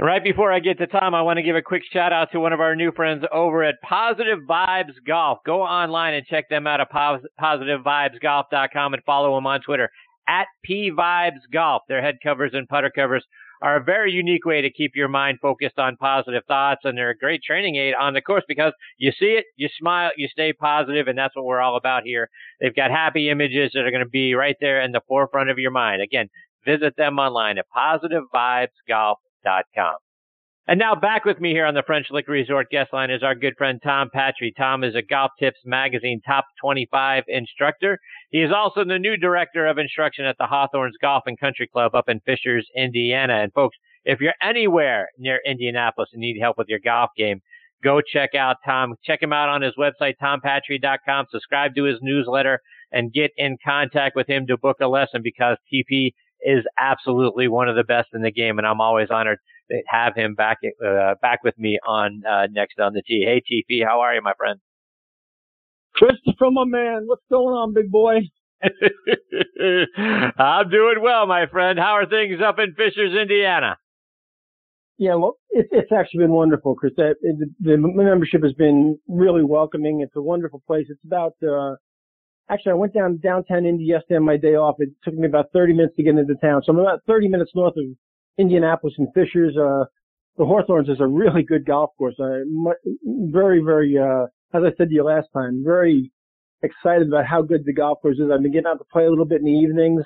Right 0.00 0.24
before 0.24 0.50
I 0.50 0.60
get 0.60 0.78
to 0.78 0.86
Tom, 0.86 1.14
I 1.14 1.20
want 1.20 1.36
to 1.36 1.42
give 1.42 1.56
a 1.56 1.60
quick 1.60 1.82
shout 1.92 2.10
out 2.10 2.32
to 2.32 2.40
one 2.40 2.54
of 2.54 2.60
our 2.60 2.74
new 2.74 2.90
friends 2.90 3.22
over 3.30 3.62
at 3.62 3.82
Positive 3.82 4.38
Vibes 4.48 4.94
Golf. 5.06 5.40
Go 5.44 5.60
online 5.60 6.14
and 6.14 6.24
check 6.24 6.48
them 6.48 6.66
out 6.66 6.80
at 6.80 6.90
positivevibesgolf.com 6.90 8.94
and 8.94 9.04
follow 9.04 9.34
them 9.34 9.46
on 9.46 9.60
Twitter 9.60 9.90
at 10.26 10.46
pvibesgolf. 10.66 11.80
Their 11.86 12.00
head 12.00 12.16
covers 12.22 12.52
and 12.54 12.66
putter 12.66 12.88
covers 12.88 13.26
are 13.60 13.76
a 13.76 13.84
very 13.84 14.10
unique 14.10 14.46
way 14.46 14.62
to 14.62 14.72
keep 14.72 14.92
your 14.94 15.08
mind 15.08 15.36
focused 15.42 15.78
on 15.78 15.98
positive 15.98 16.44
thoughts, 16.48 16.80
and 16.84 16.96
they're 16.96 17.10
a 17.10 17.18
great 17.18 17.42
training 17.42 17.76
aid 17.76 17.92
on 17.92 18.14
the 18.14 18.22
course 18.22 18.44
because 18.48 18.72
you 18.96 19.12
see 19.12 19.32
it, 19.32 19.44
you 19.56 19.68
smile, 19.78 20.12
you 20.16 20.28
stay 20.28 20.54
positive, 20.54 21.08
and 21.08 21.18
that's 21.18 21.36
what 21.36 21.44
we're 21.44 21.60
all 21.60 21.76
about 21.76 22.04
here. 22.04 22.30
They've 22.58 22.74
got 22.74 22.90
happy 22.90 23.28
images 23.28 23.72
that 23.74 23.84
are 23.84 23.90
going 23.90 24.02
to 24.02 24.08
be 24.08 24.34
right 24.34 24.56
there 24.62 24.80
in 24.80 24.92
the 24.92 25.02
forefront 25.06 25.50
of 25.50 25.58
your 25.58 25.72
mind. 25.72 26.00
Again, 26.00 26.30
visit 26.64 26.96
them 26.96 27.18
online 27.18 27.58
at 27.58 27.66
positivevibesgolf.com. 27.76 29.16
And 30.70 30.78
now 30.78 30.94
back 30.94 31.24
with 31.24 31.40
me 31.40 31.50
here 31.50 31.66
on 31.66 31.74
the 31.74 31.82
French 31.84 32.06
Lick 32.10 32.28
Resort 32.28 32.70
guest 32.70 32.92
line 32.92 33.10
is 33.10 33.24
our 33.24 33.34
good 33.34 33.54
friend 33.58 33.80
Tom 33.82 34.08
Patri. 34.12 34.52
Tom 34.56 34.84
is 34.84 34.94
a 34.94 35.02
Golf 35.02 35.32
Tips 35.38 35.58
Magazine 35.64 36.20
top 36.24 36.44
25 36.60 37.24
instructor. 37.26 37.98
He 38.30 38.38
is 38.38 38.52
also 38.52 38.84
the 38.84 38.98
new 38.98 39.16
director 39.16 39.66
of 39.66 39.78
instruction 39.78 40.26
at 40.26 40.36
the 40.38 40.46
Hawthorns 40.46 40.94
Golf 41.00 41.24
and 41.26 41.40
Country 41.40 41.66
Club 41.66 41.96
up 41.96 42.08
in 42.08 42.20
Fishers, 42.20 42.68
Indiana. 42.76 43.42
And 43.42 43.52
folks, 43.52 43.76
if 44.04 44.20
you're 44.20 44.34
anywhere 44.40 45.08
near 45.18 45.40
Indianapolis 45.44 46.10
and 46.12 46.20
need 46.20 46.38
help 46.40 46.56
with 46.56 46.68
your 46.68 46.78
golf 46.78 47.10
game, 47.16 47.40
go 47.82 48.00
check 48.00 48.36
out 48.36 48.58
Tom. 48.64 48.94
Check 49.02 49.22
him 49.22 49.32
out 49.32 49.48
on 49.48 49.62
his 49.62 49.74
website, 49.76 50.14
tompatri.com. 50.22 51.26
Subscribe 51.30 51.74
to 51.74 51.84
his 51.84 51.98
newsletter 52.00 52.60
and 52.92 53.12
get 53.12 53.32
in 53.36 53.56
contact 53.64 54.14
with 54.14 54.28
him 54.28 54.46
to 54.46 54.56
book 54.56 54.76
a 54.80 54.86
lesson 54.86 55.20
because 55.22 55.56
TP 55.72 56.12
is 56.42 56.64
absolutely 56.78 57.48
one 57.48 57.68
of 57.68 57.76
the 57.76 57.84
best 57.84 58.08
in 58.12 58.22
the 58.22 58.30
game. 58.30 58.58
And 58.58 58.66
I'm 58.66 58.80
always 58.80 59.08
honored 59.10 59.38
to 59.70 59.82
have 59.86 60.14
him 60.14 60.34
back, 60.34 60.58
uh, 60.84 61.14
back 61.22 61.44
with 61.44 61.58
me 61.58 61.78
on, 61.86 62.22
uh, 62.28 62.46
next 62.50 62.78
on 62.78 62.92
the 62.92 63.02
tee. 63.02 63.24
Hey, 63.26 63.40
TP, 63.40 63.84
how 63.86 64.00
are 64.00 64.14
you, 64.14 64.22
my 64.22 64.34
friend? 64.36 64.60
Christopher, 65.94 66.50
my 66.50 66.64
man, 66.64 67.02
what's 67.06 67.24
going 67.30 67.54
on, 67.54 67.74
big 67.74 67.90
boy? 67.90 68.20
I'm 70.38 70.70
doing 70.70 71.02
well, 71.02 71.26
my 71.26 71.46
friend. 71.46 71.78
How 71.78 71.96
are 71.96 72.06
things 72.06 72.40
up 72.44 72.58
in 72.58 72.74
Fishers, 72.74 73.14
Indiana? 73.20 73.76
Yeah, 74.98 75.14
well, 75.14 75.36
it, 75.48 75.66
it's 75.72 75.92
actually 75.92 76.24
been 76.24 76.32
wonderful, 76.32 76.74
Chris. 76.74 76.92
The, 76.96 77.14
the, 77.60 77.78
membership 77.78 78.42
has 78.42 78.52
been 78.52 78.98
really 79.08 79.42
welcoming. 79.42 80.02
It's 80.02 80.14
a 80.14 80.20
wonderful 80.20 80.62
place. 80.66 80.86
It's 80.90 81.00
about, 81.06 81.32
uh, 81.42 81.76
actually, 82.50 82.72
I 82.72 82.74
went 82.74 82.92
down 82.92 83.18
downtown 83.22 83.64
Indy 83.64 83.84
yesterday 83.84 84.16
on 84.16 84.24
my 84.24 84.36
day 84.36 84.54
off. 84.54 84.76
It 84.78 84.90
took 85.04 85.14
me 85.14 85.26
about 85.26 85.46
30 85.52 85.74
minutes 85.74 85.96
to 85.96 86.02
get 86.02 86.16
into 86.16 86.34
town. 86.36 86.62
So 86.64 86.72
I'm 86.72 86.78
about 86.78 87.00
30 87.06 87.28
minutes 87.28 87.52
north 87.54 87.74
of 87.76 87.84
Indianapolis 88.38 88.94
and 88.98 89.08
Fishers. 89.14 89.56
Uh, 89.56 89.84
the 90.36 90.44
Hawthorns 90.44 90.88
is 90.88 91.00
a 91.00 91.06
really 91.06 91.42
good 91.42 91.66
golf 91.66 91.90
course. 91.98 92.14
Uh, 92.18 92.40
very, 93.04 93.62
very, 93.62 93.96
uh, 93.98 94.24
as 94.56 94.62
I 94.64 94.72
said 94.76 94.88
to 94.88 94.94
you 94.94 95.04
last 95.04 95.28
time, 95.34 95.62
very 95.64 96.10
excited 96.62 97.08
about 97.08 97.26
how 97.26 97.42
good 97.42 97.64
the 97.64 97.72
golf 97.72 97.98
course 98.02 98.16
is. 98.18 98.30
I've 98.32 98.42
been 98.42 98.52
getting 98.52 98.66
out 98.66 98.78
to 98.78 98.84
play 98.92 99.04
a 99.04 99.10
little 99.10 99.24
bit 99.24 99.40
in 99.40 99.46
the 99.46 99.52
evenings. 99.52 100.02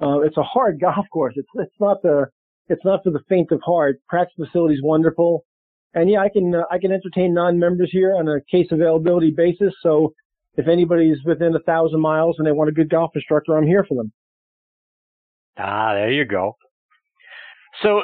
Uh, 0.00 0.20
it's 0.20 0.36
a 0.36 0.42
hard 0.42 0.80
golf 0.80 1.06
course. 1.12 1.34
It's 1.36 1.48
it's 1.54 1.80
not 1.80 2.02
the 2.02 2.26
it's 2.68 2.84
not 2.84 3.00
for 3.04 3.10
the 3.10 3.20
faint 3.28 3.50
of 3.52 3.60
heart. 3.64 4.00
Practice 4.08 4.46
facility 4.46 4.74
is 4.74 4.82
wonderful, 4.82 5.44
and 5.92 6.10
yeah, 6.10 6.20
I 6.20 6.28
can 6.28 6.54
uh, 6.54 6.62
I 6.70 6.78
can 6.78 6.92
entertain 6.92 7.34
non-members 7.34 7.90
here 7.92 8.14
on 8.14 8.28
a 8.28 8.40
case 8.50 8.68
availability 8.70 9.32
basis. 9.36 9.74
So 9.82 10.14
if 10.56 10.68
anybody's 10.68 11.18
within 11.24 11.54
a 11.54 11.60
thousand 11.60 12.00
miles 12.00 12.36
and 12.38 12.46
they 12.46 12.52
want 12.52 12.70
a 12.70 12.72
good 12.72 12.90
golf 12.90 13.10
instructor, 13.14 13.56
I'm 13.56 13.66
here 13.66 13.84
for 13.88 13.94
them. 13.94 14.12
Ah, 15.58 15.94
there 15.94 16.10
you 16.10 16.24
go. 16.24 16.56
So, 17.82 18.02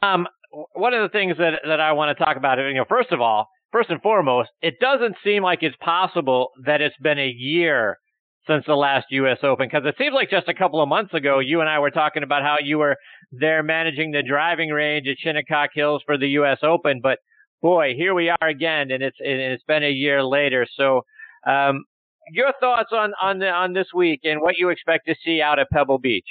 Tom, 0.00 0.26
one 0.74 0.94
of 0.94 1.02
the 1.02 1.12
things 1.12 1.36
that 1.38 1.60
that 1.66 1.80
I 1.80 1.92
want 1.92 2.16
to 2.16 2.24
talk 2.24 2.36
about, 2.36 2.58
you 2.58 2.74
know, 2.74 2.84
first 2.88 3.12
of 3.12 3.20
all, 3.20 3.48
first 3.72 3.90
and 3.90 4.00
foremost, 4.02 4.50
it 4.62 4.74
doesn't 4.80 5.16
seem 5.24 5.42
like 5.42 5.62
it's 5.62 5.76
possible 5.76 6.50
that 6.64 6.80
it's 6.80 6.96
been 7.02 7.18
a 7.18 7.28
year 7.28 7.98
since 8.46 8.64
the 8.66 8.74
last 8.74 9.06
U.S. 9.10 9.38
Open 9.42 9.68
because 9.68 9.86
it 9.86 9.94
seems 9.98 10.14
like 10.14 10.30
just 10.30 10.48
a 10.48 10.54
couple 10.54 10.82
of 10.82 10.88
months 10.88 11.14
ago, 11.14 11.38
you 11.38 11.60
and 11.60 11.68
I 11.68 11.78
were 11.78 11.90
talking 11.90 12.22
about 12.22 12.42
how 12.42 12.56
you 12.62 12.78
were 12.78 12.96
there 13.32 13.62
managing 13.62 14.10
the 14.10 14.22
driving 14.22 14.70
range 14.70 15.06
at 15.08 15.16
Shinnecock 15.18 15.70
Hills 15.74 16.02
for 16.04 16.18
the 16.18 16.28
U.S. 16.28 16.58
Open. 16.62 17.00
But 17.02 17.18
boy, 17.62 17.94
here 17.96 18.14
we 18.14 18.28
are 18.28 18.48
again, 18.48 18.90
and 18.90 19.02
it's 19.02 19.16
and 19.20 19.40
it's 19.40 19.64
been 19.64 19.82
a 19.82 19.90
year 19.90 20.22
later. 20.22 20.66
So, 20.76 21.02
um, 21.46 21.84
your 22.32 22.52
thoughts 22.60 22.90
on 22.92 23.12
on 23.20 23.38
the, 23.38 23.48
on 23.48 23.72
this 23.72 23.88
week 23.94 24.20
and 24.24 24.40
what 24.40 24.56
you 24.58 24.70
expect 24.70 25.06
to 25.06 25.14
see 25.24 25.40
out 25.40 25.58
at 25.58 25.68
Pebble 25.70 25.98
Beach? 25.98 26.26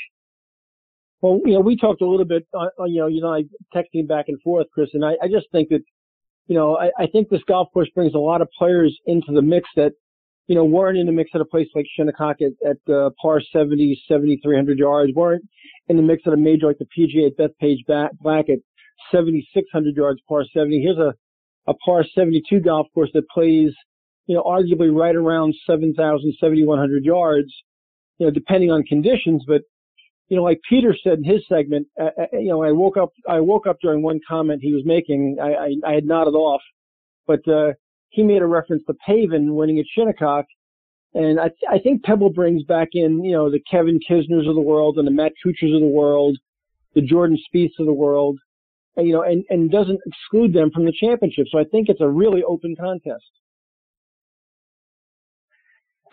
Well, 1.22 1.40
you 1.46 1.54
know, 1.54 1.62
we 1.62 1.78
talked 1.78 2.02
a 2.02 2.08
little 2.08 2.26
bit. 2.26 2.46
Uh, 2.54 2.68
you 2.86 3.00
know, 3.00 3.08
you 3.08 3.22
know, 3.22 3.34
I 3.34 3.44
texting 3.76 4.08
back 4.08 4.26
and 4.28 4.42
forth, 4.42 4.68
Chris, 4.74 4.90
and 4.94 5.06
I, 5.06 5.14
I 5.22 5.28
just 5.28 5.48
think 5.52 5.70
that 5.70 5.82
you 6.48 6.56
know, 6.56 6.78
I, 6.78 6.90
I 6.98 7.08
think 7.08 7.30
this 7.30 7.42
golf 7.48 7.70
course 7.74 7.90
brings 7.96 8.14
a 8.14 8.20
lot 8.20 8.42
of 8.42 8.50
players 8.58 8.98
into 9.06 9.32
the 9.32 9.42
mix 9.42 9.68
that, 9.76 9.94
you 10.48 10.56
know, 10.56 10.66
weren't 10.66 10.98
in 10.98 11.06
the 11.06 11.12
mix 11.12 11.32
at 11.34 11.42
a 11.42 11.46
place 11.46 11.68
like 11.74 11.86
Shinnecock 11.96 12.38
at, 12.42 12.52
at 12.70 12.94
uh, 12.94 13.12
par 13.22 13.42
70, 13.54 14.02
7,300 14.08 14.78
yards, 14.78 15.14
weren't 15.16 15.44
in 15.88 15.96
the 15.96 16.04
mix 16.04 16.24
at 16.28 16.34
a 16.34 16.38
major 16.38 16.68
like 16.68 16.80
the 16.80 16.88
PGA 16.98 17.28
at 17.28 17.38
Bethpage 17.38 17.86
Black 18.20 18.50
at 18.50 18.60
7,600 19.12 19.96
yards, 19.96 20.20
par 20.28 20.44
70. 20.54 20.82
Here's 20.82 20.98
a, 20.98 21.14
a 21.68 21.74
par 21.86 22.04
72 22.14 22.60
golf 22.60 22.88
course 22.94 23.10
that 23.14 23.28
plays, 23.30 23.72
you 24.28 24.36
know, 24.36 24.44
arguably 24.44 24.94
right 24.94 25.16
around 25.16 25.54
7,000, 25.66 26.36
7,100 26.40 27.04
yards, 27.04 27.54
you 28.18 28.28
know, 28.28 28.32
depending 28.32 28.72
on 28.72 28.84
conditions, 28.84 29.44
but 29.48 29.62
you 30.30 30.38
know, 30.38 30.44
like 30.44 30.62
Peter 30.68 30.96
said 31.04 31.20
in 31.20 31.24
his 31.24 31.42
segment, 31.48 31.86
uh, 32.02 32.06
uh, 32.18 32.26
you 32.34 32.48
know, 32.48 32.64
I 32.64 32.72
woke 32.72 32.98
up, 32.98 33.10
I 33.28 33.40
woke 33.40 33.68
up 33.68 33.78
during 33.82 34.02
one 34.02 34.20
comment 34.28 34.62
he 34.64 34.74
was 34.74 34.84
making. 34.86 35.38
I, 35.40 35.54
I, 35.54 35.92
I 35.92 35.94
had 35.94 36.06
nodded 36.06 36.34
off, 36.34 36.62
but, 37.28 37.46
uh, 37.48 37.74
he 38.10 38.22
made 38.24 38.42
a 38.42 38.46
reference 38.46 38.84
to 38.86 38.94
Pavin 39.06 39.56
winning 39.56 39.80
at 39.80 39.86
Shinnecock. 39.94 40.46
And 41.16 41.40
I, 41.40 41.50
I 41.70 41.80
think 41.80 42.04
Pebble 42.04 42.32
brings 42.32 42.64
back 42.64 42.90
in, 42.94 43.24
you 43.24 43.32
know, 43.32 43.50
the 43.50 43.60
Kevin 43.70 44.00
Kisners 44.10 44.48
of 44.48 44.56
the 44.56 44.62
world 44.62 44.98
and 44.98 45.08
the 45.08 45.12
Matt 45.12 45.34
Kuchars 45.44 45.74
of 45.74 45.82
the 45.82 45.88
world, 45.88 46.38
the 46.96 47.02
Jordan 47.02 47.38
Spieths 47.38 47.80
of 47.80 47.86
the 47.86 47.94
world, 47.94 48.40
and, 48.96 49.08
you 49.08 49.14
know, 49.14 49.24
and, 49.24 49.44
and 49.50 49.72
doesn't 49.72 50.00
exclude 50.06 50.54
them 50.54 50.72
from 50.72 50.86
the 50.86 50.94
championship. 50.94 51.48
So 51.52 51.60
I 51.60 51.64
think 51.66 51.90
it's 51.90 52.02
a 52.02 52.08
really 52.08 52.44
open 52.44 52.76
contest. 52.76 53.30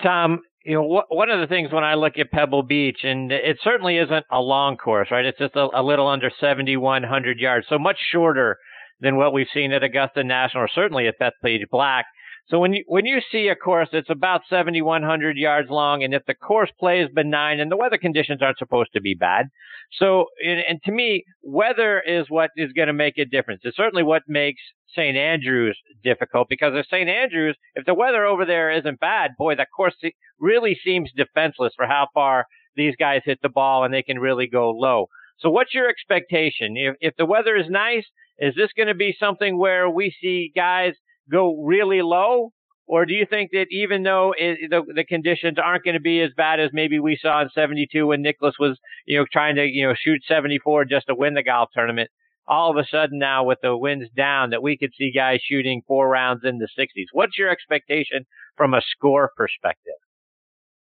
Tom, 0.02 0.40
you 0.64 0.74
know, 0.74 1.02
wh- 1.08 1.12
one 1.12 1.30
of 1.30 1.40
the 1.40 1.46
things 1.46 1.72
when 1.72 1.84
I 1.84 1.94
look 1.94 2.18
at 2.18 2.30
Pebble 2.30 2.62
Beach, 2.62 3.00
and 3.02 3.32
it 3.32 3.58
certainly 3.62 3.96
isn't 3.98 4.26
a 4.30 4.40
long 4.40 4.76
course, 4.76 5.08
right? 5.10 5.24
It's 5.24 5.38
just 5.38 5.56
a, 5.56 5.68
a 5.74 5.82
little 5.82 6.06
under 6.08 6.30
7,100 6.40 7.38
yards, 7.38 7.66
so 7.68 7.78
much 7.78 7.96
shorter 8.12 8.58
than 9.00 9.16
what 9.16 9.32
we've 9.32 9.46
seen 9.52 9.72
at 9.72 9.82
Augusta 9.82 10.22
National, 10.22 10.64
or 10.64 10.68
certainly 10.68 11.06
at 11.08 11.18
Bethpage 11.18 11.68
Black. 11.70 12.06
So 12.50 12.58
when 12.58 12.72
you 12.72 12.84
when 12.88 13.06
you 13.06 13.20
see 13.30 13.46
a 13.46 13.54
course 13.54 13.88
that's 13.92 14.10
about 14.10 14.40
7,100 14.50 15.36
yards 15.36 15.70
long, 15.70 16.02
and 16.02 16.12
if 16.12 16.24
the 16.26 16.34
course 16.34 16.70
play 16.80 17.00
is 17.00 17.08
benign 17.14 17.60
and 17.60 17.70
the 17.70 17.76
weather 17.76 17.96
conditions 17.96 18.42
aren't 18.42 18.58
supposed 18.58 18.90
to 18.94 19.00
be 19.00 19.14
bad, 19.14 19.46
so 19.92 20.26
and, 20.44 20.60
and 20.68 20.82
to 20.84 20.90
me, 20.90 21.24
weather 21.42 22.02
is 22.04 22.26
what 22.28 22.50
is 22.56 22.72
going 22.72 22.88
to 22.88 22.92
make 22.92 23.18
a 23.18 23.24
difference. 23.24 23.60
It's 23.62 23.76
certainly 23.76 24.02
what 24.02 24.22
makes 24.26 24.60
St. 24.96 25.16
Andrews 25.16 25.78
difficult 26.02 26.48
because 26.48 26.72
if 26.74 26.86
St. 26.86 27.08
Andrews, 27.08 27.56
if 27.76 27.86
the 27.86 27.94
weather 27.94 28.24
over 28.24 28.44
there 28.44 28.72
isn't 28.72 28.98
bad, 28.98 29.30
boy, 29.38 29.54
that 29.54 29.68
course 29.74 29.94
really 30.40 30.76
seems 30.84 31.12
defenseless 31.16 31.72
for 31.76 31.86
how 31.86 32.08
far 32.12 32.46
these 32.74 32.96
guys 32.98 33.22
hit 33.24 33.38
the 33.42 33.48
ball 33.48 33.84
and 33.84 33.94
they 33.94 34.02
can 34.02 34.18
really 34.18 34.48
go 34.48 34.70
low. 34.70 35.06
So 35.38 35.50
what's 35.50 35.72
your 35.72 35.88
expectation? 35.88 36.74
If, 36.76 36.96
if 37.00 37.14
the 37.16 37.26
weather 37.26 37.54
is 37.54 37.66
nice, 37.68 38.04
is 38.38 38.54
this 38.56 38.70
going 38.76 38.88
to 38.88 38.94
be 38.94 39.14
something 39.18 39.56
where 39.56 39.88
we 39.88 40.12
see 40.20 40.50
guys 40.54 40.94
go 41.30 41.62
really 41.62 42.02
low? 42.02 42.52
Or 42.86 43.06
do 43.06 43.14
you 43.14 43.24
think 43.24 43.52
that 43.52 43.66
even 43.70 44.02
though 44.02 44.34
it, 44.36 44.68
the, 44.68 44.82
the 44.92 45.04
conditions 45.04 45.58
aren't 45.62 45.84
going 45.84 45.94
to 45.94 46.00
be 46.00 46.20
as 46.20 46.30
bad 46.36 46.58
as 46.58 46.70
maybe 46.72 46.98
we 46.98 47.16
saw 47.20 47.40
in 47.40 47.48
72 47.54 48.04
when 48.04 48.20
Nicklaus 48.20 48.54
was, 48.58 48.78
you 49.06 49.16
know, 49.16 49.26
trying 49.32 49.54
to, 49.56 49.64
you 49.64 49.86
know, 49.86 49.94
shoot 49.96 50.22
74 50.26 50.86
just 50.86 51.06
to 51.06 51.14
win 51.14 51.34
the 51.34 51.44
golf 51.44 51.68
tournament, 51.72 52.10
all 52.48 52.68
of 52.68 52.76
a 52.76 52.84
sudden 52.90 53.20
now 53.20 53.44
with 53.44 53.58
the 53.62 53.76
winds 53.76 54.10
down 54.16 54.50
that 54.50 54.62
we 54.62 54.76
could 54.76 54.90
see 54.98 55.12
guys 55.14 55.38
shooting 55.40 55.82
four 55.86 56.08
rounds 56.08 56.42
in 56.44 56.58
the 56.58 56.66
60s. 56.76 57.06
What's 57.12 57.38
your 57.38 57.48
expectation 57.48 58.26
from 58.56 58.74
a 58.74 58.82
score 58.82 59.30
perspective? 59.36 59.94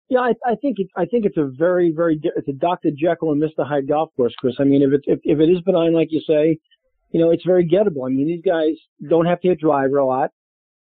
Yeah, 0.08 0.20
I, 0.20 0.32
I 0.46 0.54
think 0.54 0.78
it, 0.78 0.86
I 0.96 1.04
think 1.04 1.26
it's 1.26 1.36
a 1.36 1.50
very, 1.58 1.92
very 1.94 2.18
it's 2.36 2.48
a 2.48 2.52
Dr. 2.52 2.88
Jekyll 2.96 3.32
and 3.32 3.42
Mr. 3.42 3.68
Hyde 3.68 3.86
golf 3.86 4.10
course, 4.16 4.34
Chris. 4.38 4.54
I 4.58 4.64
mean, 4.64 4.80
if 4.80 4.92
it 4.92 5.00
if, 5.04 5.20
if 5.22 5.38
it 5.38 5.52
is 5.52 5.60
benign, 5.60 5.92
like 5.92 6.08
you 6.10 6.22
say, 6.26 6.58
you 7.10 7.20
know, 7.20 7.30
it's 7.30 7.44
very 7.44 7.68
gettable. 7.68 8.06
I 8.06 8.10
mean, 8.10 8.26
these 8.26 8.42
guys 8.42 8.76
don't 9.06 9.26
have 9.26 9.40
to 9.42 9.48
hit 9.48 9.60
driver 9.60 9.98
a 9.98 10.06
lot. 10.06 10.30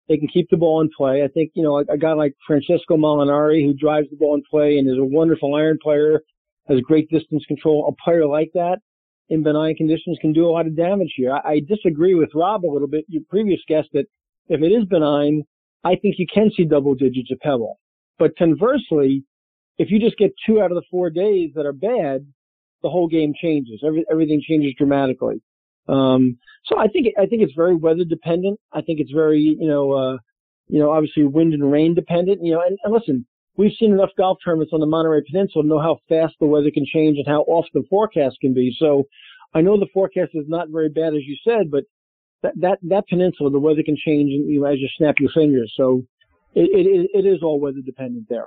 They 0.08 0.18
can 0.18 0.28
keep 0.28 0.48
the 0.50 0.56
ball 0.56 0.80
in 0.80 0.90
play. 0.96 1.22
I 1.22 1.28
think, 1.28 1.52
you 1.54 1.62
know, 1.62 1.78
a, 1.78 1.94
a 1.94 1.98
guy 1.98 2.12
like 2.12 2.34
Francesco 2.46 2.96
Molinari 2.96 3.64
who 3.64 3.72
drives 3.72 4.08
the 4.10 4.16
ball 4.16 4.34
in 4.34 4.42
play 4.50 4.78
and 4.78 4.88
is 4.88 4.98
a 4.98 5.04
wonderful 5.04 5.54
iron 5.54 5.78
player, 5.82 6.20
has 6.68 6.80
great 6.80 7.08
distance 7.10 7.44
control. 7.46 7.88
A 7.88 8.04
player 8.04 8.26
like 8.26 8.50
that 8.54 8.78
in 9.30 9.42
benign 9.42 9.74
conditions 9.74 10.18
can 10.20 10.32
do 10.32 10.46
a 10.46 10.52
lot 10.52 10.66
of 10.66 10.76
damage 10.76 11.14
here. 11.16 11.32
I, 11.32 11.52
I 11.52 11.60
disagree 11.66 12.14
with 12.14 12.30
Rob 12.34 12.64
a 12.64 12.70
little 12.70 12.88
bit, 12.88 13.06
your 13.08 13.22
previous 13.30 13.60
guest, 13.66 13.88
that 13.94 14.04
if 14.48 14.60
it 14.60 14.66
is 14.66 14.84
benign, 14.84 15.44
I 15.84 15.96
think 15.96 16.16
you 16.18 16.26
can 16.32 16.50
see 16.54 16.64
double 16.64 16.94
digits 16.94 17.30
of 17.30 17.38
Pebble. 17.40 17.78
But 18.18 18.36
conversely, 18.36 19.24
if 19.78 19.90
you 19.90 19.98
just 19.98 20.18
get 20.18 20.32
two 20.46 20.60
out 20.60 20.70
of 20.70 20.76
the 20.76 20.84
four 20.90 21.10
days 21.10 21.50
that 21.54 21.66
are 21.66 21.72
bad, 21.72 22.26
the 22.82 22.90
whole 22.90 23.08
game 23.08 23.32
changes. 23.40 23.82
Every, 23.84 24.04
everything 24.10 24.42
changes 24.46 24.74
dramatically. 24.76 25.40
Um, 25.88 26.38
so 26.66 26.78
I 26.78 26.88
think 26.88 27.08
I 27.18 27.26
think 27.26 27.42
it's 27.42 27.54
very 27.54 27.74
weather 27.74 28.04
dependent. 28.04 28.58
I 28.72 28.80
think 28.80 29.00
it's 29.00 29.12
very 29.12 29.40
you 29.40 29.68
know 29.68 29.92
uh, 29.92 30.16
you 30.68 30.80
know 30.80 30.90
obviously 30.90 31.24
wind 31.24 31.52
and 31.52 31.70
rain 31.70 31.94
dependent. 31.94 32.40
You 32.42 32.54
know, 32.54 32.62
and, 32.66 32.78
and 32.84 32.92
listen, 32.92 33.26
we've 33.56 33.76
seen 33.78 33.92
enough 33.92 34.10
golf 34.16 34.38
tournaments 34.44 34.72
on 34.72 34.80
the 34.80 34.86
Monterey 34.86 35.22
Peninsula 35.30 35.62
to 35.62 35.68
know 35.68 35.80
how 35.80 35.98
fast 36.08 36.34
the 36.40 36.46
weather 36.46 36.70
can 36.72 36.86
change 36.86 37.18
and 37.18 37.26
how 37.26 37.42
off 37.42 37.66
the 37.74 37.84
forecast 37.90 38.36
can 38.40 38.54
be. 38.54 38.74
So 38.78 39.04
I 39.54 39.60
know 39.60 39.78
the 39.78 39.86
forecast 39.92 40.30
is 40.34 40.46
not 40.48 40.68
very 40.70 40.88
bad 40.88 41.14
as 41.14 41.22
you 41.24 41.36
said, 41.44 41.70
but 41.70 41.84
that 42.42 42.52
that, 42.60 42.78
that 42.82 43.08
peninsula, 43.08 43.50
the 43.50 43.58
weather 43.58 43.82
can 43.84 43.96
change 43.96 44.30
you 44.30 44.60
know, 44.60 44.66
as 44.66 44.78
you 44.78 44.88
snap 44.96 45.16
your 45.18 45.30
fingers. 45.34 45.72
So 45.76 46.04
it, 46.54 46.70
it, 46.72 47.10
it 47.12 47.26
is 47.26 47.42
all 47.42 47.60
weather 47.60 47.80
dependent 47.84 48.26
there. 48.28 48.46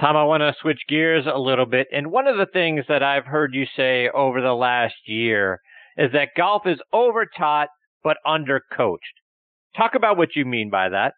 Tom, 0.00 0.16
I 0.16 0.24
want 0.24 0.42
to 0.42 0.54
switch 0.60 0.80
gears 0.88 1.24
a 1.26 1.38
little 1.38 1.66
bit. 1.66 1.88
And 1.92 2.12
one 2.12 2.28
of 2.28 2.36
the 2.36 2.46
things 2.46 2.84
that 2.88 3.02
I've 3.02 3.24
heard 3.24 3.52
you 3.52 3.66
say 3.76 4.08
over 4.14 4.40
the 4.40 4.52
last 4.52 4.94
year 5.06 5.60
is 5.96 6.12
that 6.12 6.28
golf 6.36 6.62
is 6.66 6.78
overtaught 6.92 7.68
but 8.04 8.18
undercoached. 8.24 8.98
Talk 9.76 9.92
about 9.96 10.16
what 10.16 10.36
you 10.36 10.44
mean 10.44 10.70
by 10.70 10.88
that. 10.90 11.14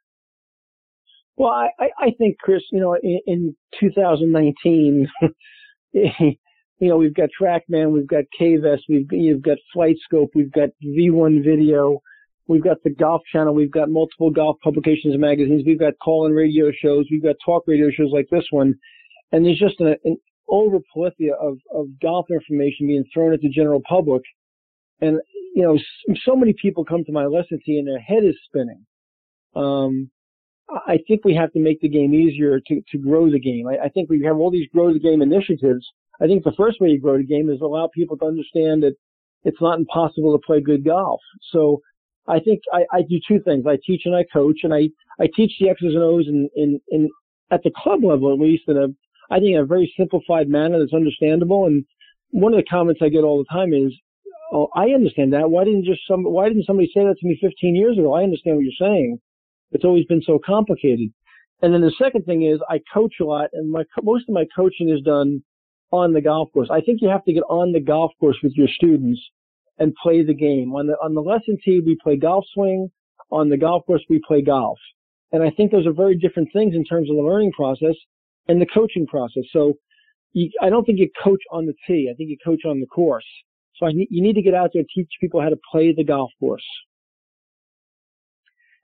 Well, 1.36 1.50
I, 1.50 1.88
I 1.98 2.10
think, 2.18 2.38
Chris, 2.38 2.62
you 2.72 2.80
know, 2.80 2.96
in, 3.02 3.20
in 3.26 3.56
2019, 3.78 5.08
you 5.92 6.36
know, 6.80 6.96
we've 6.96 7.14
got 7.14 7.28
TrackMan, 7.40 7.92
we've 7.92 8.06
got 8.06 8.24
KVest, 8.38 8.80
we've 8.88 9.06
you've 9.10 9.42
got 9.42 9.58
Flight 9.72 9.96
Scope, 10.04 10.30
we've 10.34 10.52
got 10.52 10.70
V1 10.84 11.44
Video, 11.44 12.00
we've 12.50 12.64
got 12.64 12.82
the 12.82 12.90
Golf 12.90 13.22
Channel, 13.32 13.54
we've 13.54 13.70
got 13.70 13.90
multiple 13.90 14.30
golf 14.30 14.56
publications 14.62 15.14
and 15.14 15.20
magazines, 15.20 15.62
we've 15.64 15.78
got 15.78 15.92
call-in 16.02 16.32
radio 16.32 16.72
shows, 16.82 17.06
we've 17.08 17.22
got 17.22 17.36
talk 17.44 17.62
radio 17.68 17.90
shows 17.90 18.10
like 18.12 18.26
this 18.28 18.44
one, 18.50 18.74
and 19.30 19.46
there's 19.46 19.58
just 19.58 19.78
an, 19.78 19.94
an 20.04 20.16
over 20.48 20.78
of, 21.40 21.58
of 21.72 21.86
golf 22.02 22.26
information 22.28 22.88
being 22.88 23.04
thrown 23.14 23.32
at 23.32 23.40
the 23.40 23.48
general 23.48 23.80
public, 23.88 24.22
and 25.00 25.20
you 25.54 25.62
know, 25.62 25.78
so 26.24 26.34
many 26.34 26.52
people 26.60 26.84
come 26.84 27.04
to 27.04 27.12
my 27.12 27.24
lesson 27.24 27.60
tee 27.64 27.78
and 27.78 27.86
their 27.86 28.00
head 28.00 28.24
is 28.24 28.36
spinning. 28.46 28.84
Um, 29.54 30.10
I 30.68 30.98
think 31.06 31.24
we 31.24 31.34
have 31.34 31.52
to 31.52 31.60
make 31.60 31.80
the 31.80 31.88
game 31.88 32.14
easier 32.14 32.60
to, 32.60 32.80
to 32.92 32.98
grow 32.98 33.30
the 33.30 33.40
game. 33.40 33.66
I, 33.68 33.86
I 33.86 33.88
think 33.88 34.10
we 34.10 34.22
have 34.24 34.36
all 34.36 34.50
these 34.50 34.68
grow 34.72 34.92
the 34.92 35.00
game 35.00 35.22
initiatives. 35.22 35.86
I 36.20 36.26
think 36.26 36.44
the 36.44 36.52
first 36.56 36.80
way 36.80 36.88
you 36.88 37.00
grow 37.00 37.16
the 37.16 37.24
game 37.24 37.48
is 37.48 37.60
allow 37.60 37.88
people 37.92 38.16
to 38.18 38.26
understand 38.26 38.82
that 38.82 38.94
it's 39.42 39.60
not 39.60 39.78
impossible 39.78 40.32
to 40.32 40.46
play 40.46 40.60
good 40.60 40.84
golf. 40.84 41.20
So 41.50 41.80
I 42.28 42.38
think 42.40 42.60
I, 42.72 42.84
I 42.92 43.02
do 43.02 43.18
two 43.26 43.40
things. 43.40 43.66
I 43.66 43.78
teach 43.84 44.02
and 44.04 44.14
I 44.14 44.24
coach, 44.32 44.60
and 44.62 44.72
I, 44.72 44.88
I 45.20 45.28
teach 45.34 45.52
the 45.60 45.68
X's 45.68 45.94
and 45.94 46.02
O's 46.02 46.28
in, 46.28 46.48
in, 46.54 46.80
in 46.88 47.08
at 47.50 47.62
the 47.62 47.72
club 47.76 48.04
level 48.04 48.32
at 48.32 48.38
least 48.38 48.64
in 48.68 48.76
a 48.76 48.86
I 49.32 49.38
think 49.38 49.54
in 49.54 49.60
a 49.60 49.64
very 49.64 49.92
simplified 49.96 50.48
manner 50.48 50.78
that's 50.78 50.94
understandable. 50.94 51.66
And 51.66 51.84
one 52.30 52.52
of 52.52 52.58
the 52.58 52.70
comments 52.70 53.00
I 53.02 53.08
get 53.08 53.24
all 53.24 53.38
the 53.38 53.52
time 53.52 53.72
is, 53.72 53.92
"Oh, 54.52 54.68
I 54.74 54.90
understand 54.90 55.32
that. 55.32 55.50
Why 55.50 55.64
didn't 55.64 55.84
just 55.84 56.06
some 56.06 56.24
Why 56.24 56.48
didn't 56.48 56.66
somebody 56.66 56.90
say 56.94 57.04
that 57.04 57.16
to 57.18 57.26
me 57.26 57.38
15 57.40 57.74
years 57.74 57.98
ago? 57.98 58.14
I 58.14 58.22
understand 58.22 58.56
what 58.56 58.64
you're 58.64 58.88
saying." 58.88 59.18
It's 59.72 59.84
always 59.84 60.04
been 60.06 60.22
so 60.22 60.38
complicated. 60.44 61.12
And 61.62 61.74
then 61.74 61.80
the 61.80 61.94
second 61.98 62.24
thing 62.24 62.42
is 62.42 62.58
I 62.68 62.80
coach 62.92 63.14
a 63.20 63.24
lot 63.24 63.50
and 63.52 63.70
my, 63.70 63.84
most 64.02 64.28
of 64.28 64.34
my 64.34 64.46
coaching 64.56 64.88
is 64.88 65.02
done 65.02 65.42
on 65.92 66.12
the 66.12 66.20
golf 66.20 66.52
course. 66.52 66.68
I 66.70 66.80
think 66.80 67.00
you 67.02 67.08
have 67.08 67.24
to 67.24 67.32
get 67.32 67.42
on 67.42 67.72
the 67.72 67.80
golf 67.80 68.12
course 68.18 68.36
with 68.42 68.54
your 68.54 68.68
students 68.68 69.20
and 69.80 69.92
play 70.00 70.22
the 70.22 70.34
game. 70.34 70.72
On 70.74 70.86
the, 70.86 70.92
on 71.02 71.14
the 71.14 71.22
lesson 71.22 71.58
tee, 71.64 71.80
we 71.84 71.96
play 72.00 72.16
golf 72.16 72.44
swing. 72.54 72.88
On 73.32 73.48
the 73.48 73.56
golf 73.56 73.84
course, 73.86 74.04
we 74.08 74.20
play 74.26 74.42
golf. 74.42 74.78
And 75.32 75.42
I 75.42 75.50
think 75.50 75.72
those 75.72 75.86
are 75.86 75.92
very 75.92 76.16
different 76.16 76.50
things 76.52 76.74
in 76.74 76.84
terms 76.84 77.10
of 77.10 77.16
the 77.16 77.22
learning 77.22 77.52
process 77.52 77.94
and 78.46 78.60
the 78.60 78.66
coaching 78.66 79.06
process. 79.06 79.44
So 79.52 79.74
you, 80.32 80.50
I 80.62 80.68
don't 80.68 80.84
think 80.84 80.98
you 80.98 81.08
coach 81.22 81.40
on 81.50 81.66
the 81.66 81.74
tee. 81.86 82.08
I 82.12 82.14
think 82.14 82.30
you 82.30 82.36
coach 82.44 82.60
on 82.64 82.80
the 82.80 82.86
course. 82.86 83.26
So 83.76 83.86
I, 83.86 83.90
you 83.90 84.22
need 84.22 84.34
to 84.34 84.42
get 84.42 84.54
out 84.54 84.70
there 84.72 84.80
and 84.80 84.88
teach 84.94 85.08
people 85.20 85.40
how 85.40 85.48
to 85.48 85.58
play 85.70 85.94
the 85.96 86.04
golf 86.04 86.30
course. 86.38 86.66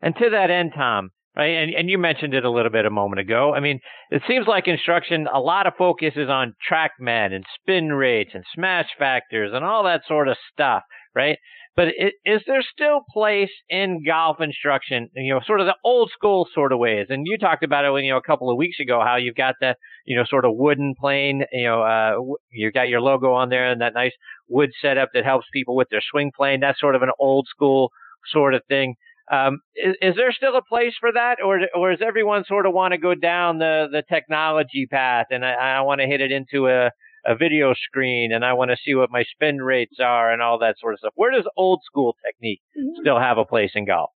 And 0.01 0.15
to 0.17 0.31
that 0.31 0.51
end, 0.51 0.73
Tom, 0.75 1.11
right, 1.37 1.51
and, 1.51 1.75
and 1.75 1.91
you 1.91 1.99
mentioned 1.99 2.35
it 2.35 2.45
a 2.45 2.51
little 2.51 2.71
bit 2.71 2.87
a 2.87 2.91
moment 2.91 3.21
ago. 3.21 3.55
I 3.55 3.61
mean, 3.61 3.81
it 4.11 4.23
seems 4.27 4.47
like 4.47 4.69
instruction, 4.69 5.27
a 5.33 5.41
lot 5.41 5.67
of 5.67 5.75
focus 5.77 6.15
is 6.17 6.29
on 6.29 6.55
TrackMan 6.71 7.33
and 7.33 7.45
spin 7.61 7.91
rates 7.91 8.31
and 8.35 8.45
smash 8.55 8.89
factors 8.99 9.53
and 9.55 9.65
all 9.65 9.85
that 9.85 10.03
sort 10.07 10.29
of 10.29 10.37
stuff, 10.53 10.83
right? 11.15 11.39
But 11.77 11.89
it, 11.89 12.15
is 12.25 12.41
there 12.47 12.63
still 12.63 13.01
place 13.13 13.51
in 13.69 14.03
golf 14.03 14.41
instruction, 14.41 15.11
you 15.15 15.35
know, 15.35 15.41
sort 15.47 15.61
of 15.61 15.67
the 15.67 15.77
old 15.85 16.11
school 16.11 16.49
sort 16.55 16.73
of 16.73 16.79
ways? 16.79 17.09
And 17.11 17.27
you 17.27 17.37
talked 17.37 17.63
about 17.63 17.85
it, 17.85 17.91
when, 17.91 18.03
you 18.05 18.13
know, 18.13 18.17
a 18.17 18.23
couple 18.23 18.51
of 18.51 18.57
weeks 18.57 18.81
ago, 18.81 19.03
how 19.05 19.17
you've 19.17 19.35
got 19.35 19.57
that, 19.61 19.77
you 20.07 20.17
know, 20.17 20.25
sort 20.25 20.47
of 20.47 20.53
wooden 20.55 20.95
plane, 20.99 21.45
you 21.53 21.65
know, 21.65 21.83
uh, 21.83 22.37
you've 22.51 22.73
got 22.73 22.89
your 22.89 23.03
logo 23.03 23.33
on 23.33 23.51
there 23.51 23.71
and 23.71 23.83
that 23.83 23.93
nice 23.93 24.13
wood 24.49 24.71
setup 24.81 25.11
that 25.13 25.27
helps 25.27 25.47
people 25.53 25.77
with 25.77 25.89
their 25.91 26.01
swing 26.11 26.33
plane. 26.35 26.61
That's 26.61 26.81
sort 26.81 26.95
of 26.95 27.03
an 27.03 27.11
old 27.19 27.47
school 27.51 27.91
sort 28.33 28.55
of 28.55 28.63
thing. 28.69 28.95
Um, 29.31 29.61
is, 29.75 29.97
is, 30.01 30.15
there 30.15 30.31
still 30.31 30.57
a 30.57 30.63
place 30.63 30.95
for 31.01 31.11
that, 31.13 31.39
or 31.45 31.61
or 31.75 31.91
does 31.91 32.01
everyone 32.07 32.45
sort 32.45 32.65
of 32.65 32.73
want 32.73 32.93
to 32.93 32.99
go 32.99 33.15
down 33.15 33.59
the 33.59 33.89
the 33.91 34.05
technology 34.09 34.87
path, 34.89 35.27
and 35.31 35.45
I, 35.45 35.79
I 35.79 35.81
want 35.81 36.01
to 36.01 36.07
hit 36.07 36.21
it 36.21 36.31
into 36.31 36.69
a 36.69 36.91
a 37.27 37.35
video 37.35 37.75
screen, 37.75 38.33
and 38.33 38.45
I 38.45 38.53
want 38.53 38.71
to 38.71 38.77
see 38.85 38.95
what 38.95 39.11
my 39.11 39.25
spin 39.25 39.59
rates 39.59 39.97
are, 40.01 40.33
and 40.33 40.41
all 40.41 40.61
that 40.61 40.77
sort 40.79 40.95
of 40.95 41.01
stuff? 41.01 41.13
Where 41.17 41.33
does 41.33 41.45
old 41.57 41.81
school 41.85 42.17
technique 42.25 42.61
mm-hmm. 42.79 43.01
still 43.01 43.19
have 43.19 43.37
a 43.37 43.45
place 43.45 43.73
in 43.75 43.85
golf? 43.85 44.11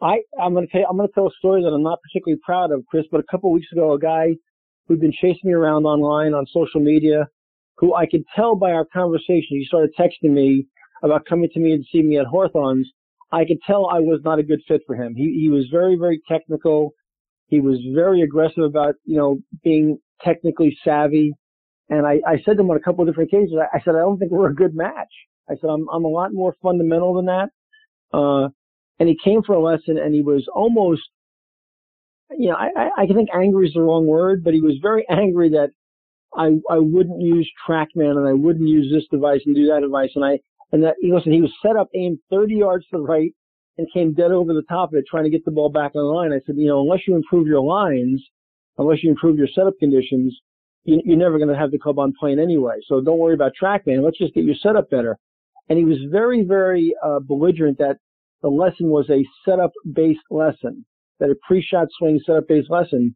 I 0.00 0.20
I'm 0.40 0.54
going 0.54 0.68
to 0.68 0.72
tell 0.72 0.86
I'm 0.88 0.96
going 0.96 1.08
to 1.08 1.14
tell 1.14 1.26
a 1.26 1.38
story 1.38 1.62
that 1.62 1.70
I'm 1.70 1.82
not 1.82 1.98
particularly 2.02 2.40
proud 2.44 2.70
of, 2.70 2.84
Chris. 2.86 3.06
But 3.10 3.20
a 3.20 3.26
couple 3.30 3.50
of 3.50 3.54
weeks 3.54 3.72
ago, 3.72 3.92
a 3.92 3.98
guy 3.98 4.36
who'd 4.86 5.00
been 5.00 5.12
chasing 5.12 5.40
me 5.44 5.52
around 5.52 5.84
online 5.84 6.32
on 6.32 6.46
social 6.46 6.80
media, 6.80 7.28
who 7.78 7.94
I 7.94 8.06
could 8.06 8.22
tell 8.34 8.54
by 8.54 8.70
our 8.70 8.84
conversation, 8.84 9.58
he 9.58 9.64
started 9.66 9.90
texting 9.98 10.30
me 10.30 10.66
about 11.02 11.24
coming 11.26 11.48
to 11.52 11.60
me 11.60 11.72
and 11.72 11.84
see 11.90 12.02
me 12.02 12.18
at 12.18 12.26
Hawthorne's 12.26 12.90
I 13.32 13.44
could 13.44 13.58
tell 13.66 13.86
I 13.86 14.00
was 14.00 14.20
not 14.24 14.38
a 14.38 14.42
good 14.42 14.60
fit 14.68 14.82
for 14.86 14.94
him. 14.94 15.14
He 15.14 15.38
he 15.40 15.48
was 15.48 15.66
very 15.70 15.96
very 15.96 16.20
technical. 16.28 16.92
He 17.48 17.60
was 17.60 17.78
very 17.94 18.22
aggressive 18.22 18.64
about 18.64 18.94
you 19.04 19.16
know 19.16 19.38
being 19.62 19.98
technically 20.22 20.76
savvy. 20.84 21.32
And 21.88 22.04
I, 22.04 22.20
I 22.26 22.36
said 22.44 22.56
to 22.56 22.62
him 22.62 22.70
on 22.70 22.76
a 22.76 22.80
couple 22.80 23.02
of 23.02 23.08
different 23.08 23.30
occasions, 23.32 23.52
I, 23.60 23.76
I 23.76 23.80
said 23.80 23.94
I 23.94 24.00
don't 24.00 24.18
think 24.18 24.32
we're 24.32 24.50
a 24.50 24.54
good 24.54 24.74
match. 24.74 25.12
I 25.48 25.54
said 25.60 25.70
I'm 25.70 25.86
I'm 25.92 26.04
a 26.04 26.08
lot 26.08 26.32
more 26.32 26.54
fundamental 26.62 27.14
than 27.14 27.26
that. 27.26 27.48
Uh, 28.12 28.48
and 28.98 29.08
he 29.08 29.16
came 29.22 29.42
for 29.42 29.54
a 29.54 29.62
lesson, 29.62 29.98
and 29.98 30.14
he 30.14 30.22
was 30.22 30.46
almost 30.54 31.02
you 32.30 32.50
know, 32.50 32.56
I, 32.56 33.02
I 33.02 33.06
think 33.06 33.28
angry 33.34 33.68
is 33.68 33.74
the 33.74 33.82
wrong 33.82 34.06
word, 34.06 34.42
but 34.42 34.54
he 34.54 34.60
was 34.60 34.78
very 34.82 35.06
angry 35.10 35.50
that 35.50 35.70
I, 36.36 36.58
I 36.70 36.78
wouldn't 36.78 37.20
use 37.20 37.50
TrackMan 37.68 38.16
and 38.16 38.28
I 38.28 38.32
wouldn't 38.32 38.68
use 38.68 38.92
this 38.92 39.06
device 39.10 39.40
and 39.46 39.54
do 39.54 39.66
that 39.66 39.80
device. 39.80 40.10
And 40.14 40.24
I, 40.24 40.38
and 40.72 40.82
that, 40.82 40.96
listen, 41.02 41.32
he 41.32 41.40
was 41.40 41.52
set 41.64 41.76
up, 41.76 41.88
aimed 41.94 42.18
30 42.30 42.54
yards 42.54 42.84
to 42.86 42.98
the 42.98 43.02
right 43.02 43.32
and 43.78 43.86
came 43.92 44.14
dead 44.14 44.32
over 44.32 44.52
the 44.52 44.62
top 44.68 44.90
of 44.92 44.98
it 44.98 45.04
trying 45.08 45.24
to 45.24 45.30
get 45.30 45.44
the 45.44 45.50
ball 45.50 45.68
back 45.68 45.92
on 45.94 46.02
the 46.02 46.10
line. 46.10 46.32
I 46.32 46.40
said, 46.46 46.56
you 46.56 46.66
know, 46.66 46.80
unless 46.80 47.00
you 47.06 47.14
improve 47.14 47.46
your 47.46 47.60
lines, 47.60 48.22
unless 48.78 49.02
you 49.02 49.10
improve 49.10 49.36
your 49.36 49.48
setup 49.54 49.74
conditions, 49.78 50.36
you, 50.84 51.00
you're 51.04 51.16
never 51.16 51.38
going 51.38 51.50
to 51.50 51.56
have 51.56 51.70
the 51.70 51.78
club 51.78 51.98
on 51.98 52.12
plane 52.18 52.38
anyway. 52.38 52.76
So 52.86 53.00
don't 53.00 53.18
worry 53.18 53.34
about 53.34 53.52
TrackMan. 53.60 54.04
Let's 54.04 54.18
just 54.18 54.34
get 54.34 54.44
your 54.44 54.54
setup 54.60 54.90
better. 54.90 55.18
And 55.68 55.78
he 55.78 55.84
was 55.84 55.98
very, 56.10 56.44
very 56.44 56.94
uh, 57.04 57.18
belligerent 57.20 57.78
that 57.78 57.96
the 58.42 58.48
lesson 58.48 58.88
was 58.88 59.08
a 59.10 59.24
setup 59.44 59.72
based 59.92 60.20
lesson, 60.30 60.84
that 61.18 61.30
a 61.30 61.36
pre-shot 61.46 61.88
swing 61.98 62.20
setup 62.24 62.48
based 62.48 62.70
lesson. 62.70 63.14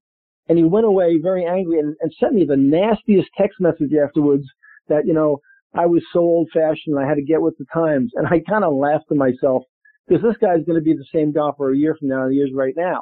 And 0.48 0.58
he 0.58 0.64
went 0.64 0.86
away 0.86 1.18
very 1.22 1.46
angry 1.46 1.78
and, 1.78 1.96
and 2.00 2.12
sent 2.18 2.34
me 2.34 2.44
the 2.44 2.56
nastiest 2.56 3.28
text 3.38 3.60
message 3.60 3.92
afterwards 3.94 4.44
that, 4.88 5.06
you 5.06 5.14
know, 5.14 5.40
I 5.74 5.86
was 5.86 6.02
so 6.12 6.20
old 6.20 6.48
fashioned 6.52 6.98
I 6.98 7.08
had 7.08 7.14
to 7.14 7.22
get 7.22 7.40
with 7.40 7.56
the 7.58 7.66
times. 7.72 8.12
And 8.14 8.26
I 8.26 8.40
kind 8.48 8.64
of 8.64 8.74
laughed 8.74 9.08
to 9.08 9.14
myself 9.14 9.62
because 10.08 10.22
this 10.22 10.36
guy's 10.38 10.64
going 10.64 10.78
to 10.78 10.84
be 10.84 10.94
the 10.94 11.06
same 11.14 11.32
golfer 11.32 11.70
a 11.70 11.76
year 11.76 11.96
from 11.98 12.08
now 12.08 12.28
he 12.28 12.36
is 12.36 12.50
right 12.54 12.74
now. 12.76 13.00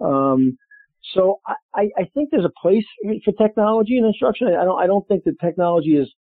Um, 0.00 0.56
so 1.12 1.40
I, 1.74 1.90
I 1.98 2.04
think 2.14 2.30
there's 2.30 2.44
a 2.44 2.60
place 2.60 2.84
for 3.24 3.32
technology 3.32 3.98
and 3.98 4.06
instruction. 4.06 4.48
I 4.48 4.64
don't, 4.64 4.80
I 4.80 4.86
don't 4.86 5.06
think 5.06 5.24
that 5.24 5.38
technology 5.40 5.96
is, 5.96 6.12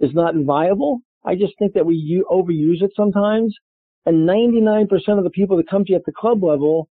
is 0.00 0.10
not 0.14 0.34
viable. 0.34 1.00
I 1.24 1.34
just 1.34 1.52
think 1.58 1.74
that 1.74 1.86
we 1.86 1.94
u- 1.94 2.26
overuse 2.30 2.82
it 2.82 2.90
sometimes. 2.96 3.54
And 4.06 4.28
99% 4.28 4.88
of 5.16 5.24
the 5.24 5.30
people 5.30 5.56
that 5.56 5.68
come 5.68 5.84
to 5.84 5.92
you 5.92 5.96
at 5.96 6.04
the 6.04 6.12
club 6.12 6.42
level 6.42 6.88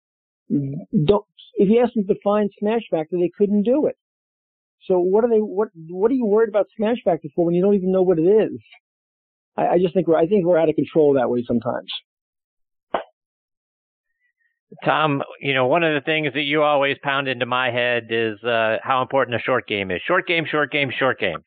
don't, 0.49 1.25
if 1.55 1.69
you 1.69 1.81
ask 1.81 1.93
them 1.93 2.05
to 2.07 2.13
define 2.13 2.49
smash 2.59 2.81
factor, 2.89 3.17
they 3.17 3.31
couldn't 3.37 3.63
do 3.63 3.87
it. 3.87 3.95
So 4.85 4.99
what 4.99 5.23
are 5.23 5.29
they, 5.29 5.39
what, 5.39 5.69
what 5.89 6.11
are 6.11 6.15
you 6.15 6.25
worried 6.25 6.49
about 6.49 6.67
smash 6.77 6.97
factor 7.03 7.27
for 7.35 7.45
when 7.45 7.55
you 7.55 7.61
don't 7.61 7.75
even 7.75 7.91
know 7.91 8.03
what 8.03 8.19
it 8.19 8.23
is? 8.23 8.59
I, 9.57 9.67
I 9.67 9.79
just 9.79 9.93
think 9.93 10.07
we're, 10.07 10.17
I 10.17 10.27
think 10.27 10.45
we're 10.45 10.59
out 10.59 10.69
of 10.69 10.75
control 10.75 11.13
that 11.13 11.29
way 11.29 11.43
sometimes. 11.47 11.91
Tom, 14.83 15.23
you 15.39 15.53
know, 15.53 15.65
one 15.67 15.83
of 15.83 15.93
the 15.93 16.05
things 16.05 16.33
that 16.33 16.41
you 16.41 16.61
always 16.61 16.97
pound 17.01 17.27
into 17.27 17.45
my 17.45 17.71
head 17.71 18.07
is 18.09 18.41
uh, 18.43 18.77
how 18.83 19.01
important 19.01 19.35
a 19.35 19.39
short 19.39 19.67
game 19.67 19.91
is. 19.91 20.01
Short 20.05 20.27
game, 20.27 20.45
short 20.49 20.71
game, 20.71 20.91
short 20.97 21.19
game. 21.19 21.39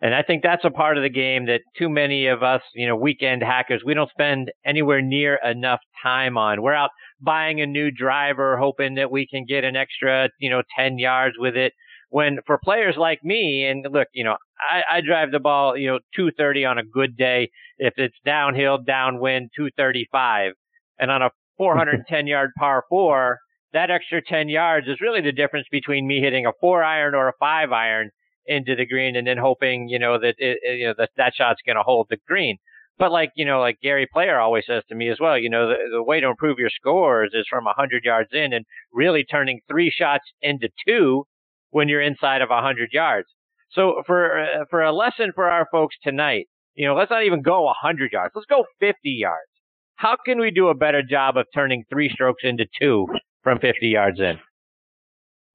And 0.00 0.14
I 0.14 0.22
think 0.22 0.42
that's 0.42 0.64
a 0.64 0.70
part 0.70 0.96
of 0.96 1.02
the 1.02 1.10
game 1.10 1.46
that 1.46 1.62
too 1.76 1.88
many 1.88 2.28
of 2.28 2.42
us, 2.42 2.62
you 2.74 2.86
know, 2.86 2.94
weekend 2.94 3.42
hackers, 3.42 3.82
we 3.84 3.94
don't 3.94 4.10
spend 4.10 4.52
anywhere 4.64 5.02
near 5.02 5.40
enough 5.44 5.80
time 6.02 6.38
on. 6.38 6.62
We're 6.62 6.74
out 6.74 6.90
buying 7.20 7.60
a 7.60 7.66
new 7.66 7.90
driver, 7.90 8.56
hoping 8.58 8.94
that 8.94 9.10
we 9.10 9.26
can 9.26 9.44
get 9.44 9.64
an 9.64 9.74
extra, 9.74 10.28
you 10.38 10.50
know, 10.50 10.62
10 10.78 10.98
yards 10.98 11.34
with 11.36 11.56
it. 11.56 11.72
When 12.10 12.38
for 12.46 12.58
players 12.62 12.96
like 12.96 13.22
me, 13.22 13.66
and 13.66 13.86
look, 13.92 14.08
you 14.12 14.24
know, 14.24 14.36
I, 14.58 14.96
I 14.96 15.00
drive 15.00 15.30
the 15.30 15.40
ball, 15.40 15.76
you 15.76 15.88
know, 15.88 15.98
230 16.16 16.64
on 16.64 16.78
a 16.78 16.82
good 16.82 17.16
day. 17.16 17.50
If 17.78 17.94
it's 17.96 18.16
downhill, 18.24 18.78
downwind, 18.78 19.50
235. 19.56 20.52
And 20.98 21.10
on 21.10 21.22
a 21.22 21.30
410 21.58 22.26
yard 22.26 22.50
par 22.56 22.84
four, 22.88 23.38
that 23.72 23.90
extra 23.90 24.22
10 24.22 24.48
yards 24.48 24.86
is 24.86 25.00
really 25.00 25.20
the 25.20 25.32
difference 25.32 25.66
between 25.70 26.06
me 26.06 26.20
hitting 26.20 26.46
a 26.46 26.52
four 26.60 26.82
iron 26.84 27.14
or 27.14 27.28
a 27.28 27.32
five 27.40 27.72
iron 27.72 28.10
into 28.46 28.74
the 28.74 28.86
green 28.86 29.16
and 29.16 29.26
then 29.26 29.36
hoping, 29.36 29.88
you 29.88 29.98
know, 29.98 30.18
that 30.18 30.36
it, 30.38 30.58
you 30.64 30.86
know, 30.86 30.94
that 30.96 31.10
that 31.16 31.34
shot's 31.34 31.60
going 31.66 31.76
to 31.76 31.82
hold 31.82 32.06
the 32.08 32.16
green. 32.26 32.56
But 32.98 33.12
like, 33.12 33.30
you 33.36 33.44
know, 33.44 33.60
like 33.60 33.78
Gary 33.80 34.08
Player 34.12 34.40
always 34.40 34.64
says 34.66 34.82
to 34.88 34.94
me 34.94 35.08
as 35.08 35.18
well, 35.20 35.38
you 35.38 35.48
know, 35.48 35.68
the, 35.68 35.76
the 35.92 36.02
way 36.02 36.20
to 36.20 36.28
improve 36.28 36.58
your 36.58 36.70
scores 36.70 37.30
is 37.32 37.46
from 37.48 37.64
100 37.64 38.04
yards 38.04 38.30
in 38.32 38.52
and 38.52 38.64
really 38.92 39.24
turning 39.24 39.60
three 39.68 39.90
shots 39.90 40.24
into 40.42 40.68
two 40.86 41.24
when 41.70 41.88
you're 41.88 42.02
inside 42.02 42.42
of 42.42 42.50
100 42.50 42.90
yards. 42.92 43.28
So 43.72 44.02
for 44.06 44.40
uh, 44.40 44.64
for 44.70 44.82
a 44.82 44.92
lesson 44.92 45.32
for 45.34 45.50
our 45.50 45.66
folks 45.70 45.96
tonight, 46.02 46.46
you 46.74 46.86
know, 46.86 46.94
let's 46.94 47.10
not 47.10 47.24
even 47.24 47.42
go 47.42 47.64
100 47.64 48.12
yards. 48.12 48.32
Let's 48.34 48.46
go 48.46 48.64
50 48.80 48.96
yards. 49.04 49.50
How 49.96 50.16
can 50.24 50.38
we 50.38 50.50
do 50.50 50.68
a 50.68 50.74
better 50.74 51.02
job 51.02 51.36
of 51.36 51.46
turning 51.52 51.84
three 51.90 52.08
strokes 52.08 52.44
into 52.44 52.66
two 52.80 53.06
from 53.42 53.58
50 53.58 53.88
yards 53.88 54.20
in? 54.20 54.38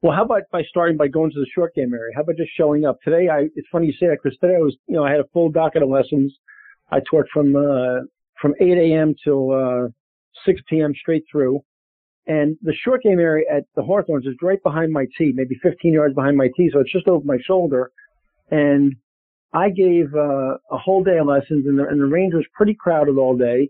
Well, 0.01 0.13
how 0.13 0.25
about 0.25 0.43
by 0.51 0.63
starting 0.63 0.97
by 0.97 1.07
going 1.07 1.31
to 1.31 1.39
the 1.39 1.47
short 1.55 1.73
game 1.75 1.93
area? 1.93 2.11
How 2.13 2.23
about 2.23 2.35
just 2.35 2.51
showing 2.57 2.83
up? 2.85 2.97
Today, 3.03 3.29
I 3.29 3.47
it's 3.55 3.67
funny 3.71 3.87
you 3.87 3.93
say 3.93 4.07
that 4.07 4.17
because 4.21 4.37
today 4.39 4.55
I 4.55 4.59
was, 4.59 4.75
you 4.87 4.95
know, 4.95 5.05
I 5.05 5.11
had 5.11 5.21
a 5.21 5.27
full 5.31 5.49
docket 5.49 5.81
of 5.81 5.87
lessons. 5.87 6.35
I 6.91 6.99
taught 7.09 7.25
from 7.33 7.55
uh, 7.55 8.01
from 8.41 8.53
8 8.59 8.77
a.m. 8.77 9.15
till 9.23 9.51
uh, 9.51 9.87
6 10.45 10.61
p.m. 10.69 10.93
straight 10.93 11.23
through, 11.31 11.61
and 12.27 12.57
the 12.61 12.73
short 12.73 13.03
game 13.03 13.19
area 13.19 13.45
at 13.51 13.63
the 13.75 13.83
Hawthorns 13.83 14.25
is 14.25 14.35
right 14.41 14.61
behind 14.63 14.91
my 14.91 15.05
tee, 15.17 15.33
maybe 15.35 15.55
15 15.61 15.93
yards 15.93 16.15
behind 16.15 16.37
my 16.37 16.49
tee, 16.55 16.69
so 16.71 16.79
it's 16.79 16.91
just 16.91 17.07
over 17.07 17.25
my 17.25 17.37
shoulder. 17.45 17.91
And 18.49 18.95
I 19.53 19.69
gave 19.69 20.13
uh, 20.15 20.57
a 20.71 20.77
whole 20.77 21.03
day 21.03 21.17
of 21.17 21.27
lessons, 21.27 21.65
and 21.67 21.77
the, 21.77 21.87
and 21.87 21.99
the 21.99 22.05
range 22.05 22.33
was 22.33 22.45
pretty 22.55 22.75
crowded 22.75 23.17
all 23.17 23.37
day 23.37 23.69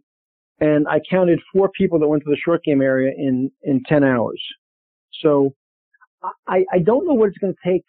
and 0.59 0.87
I 0.87 1.01
counted 1.09 1.39
four 1.51 1.69
people 1.69 1.99
that 1.99 2.07
went 2.07 2.23
to 2.23 2.29
the 2.29 2.37
short 2.37 2.63
game 2.63 2.81
area 2.81 3.11
in 3.17 3.51
in 3.63 3.83
ten 3.87 4.03
hours. 4.03 4.41
So 5.21 5.53
I 6.47 6.63
I 6.71 6.79
don't 6.79 7.05
know 7.05 7.13
what 7.13 7.29
it's 7.29 7.37
going 7.37 7.53
to 7.53 7.69
take 7.69 7.85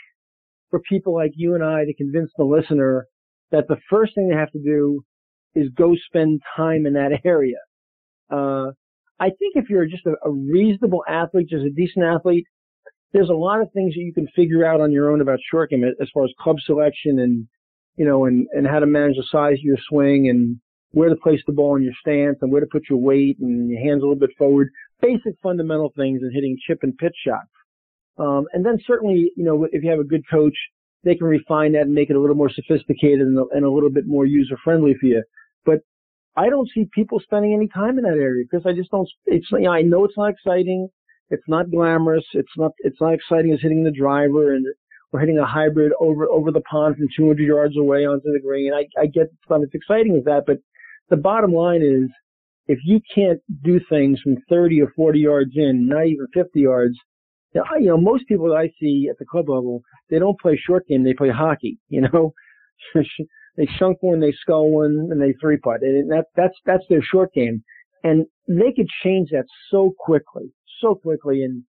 for 0.71 0.81
people 0.81 1.15
like 1.15 1.33
you 1.37 1.55
and 1.55 1.63
I 1.63 1.85
to 1.85 1.95
convince 1.95 2.31
the 2.37 2.45
listener 2.45 3.07
that 3.53 3.69
the 3.69 3.77
first 3.89 4.15
thing 4.15 4.29
they 4.29 4.35
have 4.35 4.51
to 4.53 4.63
do 4.63 5.05
is 5.55 5.69
go 5.77 5.95
spend 6.07 6.41
time 6.57 6.87
in 6.87 6.95
that 6.95 7.13
area. 7.25 7.59
Uh, 8.31 8.73
I 9.21 9.27
think 9.27 9.55
if 9.57 9.71
you're 9.71 9.87
just 9.87 10.07
a, 10.07 10.15
a 10.25 10.31
reasonable 10.31 11.05
athlete, 11.09 11.49
just 11.49 11.65
a 11.65 11.71
decent 11.71 12.05
athlete, 12.05 12.47
there's 13.13 13.29
a 13.29 13.35
lot 13.35 13.61
of 13.61 13.71
things 13.73 13.95
that 13.95 14.01
you 14.01 14.13
can 14.13 14.27
figure 14.35 14.67
out 14.67 14.81
on 14.81 14.91
your 14.91 15.13
own 15.13 15.21
about 15.21 15.39
short 15.51 15.71
game 15.71 15.85
as 15.85 16.09
far 16.13 16.25
as 16.25 16.31
club 16.41 16.57
selection 16.67 17.21
and 17.21 17.47
you 17.97 18.05
know 18.05 18.25
and 18.25 18.49
and 18.53 18.67
how 18.67 18.81
to 18.81 18.87
manage 18.87 19.17
the 19.17 19.25
size 19.31 19.55
of 19.55 19.65
your 19.65 19.79
swing 19.89 20.29
and 20.29 20.59
where 20.91 21.09
to 21.09 21.17
place 21.17 21.41
the 21.47 21.53
ball 21.53 21.77
in 21.77 21.83
your 21.83 21.93
stance 22.01 22.39
and 22.41 22.51
where 22.51 22.61
to 22.61 22.67
put 22.71 22.89
your 22.89 22.99
weight 22.99 23.39
and 23.41 23.69
your 23.69 23.81
hands 23.81 24.01
a 24.03 24.07
little 24.07 24.15
bit 24.19 24.31
forward. 24.39 24.69
Basic 25.01 25.35
fundamental 25.43 25.93
things 25.97 26.21
in 26.23 26.31
hitting 26.33 26.57
chip 26.67 26.79
and 26.83 26.97
pitch 26.97 27.17
shots. 27.27 27.49
Um, 28.17 28.47
and 28.53 28.65
then 28.65 28.79
certainly, 28.87 29.33
you 29.37 29.45
know, 29.45 29.67
if 29.73 29.83
you 29.83 29.91
have 29.91 29.99
a 29.99 30.05
good 30.05 30.23
coach, 30.31 30.55
they 31.03 31.17
can 31.17 31.27
refine 31.27 31.73
that 31.73 31.83
and 31.83 31.95
make 31.95 32.11
it 32.11 32.17
a 32.17 32.21
little 32.21 32.37
more 32.37 32.51
sophisticated 32.51 33.21
and, 33.21 33.37
and 33.51 33.65
a 33.65 33.71
little 33.71 33.91
bit 33.91 34.07
more 34.07 34.25
user 34.25 34.57
friendly 34.63 34.95
for 35.01 35.07
you. 35.07 35.23
I 36.37 36.49
don't 36.49 36.69
see 36.75 36.89
people 36.93 37.21
spending 37.21 37.55
any 37.55 37.69
time 37.69 37.99
in 37.99 38.05
that 38.05 38.19
area 38.19 38.45
because 38.51 38.67
I 38.67 38.73
just 38.73 38.91
don't. 38.91 39.09
It's 39.27 39.47
you 39.53 39.61
know, 39.61 39.73
I 39.73 39.83
know 39.83 40.05
it's 40.05 40.17
not 40.17 40.31
exciting. 40.31 40.89
It's 41.31 41.49
not 41.49 41.71
glamorous. 41.71 42.25
It's 42.33 42.53
not. 42.57 42.73
It's 42.79 43.01
not 43.01 43.15
exciting 43.15 43.53
as 43.53 43.61
hitting 43.63 43.85
the 43.85 43.91
driver 43.91 44.55
and 44.55 44.67
we're 45.13 45.21
hitting 45.21 45.39
a 45.39 45.47
hybrid 45.47 45.93
over 46.01 46.27
over 46.27 46.51
the 46.51 46.61
pond 46.63 46.97
from 46.97 47.07
200 47.17 47.41
yards 47.41 47.77
away 47.77 48.05
onto 48.05 48.33
the 48.33 48.41
green. 48.41 48.73
I 48.75 48.87
I 49.01 49.07
get 49.07 49.25
it's 49.25 49.51
not 49.51 49.63
as 49.63 49.69
exciting 49.73 50.17
as 50.17 50.25
that, 50.25 50.43
but 50.45 50.59
the 51.09 51.17
bottom 51.17 51.53
line 51.53 51.83
is 51.83 52.11
if 52.67 52.81
you 52.85 53.01
can't 53.15 53.41
do 53.63 53.79
things 53.89 54.21
from 54.21 54.37
30 54.49 54.81
or 54.83 54.91
40 54.97 55.21
yards 55.21 55.53
in, 55.55 55.87
not 55.87 56.07
even 56.07 56.27
50 56.35 56.61
yards, 56.61 56.97
you 57.55 57.63
know, 57.87 57.97
most 57.97 58.27
people 58.27 58.49
that 58.49 58.57
I 58.57 58.73
see 58.81 59.09
at 59.11 59.19
the 59.19 59.25
club 59.25 59.49
level, 59.49 59.83
they 60.11 60.19
don't 60.19 60.41
play 60.41 60.57
short 60.57 60.87
game, 60.89 61.05
they 61.05 61.15
play 61.15 61.31
hockey, 61.31 61.79
you 61.89 62.01
know. 62.01 62.33
they 63.57 63.67
shunk 63.79 63.99
one, 64.03 64.21
they 64.21 64.33
skull 64.33 64.71
one, 64.71 65.09
and 65.11 65.21
they 65.21 65.35
three 65.41 65.57
putt. 65.57 65.83
And 65.83 66.11
that, 66.11 66.27
that's, 66.37 66.55
that's 66.67 66.85
their 66.89 67.03
short 67.03 67.33
game. 67.33 67.63
And 68.03 68.27
they 68.49 68.73
could 68.75 68.89
change 69.03 69.31
that 69.31 69.47
so 69.71 69.95
quickly, 69.99 70.53
so 70.81 70.95
quickly 70.95 71.43
and, 71.43 71.63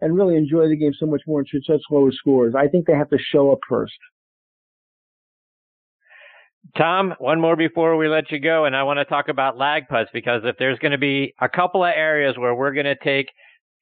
and 0.00 0.16
really 0.16 0.36
enjoy 0.36 0.68
the 0.68 0.76
game 0.76 0.92
so 0.98 1.06
much 1.06 1.22
more 1.26 1.40
and 1.40 1.48
shoot 1.48 1.64
such 1.66 1.80
lower 1.90 2.12
scores. 2.12 2.54
I 2.56 2.68
think 2.68 2.86
they 2.86 2.94
have 2.94 3.10
to 3.10 3.18
show 3.18 3.50
up 3.52 3.58
first. 3.68 3.94
Tom, 6.76 7.14
one 7.18 7.40
more 7.40 7.56
before 7.56 7.96
we 7.96 8.08
let 8.08 8.30
you 8.30 8.38
go, 8.38 8.64
and 8.64 8.76
I 8.76 8.84
want 8.84 8.98
to 8.98 9.04
talk 9.04 9.28
about 9.28 9.58
lag 9.58 9.88
putts 9.88 10.10
because 10.12 10.42
if 10.44 10.56
there's 10.58 10.78
going 10.78 10.92
to 10.92 10.98
be 10.98 11.34
a 11.40 11.48
couple 11.48 11.84
of 11.84 11.92
areas 11.94 12.36
where 12.38 12.54
we're 12.54 12.72
going 12.72 12.86
to 12.86 12.96
take 12.96 13.26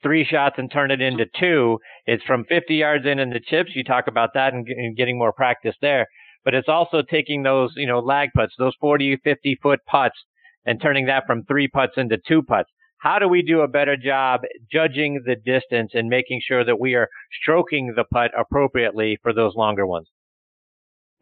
three 0.02 0.24
shots 0.24 0.56
and 0.59 0.72
turn 0.72 0.90
it 0.90 1.01
into 1.01 1.27
two, 1.39 1.78
it's 2.06 2.24
from 2.24 2.44
50 2.48 2.74
yards 2.74 3.06
in 3.06 3.18
in 3.18 3.31
the 3.31 3.40
chips. 3.40 3.70
You 3.74 3.85
talk 3.85 4.06
about 4.09 4.31
that 4.35 4.55
and, 4.55 4.66
and 4.66 4.97
getting 4.97 5.18
more 5.18 5.32
practice 5.32 5.74
there, 5.81 6.06
but 6.44 6.54
it's 6.54 6.68
also 6.68 7.02
taking 7.02 7.42
those, 7.42 7.72
you 7.76 7.86
know, 7.86 7.98
lag 7.98 8.30
putts, 8.34 8.54
those 8.58 8.74
40, 8.80 9.18
50 9.22 9.58
foot 9.62 9.80
putts, 9.86 10.16
and 10.64 10.80
turning 10.80 11.06
that 11.06 11.26
from 11.26 11.44
three 11.44 11.68
putts 11.68 11.94
into 11.96 12.18
two 12.26 12.42
putts. 12.42 12.68
How 12.98 13.18
do 13.18 13.28
we 13.28 13.42
do 13.42 13.60
a 13.60 13.68
better 13.68 13.96
job 13.96 14.42
judging 14.70 15.22
the 15.24 15.34
distance 15.34 15.92
and 15.94 16.08
making 16.08 16.42
sure 16.46 16.64
that 16.64 16.78
we 16.78 16.94
are 16.94 17.08
stroking 17.40 17.94
the 17.96 18.04
putt 18.04 18.30
appropriately 18.38 19.18
for 19.22 19.32
those 19.32 19.54
longer 19.54 19.86
ones? 19.86 20.06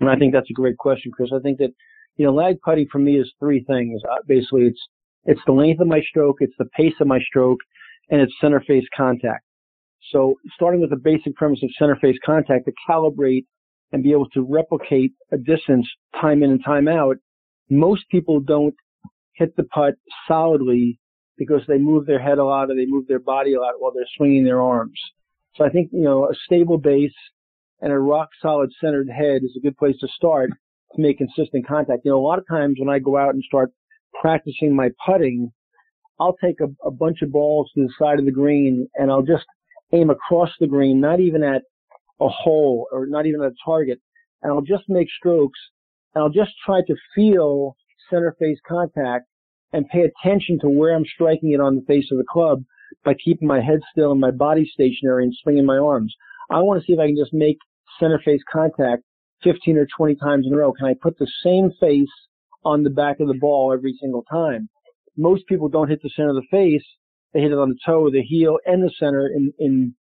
And 0.01 0.11
I 0.11 0.17
think 0.17 0.33
that's 0.33 0.51
a 0.51 0.55
great 0.55 0.77
question, 0.77 1.13
Chris. 1.13 1.31
I 1.33 1.41
think 1.41 1.59
that, 1.59 1.71
you 2.17 2.27
know, 2.27 2.33
lag 2.33 2.61
putting 2.65 2.89
for 2.91 2.99
me 2.99 3.21
is 3.21 3.33
three 3.39 3.65
things. 3.65 4.03
Uh, 4.11 4.17
basically, 4.27 4.63
it's, 4.63 4.81
it's 5.25 5.41
the 5.47 5.53
length 5.53 5.81
of 5.81 5.87
my 5.87 6.01
stroke, 6.01 6.39
it's 6.41 6.55
the 6.59 6.69
pace 6.77 6.95
of 7.01 7.07
my 7.07 7.21
stroke, 7.21 7.61
and 8.11 8.21
it's 8.21 8.33
center 8.41 8.61
face 8.61 8.85
contact. 8.97 9.45
So 10.13 10.35
starting 10.55 10.81
with 10.81 10.91
the 10.91 10.97
basic 10.97 11.35
premise 11.37 11.63
of 11.63 11.71
center 11.79 11.97
face 11.97 12.17
contact 12.25 12.65
to 12.67 12.73
calibrate 12.89 13.45
and 13.93 14.03
be 14.03 14.13
able 14.13 14.29
to 14.31 14.43
replicate 14.43 15.13
a 15.33 15.39
distance 15.39 15.89
time 16.21 16.43
in 16.43 16.51
and 16.51 16.65
time 16.65 16.89
out, 16.89 17.17
most 17.71 18.09
people 18.11 18.41
don't 18.41 18.75
hit 19.35 19.55
the 19.57 19.65
putt 19.65 19.95
solidly 20.27 20.99
because 21.37 21.63
they 21.69 21.79
move 21.79 22.07
their 22.07 22.19
head 22.19 22.39
a 22.39 22.45
lot 22.45 22.71
or 22.71 22.75
they 22.75 22.87
move 22.87 23.07
their 23.07 23.21
body 23.21 23.55
a 23.55 23.61
lot 23.61 23.75
while 23.79 23.93
they're 23.95 24.05
swinging 24.17 24.45
their 24.45 24.61
arms. 24.61 24.99
So 25.55 25.65
I 25.65 25.71
think, 25.71 25.91
you 25.93 26.03
know, 26.03 26.25
a 26.25 26.35
stable 26.45 26.79
base 26.79 27.15
and 27.81 27.93
a 27.93 27.99
rock 27.99 28.29
solid 28.43 28.71
centered 28.81 29.09
head 29.09 29.43
is 29.45 29.57
a 29.57 29.61
good 29.61 29.77
place 29.77 29.97
to 30.01 30.09
start 30.17 30.51
to 30.95 31.01
make 31.01 31.19
consistent 31.19 31.67
contact. 31.67 32.03
You 32.05 32.11
know, 32.11 32.19
a 32.19 32.27
lot 32.27 32.39
of 32.39 32.47
times 32.49 32.77
when 32.79 32.89
I 32.89 32.99
go 32.99 33.17
out 33.17 33.35
and 33.35 33.43
start 33.45 33.71
practicing 34.21 34.75
my 34.75 34.91
putting, 35.07 35.53
I'll 36.21 36.37
take 36.43 36.61
a, 36.61 36.69
a 36.87 36.91
bunch 36.91 37.23
of 37.23 37.31
balls 37.31 37.71
to 37.75 37.83
the 37.83 37.93
side 37.99 38.19
of 38.19 38.25
the 38.25 38.33
green 38.33 38.89
and 38.95 39.11
I'll 39.11 39.23
just 39.23 39.47
aim 39.93 40.11
across 40.11 40.51
the 40.59 40.67
green, 40.67 41.01
not 41.01 41.21
even 41.21 41.43
at 41.43 41.63
a 42.21 42.29
hole 42.29 42.87
or 42.93 43.07
not 43.07 43.27
even 43.27 43.43
a 43.43 43.51
target. 43.65 44.01
And 44.43 44.53
I'll 44.53 44.61
just 44.61 44.85
make 44.89 45.09
strokes 45.19 45.59
and 46.15 46.23
I'll 46.23 46.31
just 46.31 46.53
try 46.65 46.81
to 46.87 46.95
feel 47.15 47.77
center 48.11 48.35
face 48.39 48.59
contact 48.67 49.27
and 49.73 49.89
pay 49.89 50.01
attention 50.01 50.59
to 50.61 50.69
where 50.69 50.95
I'm 50.95 51.05
striking 51.05 51.53
it 51.53 51.61
on 51.61 51.77
the 51.77 51.83
face 51.83 52.07
of 52.11 52.19
the 52.19 52.25
club 52.29 52.63
by 53.05 53.15
keeping 53.15 53.47
my 53.47 53.61
head 53.61 53.81
still 53.93 54.13
and 54.13 54.21
my 54.21 54.31
body 54.31 54.69
stationary 54.73 55.25
and 55.25 55.35
swinging 55.43 55.67
my 55.67 55.77
arms. 55.77 56.15
I 56.51 56.61
want 56.61 56.81
to 56.81 56.87
see 56.87 56.95
if 56.95 56.99
I 56.99 57.07
can 57.07 57.17
just 57.17 57.35
make 57.35 57.59
center 58.01 58.21
face 58.25 58.41
contact 58.51 59.03
15 59.45 59.77
or 59.77 59.87
20 59.97 60.17
times 60.17 60.47
in 60.47 60.55
a 60.55 60.57
row. 60.57 60.73
Can 60.73 60.87
I 60.87 60.95
put 61.01 61.19
the 61.19 61.31
same 61.45 61.71
face 61.81 62.09
on 62.65 62.83
the 62.83 62.91
back 62.91 63.21
of 63.21 63.29
the 63.29 63.39
ball 63.39 63.73
every 63.73 63.97
single 64.01 64.25
time? 64.31 64.69
Most 65.17 65.47
people 65.47 65.69
don't 65.69 65.89
hit 65.89 66.01
the 66.03 66.11
center 66.17 66.31
of 66.31 66.37
the 66.37 66.49
face. 66.51 66.85
They 67.35 67.41
hit 67.41 67.53
it 67.53 67.59
on 67.59 67.71
the 67.71 67.79
toe, 67.85 68.11
the 68.11 68.23
heel, 68.23 68.59
and 68.65 68.83
the 68.83 68.91
center 68.99 69.27
in, 69.27 69.53
in, 69.59 69.95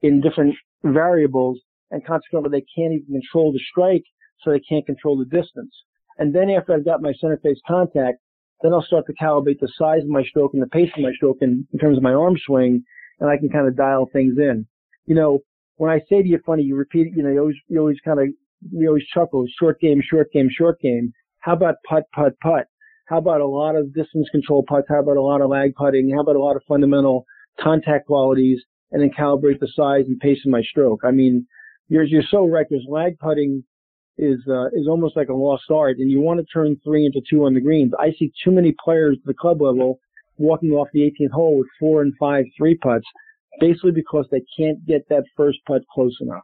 in 0.00 0.20
different 0.20 0.54
variables. 0.82 1.58
And 1.90 2.04
consequently, 2.06 2.50
they 2.50 2.66
can't 2.74 2.94
even 2.94 3.20
control 3.20 3.52
the 3.52 3.60
strike, 3.70 4.04
so 4.42 4.50
they 4.50 4.60
can't 4.60 4.86
control 4.86 5.18
the 5.18 5.24
distance. 5.24 5.74
And 6.18 6.34
then 6.34 6.50
after 6.50 6.74
I've 6.74 6.84
got 6.84 7.02
my 7.02 7.12
center 7.20 7.38
face 7.42 7.58
contact, 7.66 8.18
then 8.62 8.72
I'll 8.72 8.82
start 8.82 9.06
to 9.06 9.14
calibrate 9.14 9.58
the 9.60 9.72
size 9.78 10.02
of 10.02 10.08
my 10.08 10.22
stroke 10.22 10.52
and 10.52 10.62
the 10.62 10.68
pace 10.68 10.90
of 10.96 11.02
my 11.02 11.12
stroke 11.14 11.38
in, 11.40 11.66
in 11.72 11.78
terms 11.78 11.96
of 11.96 12.02
my 12.02 12.12
arm 12.12 12.36
swing, 12.46 12.84
and 13.18 13.30
I 13.30 13.38
can 13.38 13.48
kind 13.48 13.66
of 13.66 13.76
dial 13.76 14.08
things 14.12 14.36
in. 14.38 14.66
You 15.06 15.14
know, 15.14 15.40
when 15.76 15.90
I 15.90 16.00
say 16.08 16.22
to 16.22 16.28
you 16.28 16.38
funny, 16.44 16.62
you 16.62 16.76
repeat 16.76 17.08
it, 17.08 17.12
you 17.16 17.22
know, 17.22 17.30
you 17.30 17.40
always, 17.40 17.56
you 17.68 17.80
always 17.80 18.00
kind 18.04 18.20
of, 18.20 18.28
you 18.70 18.88
always 18.88 19.06
chuckle, 19.14 19.46
short 19.58 19.80
game, 19.80 20.02
short 20.08 20.30
game, 20.32 20.48
short 20.50 20.78
game. 20.80 21.12
How 21.40 21.54
about 21.54 21.76
putt, 21.88 22.04
putt, 22.14 22.38
putt? 22.42 22.66
How 23.06 23.18
about 23.18 23.40
a 23.40 23.46
lot 23.46 23.76
of 23.76 23.94
distance 23.94 24.28
control 24.30 24.62
putts? 24.68 24.86
How 24.88 25.00
about 25.00 25.16
a 25.16 25.22
lot 25.22 25.40
of 25.40 25.48
lag 25.48 25.74
putting? 25.74 26.10
How 26.14 26.20
about 26.20 26.36
a 26.36 26.40
lot 26.40 26.56
of 26.56 26.62
fundamental 26.68 27.24
contact 27.58 28.06
qualities 28.06 28.62
and 28.92 29.02
then 29.02 29.10
calibrate 29.10 29.60
the 29.60 29.68
size 29.74 30.04
and 30.06 30.18
pace 30.20 30.38
of 30.44 30.50
my 30.50 30.62
stroke? 30.62 31.00
I 31.04 31.10
mean, 31.10 31.46
you're, 31.88 32.04
you're 32.04 32.22
so 32.30 32.46
right. 32.46 32.66
There's 32.68 32.86
lag 32.88 33.18
putting 33.18 33.64
is 34.18 34.38
uh, 34.48 34.66
is 34.68 34.86
almost 34.88 35.16
like 35.16 35.28
a 35.28 35.34
lost 35.34 35.64
art, 35.70 35.98
and 35.98 36.10
you 36.10 36.20
want 36.20 36.40
to 36.40 36.46
turn 36.52 36.78
three 36.84 37.06
into 37.06 37.20
two 37.28 37.44
on 37.44 37.54
the 37.54 37.60
greens. 37.60 37.92
I 37.98 38.12
see 38.18 38.30
too 38.44 38.50
many 38.50 38.74
players 38.84 39.16
at 39.18 39.26
the 39.26 39.34
club 39.34 39.62
level 39.62 39.98
walking 40.36 40.70
off 40.70 40.88
the 40.92 41.00
18th 41.00 41.30
hole 41.32 41.58
with 41.58 41.68
four 41.78 42.02
and 42.02 42.12
five 42.18 42.44
three 42.56 42.76
putts, 42.76 43.06
basically 43.60 43.92
because 43.92 44.26
they 44.30 44.42
can't 44.58 44.84
get 44.86 45.08
that 45.08 45.24
first 45.36 45.58
putt 45.66 45.82
close 45.92 46.16
enough. 46.20 46.42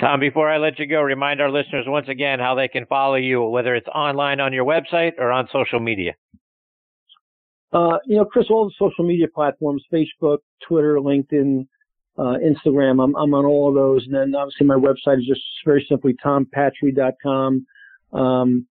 Tom, 0.00 0.18
before 0.18 0.50
I 0.50 0.56
let 0.56 0.78
you 0.78 0.86
go, 0.86 1.02
remind 1.02 1.42
our 1.42 1.50
listeners 1.50 1.84
once 1.86 2.08
again 2.08 2.38
how 2.38 2.54
they 2.54 2.68
can 2.68 2.86
follow 2.86 3.16
you, 3.16 3.42
whether 3.42 3.74
it's 3.74 3.88
online 3.88 4.40
on 4.40 4.52
your 4.52 4.64
website 4.64 5.12
or 5.18 5.30
on 5.30 5.46
social 5.52 5.78
media. 5.78 6.14
Uh, 7.72 7.98
you 8.04 8.16
know, 8.16 8.24
Chris, 8.24 8.46
all 8.50 8.66
the 8.66 8.74
social 8.78 9.04
media 9.04 9.26
platforms, 9.32 9.84
Facebook, 9.92 10.38
Twitter, 10.66 10.96
LinkedIn, 10.96 11.66
uh, 12.18 12.36
Instagram. 12.44 13.02
I'm, 13.02 13.14
I'm 13.16 13.34
on 13.34 13.44
all 13.44 13.68
of 13.68 13.74
those. 13.74 14.04
And 14.06 14.14
then 14.14 14.34
obviously 14.34 14.66
my 14.66 14.74
website 14.74 15.18
is 15.18 15.26
just 15.26 15.40
very 15.64 15.84
simply 15.88 16.14
tompatri.com. 16.24 17.66
Um, 18.12 18.66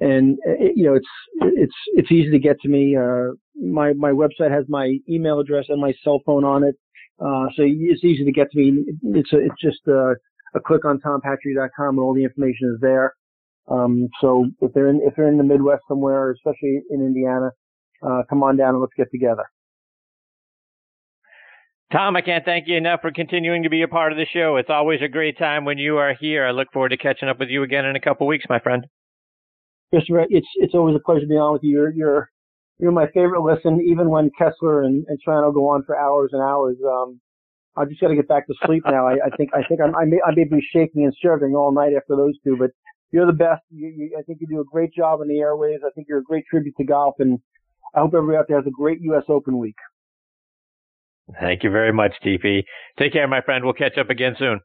and 0.00 0.38
it, 0.44 0.72
you 0.76 0.84
know, 0.84 0.94
it's, 0.94 1.08
it's, 1.40 1.74
it's 1.94 2.10
easy 2.10 2.30
to 2.30 2.38
get 2.38 2.60
to 2.62 2.68
me. 2.68 2.96
Uh, 2.96 3.34
my, 3.54 3.92
my 3.92 4.10
website 4.10 4.50
has 4.50 4.64
my 4.68 4.98
email 5.08 5.38
address 5.38 5.66
and 5.68 5.80
my 5.80 5.92
cell 6.02 6.20
phone 6.26 6.44
on 6.44 6.64
it. 6.64 6.74
Uh, 7.20 7.46
so 7.54 7.62
it's 7.66 8.04
easy 8.04 8.24
to 8.24 8.32
get 8.32 8.50
to 8.50 8.58
me. 8.58 8.84
It's 9.02 9.32
a, 9.32 9.38
it's 9.38 9.60
just 9.60 9.86
a, 9.86 10.14
a 10.54 10.60
click 10.60 10.84
on 10.84 10.98
tompatri.com 11.00 11.90
and 11.90 12.00
all 12.00 12.14
the 12.14 12.24
information 12.24 12.72
is 12.74 12.80
there. 12.80 13.14
Um, 13.68 14.08
so 14.20 14.46
if 14.60 14.72
they're 14.72 14.88
in, 14.88 15.00
if 15.04 15.14
they're 15.14 15.28
in 15.28 15.36
the 15.36 15.44
Midwest 15.44 15.82
somewhere, 15.86 16.32
especially 16.32 16.82
in 16.90 17.00
Indiana, 17.00 17.50
uh, 18.02 18.22
come 18.28 18.42
on 18.42 18.56
down 18.56 18.70
and 18.70 18.80
let's 18.80 18.94
get 18.96 19.10
together. 19.10 19.44
Tom, 21.92 22.14
I 22.14 22.20
can't 22.20 22.44
thank 22.44 22.68
you 22.68 22.76
enough 22.76 23.00
for 23.02 23.10
continuing 23.10 23.64
to 23.64 23.68
be 23.68 23.82
a 23.82 23.88
part 23.88 24.12
of 24.12 24.18
the 24.18 24.26
show. 24.32 24.56
It's 24.56 24.70
always 24.70 25.00
a 25.02 25.08
great 25.08 25.36
time 25.36 25.64
when 25.64 25.76
you 25.76 25.96
are 25.96 26.14
here. 26.14 26.46
I 26.46 26.52
look 26.52 26.68
forward 26.72 26.90
to 26.90 26.96
catching 26.96 27.28
up 27.28 27.40
with 27.40 27.48
you 27.48 27.64
again 27.64 27.84
in 27.84 27.96
a 27.96 28.00
couple 28.00 28.28
weeks, 28.28 28.44
my 28.48 28.60
friend. 28.60 28.86
Christopher, 29.92 30.26
it's 30.30 30.46
it's 30.54 30.74
always 30.74 30.94
a 30.94 31.00
pleasure 31.00 31.22
to 31.22 31.26
be 31.26 31.34
on 31.34 31.52
with 31.52 31.64
you. 31.64 31.72
You're 31.72 31.90
you're 31.90 32.30
you're 32.78 32.92
my 32.92 33.08
favorite 33.08 33.42
listen, 33.42 33.80
even 33.84 34.08
when 34.08 34.30
Kessler 34.38 34.82
and, 34.82 35.04
and 35.08 35.18
Strano 35.20 35.52
go 35.52 35.68
on 35.68 35.82
for 35.82 35.98
hours 35.98 36.30
and 36.32 36.40
hours. 36.40 36.76
Um, 36.86 37.20
I 37.76 37.84
just 37.84 38.00
got 38.00 38.08
to 38.08 38.14
get 38.14 38.28
back 38.28 38.46
to 38.46 38.54
sleep 38.64 38.84
now. 38.86 39.08
I, 39.08 39.14
I 39.14 39.36
think 39.36 39.50
I 39.52 39.62
think 39.68 39.80
I'm, 39.80 39.96
I 39.96 40.04
may 40.04 40.20
I 40.24 40.32
may 40.34 40.44
be 40.44 40.64
shaking 40.72 41.04
and 41.04 41.14
shivering 41.20 41.54
all 41.54 41.72
night 41.72 41.92
after 41.96 42.14
those 42.14 42.34
two, 42.44 42.56
but 42.56 42.70
you're 43.10 43.26
the 43.26 43.32
best. 43.32 43.62
You, 43.70 43.88
you, 43.88 44.16
I 44.16 44.22
think 44.22 44.38
you 44.40 44.46
do 44.46 44.60
a 44.60 44.64
great 44.64 44.94
job 44.94 45.20
in 45.22 45.28
the 45.28 45.40
airways. 45.40 45.80
I 45.84 45.90
think 45.90 46.06
you're 46.08 46.18
a 46.18 46.24
great 46.24 46.44
tribute 46.48 46.74
to 46.78 46.84
golf, 46.84 47.16
and 47.18 47.40
I 47.94 48.00
hope 48.00 48.14
everybody 48.14 48.38
out 48.38 48.46
there 48.48 48.58
has 48.58 48.66
a 48.66 48.70
great 48.70 49.00
U.S. 49.02 49.24
Open 49.28 49.58
week. 49.58 49.76
Thank 51.40 51.62
you 51.62 51.70
very 51.70 51.92
much, 51.92 52.12
TP. 52.24 52.64
Take 52.98 53.12
care, 53.12 53.28
my 53.28 53.40
friend. 53.40 53.64
We'll 53.64 53.74
catch 53.74 53.98
up 53.98 54.10
again 54.10 54.34
soon. 54.38 54.60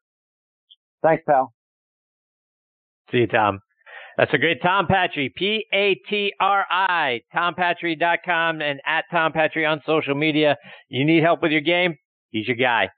Thanks, 1.03 1.23
pal. 1.27 1.53
See 3.11 3.19
you, 3.19 3.27
Tom. 3.27 3.59
That's 4.17 4.33
a 4.33 4.37
great 4.37 4.61
Tom 4.61 4.87
Patri, 4.87 5.31
P 5.35 5.65
A 5.73 5.95
T 6.09 6.33
R 6.39 6.65
I, 6.71 7.21
tompatri.com 7.35 8.61
and 8.61 8.79
at 8.85 9.05
Tom 9.11 9.33
Patri 9.33 9.65
on 9.65 9.81
social 9.85 10.15
media. 10.15 10.57
You 10.87 11.03
need 11.03 11.21
help 11.21 11.41
with 11.41 11.51
your 11.51 11.61
game? 11.61 11.95
He's 12.29 12.47
your 12.47 12.55
guy. 12.55 12.89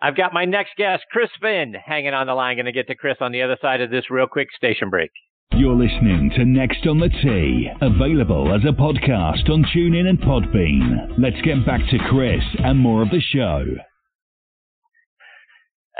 I've 0.00 0.16
got 0.16 0.34
my 0.34 0.44
next 0.44 0.70
guest, 0.76 1.04
Chris 1.12 1.30
Finn, 1.40 1.74
hanging 1.74 2.14
on 2.14 2.26
the 2.26 2.34
line. 2.34 2.56
Going 2.56 2.66
to 2.66 2.72
get 2.72 2.88
to 2.88 2.96
Chris 2.96 3.18
on 3.20 3.30
the 3.30 3.42
other 3.42 3.56
side 3.62 3.80
of 3.80 3.90
this 3.90 4.10
real 4.10 4.26
quick 4.26 4.48
station 4.56 4.90
break. 4.90 5.10
You're 5.54 5.74
listening 5.74 6.30
to 6.36 6.46
Next 6.46 6.86
on 6.86 6.98
the 6.98 7.10
Tee, 7.10 7.68
available 7.82 8.54
as 8.54 8.62
a 8.64 8.72
podcast 8.72 9.50
on 9.50 9.62
TuneIn 9.64 10.08
and 10.08 10.18
Podbean. 10.18 11.18
Let's 11.18 11.40
get 11.42 11.66
back 11.66 11.80
to 11.90 11.98
Chris 12.08 12.42
and 12.64 12.78
more 12.78 13.02
of 13.02 13.10
the 13.10 13.20
show. 13.20 13.62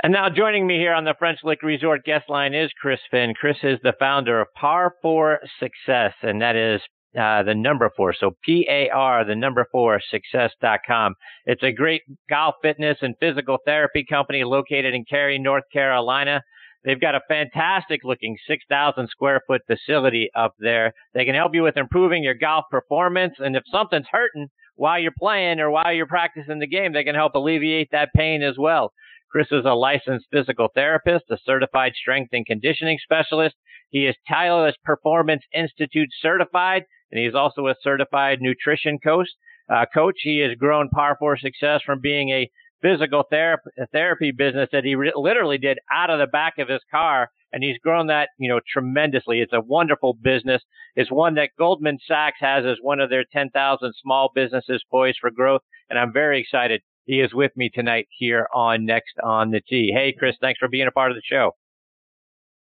And 0.01 0.11
now 0.11 0.29
joining 0.29 0.65
me 0.65 0.77
here 0.77 0.93
on 0.93 1.05
the 1.05 1.13
French 1.19 1.39
Lick 1.43 1.61
Resort 1.61 2.03
guest 2.03 2.29
line 2.29 2.55
is 2.55 2.71
Chris 2.81 2.99
Finn. 3.11 3.35
Chris 3.39 3.57
is 3.61 3.79
the 3.83 3.93
founder 3.99 4.41
of 4.41 4.47
Par 4.59 4.95
4 5.03 5.41
Success, 5.59 6.13
and 6.23 6.41
that 6.41 6.55
is 6.55 6.81
uh, 7.15 7.43
the 7.43 7.53
number 7.53 7.91
four. 7.95 8.13
So 8.19 8.31
P 8.43 8.67
A 8.67 8.89
R, 8.89 9.23
the 9.23 9.35
number 9.35 9.67
four, 9.71 10.01
success.com. 10.09 11.13
It's 11.45 11.61
a 11.61 11.71
great 11.71 12.01
golf 12.27 12.55
fitness 12.63 12.97
and 13.01 13.13
physical 13.19 13.59
therapy 13.65 14.03
company 14.09 14.43
located 14.43 14.95
in 14.95 15.05
Cary, 15.05 15.37
North 15.37 15.65
Carolina. 15.71 16.41
They've 16.83 16.99
got 16.99 17.15
a 17.15 17.21
fantastic 17.27 18.01
looking 18.03 18.37
6,000 18.47 19.07
square 19.07 19.41
foot 19.47 19.61
facility 19.67 20.29
up 20.35 20.53
there. 20.59 20.93
They 21.13 21.25
can 21.25 21.35
help 21.35 21.55
you 21.55 21.63
with 21.63 21.77
improving 21.77 22.23
your 22.23 22.33
golf 22.33 22.65
performance. 22.69 23.35
And 23.39 23.55
if 23.55 23.63
something's 23.71 24.07
hurting 24.11 24.47
while 24.75 24.99
you're 24.99 25.13
playing 25.17 25.59
or 25.59 25.71
while 25.71 25.93
you're 25.93 26.07
practicing 26.07 26.59
the 26.59 26.67
game, 26.67 26.93
they 26.93 27.03
can 27.03 27.15
help 27.15 27.35
alleviate 27.35 27.89
that 27.91 28.09
pain 28.15 28.43
as 28.43 28.55
well. 28.57 28.91
Chris 29.31 29.47
is 29.51 29.65
a 29.65 29.73
licensed 29.73 30.27
physical 30.31 30.67
therapist, 30.75 31.25
a 31.31 31.37
certified 31.43 31.93
strength 31.95 32.29
and 32.33 32.45
conditioning 32.45 32.99
specialist. 33.01 33.55
He 33.89 34.05
is 34.05 34.15
Titleist 34.29 34.81
Performance 34.83 35.43
Institute 35.53 36.09
certified, 36.21 36.83
and 37.11 37.19
he's 37.19 37.33
also 37.33 37.67
a 37.67 37.75
certified 37.81 38.39
nutrition 38.41 38.99
coach. 38.99 39.29
Uh, 39.73 39.85
coach, 39.91 40.17
he 40.21 40.39
has 40.39 40.57
grown 40.57 40.89
Par 40.89 41.15
4 41.17 41.37
Success 41.37 41.81
from 41.83 41.99
being 42.01 42.29
a 42.29 42.49
physical 42.83 43.23
therapy, 43.29 43.71
therapy 43.91 44.31
business 44.31 44.69
that 44.71 44.83
he 44.83 44.93
re- 44.93 45.13
literally 45.15 45.57
did 45.57 45.79
out 45.91 46.11
of 46.11 46.19
the 46.19 46.27
back 46.27 46.59
of 46.59 46.69
his 46.69 46.81
car. 46.91 47.29
And 47.51 47.63
he's 47.63 47.77
grown 47.77 48.07
that, 48.07 48.29
you 48.37 48.49
know, 48.49 48.59
tremendously. 48.71 49.39
It's 49.39 49.53
a 49.53 49.61
wonderful 49.61 50.17
business. 50.21 50.61
It's 50.95 51.11
one 51.11 51.35
that 51.35 51.51
Goldman 51.57 51.99
Sachs 52.07 52.37
has 52.39 52.65
as 52.65 52.77
one 52.81 52.99
of 52.99 53.09
their 53.09 53.25
10,000 53.31 53.93
small 54.01 54.31
businesses 54.33 54.83
poised 54.91 55.19
for 55.21 55.31
growth. 55.31 55.61
And 55.89 55.97
I'm 55.97 56.11
very 56.11 56.41
excited. 56.41 56.81
He 57.05 57.21
is 57.21 57.33
with 57.33 57.51
me 57.55 57.69
tonight 57.73 58.07
here 58.17 58.47
on 58.53 58.85
Next 58.85 59.13
on 59.23 59.51
the 59.51 59.61
Tee. 59.61 59.91
Hey, 59.93 60.15
Chris, 60.17 60.35
thanks 60.41 60.59
for 60.59 60.67
being 60.67 60.87
a 60.87 60.91
part 60.91 61.11
of 61.11 61.15
the 61.15 61.21
show. 61.23 61.51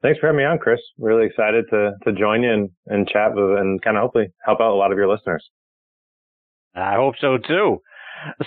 Thanks 0.01 0.19
for 0.19 0.27
having 0.27 0.39
me 0.39 0.45
on, 0.45 0.57
Chris. 0.57 0.79
Really 0.97 1.27
excited 1.27 1.65
to, 1.69 1.91
to 2.05 2.13
join 2.13 2.41
you 2.41 2.51
and, 2.51 2.69
and 2.87 3.07
chat 3.07 3.35
with 3.35 3.59
and 3.59 3.79
kind 3.83 3.97
of 3.97 4.01
hopefully 4.01 4.29
help 4.43 4.59
out 4.59 4.71
a 4.71 4.75
lot 4.75 4.91
of 4.91 4.97
your 4.97 5.07
listeners. 5.07 5.47
I 6.73 6.95
hope 6.95 7.15
so 7.21 7.37
too. 7.37 7.81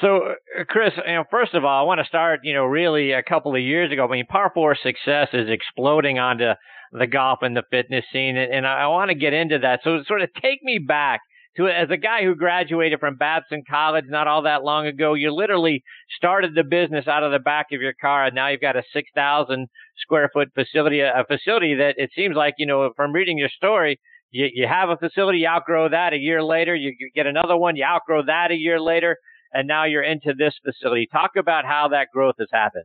So, 0.00 0.34
Chris, 0.68 0.92
you 1.06 1.14
know, 1.14 1.24
first 1.30 1.54
of 1.54 1.64
all, 1.64 1.80
I 1.80 1.86
want 1.86 2.00
to 2.00 2.06
start, 2.06 2.40
you 2.44 2.54
know, 2.54 2.64
really 2.64 3.12
a 3.12 3.22
couple 3.22 3.54
of 3.54 3.60
years 3.60 3.92
ago. 3.92 4.06
I 4.06 4.10
mean, 4.10 4.26
Par 4.26 4.50
4 4.54 4.76
success 4.76 5.28
is 5.32 5.48
exploding 5.48 6.18
onto 6.18 6.52
the 6.92 7.06
golf 7.06 7.40
and 7.42 7.56
the 7.56 7.64
fitness 7.70 8.04
scene, 8.12 8.36
and 8.36 8.66
I 8.66 8.86
want 8.86 9.10
to 9.10 9.16
get 9.16 9.32
into 9.32 9.58
that. 9.60 9.80
So, 9.82 10.02
sort 10.06 10.22
of 10.22 10.30
take 10.40 10.62
me 10.62 10.78
back 10.78 11.20
to 11.56 11.68
as 11.68 11.88
a 11.90 11.96
guy 11.96 12.24
who 12.24 12.34
graduated 12.34 13.00
from 13.00 13.16
Babson 13.16 13.62
College 13.68 14.04
not 14.08 14.28
all 14.28 14.42
that 14.42 14.64
long 14.64 14.86
ago. 14.86 15.14
You 15.14 15.32
literally 15.32 15.82
started 16.16 16.54
the 16.54 16.64
business 16.64 17.08
out 17.08 17.22
of 17.22 17.32
the 17.32 17.38
back 17.38 17.66
of 17.72 17.80
your 17.80 17.94
car, 18.00 18.26
and 18.26 18.34
now 18.34 18.48
you've 18.48 18.60
got 18.60 18.76
a 18.76 18.82
6,000 18.92 19.68
square 19.98 20.30
foot 20.32 20.48
facility, 20.54 21.00
a 21.00 21.24
facility 21.26 21.74
that 21.76 21.94
it 21.96 22.10
seems 22.14 22.36
like, 22.36 22.54
you 22.58 22.66
know, 22.66 22.90
from 22.96 23.12
reading 23.12 23.38
your 23.38 23.48
story, 23.48 23.98
you, 24.30 24.48
you 24.52 24.66
have 24.68 24.88
a 24.88 24.96
facility, 24.96 25.38
you 25.38 25.46
outgrow 25.48 25.88
that 25.88 26.12
a 26.12 26.18
year 26.18 26.42
later, 26.42 26.74
you 26.74 26.94
get 27.14 27.26
another 27.26 27.56
one, 27.56 27.76
you 27.76 27.84
outgrow 27.84 28.24
that 28.26 28.50
a 28.50 28.56
year 28.56 28.80
later 28.80 29.16
and 29.54 29.66
now 29.66 29.84
you're 29.84 30.02
into 30.02 30.34
this 30.36 30.54
facility. 30.64 31.08
Talk 31.10 31.32
about 31.38 31.64
how 31.64 31.88
that 31.88 32.08
growth 32.12 32.34
has 32.38 32.48
happened. 32.52 32.84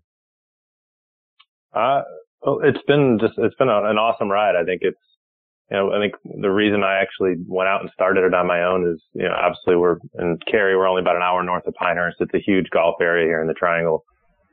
Uh, 1.74 2.04
well, 2.42 2.62
it's 2.64 2.82
been 2.88 3.18
just, 3.20 3.34
it's 3.38 3.56
been 3.56 3.70
a, 3.70 3.90
an 3.90 3.98
awesome 3.98 4.30
ride. 4.30 4.56
I 4.56 4.64
think 4.64 4.82
it's, 4.84 4.98
you 5.70 5.78
know, 5.78 5.92
I 5.92 6.00
think 6.00 6.14
the 6.42 6.50
reason 6.50 6.84
I 6.84 7.02
actually 7.02 7.36
went 7.46 7.70
out 7.70 7.82
and 7.82 7.92
started 7.94 8.24
it 8.24 8.34
on 8.34 8.48
my 8.48 8.64
own 8.64 8.88
is, 8.92 9.02
you 9.14 9.24
know, 9.24 9.36
obviously 9.36 9.76
we're 9.76 9.98
in 10.18 10.38
Cary, 10.50 10.76
we're 10.76 10.88
only 10.88 11.02
about 11.02 11.16
an 11.16 11.22
hour 11.22 11.44
north 11.44 11.68
of 11.68 11.74
Pinehurst. 11.76 12.18
It's 12.20 12.34
a 12.34 12.40
huge 12.40 12.70
golf 12.72 12.96
area 13.02 13.28
here 13.28 13.42
in 13.42 13.48
the 13.48 13.54
Triangle. 13.54 14.04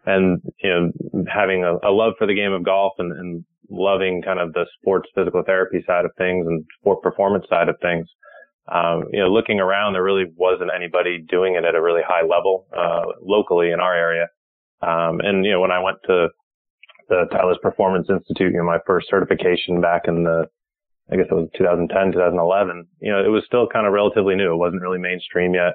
And, 0.05 0.41
you 0.63 0.71
know, 0.71 1.25
having 1.33 1.65
a, 1.65 1.77
a 1.89 1.91
love 1.91 2.15
for 2.19 2.27
the 2.27 2.35
game 2.35 2.53
of 2.53 2.65
golf 2.65 2.93
and, 2.99 3.13
and 3.13 3.45
loving 3.71 4.23
kind 4.23 4.39
of 4.39 4.53
the 4.53 4.67
sports 4.79 5.09
physical 5.15 5.43
therapy 5.45 5.83
side 5.87 6.05
of 6.05 6.13
things 6.19 6.47
and 6.47 6.65
sport 6.81 7.03
performance 7.03 7.47
side 7.49 7.69
of 7.69 7.77
things. 7.81 8.07
Um, 8.73 9.05
you 9.13 9.21
know, 9.21 9.29
looking 9.29 9.61
around, 9.61 9.93
there 9.93 10.03
really 10.03 10.25
wasn't 10.35 10.71
anybody 10.75 11.19
doing 11.29 11.55
it 11.55 11.65
at 11.65 11.75
a 11.75 11.83
really 11.83 12.03
high 12.07 12.27
level, 12.27 12.67
uh, 12.77 13.13
locally 13.23 13.71
in 13.71 13.81
our 13.81 13.95
area. 13.95 14.27
Um, 14.83 15.21
and, 15.21 15.45
you 15.45 15.53
know, 15.53 15.61
when 15.61 15.71
I 15.71 15.81
went 15.81 15.99
to 16.07 16.29
the 17.09 17.27
Titleist 17.33 17.61
Performance 17.63 18.09
Institute, 18.11 18.53
you 18.53 18.59
know, 18.59 18.65
my 18.65 18.79
first 18.87 19.09
certification 19.09 19.81
back 19.81 20.03
in 20.09 20.25
the, 20.25 20.47
I 21.11 21.17
guess 21.17 21.27
it 21.31 21.35
was 21.35 21.49
2010, 21.57 22.13
2011, 22.13 22.87
you 23.01 23.13
know, 23.13 23.25
it 23.25 23.29
was 23.29 23.45
still 23.47 23.69
kind 23.69 23.87
of 23.87 23.93
relatively 23.93 24.35
new. 24.35 24.53
It 24.53 24.57
wasn't 24.57 24.83
really 24.83 24.99
mainstream 24.99 25.55
yet. 25.55 25.75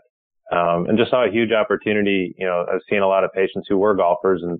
Um, 0.52 0.88
and 0.88 0.98
just 0.98 1.12
saw 1.12 1.26
a 1.26 1.32
huge 1.32 1.54
opportunity. 1.54 2.36
You 2.38 2.46
know, 2.46 2.66
I've 2.68 2.82
seen 2.90 3.02
a 3.02 3.08
lot 3.08 3.24
of 3.24 3.32
patients 3.32 3.68
who 3.70 3.78
were 3.78 3.96
golfers 3.96 4.44
and 4.44 4.60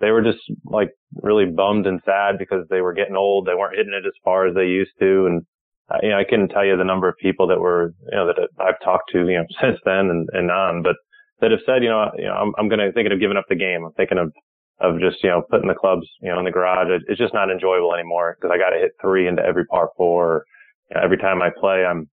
they 0.00 0.12
were 0.12 0.22
just 0.22 0.38
like 0.64 0.90
really 1.22 1.46
bummed 1.46 1.86
and 1.86 2.00
sad 2.04 2.38
because 2.38 2.66
they 2.70 2.80
were 2.80 2.92
getting 2.92 3.16
old. 3.16 3.46
They 3.46 3.54
weren't 3.54 3.76
hitting 3.76 3.94
it 3.94 4.06
as 4.06 4.14
far 4.24 4.46
as 4.46 4.54
they 4.54 4.66
used 4.66 4.92
to. 5.00 5.26
And, 5.26 5.42
uh, 5.90 5.98
you 6.02 6.10
know, 6.10 6.18
I 6.18 6.24
couldn't 6.24 6.48
tell 6.48 6.64
you 6.64 6.76
the 6.76 6.84
number 6.84 7.08
of 7.08 7.16
people 7.20 7.46
that 7.48 7.60
were, 7.60 7.94
you 8.10 8.16
know, 8.16 8.26
that 8.26 8.48
I've 8.58 8.80
talked 8.82 9.10
to, 9.12 9.28
you 9.28 9.38
know, 9.38 9.46
since 9.60 9.78
then 9.84 10.10
and, 10.10 10.28
and 10.32 10.50
on, 10.50 10.82
but 10.82 10.96
that 11.40 11.50
have 11.50 11.60
said, 11.66 11.82
you 11.82 11.90
know, 11.90 12.10
you 12.16 12.24
know, 12.24 12.34
I'm, 12.34 12.52
I'm 12.58 12.68
going 12.68 12.78
to 12.78 12.92
thinking 12.92 13.12
of 13.12 13.20
giving 13.20 13.36
up 13.36 13.44
the 13.48 13.56
game. 13.56 13.84
I'm 13.84 13.92
thinking 13.92 14.18
of, 14.18 14.32
of 14.80 15.00
just, 15.00 15.22
you 15.22 15.30
know, 15.30 15.42
putting 15.50 15.68
the 15.68 15.74
clubs, 15.74 16.06
you 16.20 16.30
know, 16.30 16.38
in 16.38 16.44
the 16.44 16.50
garage. 16.50 16.88
It, 16.88 17.02
it's 17.08 17.20
just 17.20 17.34
not 17.34 17.50
enjoyable 17.50 17.94
anymore 17.94 18.36
because 18.36 18.54
I 18.54 18.58
got 18.58 18.70
to 18.70 18.80
hit 18.80 18.92
three 19.00 19.28
into 19.28 19.42
every 19.44 19.66
par 19.66 19.90
four. 19.96 20.44
You 20.90 20.96
know, 20.96 21.04
every 21.04 21.18
time 21.18 21.42
I 21.42 21.50
play, 21.50 21.84
I'm 21.84 22.08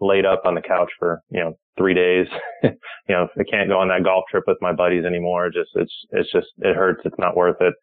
laid 0.00 0.24
up 0.24 0.42
on 0.44 0.54
the 0.54 0.62
couch 0.62 0.90
for, 0.98 1.20
you 1.30 1.40
know, 1.40 1.52
three 1.76 1.94
days. 1.94 2.26
you 2.62 2.70
know, 3.10 3.28
I 3.38 3.44
can't 3.50 3.68
go 3.68 3.78
on 3.78 3.88
that 3.88 4.04
golf 4.04 4.24
trip 4.30 4.44
with 4.46 4.58
my 4.60 4.72
buddies 4.72 5.04
anymore. 5.04 5.50
Just, 5.50 5.70
it's, 5.74 5.94
it's 6.10 6.32
just, 6.32 6.48
it 6.58 6.74
hurts. 6.76 7.02
It's 7.04 7.18
not 7.18 7.36
worth 7.36 7.60
it. 7.60 7.74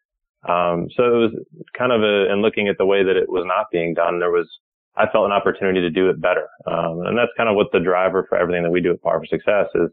Um, 0.48 0.88
so 0.96 1.04
it 1.04 1.18
was 1.18 1.32
kind 1.76 1.92
of 1.92 2.02
a, 2.02 2.32
and 2.32 2.42
looking 2.42 2.68
at 2.68 2.76
the 2.78 2.86
way 2.86 3.04
that 3.04 3.16
it 3.16 3.28
was 3.28 3.44
not 3.46 3.66
being 3.70 3.94
done, 3.94 4.18
there 4.18 4.30
was, 4.30 4.48
I 4.96 5.06
felt 5.10 5.26
an 5.26 5.32
opportunity 5.32 5.80
to 5.80 5.90
do 5.90 6.10
it 6.10 6.20
better. 6.20 6.48
Um, 6.66 7.02
and 7.06 7.16
that's 7.16 7.30
kind 7.36 7.48
of 7.48 7.56
what 7.56 7.68
the 7.72 7.80
driver 7.80 8.26
for 8.28 8.36
everything 8.36 8.62
that 8.64 8.70
we 8.70 8.80
do 8.80 8.92
at 8.92 9.02
Par 9.02 9.18
4 9.18 9.26
Success 9.26 9.66
is. 9.74 9.90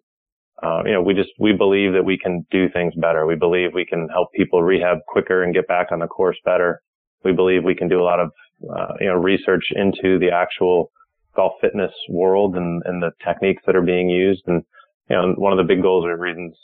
Uh, 0.64 0.82
you 0.86 0.92
know, 0.92 1.02
we 1.04 1.14
just, 1.14 1.30
we 1.40 1.54
believe 1.54 1.94
that 1.94 2.04
we 2.04 2.18
can 2.18 2.46
do 2.50 2.68
things 2.70 2.94
better. 2.96 3.28
We 3.28 3.36
believe 3.36 3.72
we 3.74 3.86
can 3.86 4.10
help 4.10 4.30
people 4.34 4.64
rehab 4.64 5.00
quicker 5.08 5.44
and 5.44 5.54
get 5.54 5.68
back 5.68 5.92
on 5.92 6.00
the 6.00 6.08
course 6.08 6.38
better. 6.44 6.82
We 7.24 7.32
believe 7.32 7.64
we 7.64 7.76
can 7.76 7.88
do 7.88 8.02
a 8.02 8.04
lot 8.04 8.20
of, 8.20 8.32
uh, 8.76 8.94
you 9.00 9.08
know, 9.08 9.16
research 9.16 9.66
into 9.76 10.18
the 10.18 10.32
actual 10.34 10.92
golf 11.36 11.54
fitness 11.62 11.92
world 12.10 12.56
and, 12.56 12.82
and 12.86 13.02
the 13.02 13.12
techniques 13.24 13.62
that 13.68 13.76
are 13.76 13.84
being 13.84 14.10
used. 14.10 14.44
And, 14.48 14.64
you 15.10 15.16
know, 15.16 15.34
one 15.38 15.52
of 15.54 15.58
the 15.58 15.72
big 15.72 15.84
goals 15.84 16.06
or 16.06 16.18
reasons, 16.18 16.58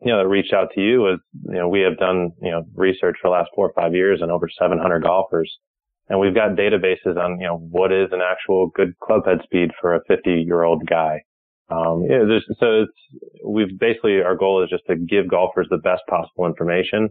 you 0.00 0.10
know, 0.10 0.18
that 0.18 0.28
reached 0.28 0.54
out 0.54 0.68
to 0.74 0.80
you 0.80 1.00
was, 1.00 1.20
you 1.44 1.58
know, 1.58 1.68
we 1.68 1.80
have 1.80 1.98
done, 1.98 2.32
you 2.40 2.50
know, 2.50 2.64
research 2.74 3.18
for 3.20 3.28
the 3.28 3.32
last 3.32 3.50
four 3.54 3.68
or 3.68 3.72
five 3.74 3.94
years 3.94 4.20
and 4.22 4.32
over 4.32 4.48
700 4.48 5.02
golfers. 5.02 5.58
And 6.08 6.18
we've 6.18 6.34
got 6.34 6.56
databases 6.56 7.16
on, 7.16 7.38
you 7.40 7.46
know, 7.46 7.58
what 7.58 7.92
is 7.92 8.08
an 8.12 8.20
actual 8.22 8.70
good 8.74 8.98
club 8.98 9.26
head 9.26 9.38
speed 9.44 9.70
for 9.80 9.94
a 9.94 10.00
50 10.08 10.30
year 10.30 10.62
old 10.62 10.86
guy. 10.86 11.20
Um, 11.70 12.02
so 12.58 12.82
it's, 12.82 13.44
we've 13.44 13.78
basically, 13.78 14.22
our 14.22 14.36
goal 14.36 14.64
is 14.64 14.70
just 14.70 14.86
to 14.86 14.96
give 14.96 15.28
golfers 15.28 15.66
the 15.70 15.76
best 15.76 16.02
possible 16.08 16.46
information 16.46 17.10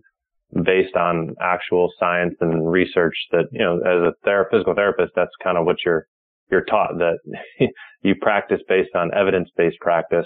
based 0.64 0.96
on 0.96 1.36
actual 1.40 1.90
science 2.00 2.34
and 2.42 2.72
research 2.72 3.14
that, 3.32 3.46
you 3.52 3.60
know, 3.60 3.78
as 3.78 4.14
a 4.14 4.46
physical 4.50 4.74
therapist, 4.74 5.12
that's 5.16 5.32
kind 5.44 5.58
of 5.58 5.66
what 5.66 5.76
you're, 5.86 6.08
you're 6.50 6.64
taught 6.64 6.98
that 6.98 7.20
you 8.02 8.16
practice 8.20 8.62
based 8.68 8.96
on 8.96 9.14
evidence-based 9.14 9.78
practice. 9.80 10.26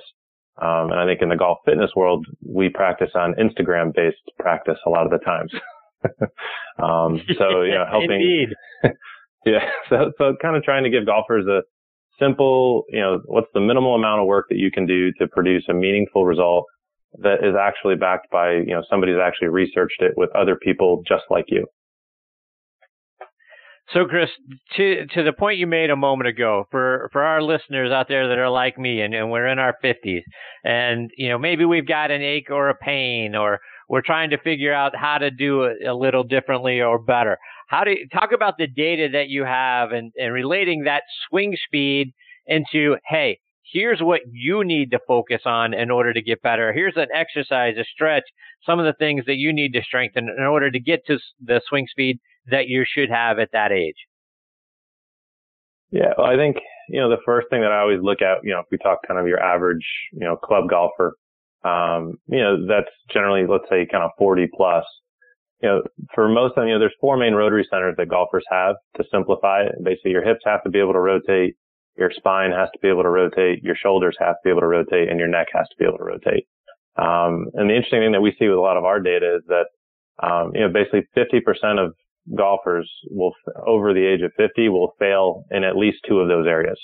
Um, 0.61 0.91
and 0.91 0.99
I 0.99 1.05
think 1.05 1.21
in 1.21 1.29
the 1.29 1.35
golf 1.35 1.57
fitness 1.65 1.91
world, 1.95 2.25
we 2.47 2.69
practice 2.69 3.11
on 3.15 3.33
Instagram-based 3.33 4.31
practice 4.39 4.77
a 4.85 4.89
lot 4.89 5.05
of 5.05 5.11
the 5.11 5.25
times. 5.25 5.51
um, 6.83 7.21
so, 7.37 7.61
you 7.63 7.73
know, 7.73 7.85
helping. 7.89 8.47
yeah. 9.45 9.69
So, 9.89 10.11
so 10.17 10.35
kind 10.41 10.55
of 10.55 10.63
trying 10.63 10.83
to 10.83 10.89
give 10.89 11.05
golfers 11.05 11.45
a 11.47 11.61
simple, 12.19 12.83
you 12.89 12.99
know, 12.99 13.21
what's 13.25 13.47
the 13.53 13.59
minimal 13.59 13.95
amount 13.95 14.21
of 14.21 14.27
work 14.27 14.45
that 14.49 14.57
you 14.57 14.71
can 14.71 14.85
do 14.85 15.11
to 15.19 15.27
produce 15.27 15.65
a 15.69 15.73
meaningful 15.73 16.25
result 16.25 16.65
that 17.19 17.43
is 17.43 17.55
actually 17.59 17.95
backed 17.95 18.29
by, 18.31 18.53
you 18.53 18.73
know, 18.73 18.83
somebody's 18.89 19.17
actually 19.21 19.49
researched 19.49 20.01
it 20.01 20.13
with 20.15 20.29
other 20.35 20.55
people 20.55 21.03
just 21.07 21.23
like 21.29 21.45
you. 21.47 21.65
So, 23.93 24.05
Chris, 24.05 24.29
to 24.77 25.05
to 25.07 25.23
the 25.23 25.33
point 25.33 25.57
you 25.57 25.67
made 25.67 25.89
a 25.89 25.97
moment 25.97 26.29
ago, 26.29 26.65
for 26.71 27.09
for 27.11 27.23
our 27.23 27.41
listeners 27.41 27.91
out 27.91 28.07
there 28.07 28.29
that 28.29 28.37
are 28.37 28.49
like 28.49 28.77
me 28.77 29.01
and, 29.01 29.13
and 29.13 29.29
we're 29.29 29.47
in 29.47 29.59
our 29.59 29.75
fifties, 29.81 30.23
and 30.63 31.11
you 31.17 31.27
know 31.27 31.37
maybe 31.37 31.65
we've 31.65 31.87
got 31.87 32.09
an 32.09 32.21
ache 32.21 32.49
or 32.49 32.69
a 32.69 32.75
pain, 32.75 33.35
or 33.35 33.59
we're 33.91 34.01
trying 34.01 34.29
to 34.29 34.37
figure 34.37 34.73
out 34.73 34.95
how 34.95 35.17
to 35.17 35.29
do 35.29 35.63
it 35.63 35.85
a 35.85 35.93
little 35.93 36.23
differently 36.23 36.79
or 36.79 36.97
better. 36.97 37.37
How 37.67 37.83
do 37.83 37.91
you 37.91 38.07
talk 38.07 38.31
about 38.31 38.57
the 38.57 38.65
data 38.65 39.09
that 39.11 39.27
you 39.27 39.43
have 39.43 39.91
and, 39.91 40.13
and 40.17 40.33
relating 40.33 40.85
that 40.85 41.03
swing 41.27 41.57
speed 41.65 42.13
into 42.47 42.95
hey, 43.05 43.37
here's 43.69 43.99
what 43.99 44.21
you 44.31 44.63
need 44.63 44.91
to 44.91 44.99
focus 45.05 45.41
on 45.45 45.73
in 45.73 45.91
order 45.91 46.13
to 46.13 46.21
get 46.21 46.41
better. 46.41 46.71
Here's 46.71 46.95
an 46.95 47.07
exercise, 47.13 47.75
a 47.77 47.83
stretch, 47.83 48.23
some 48.65 48.79
of 48.79 48.85
the 48.85 48.93
things 48.93 49.25
that 49.25 49.35
you 49.35 49.51
need 49.51 49.73
to 49.73 49.83
strengthen 49.83 50.29
in 50.29 50.45
order 50.45 50.71
to 50.71 50.79
get 50.79 51.05
to 51.07 51.19
the 51.45 51.59
swing 51.67 51.85
speed 51.91 52.17
that 52.49 52.67
you 52.67 52.85
should 52.87 53.09
have 53.09 53.39
at 53.39 53.51
that 53.51 53.73
age? 53.73 54.07
Yeah, 55.91 56.13
well, 56.17 56.27
I 56.27 56.37
think, 56.37 56.55
you 56.87 57.01
know, 57.01 57.09
the 57.09 57.21
first 57.25 57.47
thing 57.49 57.59
that 57.59 57.73
I 57.73 57.81
always 57.81 57.99
look 58.01 58.21
at, 58.21 58.37
you 58.43 58.51
know, 58.51 58.59
if 58.59 58.67
we 58.71 58.77
talk 58.77 58.99
kind 59.05 59.19
of 59.19 59.27
your 59.27 59.41
average, 59.41 59.85
you 60.13 60.21
know, 60.21 60.37
club 60.37 60.69
golfer, 60.69 61.15
um, 61.63 62.13
you 62.27 62.39
know, 62.39 62.65
that's 62.67 62.91
generally, 63.13 63.45
let's 63.47 63.69
say 63.69 63.87
kind 63.91 64.03
of 64.03 64.11
40 64.17 64.47
plus. 64.55 64.85
You 65.61 65.69
know, 65.69 65.81
for 66.15 66.27
most 66.27 66.51
of 66.51 66.55
them, 66.55 66.67
you 66.67 66.73
know, 66.73 66.79
there's 66.79 66.95
four 66.99 67.17
main 67.17 67.33
rotary 67.33 67.67
centers 67.69 67.95
that 67.97 68.09
golfers 68.09 68.43
have 68.49 68.75
to 68.97 69.03
simplify 69.11 69.61
it. 69.61 69.75
Basically, 69.83 70.11
your 70.11 70.23
hips 70.23 70.41
have 70.45 70.63
to 70.63 70.69
be 70.69 70.79
able 70.79 70.93
to 70.93 70.99
rotate, 70.99 71.55
your 71.97 72.11
spine 72.15 72.51
has 72.51 72.69
to 72.73 72.79
be 72.81 72.87
able 72.87 73.03
to 73.03 73.09
rotate, 73.09 73.63
your 73.63 73.75
shoulders 73.75 74.17
have 74.19 74.35
to 74.35 74.39
be 74.43 74.49
able 74.49 74.61
to 74.61 74.67
rotate, 74.67 75.09
and 75.09 75.19
your 75.19 75.27
neck 75.27 75.47
has 75.53 75.67
to 75.69 75.75
be 75.77 75.85
able 75.85 75.99
to 75.99 76.03
rotate. 76.03 76.47
Um, 76.97 77.45
and 77.53 77.69
the 77.69 77.75
interesting 77.75 78.01
thing 78.01 78.11
that 78.13 78.21
we 78.21 78.35
see 78.39 78.47
with 78.47 78.57
a 78.57 78.61
lot 78.61 78.77
of 78.77 78.85
our 78.85 78.99
data 78.99 79.37
is 79.37 79.43
that, 79.47 79.65
um, 80.25 80.51
you 80.53 80.61
know, 80.61 80.69
basically 80.69 81.07
50% 81.15 81.83
of 81.83 81.93
golfers 82.35 82.89
will, 83.09 83.33
over 83.65 83.93
the 83.93 84.05
age 84.05 84.21
of 84.21 84.31
50, 84.37 84.69
will 84.69 84.93
fail 84.99 85.43
in 85.51 85.63
at 85.63 85.77
least 85.77 85.99
two 86.07 86.19
of 86.19 86.27
those 86.27 86.47
areas. 86.47 86.79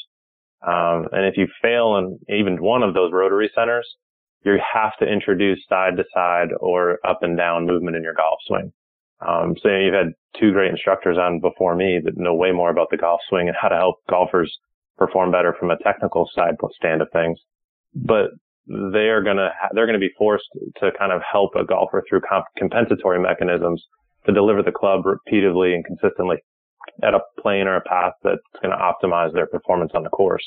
Um, 0.65 1.07
and 1.11 1.25
if 1.25 1.37
you 1.37 1.47
fail 1.61 1.97
in 1.97 2.19
even 2.29 2.61
one 2.61 2.83
of 2.83 2.93
those 2.93 3.11
rotary 3.11 3.49
centers, 3.53 3.87
you 4.55 4.61
have 4.73 4.97
to 4.99 5.05
introduce 5.05 5.59
side 5.67 5.97
to 5.97 6.05
side 6.13 6.49
or 6.59 6.99
up 7.05 7.19
and 7.21 7.37
down 7.37 7.65
movement 7.65 7.95
in 7.95 8.03
your 8.03 8.13
golf 8.13 8.39
swing. 8.45 8.71
Um, 9.25 9.55
so 9.61 9.69
you've 9.69 9.93
had 9.93 10.13
two 10.39 10.51
great 10.51 10.71
instructors 10.71 11.17
on 11.17 11.39
before 11.39 11.75
me 11.75 11.99
that 12.03 12.17
know 12.17 12.35
way 12.35 12.51
more 12.51 12.69
about 12.69 12.89
the 12.91 12.97
golf 12.97 13.21
swing 13.27 13.47
and 13.47 13.57
how 13.59 13.67
to 13.67 13.75
help 13.75 13.95
golfers 14.09 14.55
perform 14.97 15.31
better 15.31 15.55
from 15.59 15.71
a 15.71 15.77
technical 15.77 16.29
side 16.33 16.55
stand 16.75 17.01
of 17.01 17.07
things. 17.11 17.39
But 17.95 18.31
they 18.67 19.09
are 19.09 19.23
to, 19.37 19.49
ha- 19.59 19.69
they're 19.73 19.85
going 19.85 19.99
to 19.99 20.05
be 20.05 20.13
forced 20.17 20.49
to 20.77 20.91
kind 20.97 21.11
of 21.11 21.21
help 21.29 21.55
a 21.55 21.65
golfer 21.65 22.03
through 22.07 22.21
comp- 22.29 22.45
compensatory 22.57 23.19
mechanisms 23.19 23.83
to 24.25 24.33
deliver 24.33 24.61
the 24.61 24.71
club 24.71 25.05
repeatedly 25.05 25.73
and 25.73 25.85
consistently 25.85 26.37
at 27.03 27.13
a 27.13 27.19
plane 27.41 27.67
or 27.67 27.75
a 27.75 27.81
path 27.81 28.13
that's 28.23 28.41
going 28.61 28.75
to 28.75 28.77
optimize 28.77 29.33
their 29.33 29.47
performance 29.47 29.91
on 29.95 30.03
the 30.03 30.09
course. 30.09 30.43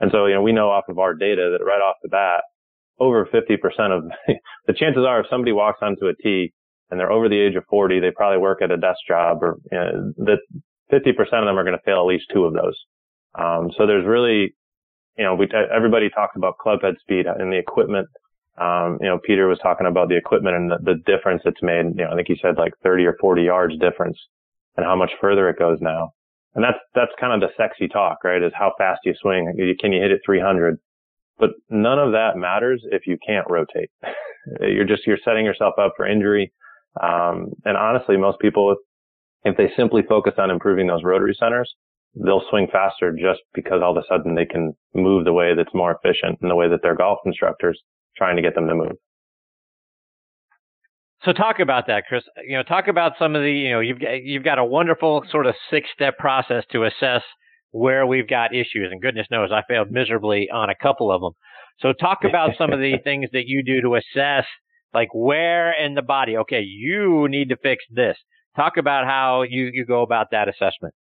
And 0.00 0.10
so, 0.10 0.26
you 0.26 0.34
know, 0.34 0.42
we 0.42 0.52
know 0.52 0.70
off 0.70 0.84
of 0.88 0.98
our 0.98 1.14
data 1.14 1.56
that 1.56 1.64
right 1.64 1.82
off 1.82 1.96
the 2.02 2.08
bat, 2.08 2.42
over 3.00 3.26
50% 3.26 3.56
of 3.90 4.04
the 4.66 4.72
chances 4.72 5.04
are 5.06 5.20
if 5.20 5.26
somebody 5.30 5.52
walks 5.52 5.78
onto 5.82 6.06
a 6.06 6.14
tee 6.22 6.52
and 6.90 7.00
they're 7.00 7.12
over 7.12 7.28
the 7.28 7.40
age 7.40 7.56
of 7.56 7.64
40, 7.70 8.00
they 8.00 8.10
probably 8.10 8.38
work 8.38 8.62
at 8.62 8.70
a 8.70 8.76
desk 8.76 8.98
job 9.08 9.42
or 9.42 9.56
you 9.72 9.78
know, 9.78 10.12
that 10.18 10.38
50% 10.92 11.18
of 11.18 11.46
them 11.46 11.58
are 11.58 11.64
going 11.64 11.76
to 11.76 11.84
fail 11.84 12.00
at 12.00 12.06
least 12.06 12.26
two 12.32 12.44
of 12.44 12.52
those. 12.52 12.76
Um, 13.38 13.70
so 13.76 13.86
there's 13.86 14.06
really, 14.06 14.54
you 15.16 15.24
know, 15.24 15.34
we, 15.34 15.48
everybody 15.74 16.10
talks 16.10 16.36
about 16.36 16.58
club 16.58 16.80
head 16.82 16.94
speed 17.00 17.26
and 17.26 17.52
the 17.52 17.58
equipment 17.58 18.08
um, 18.60 18.98
you 19.00 19.08
know, 19.08 19.18
Peter 19.24 19.48
was 19.48 19.58
talking 19.62 19.86
about 19.86 20.08
the 20.08 20.16
equipment 20.16 20.54
and 20.54 20.70
the, 20.70 20.78
the 20.82 20.94
difference 21.06 21.42
it's 21.46 21.62
made. 21.62 21.96
You 21.96 22.04
know, 22.04 22.10
I 22.12 22.14
think 22.14 22.28
he 22.28 22.38
said 22.42 22.58
like 22.58 22.74
30 22.82 23.06
or 23.06 23.16
40 23.18 23.42
yards 23.42 23.78
difference 23.78 24.18
and 24.76 24.84
how 24.84 24.94
much 24.94 25.12
further 25.20 25.48
it 25.48 25.58
goes 25.58 25.78
now. 25.80 26.10
And 26.54 26.62
that's, 26.62 26.78
that's 26.94 27.12
kind 27.18 27.32
of 27.32 27.40
the 27.40 27.54
sexy 27.56 27.88
talk, 27.88 28.22
right? 28.22 28.42
Is 28.42 28.52
how 28.54 28.72
fast 28.76 29.00
you 29.04 29.14
swing. 29.18 29.54
Can 29.80 29.92
you 29.92 30.02
hit 30.02 30.10
it 30.10 30.20
300? 30.26 30.78
But 31.40 31.50
none 31.70 31.98
of 31.98 32.12
that 32.12 32.36
matters 32.36 32.84
if 32.92 33.06
you 33.06 33.18
can't 33.26 33.46
rotate. 33.48 33.90
you're 34.60 34.84
just, 34.84 35.06
you're 35.06 35.18
setting 35.24 35.44
yourself 35.44 35.74
up 35.80 35.94
for 35.96 36.06
injury. 36.06 36.52
Um, 37.02 37.52
and 37.64 37.76
honestly, 37.76 38.16
most 38.16 38.38
people, 38.40 38.76
if 39.44 39.56
they 39.56 39.70
simply 39.76 40.02
focus 40.08 40.34
on 40.38 40.50
improving 40.50 40.86
those 40.86 41.02
rotary 41.02 41.36
centers, 41.38 41.74
they'll 42.14 42.42
swing 42.50 42.68
faster 42.70 43.12
just 43.12 43.40
because 43.54 43.80
all 43.82 43.96
of 43.96 44.02
a 44.02 44.06
sudden 44.08 44.34
they 44.34 44.46
can 44.46 44.74
move 44.94 45.24
the 45.24 45.32
way 45.32 45.54
that's 45.56 45.74
more 45.74 45.96
efficient 45.96 46.38
and 46.42 46.50
the 46.50 46.56
way 46.56 46.68
that 46.68 46.82
their 46.82 46.96
golf 46.96 47.18
instructors 47.24 47.80
trying 48.16 48.36
to 48.36 48.42
get 48.42 48.54
them 48.54 48.68
to 48.68 48.74
move. 48.74 48.96
So 51.24 51.32
talk 51.32 51.60
about 51.60 51.86
that, 51.88 52.04
Chris. 52.08 52.24
You 52.46 52.56
know, 52.56 52.62
talk 52.62 52.88
about 52.88 53.12
some 53.18 53.36
of 53.36 53.42
the, 53.42 53.52
you 53.52 53.70
know, 53.70 53.80
you've 53.80 53.98
you've 54.22 54.44
got 54.44 54.58
a 54.58 54.64
wonderful 54.64 55.22
sort 55.30 55.46
of 55.46 55.54
six 55.70 55.88
step 55.92 56.16
process 56.16 56.64
to 56.72 56.84
assess 56.84 57.22
where 57.72 58.06
we've 58.06 58.28
got 58.28 58.54
issues. 58.54 58.88
And 58.90 59.00
goodness 59.00 59.26
knows 59.30 59.50
I 59.52 59.62
failed 59.68 59.90
miserably 59.90 60.48
on 60.52 60.70
a 60.70 60.74
couple 60.74 61.12
of 61.12 61.20
them. 61.20 61.32
So 61.80 61.92
talk 61.92 62.20
about 62.28 62.50
some 62.58 62.72
of 62.72 62.80
the 62.80 62.96
things 63.04 63.28
that 63.32 63.44
you 63.46 63.62
do 63.62 63.80
to 63.82 63.96
assess 63.96 64.44
like 64.92 65.08
where 65.14 65.72
in 65.72 65.94
the 65.94 66.02
body, 66.02 66.36
okay, 66.36 66.60
you 66.60 67.28
need 67.28 67.50
to 67.50 67.56
fix 67.56 67.84
this. 67.90 68.16
Talk 68.56 68.76
about 68.76 69.06
how 69.06 69.42
you, 69.42 69.70
you 69.72 69.86
go 69.86 70.02
about 70.02 70.28
that 70.32 70.48
assessment. 70.48 70.94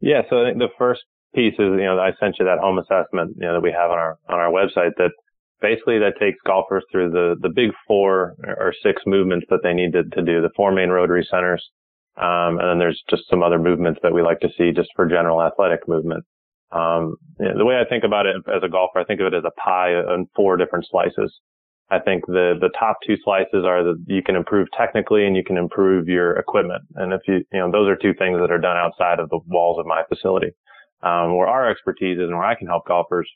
Yeah. 0.00 0.22
So 0.28 0.42
I 0.42 0.48
think 0.48 0.58
the 0.58 0.68
first 0.76 1.02
piece 1.34 1.54
is, 1.54 1.58
you 1.58 1.84
know, 1.84 1.98
I 1.98 2.10
sent 2.18 2.36
you 2.38 2.46
that 2.46 2.58
home 2.58 2.78
assessment, 2.78 3.36
you 3.36 3.46
know, 3.46 3.54
that 3.54 3.62
we 3.62 3.72
have 3.72 3.90
on 3.90 3.98
our, 3.98 4.18
on 4.28 4.38
our 4.38 4.50
website 4.50 4.92
that 4.98 5.10
basically 5.60 5.98
that 5.98 6.14
takes 6.20 6.38
golfers 6.46 6.84
through 6.90 7.10
the, 7.10 7.36
the 7.40 7.48
big 7.48 7.70
four 7.86 8.34
or 8.44 8.72
six 8.82 9.02
movements 9.06 9.46
that 9.50 9.60
they 9.62 9.72
need 9.72 9.92
to, 9.92 10.02
to 10.02 10.22
do, 10.22 10.40
the 10.40 10.50
four 10.56 10.72
main 10.72 10.90
rotary 10.90 11.26
centers. 11.30 11.64
Um, 12.20 12.58
and 12.58 12.68
then 12.68 12.78
there's 12.78 13.02
just 13.08 13.28
some 13.30 13.42
other 13.42 13.58
movements 13.58 14.00
that 14.02 14.12
we 14.12 14.22
like 14.22 14.40
to 14.40 14.48
see 14.58 14.72
just 14.72 14.90
for 14.96 15.06
general 15.06 15.42
athletic 15.42 15.86
movement. 15.86 16.24
Um, 16.72 17.16
the 17.38 17.64
way 17.64 17.76
I 17.76 17.88
think 17.88 18.04
about 18.04 18.26
it 18.26 18.36
as 18.48 18.62
a 18.62 18.68
golfer, 18.68 18.98
I 18.98 19.04
think 19.04 19.20
of 19.20 19.28
it 19.28 19.34
as 19.34 19.44
a 19.46 19.60
pie 19.60 19.92
in 19.92 20.26
four 20.34 20.56
different 20.56 20.86
slices. 20.90 21.32
I 21.90 21.98
think 21.98 22.26
the, 22.26 22.54
the 22.60 22.68
top 22.78 22.98
two 23.06 23.16
slices 23.24 23.64
are 23.64 23.82
that 23.82 24.04
you 24.06 24.22
can 24.22 24.36
improve 24.36 24.68
technically 24.76 25.26
and 25.26 25.34
you 25.34 25.44
can 25.44 25.56
improve 25.56 26.06
your 26.06 26.36
equipment. 26.36 26.82
And 26.96 27.14
if 27.14 27.22
you, 27.26 27.36
you 27.52 27.60
know, 27.60 27.70
those 27.70 27.88
are 27.88 27.96
two 27.96 28.12
things 28.18 28.38
that 28.40 28.50
are 28.50 28.58
done 28.58 28.76
outside 28.76 29.20
of 29.20 29.30
the 29.30 29.40
walls 29.46 29.78
of 29.78 29.86
my 29.86 30.02
facility. 30.08 30.50
Um, 31.00 31.36
where 31.36 31.46
our 31.46 31.70
expertise 31.70 32.18
is 32.18 32.24
and 32.24 32.36
where 32.36 32.44
I 32.44 32.56
can 32.56 32.66
help 32.66 32.88
golfers 32.88 33.30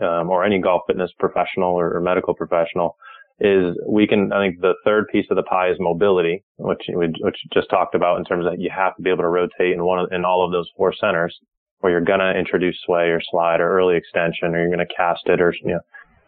um, 0.00 0.30
or 0.30 0.44
any 0.44 0.58
golf 0.60 0.82
fitness 0.86 1.10
professional 1.18 1.78
or, 1.78 1.94
or, 1.94 2.00
medical 2.00 2.34
professional 2.34 2.96
is 3.40 3.74
we 3.88 4.06
can, 4.06 4.32
I 4.32 4.44
think 4.44 4.60
the 4.60 4.74
third 4.84 5.06
piece 5.10 5.26
of 5.30 5.36
the 5.36 5.42
pie 5.42 5.70
is 5.70 5.76
mobility, 5.80 6.44
which 6.58 6.82
we 6.94 7.12
which 7.20 7.38
just 7.52 7.70
talked 7.70 7.94
about 7.94 8.18
in 8.18 8.24
terms 8.24 8.46
of 8.46 8.54
you 8.58 8.70
have 8.74 8.94
to 8.96 9.02
be 9.02 9.10
able 9.10 9.22
to 9.22 9.28
rotate 9.28 9.72
in 9.72 9.84
one 9.84 9.98
of, 9.98 10.12
in 10.12 10.24
all 10.24 10.44
of 10.44 10.52
those 10.52 10.68
four 10.76 10.92
centers 10.94 11.38
where 11.80 11.90
you're 11.92 12.02
going 12.02 12.20
to 12.20 12.38
introduce 12.38 12.78
sway 12.84 13.08
or 13.08 13.20
slide 13.30 13.60
or 13.60 13.78
early 13.78 13.96
extension 13.96 14.54
or 14.54 14.58
you're 14.60 14.74
going 14.74 14.86
to 14.86 14.94
cast 14.94 15.22
it 15.26 15.40
or, 15.40 15.54
you 15.62 15.72
know, 15.72 15.80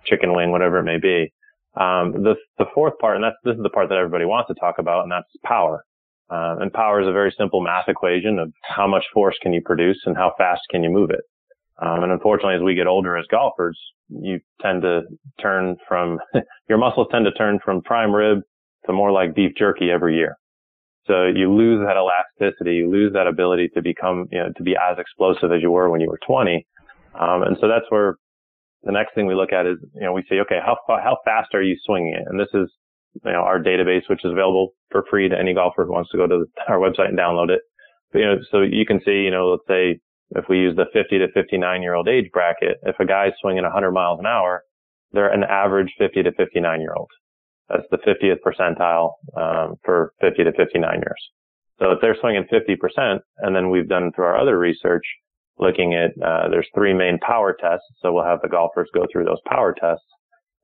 chicken 0.06 0.34
wing, 0.34 0.51
whatever 0.51 0.78
it 0.78 0.84
may 0.84 0.98
be. 0.98 1.32
Um, 1.74 2.12
the, 2.12 2.34
the 2.59 2.66
fourth 2.74 2.98
part, 2.98 3.16
and 3.16 3.24
that's, 3.24 3.36
this 3.44 3.56
is 3.56 3.62
the 3.62 3.70
part 3.70 3.89
that 3.90 3.98
everybody 3.98 4.24
wants 4.24 4.48
to 4.48 4.55
talk 4.55 4.76
about, 4.78 5.02
and 5.02 5.12
that's 5.12 5.28
power. 5.44 5.84
Uh, 6.30 6.56
and 6.60 6.72
power 6.72 7.02
is 7.02 7.09
a 7.09 7.12
very 7.12 7.34
simple 7.36 7.60
math 7.60 7.89
equation 7.89 8.39
of 8.39 8.52
how 8.62 8.86
much 8.86 9.05
force 9.12 9.36
can 9.43 9.52
you 9.52 9.60
produce 9.62 10.01
and 10.06 10.16
how 10.16 10.32
fast 10.39 10.62
can 10.70 10.82
you 10.82 10.90
move 10.90 11.10
it. 11.10 11.20
Um, 11.80 12.02
and 12.02 12.12
unfortunately, 12.12 12.54
as 12.54 12.62
we 12.62 12.74
get 12.74 12.86
older 12.86 13.16
as 13.16 13.26
golfers, 13.30 13.78
you 14.08 14.40
tend 14.60 14.82
to 14.82 15.02
turn 15.40 15.76
from, 15.88 16.18
your 16.68 16.78
muscles 16.78 17.08
tend 17.10 17.24
to 17.24 17.32
turn 17.32 17.58
from 17.64 17.82
prime 17.82 18.14
rib 18.14 18.40
to 18.86 18.92
more 18.92 19.10
like 19.10 19.34
beef 19.34 19.52
jerky 19.56 19.90
every 19.90 20.16
year. 20.16 20.36
So 21.06 21.26
you 21.26 21.52
lose 21.52 21.84
that 21.84 21.96
elasticity, 21.96 22.76
you 22.76 22.90
lose 22.90 23.12
that 23.14 23.26
ability 23.26 23.70
to 23.74 23.82
become, 23.82 24.26
you 24.30 24.38
know, 24.38 24.52
to 24.56 24.62
be 24.62 24.76
as 24.76 24.98
explosive 24.98 25.50
as 25.50 25.60
you 25.60 25.70
were 25.70 25.90
when 25.90 26.00
you 26.00 26.08
were 26.08 26.20
20. 26.24 26.64
Um, 27.18 27.42
and 27.42 27.56
so 27.60 27.66
that's 27.66 27.86
where 27.88 28.16
the 28.84 28.92
next 28.92 29.14
thing 29.14 29.26
we 29.26 29.34
look 29.34 29.52
at 29.52 29.66
is, 29.66 29.78
you 29.94 30.02
know, 30.02 30.12
we 30.12 30.24
say, 30.28 30.36
okay, 30.40 30.58
how 30.64 30.76
how 30.88 31.18
fast 31.24 31.54
are 31.54 31.62
you 31.62 31.76
swinging 31.84 32.14
it? 32.14 32.24
And 32.26 32.38
this 32.38 32.48
is, 32.54 32.70
you 33.24 33.32
know, 33.32 33.40
our 33.40 33.58
database, 33.58 34.08
which 34.08 34.24
is 34.24 34.30
available 34.30 34.74
for 34.90 35.04
free 35.10 35.28
to 35.28 35.38
any 35.38 35.54
golfer 35.54 35.84
who 35.84 35.92
wants 35.92 36.10
to 36.10 36.16
go 36.18 36.26
to 36.26 36.44
our 36.68 36.78
website 36.78 37.08
and 37.08 37.18
download 37.18 37.50
it. 37.50 37.60
But, 38.12 38.18
you 38.20 38.24
know, 38.26 38.36
so 38.50 38.60
you 38.60 38.86
can 38.86 39.00
see, 39.04 39.22
you 39.22 39.30
know, 39.30 39.50
let's 39.50 39.66
say 39.66 40.00
if 40.36 40.44
we 40.48 40.59
use 40.59 40.76
the 40.76 40.86
50 40.92 41.18
to 41.18 41.28
59 41.32 41.82
year 41.82 41.94
old 41.94 42.09
age 42.09 42.30
bracket, 42.32 42.78
if 42.84 42.96
a 43.00 43.04
guy's 43.04 43.32
swinging 43.40 43.64
100 43.64 43.92
miles 43.92 44.18
an 44.20 44.26
hour, 44.26 44.62
they're 45.12 45.32
an 45.32 45.44
average 45.44 45.92
50 45.98 46.22
to 46.22 46.32
59 46.32 46.80
year 46.80 46.94
old. 46.96 47.10
That's 47.68 47.86
the 47.90 47.98
50th 47.98 48.38
percentile 48.44 49.12
um, 49.36 49.76
for 49.84 50.12
50 50.20 50.44
to 50.44 50.52
59 50.52 50.94
years. 50.94 51.30
So 51.78 51.92
if 51.92 52.00
they're 52.00 52.16
swinging 52.20 52.44
50%, 52.52 53.20
and 53.38 53.56
then 53.56 53.70
we've 53.70 53.88
done 53.88 54.12
through 54.14 54.26
our 54.26 54.38
other 54.38 54.59
research, 54.59 55.04
looking 55.59 55.94
at 55.94 56.10
uh, 56.22 56.48
there's 56.48 56.68
three 56.74 56.94
main 56.94 57.18
power 57.18 57.56
tests. 57.59 57.86
So 58.00 58.12
we'll 58.12 58.24
have 58.24 58.40
the 58.42 58.48
golfers 58.48 58.88
go 58.94 59.06
through 59.10 59.24
those 59.24 59.40
power 59.46 59.74
tests. 59.78 60.04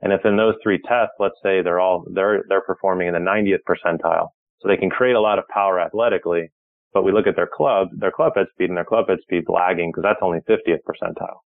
And 0.01 0.13
if 0.13 0.25
in 0.25 0.37
those 0.37 0.55
three 0.63 0.81
tests, 0.87 1.15
let's 1.19 1.35
say 1.43 1.61
they're 1.61 1.81
all 1.81 2.05
they're 2.15 2.45
they're 2.49 2.61
performing 2.61 3.09
in 3.09 3.15
the 3.15 3.21
90th 3.21 3.67
percentile, 3.69 4.29
so 4.61 4.69
they 4.69 4.77
can 4.77 4.91
create 4.91 5.17
a 5.17 5.21
lot 5.21 5.39
of 5.39 5.49
power 5.49 5.81
athletically, 5.81 6.51
but 6.93 7.05
we 7.05 7.13
look 7.13 7.27
at 7.27 7.37
their 7.37 7.51
club, 7.53 7.89
their 7.97 8.13
club 8.13 8.33
head 8.37 8.47
speed 8.53 8.69
and 8.69 8.77
their 8.77 8.85
club 8.85 9.09
head 9.09 9.19
speed 9.23 9.45
lagging 9.49 9.91
because 9.91 10.03
that's 10.03 10.23
only 10.23 10.41
50th 10.49 10.81
percentile. 10.89 11.41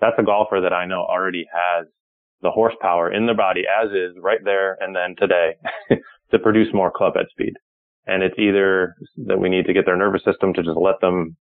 That's 0.00 0.18
a 0.18 0.22
golfer 0.22 0.60
that 0.62 0.72
I 0.72 0.86
know 0.86 1.00
already 1.00 1.46
has 1.52 1.86
the 2.42 2.50
horsepower 2.50 3.10
in 3.12 3.26
their 3.26 3.36
body 3.36 3.62
as 3.66 3.90
is 3.90 4.14
right 4.20 4.44
there 4.44 4.76
and 4.80 4.94
then 4.94 5.16
today 5.18 5.56
to 6.30 6.38
produce 6.38 6.72
more 6.72 6.92
club 6.94 7.14
head 7.16 7.26
speed. 7.30 7.54
And 8.06 8.22
it's 8.22 8.38
either 8.38 8.94
that 9.26 9.40
we 9.40 9.48
need 9.48 9.66
to 9.66 9.72
get 9.72 9.84
their 9.84 9.96
nervous 9.96 10.22
system 10.24 10.52
to 10.54 10.62
just 10.62 10.78
let 10.80 11.00
them, 11.00 11.36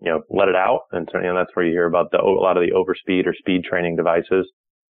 you 0.00 0.10
know, 0.10 0.22
let 0.30 0.48
it 0.48 0.54
out. 0.54 0.82
And 0.92 1.08
you 1.12 1.34
that's 1.34 1.50
where 1.54 1.66
you 1.66 1.72
hear 1.72 1.86
about 1.86 2.12
the, 2.12 2.20
a 2.20 2.22
lot 2.22 2.56
of 2.56 2.62
the 2.62 2.72
overspeed 2.72 3.26
or 3.26 3.34
speed 3.34 3.64
training 3.64 3.96
devices. 3.96 4.48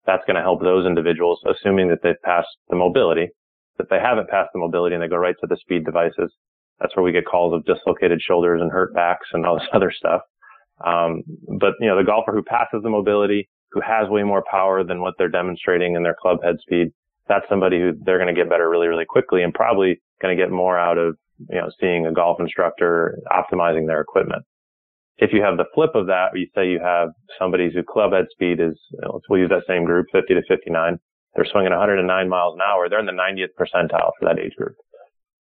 That's 0.07 0.25
going 0.25 0.35
to 0.35 0.41
help 0.41 0.61
those 0.61 0.85
individuals, 0.85 1.41
assuming 1.45 1.89
that 1.89 1.99
they've 2.01 2.21
passed 2.23 2.47
the 2.69 2.75
mobility. 2.75 3.29
If 3.77 3.89
they 3.89 3.99
haven't 3.99 4.29
passed 4.29 4.49
the 4.53 4.59
mobility 4.59 4.95
and 4.95 5.03
they 5.03 5.07
go 5.07 5.17
right 5.17 5.35
to 5.41 5.47
the 5.47 5.57
speed 5.57 5.85
devices, 5.85 6.33
that's 6.79 6.95
where 6.95 7.03
we 7.03 7.11
get 7.11 7.25
calls 7.25 7.53
of 7.53 7.65
dislocated 7.65 8.21
shoulders 8.21 8.61
and 8.61 8.71
hurt 8.71 8.93
backs 8.93 9.27
and 9.33 9.45
all 9.45 9.57
this 9.57 9.67
other 9.73 9.91
stuff. 9.95 10.21
Um, 10.85 11.23
but 11.59 11.73
you 11.79 11.87
know, 11.87 11.97
the 11.97 12.03
golfer 12.03 12.33
who 12.33 12.43
passes 12.43 12.83
the 12.83 12.89
mobility, 12.89 13.49
who 13.71 13.81
has 13.81 14.09
way 14.09 14.23
more 14.23 14.43
power 14.49 14.83
than 14.83 15.01
what 15.01 15.13
they're 15.17 15.29
demonstrating 15.29 15.95
in 15.95 16.03
their 16.03 16.15
club 16.19 16.39
head 16.43 16.57
speed, 16.61 16.91
that's 17.27 17.45
somebody 17.49 17.79
who 17.79 17.93
they're 18.03 18.19
going 18.19 18.33
to 18.33 18.39
get 18.39 18.49
better 18.49 18.69
really, 18.69 18.87
really 18.87 19.05
quickly 19.05 19.41
and 19.41 19.53
probably 19.53 20.01
going 20.21 20.35
to 20.35 20.41
get 20.41 20.51
more 20.51 20.77
out 20.77 20.97
of, 20.97 21.17
you 21.49 21.57
know, 21.57 21.69
seeing 21.79 22.05
a 22.05 22.13
golf 22.13 22.39
instructor 22.39 23.17
optimizing 23.31 23.87
their 23.87 24.01
equipment. 24.01 24.43
If 25.17 25.31
you 25.31 25.41
have 25.41 25.57
the 25.57 25.65
flip 25.73 25.91
of 25.95 26.07
that, 26.07 26.29
you 26.35 26.47
say 26.53 26.67
you 26.67 26.79
have 26.83 27.09
somebody 27.39 27.71
whose 27.73 27.85
club 27.89 28.11
head 28.11 28.25
speed 28.31 28.59
is, 28.59 28.77
you 28.91 28.99
know, 29.01 29.21
we'll 29.29 29.39
use 29.39 29.49
that 29.49 29.63
same 29.67 29.85
group, 29.85 30.07
50 30.11 30.33
to 30.33 30.41
59. 30.47 30.99
They're 31.35 31.45
swinging 31.51 31.71
109 31.71 32.29
miles 32.29 32.55
an 32.55 32.61
hour. 32.61 32.89
They're 32.89 32.99
in 32.99 33.05
the 33.05 33.11
90th 33.11 33.55
percentile 33.59 34.11
for 34.19 34.25
that 34.25 34.39
age 34.39 34.55
group. 34.57 34.75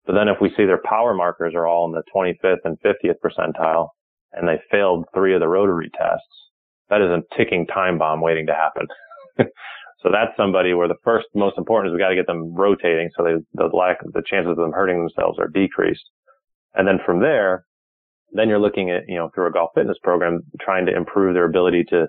But 0.06 0.14
then 0.14 0.28
if 0.28 0.38
we 0.42 0.50
see 0.56 0.66
their 0.66 0.82
power 0.84 1.14
markers 1.14 1.54
are 1.56 1.68
all 1.68 1.86
in 1.86 1.94
the 1.94 2.04
25th 2.14 2.66
and 2.66 2.78
50th 2.82 3.20
percentile 3.24 3.90
and 4.34 4.48
they 4.48 4.62
failed 4.70 5.06
three 5.14 5.34
of 5.34 5.40
the 5.40 5.48
rotary 5.48 5.90
tests, 5.98 6.50
that 6.90 7.02
is 7.02 7.10
a 7.10 7.24
ticking 7.38 7.66
time 7.68 7.98
bomb 7.98 8.22
waiting 8.22 8.46
to 8.48 8.54
happen. 8.54 8.88
so 9.38 10.10
that's 10.12 10.36
somebody 10.36 10.74
where 10.74 10.88
the 10.88 11.00
first 11.04 11.28
most 11.34 11.58
important 11.58 11.90
is 11.90 11.94
we 11.94 12.00
got 12.00 12.10
to 12.10 12.16
get 12.16 12.28
them 12.28 12.54
rotating 12.54 13.10
so 13.16 13.24
they, 13.24 13.36
the 13.54 13.76
lack, 13.76 14.00
the 14.02 14.24
chances 14.26 14.52
of 14.52 14.58
them 14.58 14.74
hurting 14.74 15.00
themselves 15.00 15.40
are 15.40 15.48
decreased. 15.48 16.04
And 16.76 16.88
then 16.88 17.00
from 17.06 17.22
there, 17.22 17.66
then 18.34 18.50
you're 18.50 18.60
looking 18.60 18.90
at, 18.90 19.04
you 19.08 19.16
know, 19.16 19.30
through 19.34 19.48
a 19.48 19.52
golf 19.52 19.72
fitness 19.76 19.98
program, 20.04 20.42
trying 20.60 20.86
to 20.88 20.96
improve 20.96 21.34
their 21.34 21.46
ability 21.46 21.86
to 21.90 22.08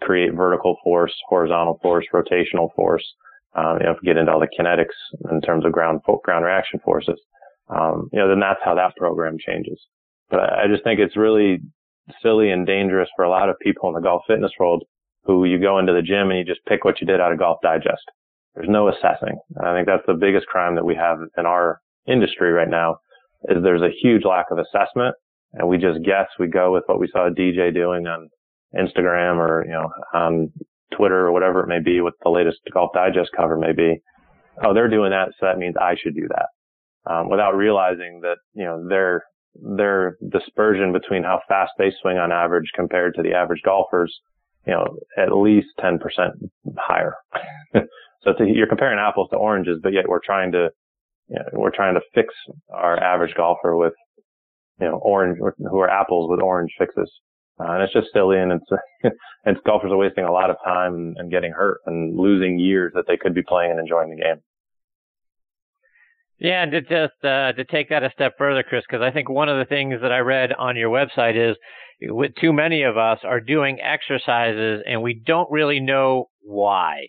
create 0.00 0.34
vertical 0.34 0.76
force, 0.84 1.14
horizontal 1.28 1.78
force, 1.82 2.06
rotational 2.12 2.74
force, 2.74 3.04
um, 3.54 3.78
you 3.78 3.86
know, 3.86 3.92
if 3.92 3.98
we 4.02 4.06
get 4.06 4.16
into 4.16 4.32
all 4.32 4.40
the 4.40 4.48
kinetics 4.58 4.96
in 5.30 5.40
terms 5.40 5.64
of 5.64 5.72
ground 5.72 6.00
ground 6.24 6.44
reaction 6.44 6.80
forces, 6.84 7.20
um, 7.68 8.08
you 8.12 8.18
know, 8.18 8.28
then 8.28 8.40
that's 8.40 8.60
how 8.64 8.74
that 8.74 8.96
program 8.96 9.36
changes. 9.38 9.80
But 10.30 10.40
I, 10.40 10.64
I 10.64 10.66
just 10.68 10.84
think 10.84 11.00
it's 11.00 11.16
really 11.16 11.60
silly 12.22 12.50
and 12.50 12.66
dangerous 12.66 13.08
for 13.16 13.24
a 13.24 13.30
lot 13.30 13.48
of 13.48 13.58
people 13.60 13.88
in 13.88 13.94
the 13.94 14.00
golf 14.00 14.22
fitness 14.26 14.52
world 14.58 14.84
who 15.24 15.44
you 15.44 15.58
go 15.58 15.78
into 15.78 15.92
the 15.92 16.02
gym 16.02 16.30
and 16.30 16.38
you 16.38 16.44
just 16.44 16.64
pick 16.66 16.84
what 16.84 17.00
you 17.00 17.06
did 17.06 17.20
out 17.20 17.32
of 17.32 17.38
Golf 17.38 17.58
Digest. 17.62 18.04
There's 18.54 18.68
no 18.68 18.88
assessing. 18.88 19.38
I 19.62 19.74
think 19.74 19.86
that's 19.86 20.06
the 20.06 20.14
biggest 20.14 20.46
crime 20.46 20.74
that 20.74 20.84
we 20.84 20.94
have 20.94 21.18
in 21.36 21.46
our 21.46 21.80
industry 22.06 22.52
right 22.52 22.68
now 22.68 22.98
is 23.48 23.62
there's 23.62 23.82
a 23.82 23.94
huge 24.02 24.24
lack 24.24 24.46
of 24.50 24.58
assessment 24.58 25.14
and 25.54 25.68
we 25.68 25.78
just 25.78 26.04
guess 26.04 26.26
we 26.38 26.46
go 26.46 26.72
with 26.72 26.84
what 26.86 27.00
we 27.00 27.08
saw 27.10 27.26
a 27.26 27.30
DJ 27.30 27.72
doing 27.72 28.06
on 28.06 28.28
Instagram 28.76 29.38
or, 29.38 29.64
you 29.64 29.72
know, 29.72 29.90
on 30.12 30.52
Twitter 30.96 31.26
or 31.26 31.32
whatever 31.32 31.60
it 31.60 31.68
may 31.68 31.80
be, 31.80 32.00
what 32.00 32.14
the 32.22 32.30
latest 32.30 32.58
Golf 32.72 32.90
Digest 32.94 33.30
cover 33.36 33.56
may 33.58 33.72
be. 33.72 34.00
Oh, 34.62 34.72
they're 34.72 34.88
doing 34.88 35.10
that, 35.10 35.30
so 35.38 35.46
that 35.46 35.58
means 35.58 35.74
I 35.80 35.94
should 36.00 36.14
do 36.14 36.28
that. 36.28 37.12
Um, 37.12 37.28
without 37.28 37.56
realizing 37.56 38.20
that, 38.22 38.36
you 38.54 38.64
know, 38.64 38.86
their, 38.88 39.24
their 39.54 40.16
dispersion 40.30 40.92
between 40.92 41.22
how 41.22 41.40
fast 41.48 41.72
they 41.78 41.92
swing 42.00 42.18
on 42.18 42.32
average 42.32 42.70
compared 42.74 43.14
to 43.16 43.22
the 43.22 43.34
average 43.34 43.62
golfers, 43.64 44.14
you 44.66 44.72
know, 44.72 44.96
at 45.18 45.36
least 45.36 45.68
10% 45.80 45.98
higher. 46.78 47.14
so 47.74 48.30
a, 48.30 48.44
you're 48.46 48.68
comparing 48.68 48.98
apples 48.98 49.28
to 49.30 49.36
oranges, 49.36 49.80
but 49.82 49.92
yet 49.92 50.08
we're 50.08 50.20
trying 50.24 50.52
to, 50.52 50.70
you 51.28 51.36
know, 51.36 51.44
we're 51.52 51.74
trying 51.74 51.94
to 51.94 52.00
fix 52.14 52.32
our 52.72 52.98
average 52.98 53.34
golfer 53.34 53.76
with, 53.76 53.92
you 54.80 54.86
know, 54.86 54.96
orange, 55.02 55.38
who 55.38 55.78
are 55.78 55.90
apples 55.90 56.30
with 56.30 56.40
orange 56.40 56.72
fixes. 56.78 57.10
Uh, 57.60 57.72
and 57.72 57.82
it's 57.82 57.92
just 57.92 58.08
silly 58.12 58.38
and 58.38 58.52
it's, 58.52 59.14
and 59.44 59.56
golfers 59.64 59.92
are 59.92 59.96
wasting 59.96 60.24
a 60.24 60.32
lot 60.32 60.50
of 60.50 60.56
time 60.64 60.94
and, 60.94 61.16
and 61.18 61.30
getting 61.30 61.52
hurt 61.52 61.78
and 61.86 62.18
losing 62.18 62.58
years 62.58 62.92
that 62.94 63.04
they 63.06 63.16
could 63.16 63.34
be 63.34 63.42
playing 63.42 63.70
and 63.70 63.80
enjoying 63.80 64.10
the 64.10 64.22
game. 64.22 64.40
Yeah, 66.38 66.62
and 66.62 66.72
to 66.72 66.80
just 66.80 67.24
uh, 67.24 67.52
to 67.52 67.64
take 67.64 67.90
that 67.90 68.02
a 68.02 68.10
step 68.10 68.34
further, 68.36 68.64
Chris, 68.64 68.82
because 68.88 69.02
I 69.02 69.12
think 69.12 69.30
one 69.30 69.48
of 69.48 69.56
the 69.56 69.64
things 69.64 70.00
that 70.02 70.10
I 70.10 70.18
read 70.18 70.52
on 70.52 70.76
your 70.76 70.90
website 70.90 71.36
is 71.36 71.56
with 72.02 72.32
too 72.40 72.52
many 72.52 72.82
of 72.82 72.98
us 72.98 73.20
are 73.22 73.40
doing 73.40 73.78
exercises 73.80 74.82
and 74.86 75.00
we 75.00 75.14
don't 75.24 75.50
really 75.50 75.80
know 75.80 76.26
why. 76.42 77.06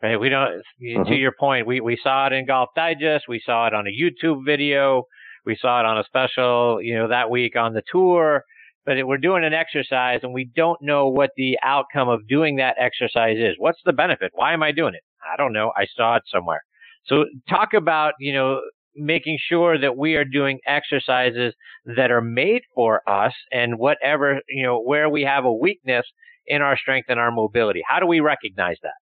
Right. 0.00 0.18
We 0.18 0.28
don't. 0.28 0.62
Mm-hmm. 0.80 1.10
To 1.10 1.16
your 1.16 1.32
point, 1.38 1.66
we 1.66 1.80
we 1.80 1.98
saw 2.00 2.28
it 2.28 2.32
in 2.32 2.46
Golf 2.46 2.68
Digest. 2.76 3.24
We 3.28 3.42
saw 3.44 3.66
it 3.66 3.74
on 3.74 3.86
a 3.88 3.90
YouTube 3.90 4.44
video. 4.46 5.02
We 5.44 5.56
saw 5.60 5.80
it 5.80 5.86
on 5.86 5.98
a 5.98 6.04
special, 6.04 6.80
you 6.80 6.94
know, 6.94 7.08
that 7.08 7.30
week 7.30 7.56
on 7.56 7.72
the 7.72 7.82
tour. 7.90 8.44
But 8.88 9.06
we're 9.06 9.18
doing 9.18 9.44
an 9.44 9.52
exercise, 9.52 10.20
and 10.22 10.32
we 10.32 10.50
don't 10.56 10.80
know 10.80 11.08
what 11.08 11.32
the 11.36 11.58
outcome 11.62 12.08
of 12.08 12.26
doing 12.26 12.56
that 12.56 12.76
exercise 12.80 13.36
is. 13.36 13.54
What's 13.58 13.80
the 13.84 13.92
benefit? 13.92 14.32
Why 14.34 14.54
am 14.54 14.62
I 14.62 14.72
doing 14.72 14.94
it? 14.94 15.02
I 15.30 15.36
don't 15.36 15.52
know. 15.52 15.72
I 15.76 15.84
saw 15.94 16.16
it 16.16 16.22
somewhere. 16.32 16.62
So 17.04 17.26
talk 17.50 17.74
about, 17.74 18.14
you 18.18 18.32
know, 18.32 18.62
making 18.96 19.36
sure 19.46 19.78
that 19.78 19.98
we 19.98 20.14
are 20.14 20.24
doing 20.24 20.58
exercises 20.66 21.52
that 21.84 22.10
are 22.10 22.22
made 22.22 22.62
for 22.74 23.02
us 23.06 23.34
and 23.52 23.78
whatever, 23.78 24.40
you 24.48 24.62
know, 24.62 24.80
where 24.80 25.10
we 25.10 25.20
have 25.20 25.44
a 25.44 25.52
weakness 25.52 26.06
in 26.46 26.62
our 26.62 26.78
strength 26.78 27.10
and 27.10 27.20
our 27.20 27.30
mobility. 27.30 27.82
How 27.86 28.00
do 28.00 28.06
we 28.06 28.20
recognize 28.20 28.76
that? 28.82 28.96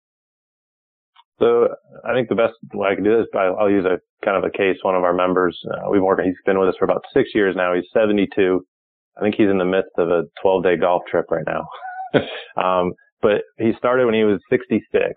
So 1.37 1.67
I 2.03 2.13
think 2.15 2.29
the 2.29 2.33
best 2.33 2.53
way 2.73 2.89
I 2.89 2.95
can 2.95 3.03
do 3.03 3.17
this, 3.19 3.27
I'll, 3.35 3.55
I'll 3.57 3.69
use 3.69 3.85
a 3.85 3.99
kind 4.25 4.35
of 4.35 4.43
a 4.43 4.49
case. 4.49 4.77
One 4.81 4.95
of 4.95 5.03
our 5.03 5.13
members, 5.13 5.55
uh, 5.69 5.91
we've 5.91 6.01
worked, 6.01 6.23
he's 6.23 6.33
been 6.43 6.57
with 6.57 6.69
us 6.69 6.75
for 6.79 6.85
about 6.85 7.03
six 7.13 7.29
years 7.35 7.55
now. 7.55 7.75
He's 7.75 7.85
72. 7.93 8.65
I 9.17 9.21
think 9.21 9.35
he's 9.35 9.49
in 9.49 9.57
the 9.57 9.65
midst 9.65 9.91
of 9.97 10.09
a 10.09 10.23
12 10.41 10.63
day 10.63 10.77
golf 10.77 11.03
trip 11.09 11.25
right 11.31 11.45
now. 11.45 11.67
um, 12.61 12.93
but 13.21 13.41
he 13.57 13.71
started 13.77 14.05
when 14.05 14.13
he 14.13 14.23
was 14.23 14.39
66. 14.49 15.13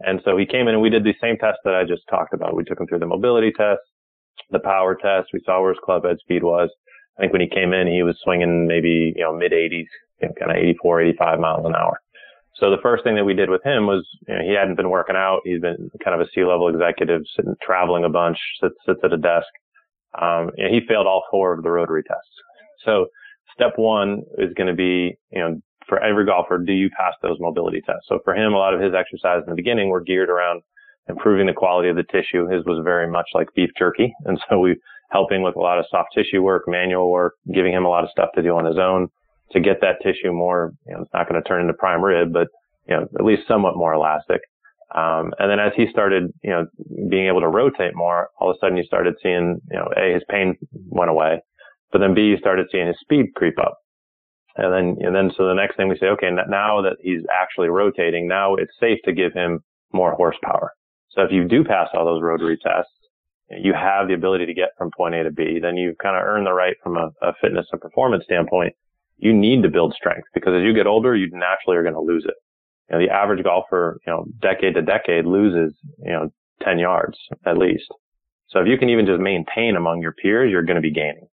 And 0.00 0.20
so 0.24 0.36
he 0.36 0.46
came 0.46 0.68
in 0.68 0.74
and 0.74 0.82
we 0.82 0.90
did 0.90 1.04
the 1.04 1.14
same 1.20 1.36
test 1.38 1.58
that 1.64 1.74
I 1.74 1.84
just 1.84 2.02
talked 2.10 2.34
about. 2.34 2.56
We 2.56 2.64
took 2.64 2.80
him 2.80 2.86
through 2.86 2.98
the 3.00 3.06
mobility 3.06 3.52
test, 3.52 3.80
the 4.50 4.58
power 4.58 4.94
test. 4.94 5.28
We 5.32 5.40
saw 5.44 5.60
where 5.60 5.72
his 5.72 5.80
club 5.84 6.04
head 6.04 6.18
speed 6.20 6.42
was. 6.42 6.70
I 7.18 7.22
think 7.22 7.32
when 7.32 7.42
he 7.42 7.48
came 7.48 7.72
in, 7.72 7.86
he 7.86 8.02
was 8.02 8.18
swinging 8.22 8.66
maybe, 8.66 9.12
you 9.16 9.22
know, 9.22 9.36
mid 9.36 9.52
80s, 9.52 9.86
you 10.20 10.28
know, 10.28 10.34
kind 10.38 10.50
of 10.50 10.56
84, 10.56 11.02
85 11.02 11.38
miles 11.38 11.66
an 11.66 11.74
hour. 11.74 12.00
So 12.56 12.70
the 12.70 12.82
first 12.82 13.02
thing 13.02 13.16
that 13.16 13.24
we 13.24 13.34
did 13.34 13.50
with 13.50 13.64
him 13.64 13.86
was, 13.86 14.06
you 14.28 14.34
know, 14.34 14.40
he 14.42 14.54
hadn't 14.54 14.76
been 14.76 14.90
working 14.90 15.16
out. 15.16 15.40
He's 15.44 15.60
been 15.60 15.90
kind 16.04 16.20
of 16.20 16.26
a 16.26 16.30
C-level 16.34 16.68
executive, 16.68 17.22
sitting, 17.34 17.54
traveling 17.62 18.04
a 18.04 18.08
bunch, 18.08 18.38
sits, 18.60 18.74
sits 18.86 19.00
at 19.02 19.12
a 19.12 19.16
desk. 19.16 19.46
Um, 20.20 20.50
he 20.56 20.80
failed 20.88 21.06
all 21.06 21.24
four 21.30 21.52
of 21.52 21.64
the 21.64 21.70
rotary 21.70 22.04
tests. 22.04 22.30
So 22.84 23.06
step 23.54 23.72
one 23.76 24.22
is 24.38 24.52
going 24.54 24.66
to 24.66 24.74
be, 24.74 25.16
you 25.30 25.38
know, 25.38 25.60
for 25.88 26.02
every 26.02 26.24
golfer, 26.24 26.58
do 26.58 26.72
you 26.72 26.90
pass 26.90 27.14
those 27.22 27.36
mobility 27.40 27.80
tests? 27.84 28.06
So 28.08 28.18
for 28.24 28.34
him, 28.34 28.52
a 28.52 28.58
lot 28.58 28.74
of 28.74 28.80
his 28.80 28.94
exercises 28.94 29.44
in 29.46 29.50
the 29.50 29.56
beginning 29.56 29.88
were 29.88 30.00
geared 30.00 30.30
around 30.30 30.62
improving 31.08 31.46
the 31.46 31.52
quality 31.52 31.90
of 31.90 31.96
the 31.96 32.04
tissue. 32.04 32.48
His 32.48 32.64
was 32.64 32.82
very 32.82 33.10
much 33.10 33.26
like 33.34 33.48
beef 33.54 33.70
jerky. 33.78 34.14
And 34.24 34.40
so 34.48 34.58
we 34.58 34.76
helping 35.10 35.42
with 35.42 35.54
a 35.56 35.60
lot 35.60 35.78
of 35.78 35.84
soft 35.90 36.08
tissue 36.14 36.42
work, 36.42 36.64
manual 36.66 37.10
work, 37.10 37.34
giving 37.54 37.72
him 37.72 37.84
a 37.84 37.88
lot 37.88 38.04
of 38.04 38.10
stuff 38.10 38.30
to 38.34 38.42
do 38.42 38.56
on 38.56 38.64
his 38.64 38.78
own 38.78 39.08
to 39.52 39.60
get 39.60 39.80
that 39.80 39.96
tissue 40.02 40.32
more, 40.32 40.72
you 40.86 40.94
know, 40.94 41.02
it's 41.02 41.12
not 41.12 41.28
going 41.28 41.40
to 41.40 41.48
turn 41.48 41.60
into 41.60 41.74
prime 41.74 42.02
rib, 42.02 42.32
but, 42.32 42.48
you 42.88 42.96
know, 42.96 43.02
at 43.18 43.24
least 43.24 43.42
somewhat 43.46 43.76
more 43.76 43.92
elastic. 43.92 44.40
Um, 44.94 45.32
and 45.38 45.50
then 45.50 45.60
as 45.60 45.72
he 45.76 45.86
started, 45.90 46.32
you 46.42 46.50
know, 46.50 46.66
being 47.08 47.26
able 47.26 47.40
to 47.40 47.48
rotate 47.48 47.94
more, 47.94 48.28
all 48.38 48.50
of 48.50 48.56
a 48.56 48.58
sudden 48.58 48.76
you 48.76 48.84
started 48.84 49.14
seeing, 49.22 49.60
you 49.70 49.76
know, 49.76 49.88
A, 49.96 50.14
his 50.14 50.22
pain 50.28 50.56
went 50.88 51.10
away, 51.10 51.42
but 51.94 52.00
then 52.00 52.12
B, 52.12 52.22
you 52.22 52.36
started 52.38 52.66
seeing 52.72 52.88
his 52.88 52.98
speed 53.00 53.26
creep 53.36 53.54
up. 53.58 53.78
And 54.56 54.72
then, 54.72 55.06
and 55.06 55.14
then, 55.14 55.30
so 55.36 55.46
the 55.46 55.54
next 55.54 55.76
thing 55.76 55.88
we 55.88 55.96
say, 55.98 56.06
okay, 56.08 56.30
now 56.30 56.82
that 56.82 56.96
he's 57.00 57.22
actually 57.32 57.68
rotating, 57.68 58.26
now 58.26 58.56
it's 58.56 58.72
safe 58.80 58.98
to 59.04 59.12
give 59.12 59.32
him 59.32 59.60
more 59.92 60.14
horsepower. 60.14 60.72
So 61.10 61.22
if 61.22 61.30
you 61.30 61.46
do 61.46 61.62
pass 61.62 61.88
all 61.94 62.04
those 62.04 62.22
rotary 62.22 62.58
tests, 62.58 62.90
you 63.50 63.72
have 63.72 64.08
the 64.08 64.14
ability 64.14 64.46
to 64.46 64.54
get 64.54 64.70
from 64.76 64.90
point 64.96 65.14
A 65.14 65.22
to 65.22 65.30
B, 65.30 65.60
then 65.62 65.76
you've 65.76 65.98
kind 65.98 66.16
of 66.16 66.24
earn 66.24 66.44
the 66.44 66.52
right 66.52 66.76
from 66.82 66.96
a, 66.96 67.10
a 67.22 67.32
fitness 67.40 67.66
and 67.70 67.80
performance 67.80 68.24
standpoint 68.24 68.74
you 69.18 69.32
need 69.32 69.62
to 69.62 69.70
build 69.70 69.94
strength 69.94 70.28
because 70.34 70.54
as 70.54 70.62
you 70.64 70.74
get 70.74 70.86
older, 70.86 71.14
you 71.14 71.28
naturally 71.32 71.76
are 71.76 71.82
going 71.82 71.94
to 71.94 72.00
lose 72.00 72.24
it. 72.26 72.34
You 72.90 72.98
know, 72.98 73.06
the 73.06 73.12
average 73.12 73.42
golfer, 73.44 73.98
you 74.06 74.12
know, 74.12 74.24
decade 74.40 74.74
to 74.74 74.82
decade 74.82 75.24
loses, 75.24 75.74
you 75.98 76.12
know, 76.12 76.30
10 76.62 76.78
yards 76.78 77.16
at 77.46 77.58
least. 77.58 77.86
So 78.48 78.60
if 78.60 78.68
you 78.68 78.76
can 78.76 78.90
even 78.90 79.06
just 79.06 79.20
maintain 79.20 79.76
among 79.76 80.02
your 80.02 80.12
peers, 80.12 80.50
you're 80.50 80.62
going 80.62 80.76
to 80.76 80.82
be 80.82 80.92
gaining. 80.92 81.26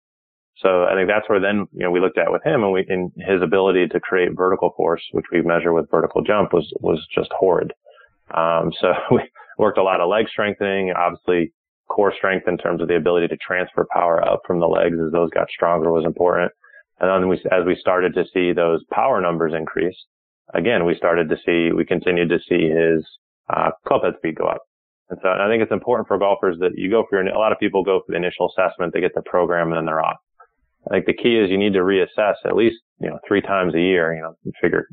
So 0.61 0.83
I 0.83 0.93
think 0.93 1.09
that's 1.09 1.27
where 1.27 1.39
then, 1.39 1.67
you 1.73 1.83
know, 1.83 1.91
we 1.91 1.99
looked 1.99 2.19
at 2.19 2.31
with 2.31 2.43
him 2.43 2.63
and 2.63 2.71
we, 2.71 2.85
his 3.17 3.41
ability 3.41 3.87
to 3.87 3.99
create 3.99 4.35
vertical 4.35 4.73
force, 4.77 5.01
which 5.11 5.25
we 5.31 5.41
measure 5.41 5.73
with 5.73 5.89
vertical 5.89 6.21
jump 6.21 6.53
was, 6.53 6.71
was 6.81 7.05
just 7.13 7.31
horrid. 7.37 7.73
Um, 8.35 8.71
so 8.79 8.93
we 9.11 9.21
worked 9.57 9.79
a 9.79 9.83
lot 9.83 10.01
of 10.01 10.09
leg 10.09 10.27
strengthening, 10.29 10.91
obviously 10.91 11.53
core 11.89 12.13
strength 12.15 12.47
in 12.47 12.57
terms 12.57 12.81
of 12.81 12.87
the 12.87 12.95
ability 12.95 13.27
to 13.27 13.37
transfer 13.37 13.85
power 13.91 14.25
up 14.25 14.41
from 14.47 14.59
the 14.59 14.67
legs 14.67 14.97
as 15.03 15.11
those 15.11 15.29
got 15.31 15.49
stronger 15.49 15.91
was 15.91 16.05
important. 16.05 16.51
And 16.99 17.09
then 17.09 17.27
we, 17.27 17.37
as 17.51 17.65
we 17.65 17.75
started 17.75 18.13
to 18.13 18.23
see 18.33 18.53
those 18.53 18.83
power 18.91 19.19
numbers 19.19 19.53
increase, 19.57 19.97
again, 20.53 20.85
we 20.85 20.95
started 20.95 21.27
to 21.29 21.37
see, 21.45 21.73
we 21.73 21.85
continued 21.85 22.29
to 22.29 22.39
see 22.47 22.69
his 22.69 23.05
uh, 23.49 23.71
club 23.87 24.03
head 24.03 24.13
speed 24.17 24.35
go 24.35 24.45
up. 24.45 24.61
And 25.09 25.19
so 25.21 25.29
and 25.29 25.41
I 25.41 25.49
think 25.49 25.61
it's 25.61 25.71
important 25.71 26.07
for 26.07 26.17
golfers 26.17 26.57
that 26.59 26.71
you 26.75 26.89
go 26.89 27.03
for 27.09 27.21
your, 27.21 27.27
a 27.33 27.37
lot 27.37 27.51
of 27.51 27.59
people 27.59 27.83
go 27.83 27.99
for 28.05 28.11
the 28.11 28.17
initial 28.17 28.49
assessment, 28.49 28.93
they 28.93 29.01
get 29.01 29.13
the 29.13 29.23
program 29.23 29.67
and 29.67 29.77
then 29.77 29.85
they're 29.85 30.03
off. 30.03 30.17
I 30.87 30.95
think 30.95 31.05
the 31.05 31.13
key 31.13 31.37
is 31.37 31.49
you 31.49 31.57
need 31.57 31.73
to 31.73 31.79
reassess 31.79 32.35
at 32.45 32.55
least, 32.55 32.77
you 32.99 33.09
know, 33.09 33.19
three 33.27 33.41
times 33.41 33.75
a 33.75 33.79
year, 33.79 34.13
you 34.13 34.21
know, 34.21 34.33
figure 34.61 34.87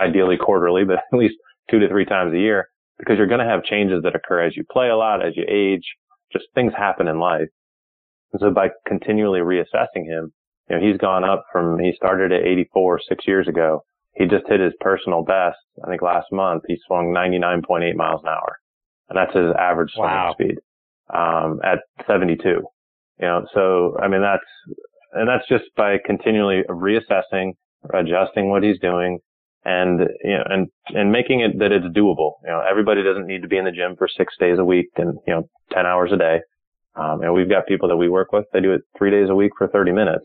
ideally 0.00 0.36
quarterly, 0.36 0.84
but 0.84 0.98
at 1.12 1.18
least 1.18 1.34
two 1.70 1.78
to 1.78 1.88
three 1.88 2.04
times 2.04 2.34
a 2.34 2.38
year 2.38 2.68
because 2.98 3.16
you're 3.16 3.26
going 3.26 3.40
to 3.40 3.50
have 3.50 3.64
changes 3.64 4.02
that 4.02 4.14
occur 4.14 4.42
as 4.42 4.56
you 4.56 4.64
play 4.70 4.88
a 4.88 4.96
lot, 4.96 5.24
as 5.24 5.36
you 5.36 5.44
age, 5.48 5.84
just 6.32 6.44
things 6.54 6.72
happen 6.76 7.08
in 7.08 7.18
life. 7.18 7.48
And 8.32 8.40
so 8.40 8.50
by 8.50 8.68
continually 8.86 9.40
reassessing 9.40 10.06
him, 10.06 10.32
you 10.68 10.76
know, 10.76 10.80
he's 10.80 10.98
gone 10.98 11.24
up 11.24 11.44
from, 11.52 11.78
he 11.78 11.92
started 11.96 12.32
at 12.32 12.46
84 12.46 13.00
six 13.08 13.26
years 13.26 13.48
ago. 13.48 13.82
He 14.14 14.26
just 14.26 14.46
hit 14.46 14.60
his 14.60 14.74
personal 14.80 15.24
best. 15.24 15.58
I 15.84 15.88
think 15.88 16.02
last 16.02 16.26
month 16.30 16.64
he 16.68 16.76
swung 16.86 17.14
99.8 17.14 17.94
miles 17.96 18.20
an 18.22 18.28
hour 18.28 18.58
and 19.12 19.18
that's 19.18 19.36
his 19.36 19.52
average 19.58 19.92
swing 19.92 20.06
wow. 20.06 20.32
speed, 20.32 20.56
um, 21.12 21.60
at 21.62 21.80
72. 22.06 22.62
You 23.22 23.28
know, 23.28 23.46
so, 23.54 23.96
I 24.02 24.08
mean, 24.08 24.20
that's, 24.20 24.42
and 25.12 25.28
that's 25.28 25.48
just 25.48 25.72
by 25.76 25.98
continually 26.04 26.62
reassessing, 26.68 27.52
adjusting 27.94 28.50
what 28.50 28.64
he's 28.64 28.80
doing 28.80 29.20
and, 29.64 30.00
you 30.24 30.38
know, 30.38 30.44
and, 30.46 30.68
and 30.88 31.12
making 31.12 31.38
it 31.38 31.56
that 31.60 31.70
it's 31.70 31.86
doable. 31.96 32.32
You 32.42 32.50
know, 32.50 32.64
everybody 32.68 33.04
doesn't 33.04 33.28
need 33.28 33.42
to 33.42 33.48
be 33.48 33.58
in 33.58 33.64
the 33.64 33.70
gym 33.70 33.94
for 33.96 34.08
six 34.08 34.34
days 34.40 34.58
a 34.58 34.64
week 34.64 34.88
and, 34.96 35.18
you 35.24 35.34
know, 35.34 35.48
10 35.72 35.86
hours 35.86 36.10
a 36.12 36.16
day. 36.16 36.40
Um, 36.96 37.22
and 37.22 37.32
we've 37.32 37.48
got 37.48 37.68
people 37.68 37.88
that 37.90 37.96
we 37.96 38.08
work 38.08 38.32
with, 38.32 38.46
they 38.52 38.60
do 38.60 38.72
it 38.72 38.82
three 38.98 39.12
days 39.12 39.30
a 39.30 39.36
week 39.36 39.52
for 39.56 39.68
30 39.68 39.92
minutes. 39.92 40.24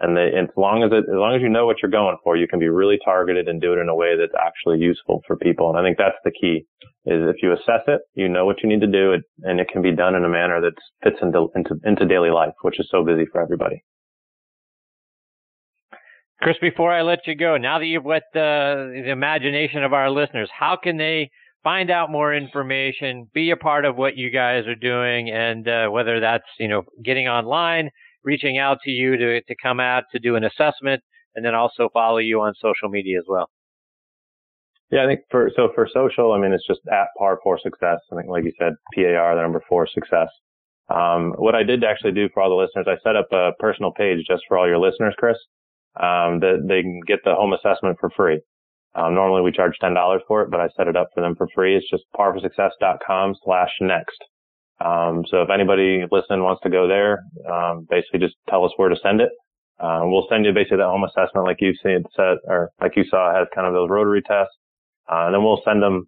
And 0.00 0.16
they, 0.16 0.32
as 0.32 0.48
long 0.56 0.82
as 0.82 0.90
it, 0.92 1.04
as 1.04 1.18
long 1.20 1.36
as 1.36 1.42
you 1.42 1.48
know 1.48 1.66
what 1.66 1.76
you're 1.82 1.90
going 1.90 2.16
for, 2.24 2.36
you 2.36 2.48
can 2.48 2.58
be 2.58 2.68
really 2.68 2.98
targeted 3.04 3.48
and 3.48 3.60
do 3.60 3.74
it 3.74 3.78
in 3.78 3.88
a 3.88 3.94
way 3.94 4.16
that's 4.16 4.32
actually 4.34 4.78
useful 4.78 5.22
for 5.26 5.36
people. 5.36 5.68
And 5.68 5.78
I 5.78 5.82
think 5.82 5.98
that's 5.98 6.16
the 6.24 6.32
key 6.32 6.64
is 7.06 7.28
if 7.28 7.36
you 7.42 7.52
assess 7.52 7.84
it, 7.86 8.00
you 8.14 8.28
know 8.28 8.44
what 8.44 8.62
you 8.62 8.68
need 8.68 8.80
to 8.80 8.86
do 8.86 9.12
it, 9.12 9.22
and 9.42 9.60
it 9.60 9.68
can 9.72 9.82
be 9.82 9.94
done 9.94 10.14
in 10.14 10.24
a 10.24 10.28
manner 10.28 10.60
that 10.60 10.72
fits 11.02 11.16
into, 11.22 11.48
into, 11.54 11.76
into 11.84 12.06
daily 12.06 12.30
life, 12.30 12.52
which 12.62 12.80
is 12.80 12.88
so 12.90 13.04
busy 13.04 13.24
for 13.30 13.40
everybody. 13.40 13.82
Chris, 16.42 16.56
before 16.60 16.92
I 16.92 17.02
let 17.02 17.26
you 17.26 17.34
go, 17.34 17.58
now 17.58 17.78
that 17.78 17.86
you've 17.86 18.04
whet 18.04 18.22
the, 18.32 19.02
the 19.04 19.10
imagination 19.10 19.84
of 19.84 19.92
our 19.92 20.10
listeners, 20.10 20.48
how 20.58 20.76
can 20.82 20.96
they 20.96 21.30
find 21.62 21.90
out 21.90 22.10
more 22.10 22.34
information, 22.34 23.28
be 23.34 23.50
a 23.50 23.56
part 23.56 23.84
of 23.84 23.96
what 23.96 24.16
you 24.16 24.30
guys 24.30 24.66
are 24.66 24.74
doing, 24.74 25.30
and 25.30 25.68
uh, 25.68 25.88
whether 25.88 26.20
that's 26.20 26.44
you 26.58 26.68
know 26.68 26.82
getting 27.04 27.28
online, 27.28 27.90
reaching 28.24 28.58
out 28.58 28.78
to 28.84 28.90
you 28.90 29.16
to, 29.16 29.40
to 29.42 29.54
come 29.62 29.80
out 29.80 30.04
to 30.12 30.18
do 30.18 30.36
an 30.36 30.44
assessment 30.44 31.02
and 31.34 31.44
then 31.44 31.54
also 31.54 31.88
follow 31.92 32.18
you 32.18 32.40
on 32.40 32.54
social 32.60 32.88
media 32.88 33.18
as 33.18 33.24
well. 33.28 33.48
Yeah, 34.90 35.04
I 35.04 35.06
think 35.06 35.20
for, 35.30 35.50
so 35.54 35.68
for 35.74 35.88
social, 35.92 36.32
I 36.32 36.38
mean, 36.38 36.52
it's 36.52 36.66
just 36.66 36.80
at 36.90 37.06
Par 37.16 37.38
4 37.42 37.60
Success. 37.62 37.98
I 38.12 38.16
think, 38.16 38.28
like 38.28 38.44
you 38.44 38.52
said, 38.58 38.72
PAR, 38.94 39.36
the 39.36 39.42
number 39.42 39.62
four 39.68 39.86
success. 39.86 40.28
Um, 40.92 41.34
what 41.38 41.54
I 41.54 41.62
did 41.62 41.84
actually 41.84 42.12
do 42.12 42.28
for 42.34 42.42
all 42.42 42.50
the 42.50 42.56
listeners, 42.56 42.86
I 42.88 43.00
set 43.06 43.14
up 43.14 43.28
a 43.30 43.52
personal 43.60 43.92
page 43.92 44.26
just 44.28 44.42
for 44.48 44.58
all 44.58 44.66
your 44.66 44.80
listeners, 44.80 45.14
Chris, 45.16 45.36
um, 46.00 46.40
that 46.40 46.66
they 46.66 46.82
can 46.82 47.00
get 47.06 47.20
the 47.24 47.34
home 47.34 47.52
assessment 47.52 47.98
for 48.00 48.10
free. 48.10 48.40
Um, 48.96 49.14
normally 49.14 49.42
we 49.42 49.52
charge 49.52 49.74
$10 49.80 50.18
for 50.26 50.42
it, 50.42 50.50
but 50.50 50.58
I 50.58 50.68
set 50.76 50.88
it 50.88 50.96
up 50.96 51.10
for 51.14 51.20
them 51.20 51.36
for 51.36 51.46
free. 51.54 51.76
It's 51.76 51.88
just 51.88 52.02
par4success.com 52.18 53.36
slash 53.44 53.70
next. 53.80 54.18
Um, 54.80 55.24
so 55.30 55.42
if 55.42 55.50
anybody 55.50 56.04
listening 56.10 56.42
wants 56.42 56.62
to 56.62 56.70
go 56.70 56.88
there, 56.88 57.24
um, 57.50 57.86
basically 57.90 58.20
just 58.20 58.36
tell 58.48 58.64
us 58.64 58.72
where 58.76 58.88
to 58.88 58.96
send 59.02 59.20
it. 59.20 59.30
Uh, 59.78 60.00
we'll 60.04 60.26
send 60.28 60.44
you 60.44 60.52
basically 60.52 60.78
the 60.78 60.84
home 60.84 61.04
assessment 61.04 61.46
like 61.46 61.60
you've 61.60 61.76
seen 61.82 62.04
set 62.16 62.36
or 62.44 62.70
like 62.80 62.96
you 62.96 63.04
saw 63.08 63.34
has 63.34 63.48
kind 63.54 63.66
of 63.66 63.72
those 63.72 63.88
rotary 63.88 64.22
tests. 64.22 64.52
Uh, 65.10 65.26
and 65.26 65.34
then 65.34 65.42
we'll 65.42 65.62
send 65.64 65.82
them, 65.82 66.06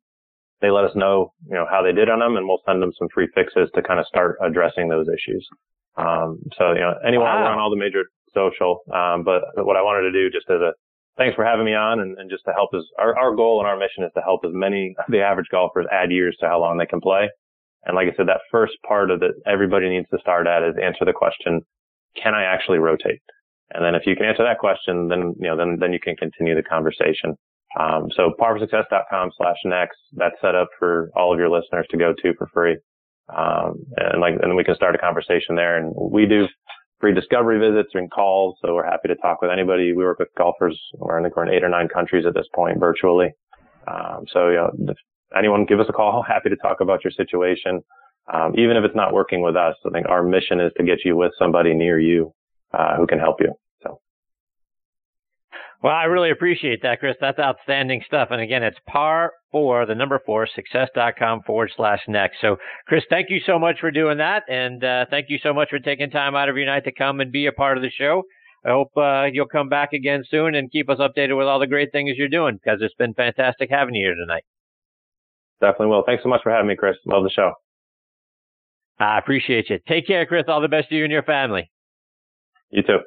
they 0.60 0.70
let 0.70 0.84
us 0.84 0.94
know, 0.94 1.32
you 1.48 1.54
know, 1.54 1.66
how 1.68 1.82
they 1.82 1.92
did 1.92 2.08
on 2.08 2.20
them 2.20 2.36
and 2.36 2.46
we'll 2.46 2.62
send 2.66 2.80
them 2.80 2.92
some 2.98 3.08
free 3.12 3.28
fixes 3.34 3.70
to 3.74 3.82
kind 3.82 3.98
of 3.98 4.06
start 4.06 4.36
addressing 4.44 4.88
those 4.88 5.06
issues. 5.08 5.46
Um, 5.96 6.38
so, 6.56 6.72
you 6.72 6.80
know, 6.80 6.94
anyone, 7.06 7.26
wow. 7.26 7.52
on 7.52 7.58
all 7.58 7.70
the 7.70 7.76
major 7.76 8.04
social. 8.34 8.80
Um, 8.92 9.24
but 9.24 9.42
what 9.56 9.76
I 9.76 9.82
wanted 9.82 10.10
to 10.10 10.12
do 10.12 10.30
just 10.30 10.48
as 10.48 10.60
a, 10.60 10.72
thanks 11.16 11.34
for 11.34 11.44
having 11.44 11.64
me 11.64 11.74
on 11.74 12.00
and, 12.00 12.16
and 12.18 12.30
just 12.30 12.44
to 12.44 12.52
help 12.52 12.72
us, 12.74 12.84
our, 12.98 13.18
our 13.18 13.34
goal 13.34 13.60
and 13.60 13.68
our 13.68 13.76
mission 13.76 14.04
is 14.04 14.12
to 14.14 14.22
help 14.22 14.44
as 14.44 14.52
many, 14.54 14.94
the 15.08 15.20
average 15.20 15.48
golfers 15.50 15.86
add 15.92 16.10
years 16.10 16.36
to 16.40 16.46
how 16.46 16.60
long 16.60 16.78
they 16.78 16.86
can 16.86 17.00
play. 17.00 17.28
And 17.84 17.96
like 17.96 18.08
I 18.08 18.16
said, 18.16 18.28
that 18.28 18.40
first 18.50 18.74
part 18.86 19.10
of 19.10 19.20
that 19.20 19.34
everybody 19.46 19.88
needs 19.88 20.08
to 20.10 20.18
start 20.20 20.46
at 20.46 20.62
is 20.62 20.74
answer 20.82 21.04
the 21.04 21.12
question, 21.12 21.60
can 22.20 22.34
I 22.34 22.44
actually 22.44 22.78
rotate? 22.78 23.20
And 23.74 23.84
then 23.84 23.94
if 23.94 24.06
you 24.06 24.14
can 24.14 24.26
answer 24.26 24.44
that 24.44 24.58
question, 24.58 25.08
then, 25.08 25.34
you 25.40 25.48
know, 25.48 25.56
then, 25.56 25.78
then 25.80 25.92
you 25.92 26.00
can 26.00 26.14
continue 26.16 26.54
the 26.54 26.62
conversation. 26.62 27.36
Um, 27.78 28.08
so 28.14 28.32
par4success.com 28.38 29.30
slash 29.36 29.56
next, 29.64 29.96
that's 30.12 30.36
set 30.42 30.54
up 30.54 30.68
for 30.78 31.10
all 31.16 31.32
of 31.32 31.38
your 31.38 31.48
listeners 31.48 31.86
to 31.90 31.96
go 31.96 32.12
to 32.12 32.34
for 32.36 32.48
free. 32.52 32.76
Um, 33.34 33.76
and 33.96 34.20
like, 34.20 34.34
and 34.42 34.54
we 34.56 34.64
can 34.64 34.74
start 34.74 34.94
a 34.94 34.98
conversation 34.98 35.56
there. 35.56 35.78
And 35.78 35.94
we 35.96 36.26
do 36.26 36.46
free 37.00 37.14
discovery 37.14 37.58
visits 37.58 37.90
and 37.94 38.10
calls. 38.10 38.58
So 38.62 38.74
we're 38.74 38.84
happy 38.84 39.08
to 39.08 39.16
talk 39.16 39.40
with 39.40 39.50
anybody. 39.50 39.92
We 39.92 40.04
work 40.04 40.18
with 40.18 40.28
golfers. 40.36 40.78
We're, 40.98 41.18
I 41.18 41.22
think 41.22 41.34
we're 41.34 41.46
in 41.46 41.54
eight 41.54 41.64
or 41.64 41.70
nine 41.70 41.88
countries 41.88 42.26
at 42.26 42.34
this 42.34 42.46
point 42.54 42.78
virtually. 42.78 43.30
Um, 43.88 44.24
so, 44.32 44.48
you 44.48 44.56
know, 44.56 44.94
anyone 45.36 45.64
give 45.66 45.80
us 45.80 45.86
a 45.88 45.92
call, 45.92 46.22
happy 46.28 46.50
to 46.50 46.56
talk 46.56 46.80
about 46.80 47.04
your 47.04 47.12
situation. 47.12 47.82
Um, 48.32 48.54
even 48.56 48.76
if 48.76 48.84
it's 48.84 48.94
not 48.94 49.12
working 49.12 49.42
with 49.42 49.56
us, 49.56 49.74
I 49.84 49.90
think 49.90 50.08
our 50.08 50.22
mission 50.22 50.60
is 50.60 50.72
to 50.76 50.84
get 50.84 50.98
you 51.04 51.16
with 51.16 51.32
somebody 51.38 51.74
near 51.74 51.98
you, 51.98 52.32
uh, 52.72 52.96
who 52.96 53.06
can 53.06 53.18
help 53.18 53.40
you. 53.40 53.52
So. 53.82 53.98
Well, 55.82 55.92
I 55.92 56.04
really 56.04 56.30
appreciate 56.30 56.82
that, 56.82 57.00
Chris. 57.00 57.16
That's 57.20 57.40
outstanding 57.40 58.02
stuff. 58.06 58.28
And 58.30 58.40
again, 58.40 58.62
it's 58.62 58.78
par 58.86 59.32
four, 59.50 59.86
the 59.86 59.96
number 59.96 60.20
four, 60.24 60.46
success.com 60.54 61.42
forward 61.42 61.72
slash 61.76 62.00
next. 62.06 62.36
So, 62.40 62.58
Chris, 62.86 63.02
thank 63.10 63.28
you 63.28 63.40
so 63.44 63.58
much 63.58 63.80
for 63.80 63.90
doing 63.90 64.18
that. 64.18 64.44
And 64.48 64.82
uh, 64.84 65.06
thank 65.10 65.26
you 65.28 65.38
so 65.42 65.52
much 65.52 65.70
for 65.70 65.80
taking 65.80 66.10
time 66.10 66.36
out 66.36 66.48
of 66.48 66.56
your 66.56 66.66
night 66.66 66.84
to 66.84 66.92
come 66.92 67.20
and 67.20 67.32
be 67.32 67.46
a 67.46 67.52
part 67.52 67.76
of 67.76 67.82
the 67.82 67.90
show. 67.90 68.22
I 68.64 68.70
hope 68.70 68.92
uh, 68.96 69.24
you'll 69.32 69.48
come 69.48 69.68
back 69.68 69.92
again 69.92 70.22
soon 70.30 70.54
and 70.54 70.70
keep 70.70 70.88
us 70.88 70.98
updated 70.98 71.36
with 71.36 71.48
all 71.48 71.58
the 71.58 71.66
great 71.66 71.90
things 71.90 72.12
you're 72.16 72.28
doing 72.28 72.60
because 72.62 72.78
it's 72.80 72.94
been 72.94 73.14
fantastic 73.14 73.68
having 73.70 73.96
you 73.96 74.06
here 74.06 74.14
tonight. 74.14 74.44
Definitely 75.62 75.86
will. 75.86 76.02
Thanks 76.04 76.24
so 76.24 76.28
much 76.28 76.42
for 76.42 76.50
having 76.50 76.66
me, 76.66 76.74
Chris. 76.76 76.96
Love 77.06 77.22
the 77.22 77.30
show. 77.30 77.52
I 78.98 79.18
appreciate 79.18 79.70
you. 79.70 79.78
Take 79.88 80.08
care, 80.08 80.26
Chris. 80.26 80.44
All 80.48 80.60
the 80.60 80.68
best 80.68 80.88
to 80.88 80.96
you 80.96 81.04
and 81.04 81.12
your 81.12 81.22
family. 81.22 81.70
You 82.70 82.82
too. 82.82 82.98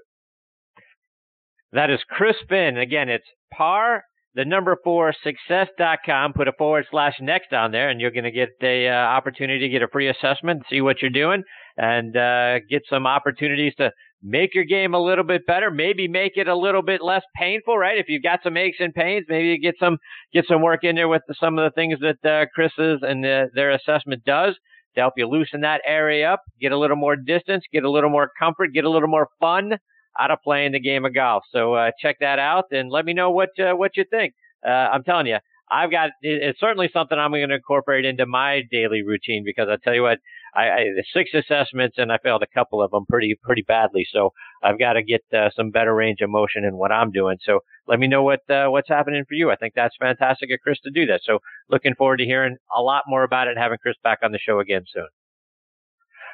That 1.74 1.90
is 1.90 2.00
Chris 2.10 2.38
Finn. 2.48 2.78
Again, 2.78 3.10
it's 3.10 3.26
par, 3.54 4.04
the 4.36 4.46
number 4.46 4.78
four, 4.86 5.14
success.com. 5.22 6.32
Put 6.34 6.48
a 6.48 6.54
forward 6.58 6.86
slash 6.90 7.16
next 7.20 7.52
on 7.52 7.72
there, 7.72 7.90
and 7.90 8.00
you're 8.00 8.12
going 8.12 8.24
to 8.24 8.32
get 8.32 8.50
the 8.62 8.88
uh, 8.88 8.94
opportunity 8.94 9.60
to 9.60 9.70
get 9.70 9.82
a 9.82 9.90
free 9.90 10.08
assessment, 10.08 10.64
see 10.70 10.80
what 10.80 11.02
you're 11.02 11.12
doing, 11.12 11.44
and 11.76 12.16
uh, 12.16 12.60
get 12.70 12.84
some 12.90 13.06
opportunities 13.06 13.74
to 13.76 13.92
make 14.24 14.56
your 14.56 14.66
game 14.66 14.94
a 14.94 15.04
little 15.04 15.24
bit 15.24 15.46
better. 15.46 15.70
Maybe 15.70 16.08
make 16.08 16.34
it 16.36 16.48
a 16.48 16.56
little 16.56 16.82
bit 16.82 17.02
less 17.02 17.24
painful, 17.36 17.78
right? 17.78 17.98
If 17.98 18.08
you've 18.10 18.24
got 18.24 18.40
some 18.44 18.58
aches 18.58 18.78
and 18.80 18.94
pains, 18.94 19.26
maybe 19.30 19.50
you 19.50 19.60
get 19.60 19.76
some 19.80 19.98
get 20.34 20.46
some 20.48 20.62
work 20.62 20.84
in 20.84 20.96
there 20.96 21.08
with 21.08 21.22
the, 21.28 21.36
some 21.40 21.58
of 21.60 21.66
the 21.66 21.74
things 21.76 22.00
that 22.00 22.30
uh, 22.30 22.46
Chris's 22.54 23.00
and 23.02 23.26
uh, 23.26 23.46
their 23.54 23.72
assessment 23.72 24.24
does 24.26 24.56
to 24.96 25.02
help 25.02 25.14
you 25.18 25.28
loosen 25.28 25.62
that 25.62 25.82
area 25.86 26.34
up, 26.34 26.42
get 26.60 26.72
a 26.72 26.78
little 26.78 26.96
more 26.96 27.16
distance, 27.16 27.64
get 27.72 27.84
a 27.84 27.92
little 27.92 28.10
more 28.10 28.30
comfort, 28.40 28.74
get 28.74 28.86
a 28.86 28.90
little 28.90 29.10
more 29.10 29.28
fun 29.40 29.74
out 30.20 30.32
of 30.32 30.40
playing 30.44 30.72
the 30.72 30.80
game 30.80 31.06
of 31.06 31.14
golf. 31.14 31.44
So 31.52 31.74
uh, 31.74 31.92
check 32.02 32.18
that 32.22 32.40
out 32.40 32.66
and 32.72 32.90
let 32.90 33.06
me 33.06 33.14
know 33.14 33.32
what 33.32 33.50
uh, 33.60 33.74
what 33.74 33.98
you 33.98 34.06
think. 34.10 34.34
Uh, 34.66 34.72
I'm 34.72 35.04
telling 35.04 35.28
you, 35.28 35.38
I've 35.70 35.92
got 35.92 36.12
it's 36.22 36.60
certainly 36.60 36.90
something 36.94 37.18
I'm 37.18 37.32
going 37.32 37.50
to 37.50 37.56
incorporate 37.56 38.06
into 38.06 38.26
my 38.26 38.62
daily 38.72 39.04
routine 39.04 39.44
because 39.46 39.68
I 39.70 39.78
tell 39.84 39.94
you 39.94 40.04
what, 40.04 40.20
I, 40.56 40.64
I 40.64 40.86
six 41.14 41.32
assessments 41.34 41.98
and 41.98 42.12
I 42.12 42.18
failed 42.18 42.44
a 42.44 42.54
couple 42.54 42.82
of 42.82 42.92
them 42.92 43.06
pretty 43.08 43.36
pretty 43.44 43.64
badly. 43.64 44.08
So 44.12 44.32
I've 44.64 44.80
got 44.80 44.94
to 44.94 45.04
get 45.04 45.22
uh, 45.34 45.50
some 45.56 45.72
better 45.72 45.94
range 45.94 46.22
of 46.22 46.30
motion 46.30 46.64
in 46.64 46.78
what 46.78 46.92
I'm 46.92 47.12
doing. 47.12 47.38
So 47.44 47.60
let 47.88 48.00
me 48.00 48.08
know 48.08 48.24
what 48.24 48.50
uh, 48.50 48.68
what's 48.68 48.90
happening 48.90 49.24
for 49.28 49.36
you. 49.36 49.52
I 49.52 49.56
think 49.56 49.74
that's 49.76 49.96
fantastic 50.00 50.52
of 50.52 50.60
Chris 50.62 50.80
to 50.84 50.92
do 50.92 51.06
that. 51.08 51.22
So 51.24 51.40
looking 51.70 51.96
forward 51.96 52.18
to 52.18 52.26
hearing 52.26 52.58
a 52.76 52.82
lot 52.82 53.04
more 53.08 53.24
about 53.24 53.48
it 53.48 53.52
and 53.52 53.60
having 53.60 53.78
Chris 53.82 53.96
back 54.04 54.20
on 54.24 54.32
the 54.32 54.40
show 54.40 54.60
again 54.60 54.84
soon. 54.92 55.08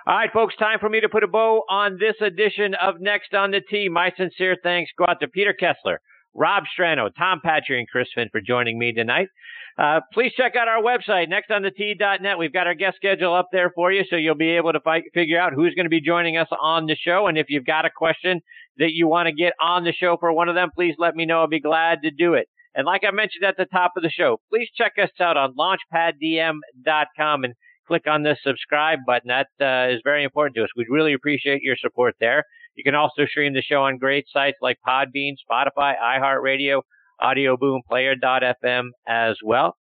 All 0.07 0.15
right, 0.15 0.31
folks, 0.33 0.55
time 0.55 0.79
for 0.79 0.89
me 0.89 0.99
to 1.01 1.09
put 1.09 1.23
a 1.23 1.27
bow 1.27 1.61
on 1.69 1.99
this 1.99 2.15
edition 2.21 2.73
of 2.73 2.99
Next 2.99 3.35
on 3.35 3.51
the 3.51 3.61
Tee. 3.61 3.87
My 3.87 4.11
sincere 4.17 4.57
thanks 4.63 4.91
go 4.97 5.05
out 5.07 5.19
to 5.19 5.27
Peter 5.27 5.53
Kessler, 5.53 6.01
Rob 6.33 6.63
Strano, 6.77 7.09
Tom 7.17 7.41
Patri, 7.43 7.79
and 7.79 7.87
Chris 7.87 8.07
Finn 8.13 8.29
for 8.31 8.41
joining 8.41 8.79
me 8.79 8.93
tonight. 8.93 9.27
Uh, 9.77 10.01
please 10.13 10.31
check 10.35 10.55
out 10.55 10.67
our 10.67 10.81
website, 10.81 11.27
nextonthetee.net. 11.29 12.37
We've 12.37 12.53
got 12.53 12.67
our 12.67 12.73
guest 12.73 12.97
schedule 12.97 13.33
up 13.33 13.47
there 13.51 13.71
for 13.73 13.91
you, 13.91 14.03
so 14.09 14.15
you'll 14.15 14.35
be 14.35 14.51
able 14.51 14.73
to 14.73 14.79
fight, 14.79 15.03
figure 15.13 15.39
out 15.39 15.53
who's 15.53 15.73
going 15.73 15.85
to 15.85 15.89
be 15.89 16.01
joining 16.01 16.37
us 16.37 16.49
on 16.61 16.85
the 16.85 16.95
show. 16.95 17.27
And 17.27 17.37
if 17.37 17.47
you've 17.49 17.65
got 17.65 17.85
a 17.85 17.89
question 17.89 18.41
that 18.77 18.91
you 18.91 19.07
want 19.07 19.27
to 19.27 19.33
get 19.33 19.53
on 19.61 19.83
the 19.83 19.93
show 19.93 20.17
for 20.19 20.31
one 20.33 20.49
of 20.49 20.55
them, 20.55 20.69
please 20.75 20.95
let 20.97 21.15
me 21.15 21.25
know. 21.25 21.39
I'll 21.39 21.47
be 21.47 21.61
glad 21.61 21.99
to 22.03 22.11
do 22.11 22.33
it. 22.33 22.47
And 22.73 22.85
like 22.85 23.01
I 23.05 23.11
mentioned 23.11 23.43
at 23.43 23.57
the 23.57 23.65
top 23.65 23.93
of 23.97 24.03
the 24.03 24.09
show, 24.09 24.39
please 24.49 24.69
check 24.75 24.93
us 25.01 25.09
out 25.19 25.37
on 25.37 25.55
launchpaddm.com 25.55 27.43
and 27.43 27.53
click 27.87 28.07
on 28.07 28.23
the 28.23 28.37
subscribe 28.41 28.99
button. 29.05 29.29
That 29.29 29.47
uh, 29.59 29.93
is 29.93 30.01
very 30.03 30.23
important 30.23 30.55
to 30.55 30.63
us. 30.63 30.69
We'd 30.75 30.87
really 30.89 31.13
appreciate 31.13 31.61
your 31.61 31.75
support 31.75 32.15
there. 32.19 32.45
You 32.75 32.83
can 32.83 32.95
also 32.95 33.25
stream 33.25 33.53
the 33.53 33.61
show 33.61 33.83
on 33.83 33.97
great 33.97 34.25
sites 34.31 34.57
like 34.61 34.77
Podbean, 34.87 35.33
Spotify, 35.49 35.93
iHeartRadio, 36.01 36.81
Audio 37.19 37.57
Player.fm 37.87 38.89
as 39.07 39.35
well. 39.43 39.75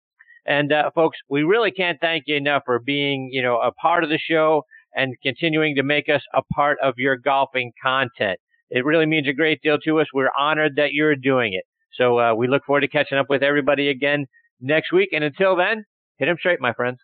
And 0.46 0.74
uh, 0.74 0.90
folks, 0.96 1.18
we 1.30 1.44
really 1.44 1.72
can't 1.72 2.00
thank 2.02 2.24
you 2.28 2.36
enough 2.36 2.64
for 2.66 2.80
being, 2.80 3.30
you 3.32 3.42
know, 3.42 3.60
a 3.60 3.72
part 3.72 4.04
of 4.04 4.10
the 4.10 4.18
show 4.18 4.64
and 4.96 5.14
continuing 5.22 5.76
to 5.76 5.84
make 5.84 6.10
us 6.10 6.24
a 6.34 6.42
part 6.54 6.78
of 6.82 6.96
your 6.98 7.18
golfing 7.18 7.72
content. 7.84 8.40
It 8.72 8.86
really 8.86 9.06
means 9.06 9.28
a 9.28 9.34
great 9.34 9.62
deal 9.62 9.78
to 9.80 10.00
us. 10.00 10.08
We're 10.14 10.32
honored 10.38 10.76
that 10.78 10.94
you're 10.94 11.16
doing 11.16 11.54
it. 11.54 11.64
So 11.94 12.20
uh, 12.20 12.34
we 12.36 12.48
look 12.48 12.66
forward 12.66 12.82
to 12.82 12.88
catching 12.88 13.18
up 13.18 13.28
with 13.30 13.44
everybody 13.44 13.90
again 13.90 14.26
next 14.60 14.92
week. 14.92 15.10
And 15.12 15.24
until 15.24 15.56
then, 15.56 15.86
hit 16.18 16.26
them 16.26 16.38
straight, 16.40 16.62
my 16.62 16.74
friends. 16.74 17.00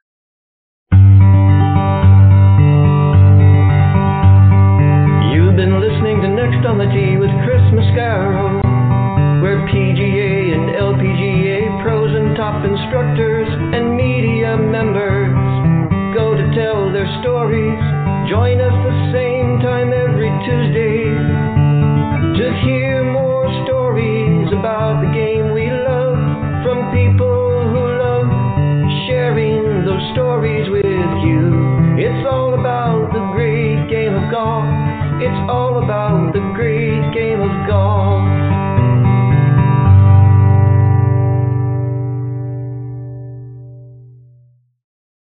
It's 35.26 35.50
all 35.50 35.84
about 35.84 36.34
the 36.34 36.40
great 36.54 37.02
game 37.12 37.42
of. 37.42 37.65